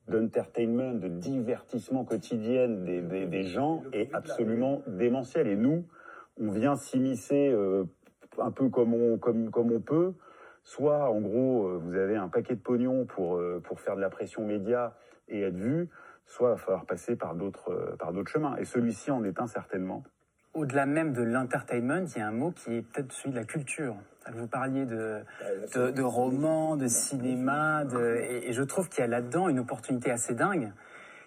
[0.08, 5.46] d'entertainment, de divertissement quotidienne des, des, des gens est absolument démentielle.
[5.48, 5.84] Et nous,
[6.40, 7.84] on vient s'immiscer euh,
[8.38, 10.14] un peu comme on, comme, comme on peut.
[10.64, 14.00] Soit, en gros, euh, vous avez un paquet de pognon pour, euh, pour faire de
[14.00, 14.96] la pression média
[15.28, 15.88] et être vu,
[16.26, 18.56] soit il va falloir passer par d'autres euh, par d'autres chemins.
[18.56, 20.04] Et celui-ci en est un certainement.
[20.54, 23.44] Au-delà même de l'entertainment, il y a un mot qui est peut-être celui de la
[23.44, 23.94] culture.
[24.34, 25.22] Vous parliez de,
[25.74, 29.58] de, de romans, de cinéma, de, et, et je trouve qu'il y a là-dedans une
[29.58, 30.72] opportunité assez dingue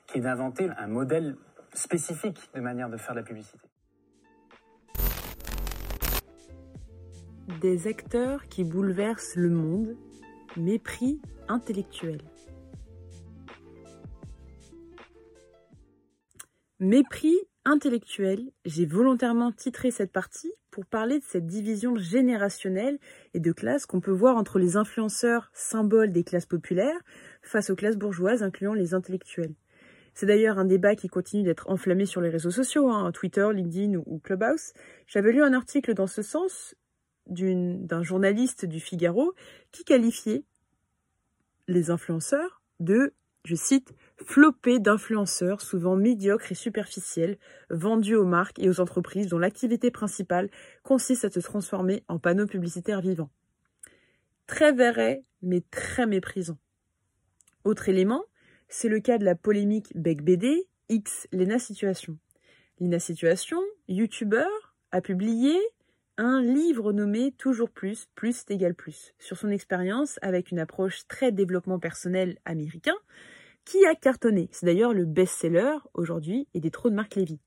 [0.08, 1.36] qui est d'inventer un modèle
[1.74, 3.68] spécifique de manière de faire de la publicité.
[7.60, 9.96] Des acteurs qui bouleversent le monde,
[10.58, 12.22] mépris intellectuel.
[16.80, 22.98] Mépris intellectuel, j'ai volontairement titré cette partie pour parler de cette division générationnelle
[23.34, 27.00] et de classe qu'on peut voir entre les influenceurs symboles des classes populaires
[27.42, 29.54] face aux classes bourgeoises incluant les intellectuels.
[30.14, 33.96] C'est d'ailleurs un débat qui continue d'être enflammé sur les réseaux sociaux, hein, Twitter, LinkedIn
[33.96, 34.74] ou, ou Clubhouse.
[35.08, 36.76] J'avais lu un article dans ce sens
[37.28, 39.34] d'un journaliste du Figaro
[39.72, 40.44] qui qualifiait
[41.68, 43.14] les influenceurs de,
[43.46, 43.94] je cite,
[44.26, 47.38] flopées d'influenceurs souvent médiocres et superficiels,
[47.70, 50.50] vendus aux marques et aux entreprises dont l'activité principale
[50.84, 53.32] consiste à se transformer en panneaux publicitaires vivants.
[54.48, 56.58] Très vrai, mais très méprisant.
[57.64, 58.24] Autre élément,
[58.70, 62.18] c'est le cas de la polémique Bec BD X Lena Situation.
[62.80, 65.58] Lena Situation, youtubeur, a publié
[66.18, 71.32] un livre nommé Toujours plus, plus égale plus, sur son expérience avec une approche très
[71.32, 72.96] développement personnel américain
[73.66, 74.50] qui a cartonné?
[74.52, 77.40] C'est d'ailleurs le best-seller aujourd'hui et des trop de Marc Lévy.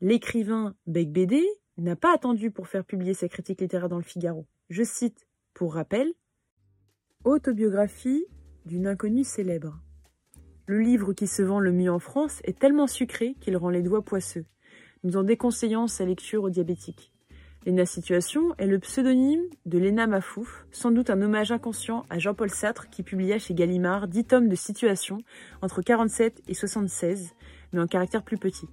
[0.00, 1.44] L'écrivain Bec BD
[1.78, 4.46] n'a pas attendu pour faire publier sa critique littéraire dans le Figaro.
[4.68, 6.12] Je cite, pour rappel,
[7.24, 8.24] Autobiographie
[8.66, 9.80] d'une inconnue célèbre.
[10.66, 13.82] Le livre qui se vend le mieux en France est tellement sucré qu'il rend les
[13.82, 14.44] doigts poisseux,
[15.04, 17.11] nous en déconseillant sa lecture aux diabétiques.
[17.64, 22.50] Léna Situation est le pseudonyme de Léna Mafouf, sans doute un hommage inconscient à Jean-Paul
[22.50, 25.18] Sartre qui publia chez Gallimard dix tomes de situation
[25.60, 27.34] entre 47 et 76,
[27.72, 28.66] mais en caractère plus petit.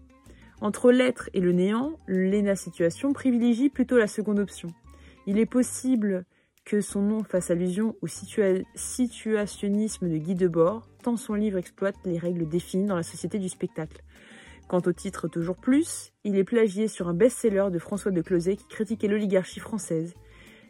[0.62, 4.70] Entre l'être et le néant, Léna Situation privilégie plutôt la seconde option.
[5.28, 6.26] Il est possible
[6.66, 11.96] que son nom fasse allusion au situa- situationnisme de Guy Debord, tant son livre exploite
[12.06, 14.02] les règles définies dans la société du spectacle.
[14.70, 18.56] Quant au titre Toujours plus, il est plagié sur un best-seller de François de Closet
[18.56, 20.14] qui critiquait l'oligarchie française.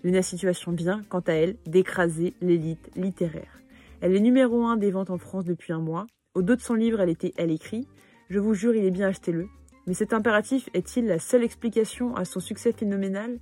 [0.05, 3.59] Lena Situation vient, quant à elle, d'écraser l'élite littéraire.
[3.99, 6.07] Elle est numéro un des ventes en France depuis un mois.
[6.33, 7.89] Au dos de son livre, elle, était, elle écrit
[8.29, 9.49] Je vous jure, il est bien, achetez-le.
[9.85, 13.37] Mais cet impératif est-il la seule explication à son succès phénoménal?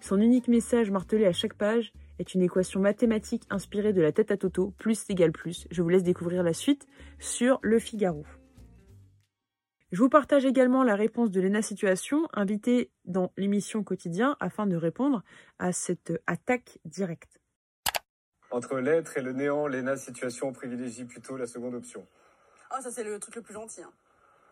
[0.00, 4.30] Son unique message martelé à chaque page est une équation mathématique inspirée de la tête
[4.30, 5.66] à Toto, plus égale plus.
[5.72, 6.86] Je vous laisse découvrir la suite
[7.18, 8.24] sur Le Figaro.
[9.92, 14.74] Je vous partage également la réponse de Léna Situation, invitée dans l'émission Quotidien afin de
[14.74, 15.22] répondre
[15.58, 17.40] à cette attaque directe.
[18.50, 22.06] Entre l'être et le néant, Léna Situation privilégie plutôt la seconde option.
[22.72, 23.82] Oh, ça, c'est le truc le plus gentil.
[23.82, 23.92] hein.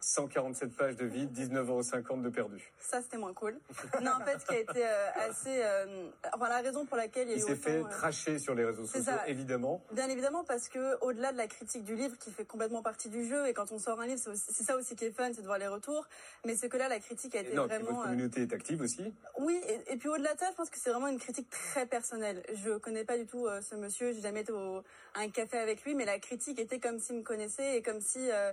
[0.08, 2.72] 147 pages de vide, 19,50€ de perdu.
[2.78, 3.58] Ça, c'était moins cool.
[4.02, 5.62] non, en fait, ce qui a été euh, assez.
[5.62, 7.84] euh, enfin, la raison pour laquelle il y a Il eu s'est autant, fait euh,
[7.88, 9.26] tracher sur les réseaux sociaux, ça.
[9.28, 9.82] évidemment.
[9.92, 13.26] Bien évidemment, parce que au-delà de la critique du livre qui fait complètement partie du
[13.26, 15.46] jeu, et quand on sort un livre, c'est ça aussi qui est fun, c'est de
[15.46, 16.06] voir les retours.
[16.44, 17.86] Mais c'est que là, la critique a été non, vraiment.
[17.86, 19.14] votre euh, communauté est active aussi.
[19.38, 21.86] Oui, et, et puis au-delà de ça, je pense que c'est vraiment une critique très
[21.86, 22.42] personnelle.
[22.52, 24.82] Je connais pas du tout euh, ce monsieur, j'ai jamais été au,
[25.14, 28.00] à un café avec lui, mais la critique était comme s'il me connaissait et comme
[28.02, 28.52] si, euh,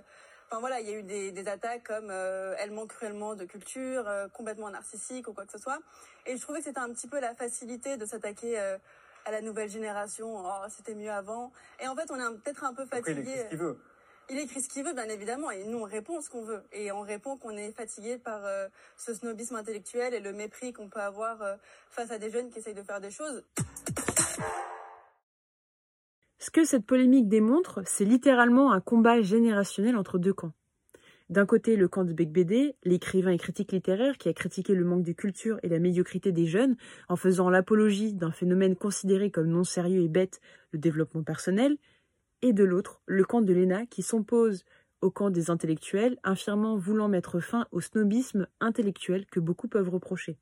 [0.52, 3.46] enfin voilà, il y a eu des, des attaques comme euh, elle manque cruellement de
[3.46, 5.78] culture, euh, complètement narcissique ou quoi que ce soit.
[6.26, 8.76] Et je trouvais que c'était un petit peu la facilité de s'attaquer euh,
[9.24, 10.44] à la nouvelle génération.
[10.44, 11.52] Oh, c'était mieux avant.
[11.80, 13.30] Et en fait, on est peut-être un peu Après, il fatigué.
[13.30, 13.78] écrit ce qu'il veut.
[14.28, 16.62] Il écrit ce qu'il veut, bien évidemment, et nous on répond ce qu'on veut.
[16.72, 18.40] Et on répond qu'on est fatigué par
[18.96, 21.38] ce snobisme intellectuel et le mépris qu'on peut avoir
[21.90, 23.42] face à des jeunes qui essayent de faire des choses.
[26.42, 30.50] Ce que cette polémique démontre, c'est littéralement un combat générationnel entre deux camps.
[31.30, 34.84] D'un côté, le camp de Bec BD, l'écrivain et critique littéraire qui a critiqué le
[34.84, 36.74] manque de culture et la médiocrité des jeunes
[37.08, 40.40] en faisant l'apologie d'un phénomène considéré comme non sérieux et bête,
[40.72, 41.76] le développement personnel,
[42.42, 44.64] et de l'autre, le camp de Léna qui s'oppose
[45.00, 50.38] au camp des intellectuels, infirmant voulant mettre fin au snobisme intellectuel que beaucoup peuvent reprocher.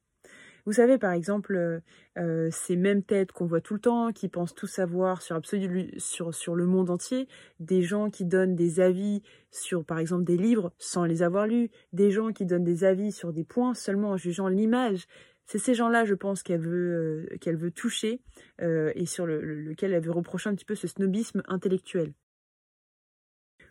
[0.66, 1.80] Vous savez, par exemple, euh,
[2.18, 6.66] euh, ces mêmes têtes qu'on voit tout le temps, qui pensent tout savoir sur, le
[6.66, 11.22] monde entier, des gens qui donnent des avis sur, par exemple, des livres sans les
[11.22, 15.06] avoir lus, des gens qui donnent des avis sur des points seulement en jugeant l'image.
[15.46, 18.20] C'est ces gens-là, je pense, qu'elle veut, euh, toucher
[18.60, 22.12] et sur le, lequel elle veut reprocher un petit peu ce snobisme intellectuel.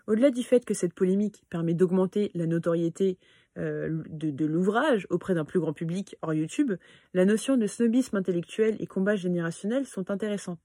[0.09, 3.19] Au-delà du fait que cette polémique permet d'augmenter la notoriété
[3.59, 6.73] euh, de, l'ouvrage auprès d'un plus grand public hors YouTube,
[7.13, 10.61] la notion de snobisme intellectuel et combat générationnel sont intéressantes.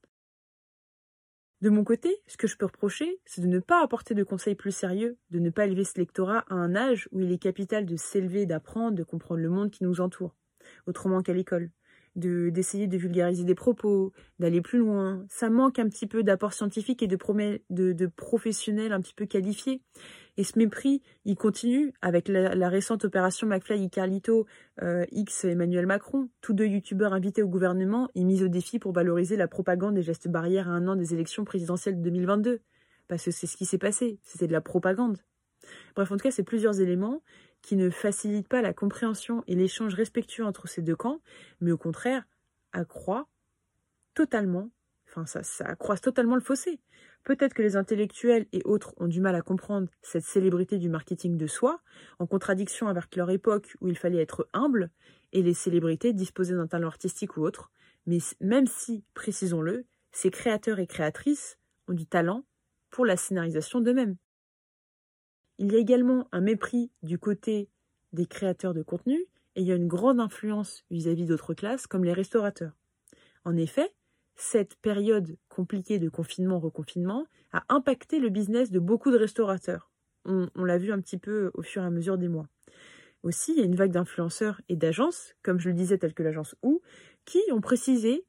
[1.61, 4.55] De mon côté, ce que je peux reprocher, c'est de ne pas apporter de conseils
[4.55, 7.85] plus sérieux, de ne pas élever ce lectorat à un âge où il est capital
[7.85, 10.35] de s'élever, d'apprendre, de comprendre le monde qui nous entoure,
[10.85, 11.71] autrement qu'à l'école de
[12.15, 15.25] d'essayer de vulgariser des propos, d'aller plus loin.
[15.29, 17.17] Ça manque un petit peu d'apport scientifique et de,
[17.69, 19.81] de, de, professionnels un petit peu qualifiés.
[20.37, 24.45] Et ce mépris, il continue avec la, récente opération McFly et Carlito
[24.81, 28.91] euh, X Emmanuel Macron, tous deux youtubeurs invités au gouvernement et mis au défi pour
[28.91, 32.61] valoriser la propagande des gestes barrières à un an des élections présidentielles de 2022.
[33.07, 35.19] Parce que c'est ce qui s'est passé, c'était de la propagande.
[35.95, 37.21] Bref, en tout cas, c'est plusieurs éléments
[37.65, 41.19] qui ne facilite pas la compréhension et l'échange respectueux entre ces deux camps,
[41.61, 42.23] mais au contraire
[42.73, 43.27] accroît
[44.13, 44.69] totalement,
[45.07, 46.79] enfin ça, accroisse totalement le fossé.
[47.23, 51.37] Peut-être que les intellectuels et autres ont du mal à comprendre cette célébrité du marketing
[51.37, 51.81] de soi,
[52.19, 54.91] en contradiction avec leur époque où il fallait être humble,
[55.33, 57.71] et les célébrités disposaient d'un talent artistique ou autre,
[58.05, 62.45] mais même si, précisons-le, ces créateurs et créatrices ont du talent
[62.91, 64.17] pour la scénarisation d'eux-mêmes.
[65.57, 67.69] Il y a également un mépris du côté
[68.11, 69.17] des créateurs de contenu
[69.55, 72.73] et il y a une grande influence vis-à-vis d'autres classes comme les restaurateurs.
[73.45, 73.93] En effet,
[74.35, 79.91] cette période compliquée de confinement-reconfinement a impacté le business de beaucoup de restaurateurs.
[80.25, 82.47] On, l'a vu un petit peu au fur et à mesure des mois.
[83.23, 86.23] Aussi, il y a une vague d'influenceurs et d'agences, comme je le disais, telles que
[86.23, 86.81] l'agence OU,
[87.25, 88.25] qui ont précisé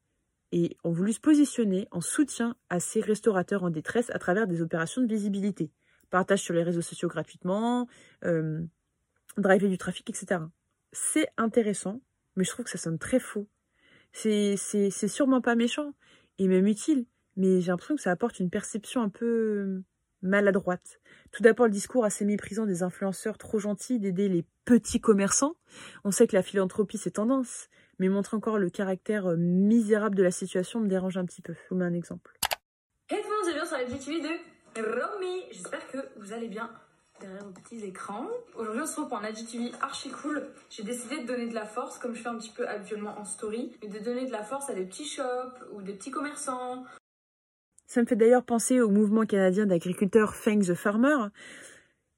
[0.53, 4.63] et ont voulu se positionner en soutien à ces restaurateurs en détresse à travers des
[4.63, 5.73] opérations de visibilité
[6.11, 7.89] partage sur les réseaux sociaux gratuitement,
[8.25, 8.63] euh,
[9.37, 10.41] driver du trafic, etc.
[10.93, 12.01] C'est intéressant,
[12.37, 13.49] mais je trouve que ça sonne très faux.
[14.13, 14.57] C'est
[15.09, 15.93] sûrement pas méchant,
[16.39, 19.83] et même utile, mais j'ai l'impression que ça apporte une perception un peu
[20.23, 21.01] maladroite.
[21.33, 25.55] Tout d'abord, le discours assez méprisant des influenceurs trop gentils d'aider les petits commerçants.
[26.05, 27.69] On sait que la philanthropie, c'est tendance,
[27.99, 31.55] mais montrer encore le caractère euh, misérable de la situation me dérange un petit peu.
[31.55, 32.39] Je vous mets un exemple.
[33.09, 33.85] Hey tout le monde, c'est bien sur la
[34.83, 36.71] Romy, j'espère que vous allez bien
[37.21, 38.27] derrière vos petits écrans.
[38.57, 40.47] Aujourd'hui, on se retrouve pour un IGTV archi cool.
[40.69, 43.25] J'ai décidé de donner de la force, comme je fais un petit peu habituellement en
[43.25, 46.85] story, mais de donner de la force à des petits shops ou des petits commerçants.
[47.87, 51.29] Ça me fait d'ailleurs penser au mouvement canadien d'agriculteurs Thank the Farmer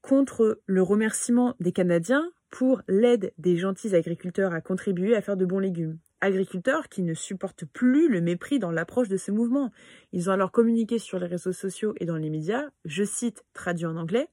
[0.02, 5.44] contre le remerciement des Canadiens pour l'aide des gentils agriculteurs à contribuer à faire de
[5.44, 9.70] bons légumes agriculteurs qui ne supportent plus le mépris dans l'approche de ce mouvement.
[10.12, 13.86] Ils ont alors communiqué sur les réseaux sociaux et dans les médias, je cite, traduit
[13.86, 14.28] en anglais,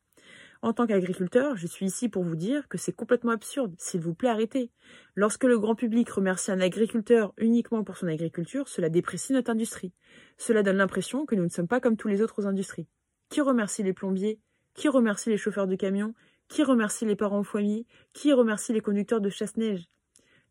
[0.66, 3.76] en tant qu'agriculteur, je suis ici pour vous dire que c'est complètement absurde.
[3.78, 4.72] S'il vous plaît, arrêtez.
[5.14, 9.94] Lorsque le grand public remercie un agriculteur uniquement pour son agriculture, cela déprécie notre industrie.
[10.40, 12.88] Cela donne l'impression que nous ne sommes pas comme tous les autres industries.
[13.30, 14.40] Qui remercie les plombiers?
[14.74, 16.16] Qui remercie les chauffeurs de camions?
[16.48, 19.86] Qui remercie les parents au foyer Qui remercie les conducteurs de chasse-neige?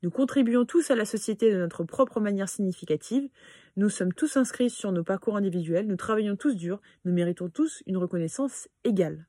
[0.05, 3.27] Nous contribuons tous à la société de notre propre manière significative.
[3.79, 5.87] Nous sommes tous inscrits sur nos parcours individuels.
[5.87, 6.83] Nous travaillons tous dur.
[7.07, 9.27] Nous méritons tous une reconnaissance égale.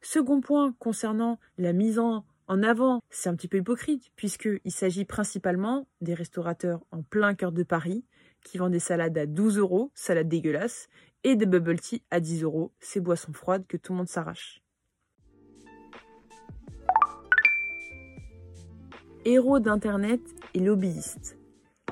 [0.00, 5.86] Second point concernant la mise en, avant, c'est un petit peu hypocrite puisqu'il s'agit principalement
[6.00, 8.06] des restaurateurs en plein cœur de Paris
[8.44, 10.88] qui vendent des salades à 12 euros, salades dégueulasses,
[11.22, 14.62] et des bubble tea à 10 euros, ces boissons froides que tout le monde s'arrache.
[19.24, 20.20] Héros d'Internet
[20.54, 21.36] et lobbyistes.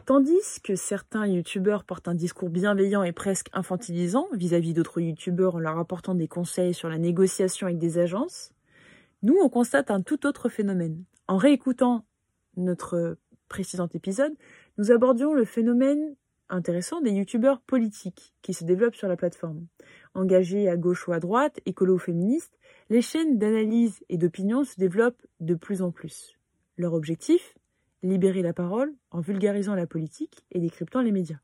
[0.04, 5.58] Tandis que certains youtubeurs portent un discours bienveillant et presque infantilisant vis-à-vis d'autres youtubeurs en
[5.58, 8.52] leur apportant des conseils sur la négociation avec des agences,
[9.22, 11.04] nous on constate un tout autre phénomène.
[11.26, 12.04] En réécoutant
[12.56, 14.32] notre précédent épisode,
[14.78, 16.14] nous abordions le phénomène
[16.48, 19.66] intéressant des youtubeurs politiques qui se développent sur la plateforme.
[20.14, 22.56] Engagés à gauche ou à droite, écolo féministes,
[22.88, 26.35] les chaînes d'analyse et d'opinion se développent de plus en plus.
[26.78, 27.56] Leur objectif
[28.02, 31.40] Libérer la parole en vulgarisant la politique et décryptant les médias.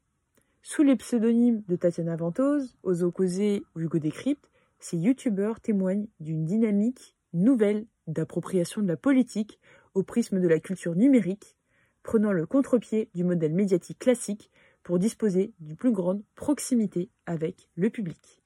[0.62, 6.44] Sous les pseudonymes de Tatiana Ventose, Ozo Causé ou Hugo Décrypte, ces youtubeurs témoignent d'une
[6.44, 9.58] dynamique nouvelle d'appropriation de la politique
[9.94, 11.56] au prisme de la culture numérique,
[12.02, 14.50] prenant le contre-pied du modèle médiatique classique
[14.82, 18.42] pour disposer d'une plus grande proximité avec le public.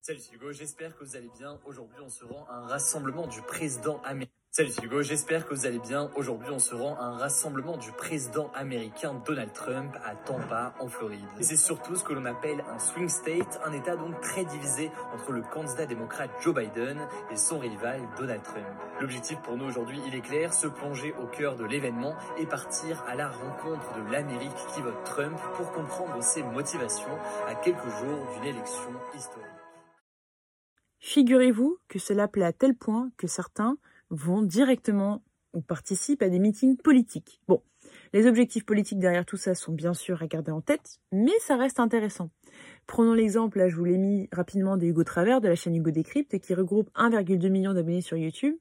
[0.00, 1.60] Salut Hugo, j'espère que vous allez bien.
[1.66, 4.39] Aujourd'hui on se rend à un rassemblement du président américain.
[4.52, 6.10] Salut Hugo, j'espère que vous allez bien.
[6.16, 10.88] Aujourd'hui on se rend à un rassemblement du président américain Donald Trump à Tampa en
[10.88, 11.24] Floride.
[11.38, 14.90] Et c'est surtout ce que l'on appelle un swing state, un état donc très divisé
[15.14, 16.98] entre le candidat démocrate Joe Biden
[17.30, 18.66] et son rival Donald Trump.
[19.00, 23.04] L'objectif pour nous aujourd'hui il est clair, se plonger au cœur de l'événement et partir
[23.06, 28.26] à la rencontre de l'Amérique qui vote Trump pour comprendre ses motivations à quelques jours
[28.34, 29.46] d'une élection historique.
[30.98, 33.76] Figurez-vous que cela plaît à tel point que certains
[34.10, 35.22] vont directement
[35.52, 37.40] ou participent à des meetings politiques.
[37.48, 37.62] Bon,
[38.12, 41.56] les objectifs politiques derrière tout ça sont bien sûr à garder en tête, mais ça
[41.56, 42.30] reste intéressant.
[42.86, 45.90] Prenons l'exemple, là je vous l'ai mis rapidement de Hugo Travers de la chaîne Hugo
[45.90, 48.56] Décrypte qui regroupe 1,2 million d'abonnés sur YouTube,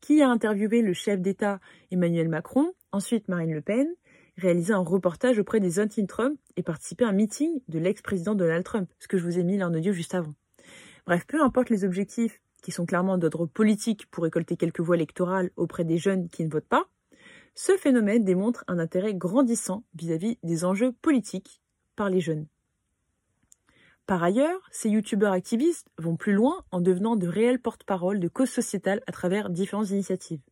[0.00, 3.86] qui a interviewé le chef d'État Emmanuel Macron, ensuite Marine Le Pen,
[4.36, 8.90] réalisé un reportage auprès des anti-Trump et participé à un meeting de l'ex-président Donald Trump,
[8.98, 10.34] ce que je vous ai mis là en audio juste avant.
[11.06, 15.50] Bref, peu importe les objectifs qui sont clairement d'ordre politique pour récolter quelques voix électorales
[15.56, 16.86] auprès des jeunes qui ne votent pas,
[17.54, 21.60] ce phénomène démontre un intérêt grandissant vis-à-vis des enjeux politiques
[21.94, 22.46] par les jeunes.
[24.06, 28.50] Par ailleurs, ces youtubeurs activistes vont plus loin en devenant de réels porte-parole de causes
[28.50, 30.42] sociétales à travers différentes initiatives.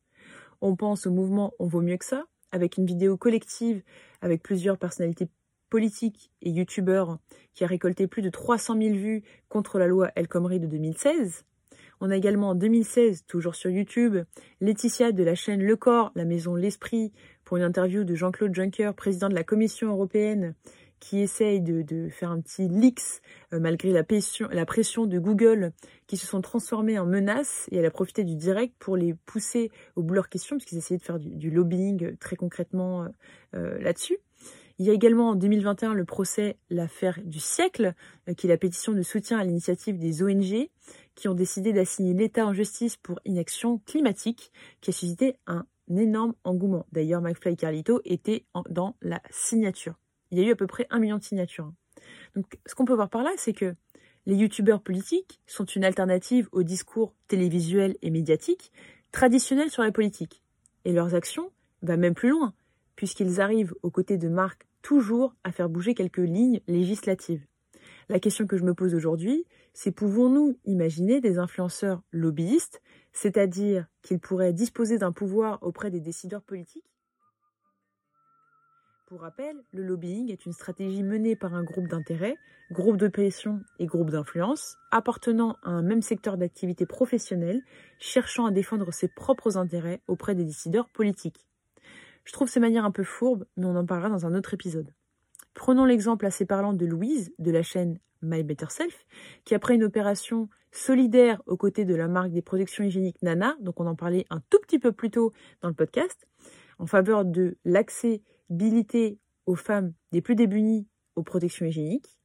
[0.60, 3.82] On pense au mouvement On vaut mieux que ça, avec une vidéo collective
[4.20, 5.28] avec plusieurs personnalités
[5.70, 7.18] politiques et youtubeurs
[7.54, 11.46] qui a récolté plus de 300 000 vues contre la loi El Khomri de 2016.
[12.04, 14.16] On a également en 2016, toujours sur YouTube,
[14.60, 17.12] Laetitia de la chaîne Le Corps, la maison L'Esprit,
[17.44, 20.56] pour une interview de Jean-Claude Juncker, président de la Commission européenne,
[20.98, 23.22] qui essaye de, faire un petit leaks
[23.52, 25.70] euh, malgré la pression, de Google,
[26.08, 29.70] qui se sont transformés en menaces et elle a profité du direct pour les pousser
[29.94, 33.06] au bout de leur question, puisqu'ils essayaient de faire du, lobbying euh, très concrètement
[33.54, 34.18] euh, là-dessus.
[34.78, 37.94] Il y a également en 2021 le procès L'affaire du siècle,
[38.36, 40.68] qui est la pétition de soutien à l'initiative des ONG
[41.14, 46.34] qui ont décidé d'assigner l'État en justice pour inaction climatique, qui a suscité un énorme
[46.44, 46.86] engouement.
[46.92, 49.94] D'ailleurs, McFly et Carlito étaient dans la signature.
[50.30, 51.66] Il y a eu à peu près un million de signatures.
[51.66, 51.74] Hein.
[52.34, 53.74] Donc, ce qu'on peut voir par là, c'est que
[54.26, 58.72] les youtubeurs politiques sont une alternative au discours télévisuel et médiatique
[59.10, 60.42] traditionnel sur la politique.
[60.84, 61.50] Et leurs actions
[61.82, 62.54] vont même plus loin,
[62.96, 67.44] puisqu'ils arrivent aux côtés de marques toujours à faire bouger quelques lignes législatives.
[68.08, 74.20] La question que je me pose aujourd'hui, c'est pouvons-nous imaginer des influenceurs lobbyistes, c'est-à-dire qu'ils
[74.20, 76.84] pourraient disposer d'un pouvoir auprès des décideurs politiques?
[79.06, 82.34] Pour rappel, le lobbying est une stratégie menée par un groupe d'intérêt,
[82.70, 87.60] groupe de pression et groupe d'influence, appartenant à un même secteur d'activité professionnelle,
[87.98, 91.46] cherchant à défendre ses propres intérêts auprès des décideurs politiques.
[92.24, 94.94] Je trouve ces manières un peu fourbes, mais on en parlera dans un autre épisode.
[95.52, 99.06] Prenons l'exemple assez parlant de Louise, de la chaîne My Better Self,
[99.44, 103.80] qui après une opération solidaire aux côtés de la marque des protections hygiéniques Nana, donc
[103.80, 106.26] on en parlait un tout petit peu plus tôt dans le podcast,
[106.78, 112.18] en faveur de l'accessibilité aux femmes des plus démunies aux protections hygiéniques,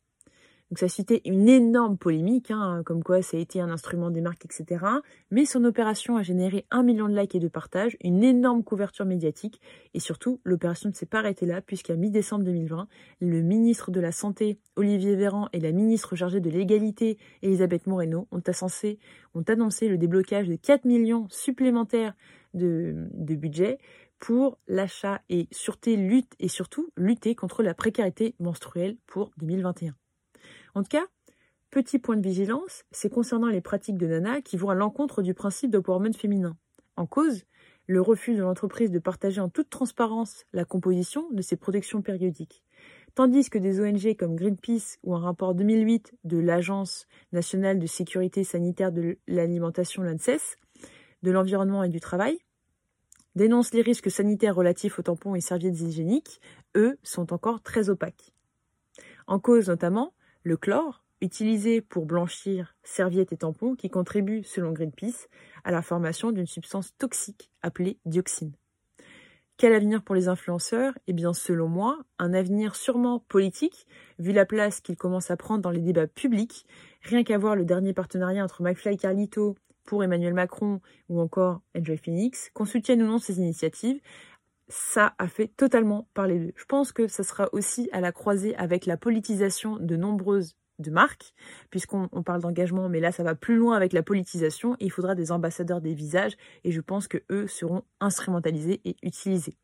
[0.69, 4.19] donc ça suscité une énorme polémique, hein, comme quoi ça a été un instrument des
[4.19, 4.83] marques, etc.
[5.31, 9.05] Mais son opération a généré un million de likes et de partages, une énorme couverture
[9.05, 9.61] médiatique,
[9.93, 12.87] et surtout l'opération ne s'est pas arrêtée là, puisqu'à mi-décembre 2020,
[13.21, 18.27] le ministre de la Santé, Olivier Véran, et la ministre chargée de l'égalité, Elisabeth Moreno,
[18.31, 18.41] ont,
[19.35, 22.13] ont annoncé le déblocage de 4 millions supplémentaires
[22.53, 23.77] de, de budget
[24.19, 29.93] pour l'achat et sûreté lutte et surtout lutter contre la précarité menstruelle pour 2021.
[30.77, 31.07] En tout cas,
[31.71, 35.33] petit point de vigilance, c'est concernant les pratiques de Nana qui vont à l'encontre du
[35.33, 36.55] principe d'empowerment féminin.
[36.97, 37.45] En cause,
[37.87, 42.63] le refus de l'entreprise de partager en toute transparence la composition de ses protections périodiques.
[43.15, 48.43] Tandis que des ONG comme Greenpeace ou un rapport 2008 de l'Agence nationale de sécurité
[48.43, 50.57] sanitaire de l'alimentation, l'ANSES,
[51.23, 52.37] de l'environnement et du travail,
[53.33, 56.39] dénoncent les risques sanitaires relatifs aux tampons et serviettes hygiéniques,
[56.75, 58.31] eux sont encore très opaques.
[59.25, 60.13] En cause notamment
[60.47, 65.27] le chlore, utilisé pour blanchir serviettes et tampons, qui contribue, selon Greenpeace,
[65.63, 68.53] à la formation d'une substance toxique appelée dioxine.
[69.57, 70.93] Quel avenir pour les influenceurs?
[71.07, 73.87] Eh bien, selon moi, un avenir sûrement politique,
[74.19, 76.65] vu la place qu'ils commencent à prendre dans les débats publics.
[77.01, 81.61] Rien qu'à voir le dernier partenariat entre McFly et Carlito pour Emmanuel Macron ou encore
[81.75, 83.99] Enjoy Phoenix, qu'on soutienne ou non ces initiatives,
[84.69, 86.53] ça a fait totalement parler d'eux.
[86.55, 90.55] Je pense que ça sera aussi à la croisée avec la politisation de nombreuses
[90.91, 91.33] marques,
[91.69, 95.31] puisqu'on parle d'engagement, mais là ça va plus loin avec la politisation, il faudra des
[95.31, 99.57] ambassadeurs des visages, et je pense que eux seront instrumentalisés et utilisés.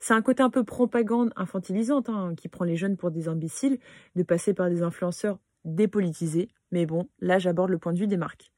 [0.00, 3.78] C'est un côté un peu propagande infantilisante hein, qui prend les jeunes pour des imbéciles,
[4.16, 8.16] de passer par des influenceurs dépolitisé, mais bon, là j'aborde le point de vue des
[8.16, 8.50] marques.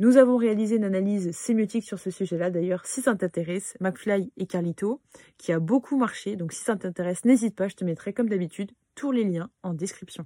[0.00, 4.46] Nous avons réalisé une analyse sémiotique sur ce sujet-là, d'ailleurs, si ça t'intéresse, McFly et
[4.46, 5.00] Carlito,
[5.38, 8.70] qui a beaucoup marché, donc si ça t'intéresse, n'hésite pas, je te mettrai comme d'habitude
[8.94, 10.24] tous les liens en description.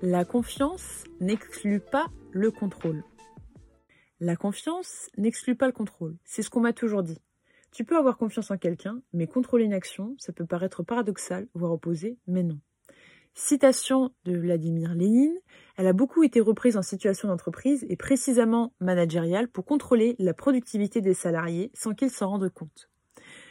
[0.00, 3.04] La confiance n'exclut pas le contrôle.
[4.20, 7.20] La confiance n'exclut pas le contrôle, c'est ce qu'on m'a toujours dit.
[7.72, 11.72] Tu peux avoir confiance en quelqu'un, mais contrôler une action, ça peut paraître paradoxal, voire
[11.72, 12.58] opposé, mais non.
[13.38, 15.38] Citation de Vladimir Lénine,
[15.76, 21.02] elle a beaucoup été reprise en situation d'entreprise et précisément managériale pour contrôler la productivité
[21.02, 22.88] des salariés sans qu'ils s'en rendent compte.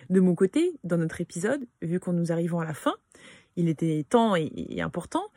[0.09, 2.95] De mon côté, dans notre épisode, vu qu'on nous arrivons à la fin,
[3.57, 5.27] il était temps et, important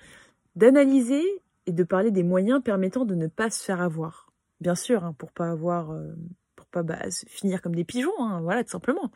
[0.56, 1.22] d'analyser
[1.66, 4.32] et de parler des moyens permettant de ne pas se faire avoir.
[4.62, 6.14] Bien sûr, hein, pour pas avoir euh,
[6.70, 9.10] pas bah, finir comme des pigeons, hein, voilà, tout simplement.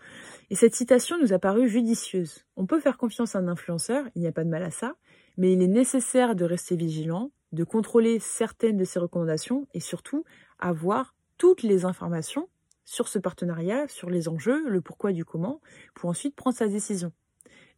[0.50, 2.44] Et cette citation nous a paru judicieuse.
[2.56, 4.94] On peut faire confiance à un influenceur, il n'y a pas de mal à ça,
[5.36, 10.24] mais il est nécessaire de rester vigilant, de contrôler certaines de ses recommandations et surtout
[10.58, 12.48] avoir toutes les informations
[12.84, 15.60] sur ce partenariat, sur les enjeux, le pourquoi du comment,
[15.94, 17.12] pour ensuite prendre sa décision.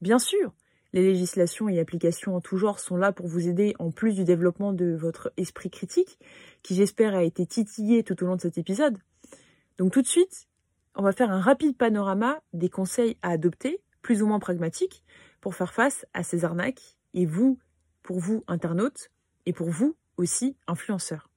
[0.00, 0.52] Bien sûr,
[0.92, 4.24] les législations et applications en tout genre sont là pour vous aider en plus du
[4.24, 6.18] développement de votre esprit critique,
[6.62, 8.98] qui j'espère a été titillé tout au long de cet épisode.
[9.76, 10.46] Donc tout de suite,
[10.94, 15.02] on va faire un rapide panorama des conseils à adopter, plus ou moins pragmatiques,
[15.40, 17.58] pour faire face à ces arnaques, et vous,
[18.02, 19.10] pour vous, internautes,
[19.46, 21.30] et pour vous aussi, influenceurs.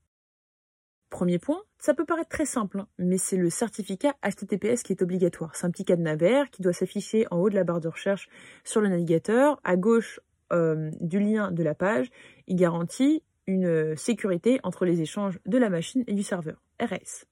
[1.10, 5.02] Premier point, ça peut paraître très simple, hein, mais c'est le certificat HTTPS qui est
[5.02, 5.56] obligatoire.
[5.56, 8.28] C'est un petit cadenas vert qui doit s'afficher en haut de la barre de recherche
[8.66, 10.20] sur le navigateur, à gauche
[10.52, 12.10] euh, du lien de la page.
[12.48, 16.62] Il garantit une sécurité entre les échanges de la machine et du serveur.
[16.82, 17.26] RS.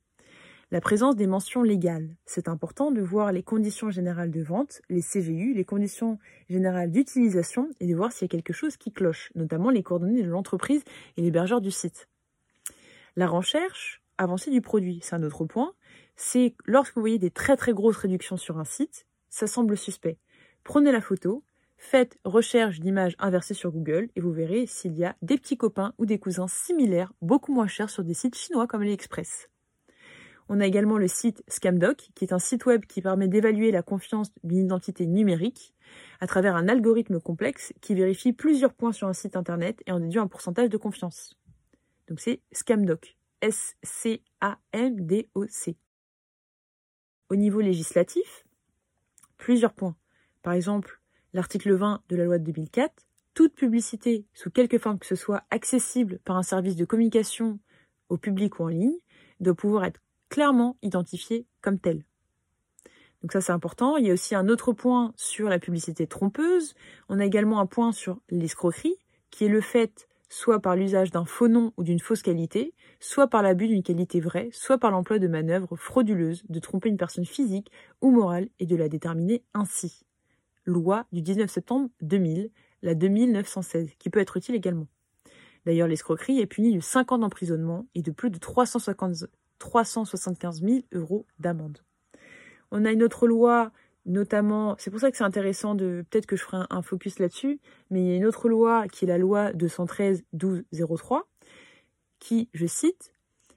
[0.71, 2.15] La présence des mentions légales.
[2.25, 6.17] C'est important de voir les conditions générales de vente, les CGU, les conditions
[6.49, 10.23] générales d'utilisation et de voir s'il y a quelque chose qui cloche, notamment les coordonnées
[10.23, 10.83] de l'entreprise
[11.17, 12.09] et l'hébergeur du site.
[13.15, 15.73] La recherche avancée du produit, c'est un autre point.
[16.15, 20.17] C'est lorsque vous voyez des très très grosses réductions sur un site, ça semble suspect.
[20.63, 21.43] Prenez la photo,
[21.77, 25.93] faites recherche d'images inversées sur Google et vous verrez s'il y a des petits copains
[25.99, 29.47] ou des cousins similaires beaucoup moins chers sur des sites chinois comme AliExpress.
[30.47, 33.81] On a également le site Scamdoc, qui est un site web qui permet d'évaluer la
[33.81, 35.73] confiance d'une identité numérique
[36.19, 39.99] à travers un algorithme complexe qui vérifie plusieurs points sur un site internet et en
[39.99, 41.35] déduit un pourcentage de confiance.
[42.07, 43.17] Donc c'est Scamdoc.
[43.41, 44.17] S-C-A-M-D-O-C.
[47.29, 48.45] Au niveau législatif,
[49.37, 49.95] plusieurs points.
[50.41, 51.01] Par exemple,
[51.33, 52.93] l'article 20 de la loi de 2004,
[53.33, 57.59] toute publicité, sous quelque forme que ce soit, accessible par un service de communication
[58.09, 58.97] au public ou en ligne,
[59.39, 62.03] doit pouvoir être clairement identifié comme tel.
[63.21, 63.97] Donc ça c'est important.
[63.97, 66.75] Il y a aussi un autre point sur la publicité trompeuse.
[67.09, 68.95] On a également un point sur l'escroquerie,
[69.31, 73.27] qui est le fait soit par l'usage d'un faux nom ou d'une fausse qualité, soit
[73.27, 77.25] par l'abus d'une qualité vraie, soit par l'emploi de manœuvres frauduleuses de tromper une personne
[77.25, 77.71] physique
[78.01, 80.05] ou morale et de la déterminer ainsi.
[80.65, 82.49] Loi du 19 septembre 2000,
[82.81, 84.87] la 2916, qui peut être utile également.
[85.65, 89.25] D'ailleurs, l'escroquerie est punie de 5 ans d'emprisonnement et de plus de 350
[89.59, 91.79] 375 000 euros d'amende.
[92.71, 93.71] On a une autre loi,
[94.05, 97.59] notamment, c'est pour ça que c'est intéressant de, peut-être que je ferai un, focus là-dessus,
[97.89, 101.21] mais il y a une autre loi qui est la loi 213-1203,
[102.19, 103.13] qui, je cite,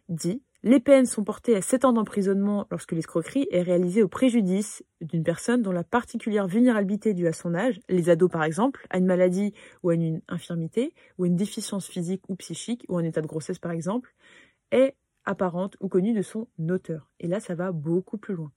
[0.08, 4.84] dit les peines sont portées à 7 ans d'emprisonnement lorsque l'escroquerie est réalisée au préjudice
[5.00, 8.98] d'une personne dont la particulière vulnérabilité due à son âge, les ados par exemple, à
[8.98, 9.54] une maladie
[9.84, 13.28] ou à une infirmité, ou à une déficience physique ou psychique, ou un état de
[13.28, 14.12] grossesse par exemple,
[14.72, 14.96] est
[15.28, 17.10] apparente ou connue de son auteur.
[17.20, 18.50] Et là, ça va beaucoup plus loin.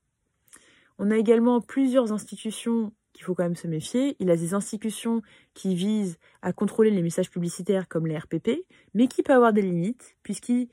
[0.97, 4.15] On a également plusieurs institutions qu'il faut quand même se méfier.
[4.19, 5.21] Il a des institutions
[5.53, 9.61] qui visent à contrôler les messages publicitaires comme les RPP, mais qui peuvent avoir des
[9.61, 10.69] limites, puisqu'ils,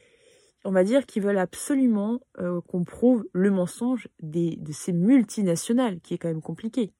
[0.64, 6.18] va dire, qu'ils veulent absolument euh, qu'on prouve le mensonge de ces multinationales, qui est
[6.18, 6.92] quand même compliqué.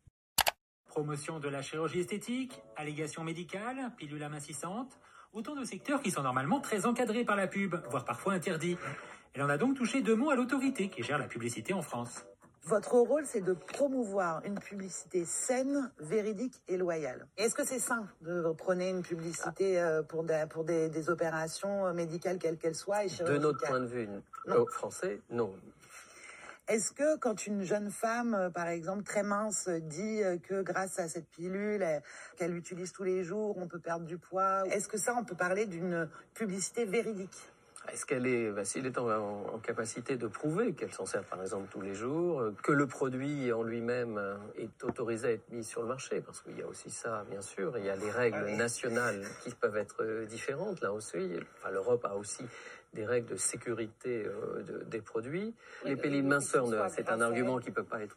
[0.87, 4.99] Promotion de la chirurgie esthétique, allégations médicales, pilule amincissante,
[5.33, 8.77] Autant de secteurs qui sont normalement très encadrés par la pub, voire parfois interdits.
[9.35, 12.25] Elle en a donc touché deux mots à l'autorité qui gère la publicité en France.
[12.65, 17.27] Votre rôle, c'est de promouvoir une publicité saine, véridique et loyale.
[17.39, 21.93] Est-ce que c'est sain de prendre une publicité euh, pour, des, pour des, opérations euh,
[21.95, 24.09] médicales, quelles qu'elles soient et De notre point de vue
[24.47, 24.67] non.
[24.67, 25.55] français, non.
[26.69, 30.99] Est-ce que quand une jeune femme, euh, par exemple, très mince, dit euh, que grâce
[30.99, 31.83] à cette pilule
[32.37, 35.35] qu'elle utilise tous les jours, on peut perdre du poids, est-ce que ça, on peut
[35.35, 37.39] parler d'une publicité véridique?
[37.91, 41.41] Est-ce qu'elle est, bah, s'il est en, en- capacité de prouver qu'elle s'en sert par
[41.41, 44.21] exemple tous les jours, euh, que le produit en lui-même
[44.57, 47.41] est autorisé à être mis sur le marché, parce qu'il y a aussi ça, bien
[47.41, 51.31] sûr, il y a les règles nationales qui peuvent être différentes là aussi.
[51.57, 52.45] Enfin, l'Europe a aussi
[52.95, 55.55] des règles de sécurité euh, de- des produits.
[55.85, 58.17] Oui, les pellets de minceur, c'est un argument qui ne peut pas être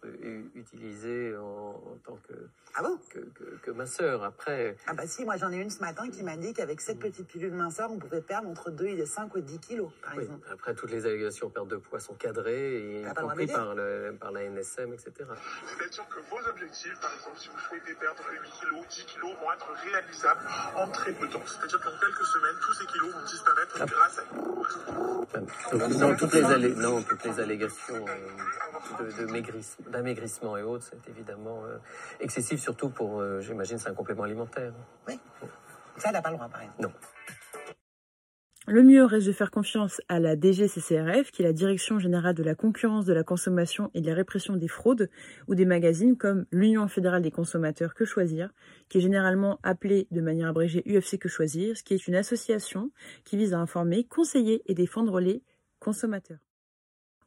[0.56, 2.33] utilisé en, en tant que,
[2.75, 2.98] Ah bon?
[3.09, 4.24] que, que, que minceur.
[4.24, 7.00] Après, Ah bah si, moi j'en ai une ce matin qui m'a dit qu'avec cette
[7.00, 10.24] petite pilule minceur, on pouvait perdre entre 2 et 5 ou 10 kilos, par Oui,
[10.24, 10.48] exemple.
[10.51, 14.16] après, toutes les allégations perte de poids sont cadrées, et y de compris par, le,
[14.19, 15.11] par la NSM, etc.
[15.67, 19.51] C'est-à-dire que vos objectifs, par exemple, si vous souhaitez perdre 8 kilos, 10 kilos, vont
[19.51, 20.41] être réalisables
[20.75, 21.41] en très peu de temps.
[21.45, 23.85] C'est-à-dire qu'en quelques semaines, tous ces kilos vont disparaître Ah.
[23.85, 24.24] grâce à
[25.98, 30.85] non, toutes les, allé- non, toutes les allégations euh, de, de maigrissement- d'amaigrissement et autres,
[30.90, 31.77] c'est évidemment euh,
[32.19, 34.74] excessif, surtout pour, euh, j'imagine, c'est un complément alimentaire.
[35.98, 36.82] Ça, elle n'a pas le droit, par exemple.
[36.82, 36.91] Non.
[38.67, 42.43] Le mieux reste de faire confiance à la DGCCRF, qui est la Direction générale de
[42.43, 45.09] la concurrence, de la consommation et de la répression des fraudes,
[45.48, 48.51] ou des magazines comme l'Union fédérale des consommateurs Que Choisir,
[48.88, 52.91] qui est généralement appelée de manière abrégée UFC Que Choisir, ce qui est une association
[53.23, 55.41] qui vise à informer, conseiller et défendre les
[55.80, 56.50] consommateurs.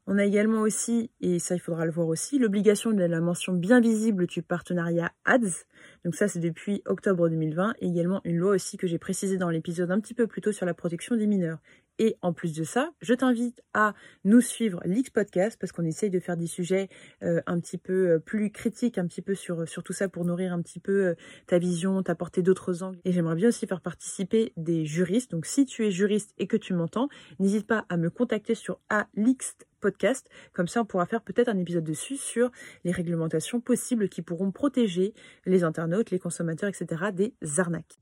[0.06, 3.54] On a également aussi, et ça il faudra le voir aussi, l'obligation de la mention
[3.54, 5.64] bien visible du partenariat ADS.
[6.04, 9.48] Donc ça c'est depuis octobre 2020 et également une loi aussi que j'ai précisée dans
[9.48, 11.58] l'épisode un petit peu plus tôt sur la protection des mineurs.
[11.98, 16.10] Et en plus de ça, je t'invite à nous suivre l'X Podcast parce qu'on essaye
[16.10, 16.88] de faire des sujets
[17.22, 20.52] euh, un petit peu euh, plus critiques, un petit peu sur, tout ça pour nourrir
[20.52, 21.14] un petit peu euh,
[21.46, 22.98] ta vision, t'apporter d'autres angles.
[23.04, 25.30] Et j'aimerais bien aussi faire participer des juristes.
[25.30, 27.08] Donc si tu es juriste et que tu m'entends,
[27.38, 30.30] n'hésite pas à me contacter sur ALIX Podcast.
[30.54, 32.50] Comme ça, on pourra faire peut-être un épisode dessus sur
[32.84, 35.12] les réglementations possibles qui pourront protéger
[35.44, 37.10] les internautes, les consommateurs, etc.
[37.12, 38.00] des arnaques.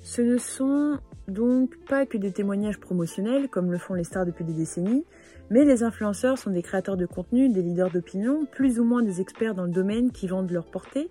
[0.00, 0.98] Ce ne sont
[1.28, 5.04] donc pas que des témoignages promotionnels comme le font les stars depuis des décennies,
[5.48, 9.20] mais les influenceurs sont des créateurs de contenu, des leaders d'opinion, plus ou moins des
[9.20, 11.08] experts dans le domaine qui vendent leur portée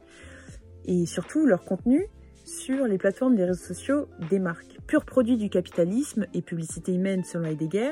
[0.84, 2.10] et surtout leur contenu
[2.50, 4.80] sur les plateformes des réseaux sociaux des marques.
[4.88, 7.92] Pur produit du capitalisme et publicité humaine selon Heidegger,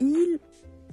[0.00, 0.38] ils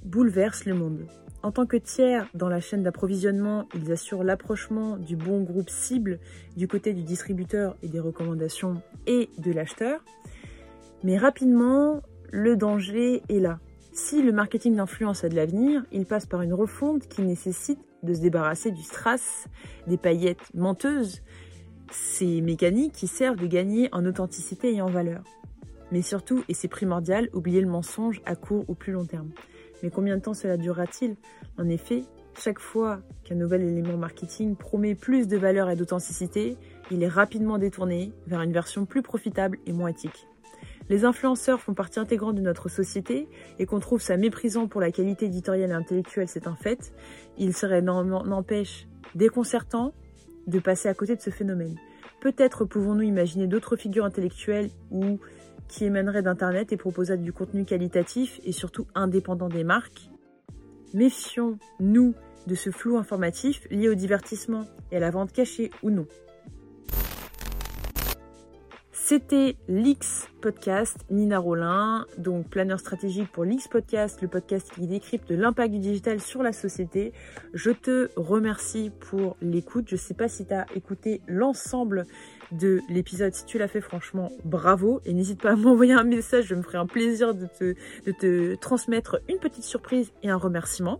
[0.06, 1.08] bouleversent le monde.
[1.44, 6.20] En tant que tiers dans la chaîne d'approvisionnement, ils assurent l'approchement du bon groupe cible
[6.56, 10.04] du côté du distributeur et des recommandations et de l'acheteur.
[11.04, 13.60] Mais rapidement, le danger est là.
[13.94, 18.14] Si le marketing d'influence a de l'avenir, il passe par une refonte qui nécessite de
[18.14, 19.48] se débarrasser du strass,
[19.88, 21.24] des paillettes menteuses,
[21.92, 25.24] ces mécaniques qui servent de gagner en authenticité et en valeur.
[25.92, 29.30] Mais surtout, et c'est primordial, oublier le mensonge à court ou plus long terme.
[29.84, 31.16] Mais combien de temps cela durera-t-il?
[31.58, 32.04] En effet,
[32.38, 36.58] chaque fois qu'un nouvel élément marketing promet plus de valeur et d'authenticité,
[36.92, 40.28] il est rapidement détourné vers une version plus profitable et moins éthique.
[40.90, 43.28] Les influenceurs font partie intégrante de notre société
[43.60, 46.94] et qu'on trouve ça méprisant pour la qualité éditoriale et intellectuelle, c'est un fait.
[47.38, 49.94] Il serait n'empêche déconcertant
[50.48, 51.76] de passer à côté de ce phénomène.
[52.22, 55.20] Peut-être pouvons-nous imaginer d'autres figures intellectuelles ou
[55.68, 60.10] qui émaneraient d'Internet et proposeraient du contenu qualitatif et surtout indépendant des marques.
[60.94, 62.16] Méfions-nous
[62.48, 66.08] de ce flou informatif lié au divertissement et à la vente cachée ou non.
[69.10, 75.32] C'était l'X Podcast, Nina Rollin, donc planeur stratégique pour l'X Podcast, le podcast qui décrypte
[75.32, 77.14] l'impact du digital sur la société.
[77.54, 79.86] Je te remercie pour l'écoute.
[79.88, 82.06] Je sais pas si tu as écouté l'ensemble
[82.52, 83.34] de l'épisode.
[83.34, 85.00] Si tu l'as fait, franchement, bravo.
[85.06, 86.48] Et n'hésite pas à m'envoyer un message.
[86.48, 90.36] Je me ferai un plaisir de te, de te transmettre une petite surprise et un
[90.36, 91.00] remerciement.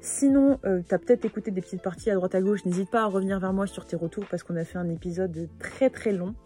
[0.00, 2.64] Sinon, euh, tu as peut-être écouté des petites parties à droite à gauche.
[2.66, 5.48] N'hésite pas à revenir vers moi sur tes retours parce qu'on a fait un épisode
[5.58, 6.36] très très long.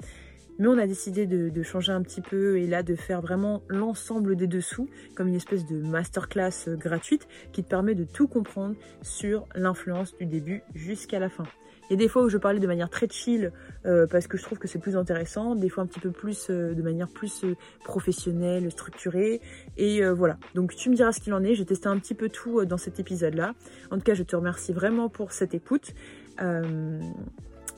[0.58, 4.36] Mais on a décidé de, changer un petit peu et là de faire vraiment l'ensemble
[4.36, 9.46] des dessous comme une espèce de masterclass gratuite qui te permet de tout comprendre sur
[9.54, 11.44] l'influence du début jusqu'à la fin.
[11.88, 13.52] Il y a des fois où je parlais de manière très chill
[13.84, 16.48] euh, parce que je trouve que c'est plus intéressant, des fois un petit peu plus
[16.50, 17.54] euh, de manière plus euh,
[17.84, 19.40] professionnelle, structurée.
[19.76, 20.38] Et voilà.
[20.54, 21.54] Donc tu me diras ce qu'il en est.
[21.54, 23.54] J'ai testé un petit peu tout dans cet épisode-là.
[23.90, 25.94] En tout cas, je te remercie vraiment pour cette écoute.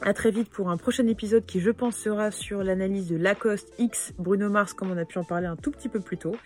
[0.03, 3.73] À très vite pour un prochain épisode qui, je pense, sera sur l'analyse de Lacoste
[3.79, 6.37] X Bruno Mars, comme on a pu en parler un tout petit peu plus tôt.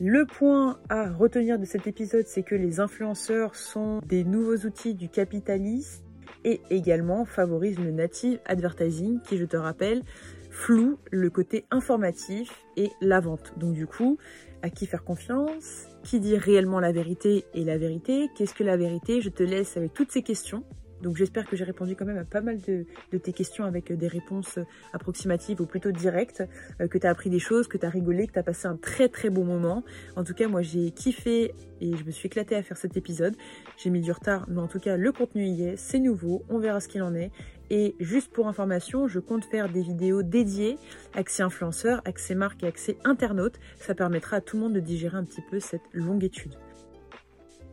[0.00, 4.94] Le point à retenir de cet épisode, c'est que les influenceurs sont des nouveaux outils
[4.94, 6.04] du capitalisme
[6.44, 10.02] et également favorisent le native advertising qui, je te rappelle,
[10.50, 13.54] floue le côté informatif et la vente.
[13.56, 14.18] Donc du coup,
[14.62, 15.86] à qui faire confiance?
[16.02, 18.28] Qui dit réellement la vérité et la vérité?
[18.36, 19.22] Qu'est-ce que la vérité?
[19.22, 20.62] Je te laisse avec toutes ces questions
[21.04, 22.86] Donc j'espère que j'ai répondu quand même à pas mal de,
[23.18, 24.58] tes questions avec des réponses
[24.94, 26.42] approximatives ou plutôt directes,
[26.78, 28.76] que tu as appris des choses, que tu as rigolé, que tu as passé un
[28.76, 29.84] très très bon moment.
[30.16, 33.36] En tout cas, moi j'ai kiffé et je me suis éclatée à faire cet épisode.
[33.76, 36.58] J'ai mis du retard, mais en tout cas le contenu y est, c'est nouveau, on
[36.58, 37.30] verra ce qu'il en est.
[37.68, 40.78] Et juste pour information, je compte faire des vidéos dédiées,
[41.14, 43.60] accès influenceurs, accès marques et accès internautes.
[43.76, 46.54] Ça permettra à tout le monde de digérer un petit peu cette longue étude.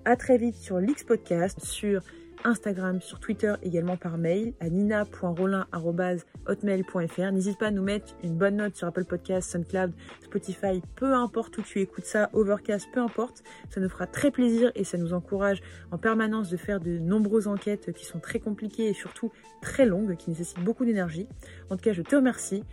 [0.03, 2.01] À très vite sur l'X Podcast, sur
[2.43, 7.31] Instagram, sur Twitter, également par mail à nina.rolin.hotmail.fr.
[7.31, 11.57] N'hésite pas à nous mettre une bonne note sur Apple Podcasts, SoundCloud, Spotify, peu importe
[11.57, 13.43] où tu écoutes ça, Overcast, peu importe.
[13.69, 15.61] Ça nous fera très plaisir et ça nous encourage
[15.91, 20.15] en permanence de faire de nombreuses enquêtes qui sont très compliquées et surtout très longues,
[20.17, 21.27] qui nécessitent beaucoup d'énergie.
[21.69, 22.63] En tout cas, je te remercie.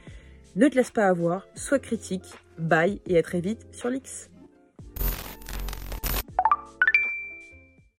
[0.57, 2.25] Ne te laisse pas avoir, sois critique,
[2.59, 4.31] bye et à très vite sur l'X.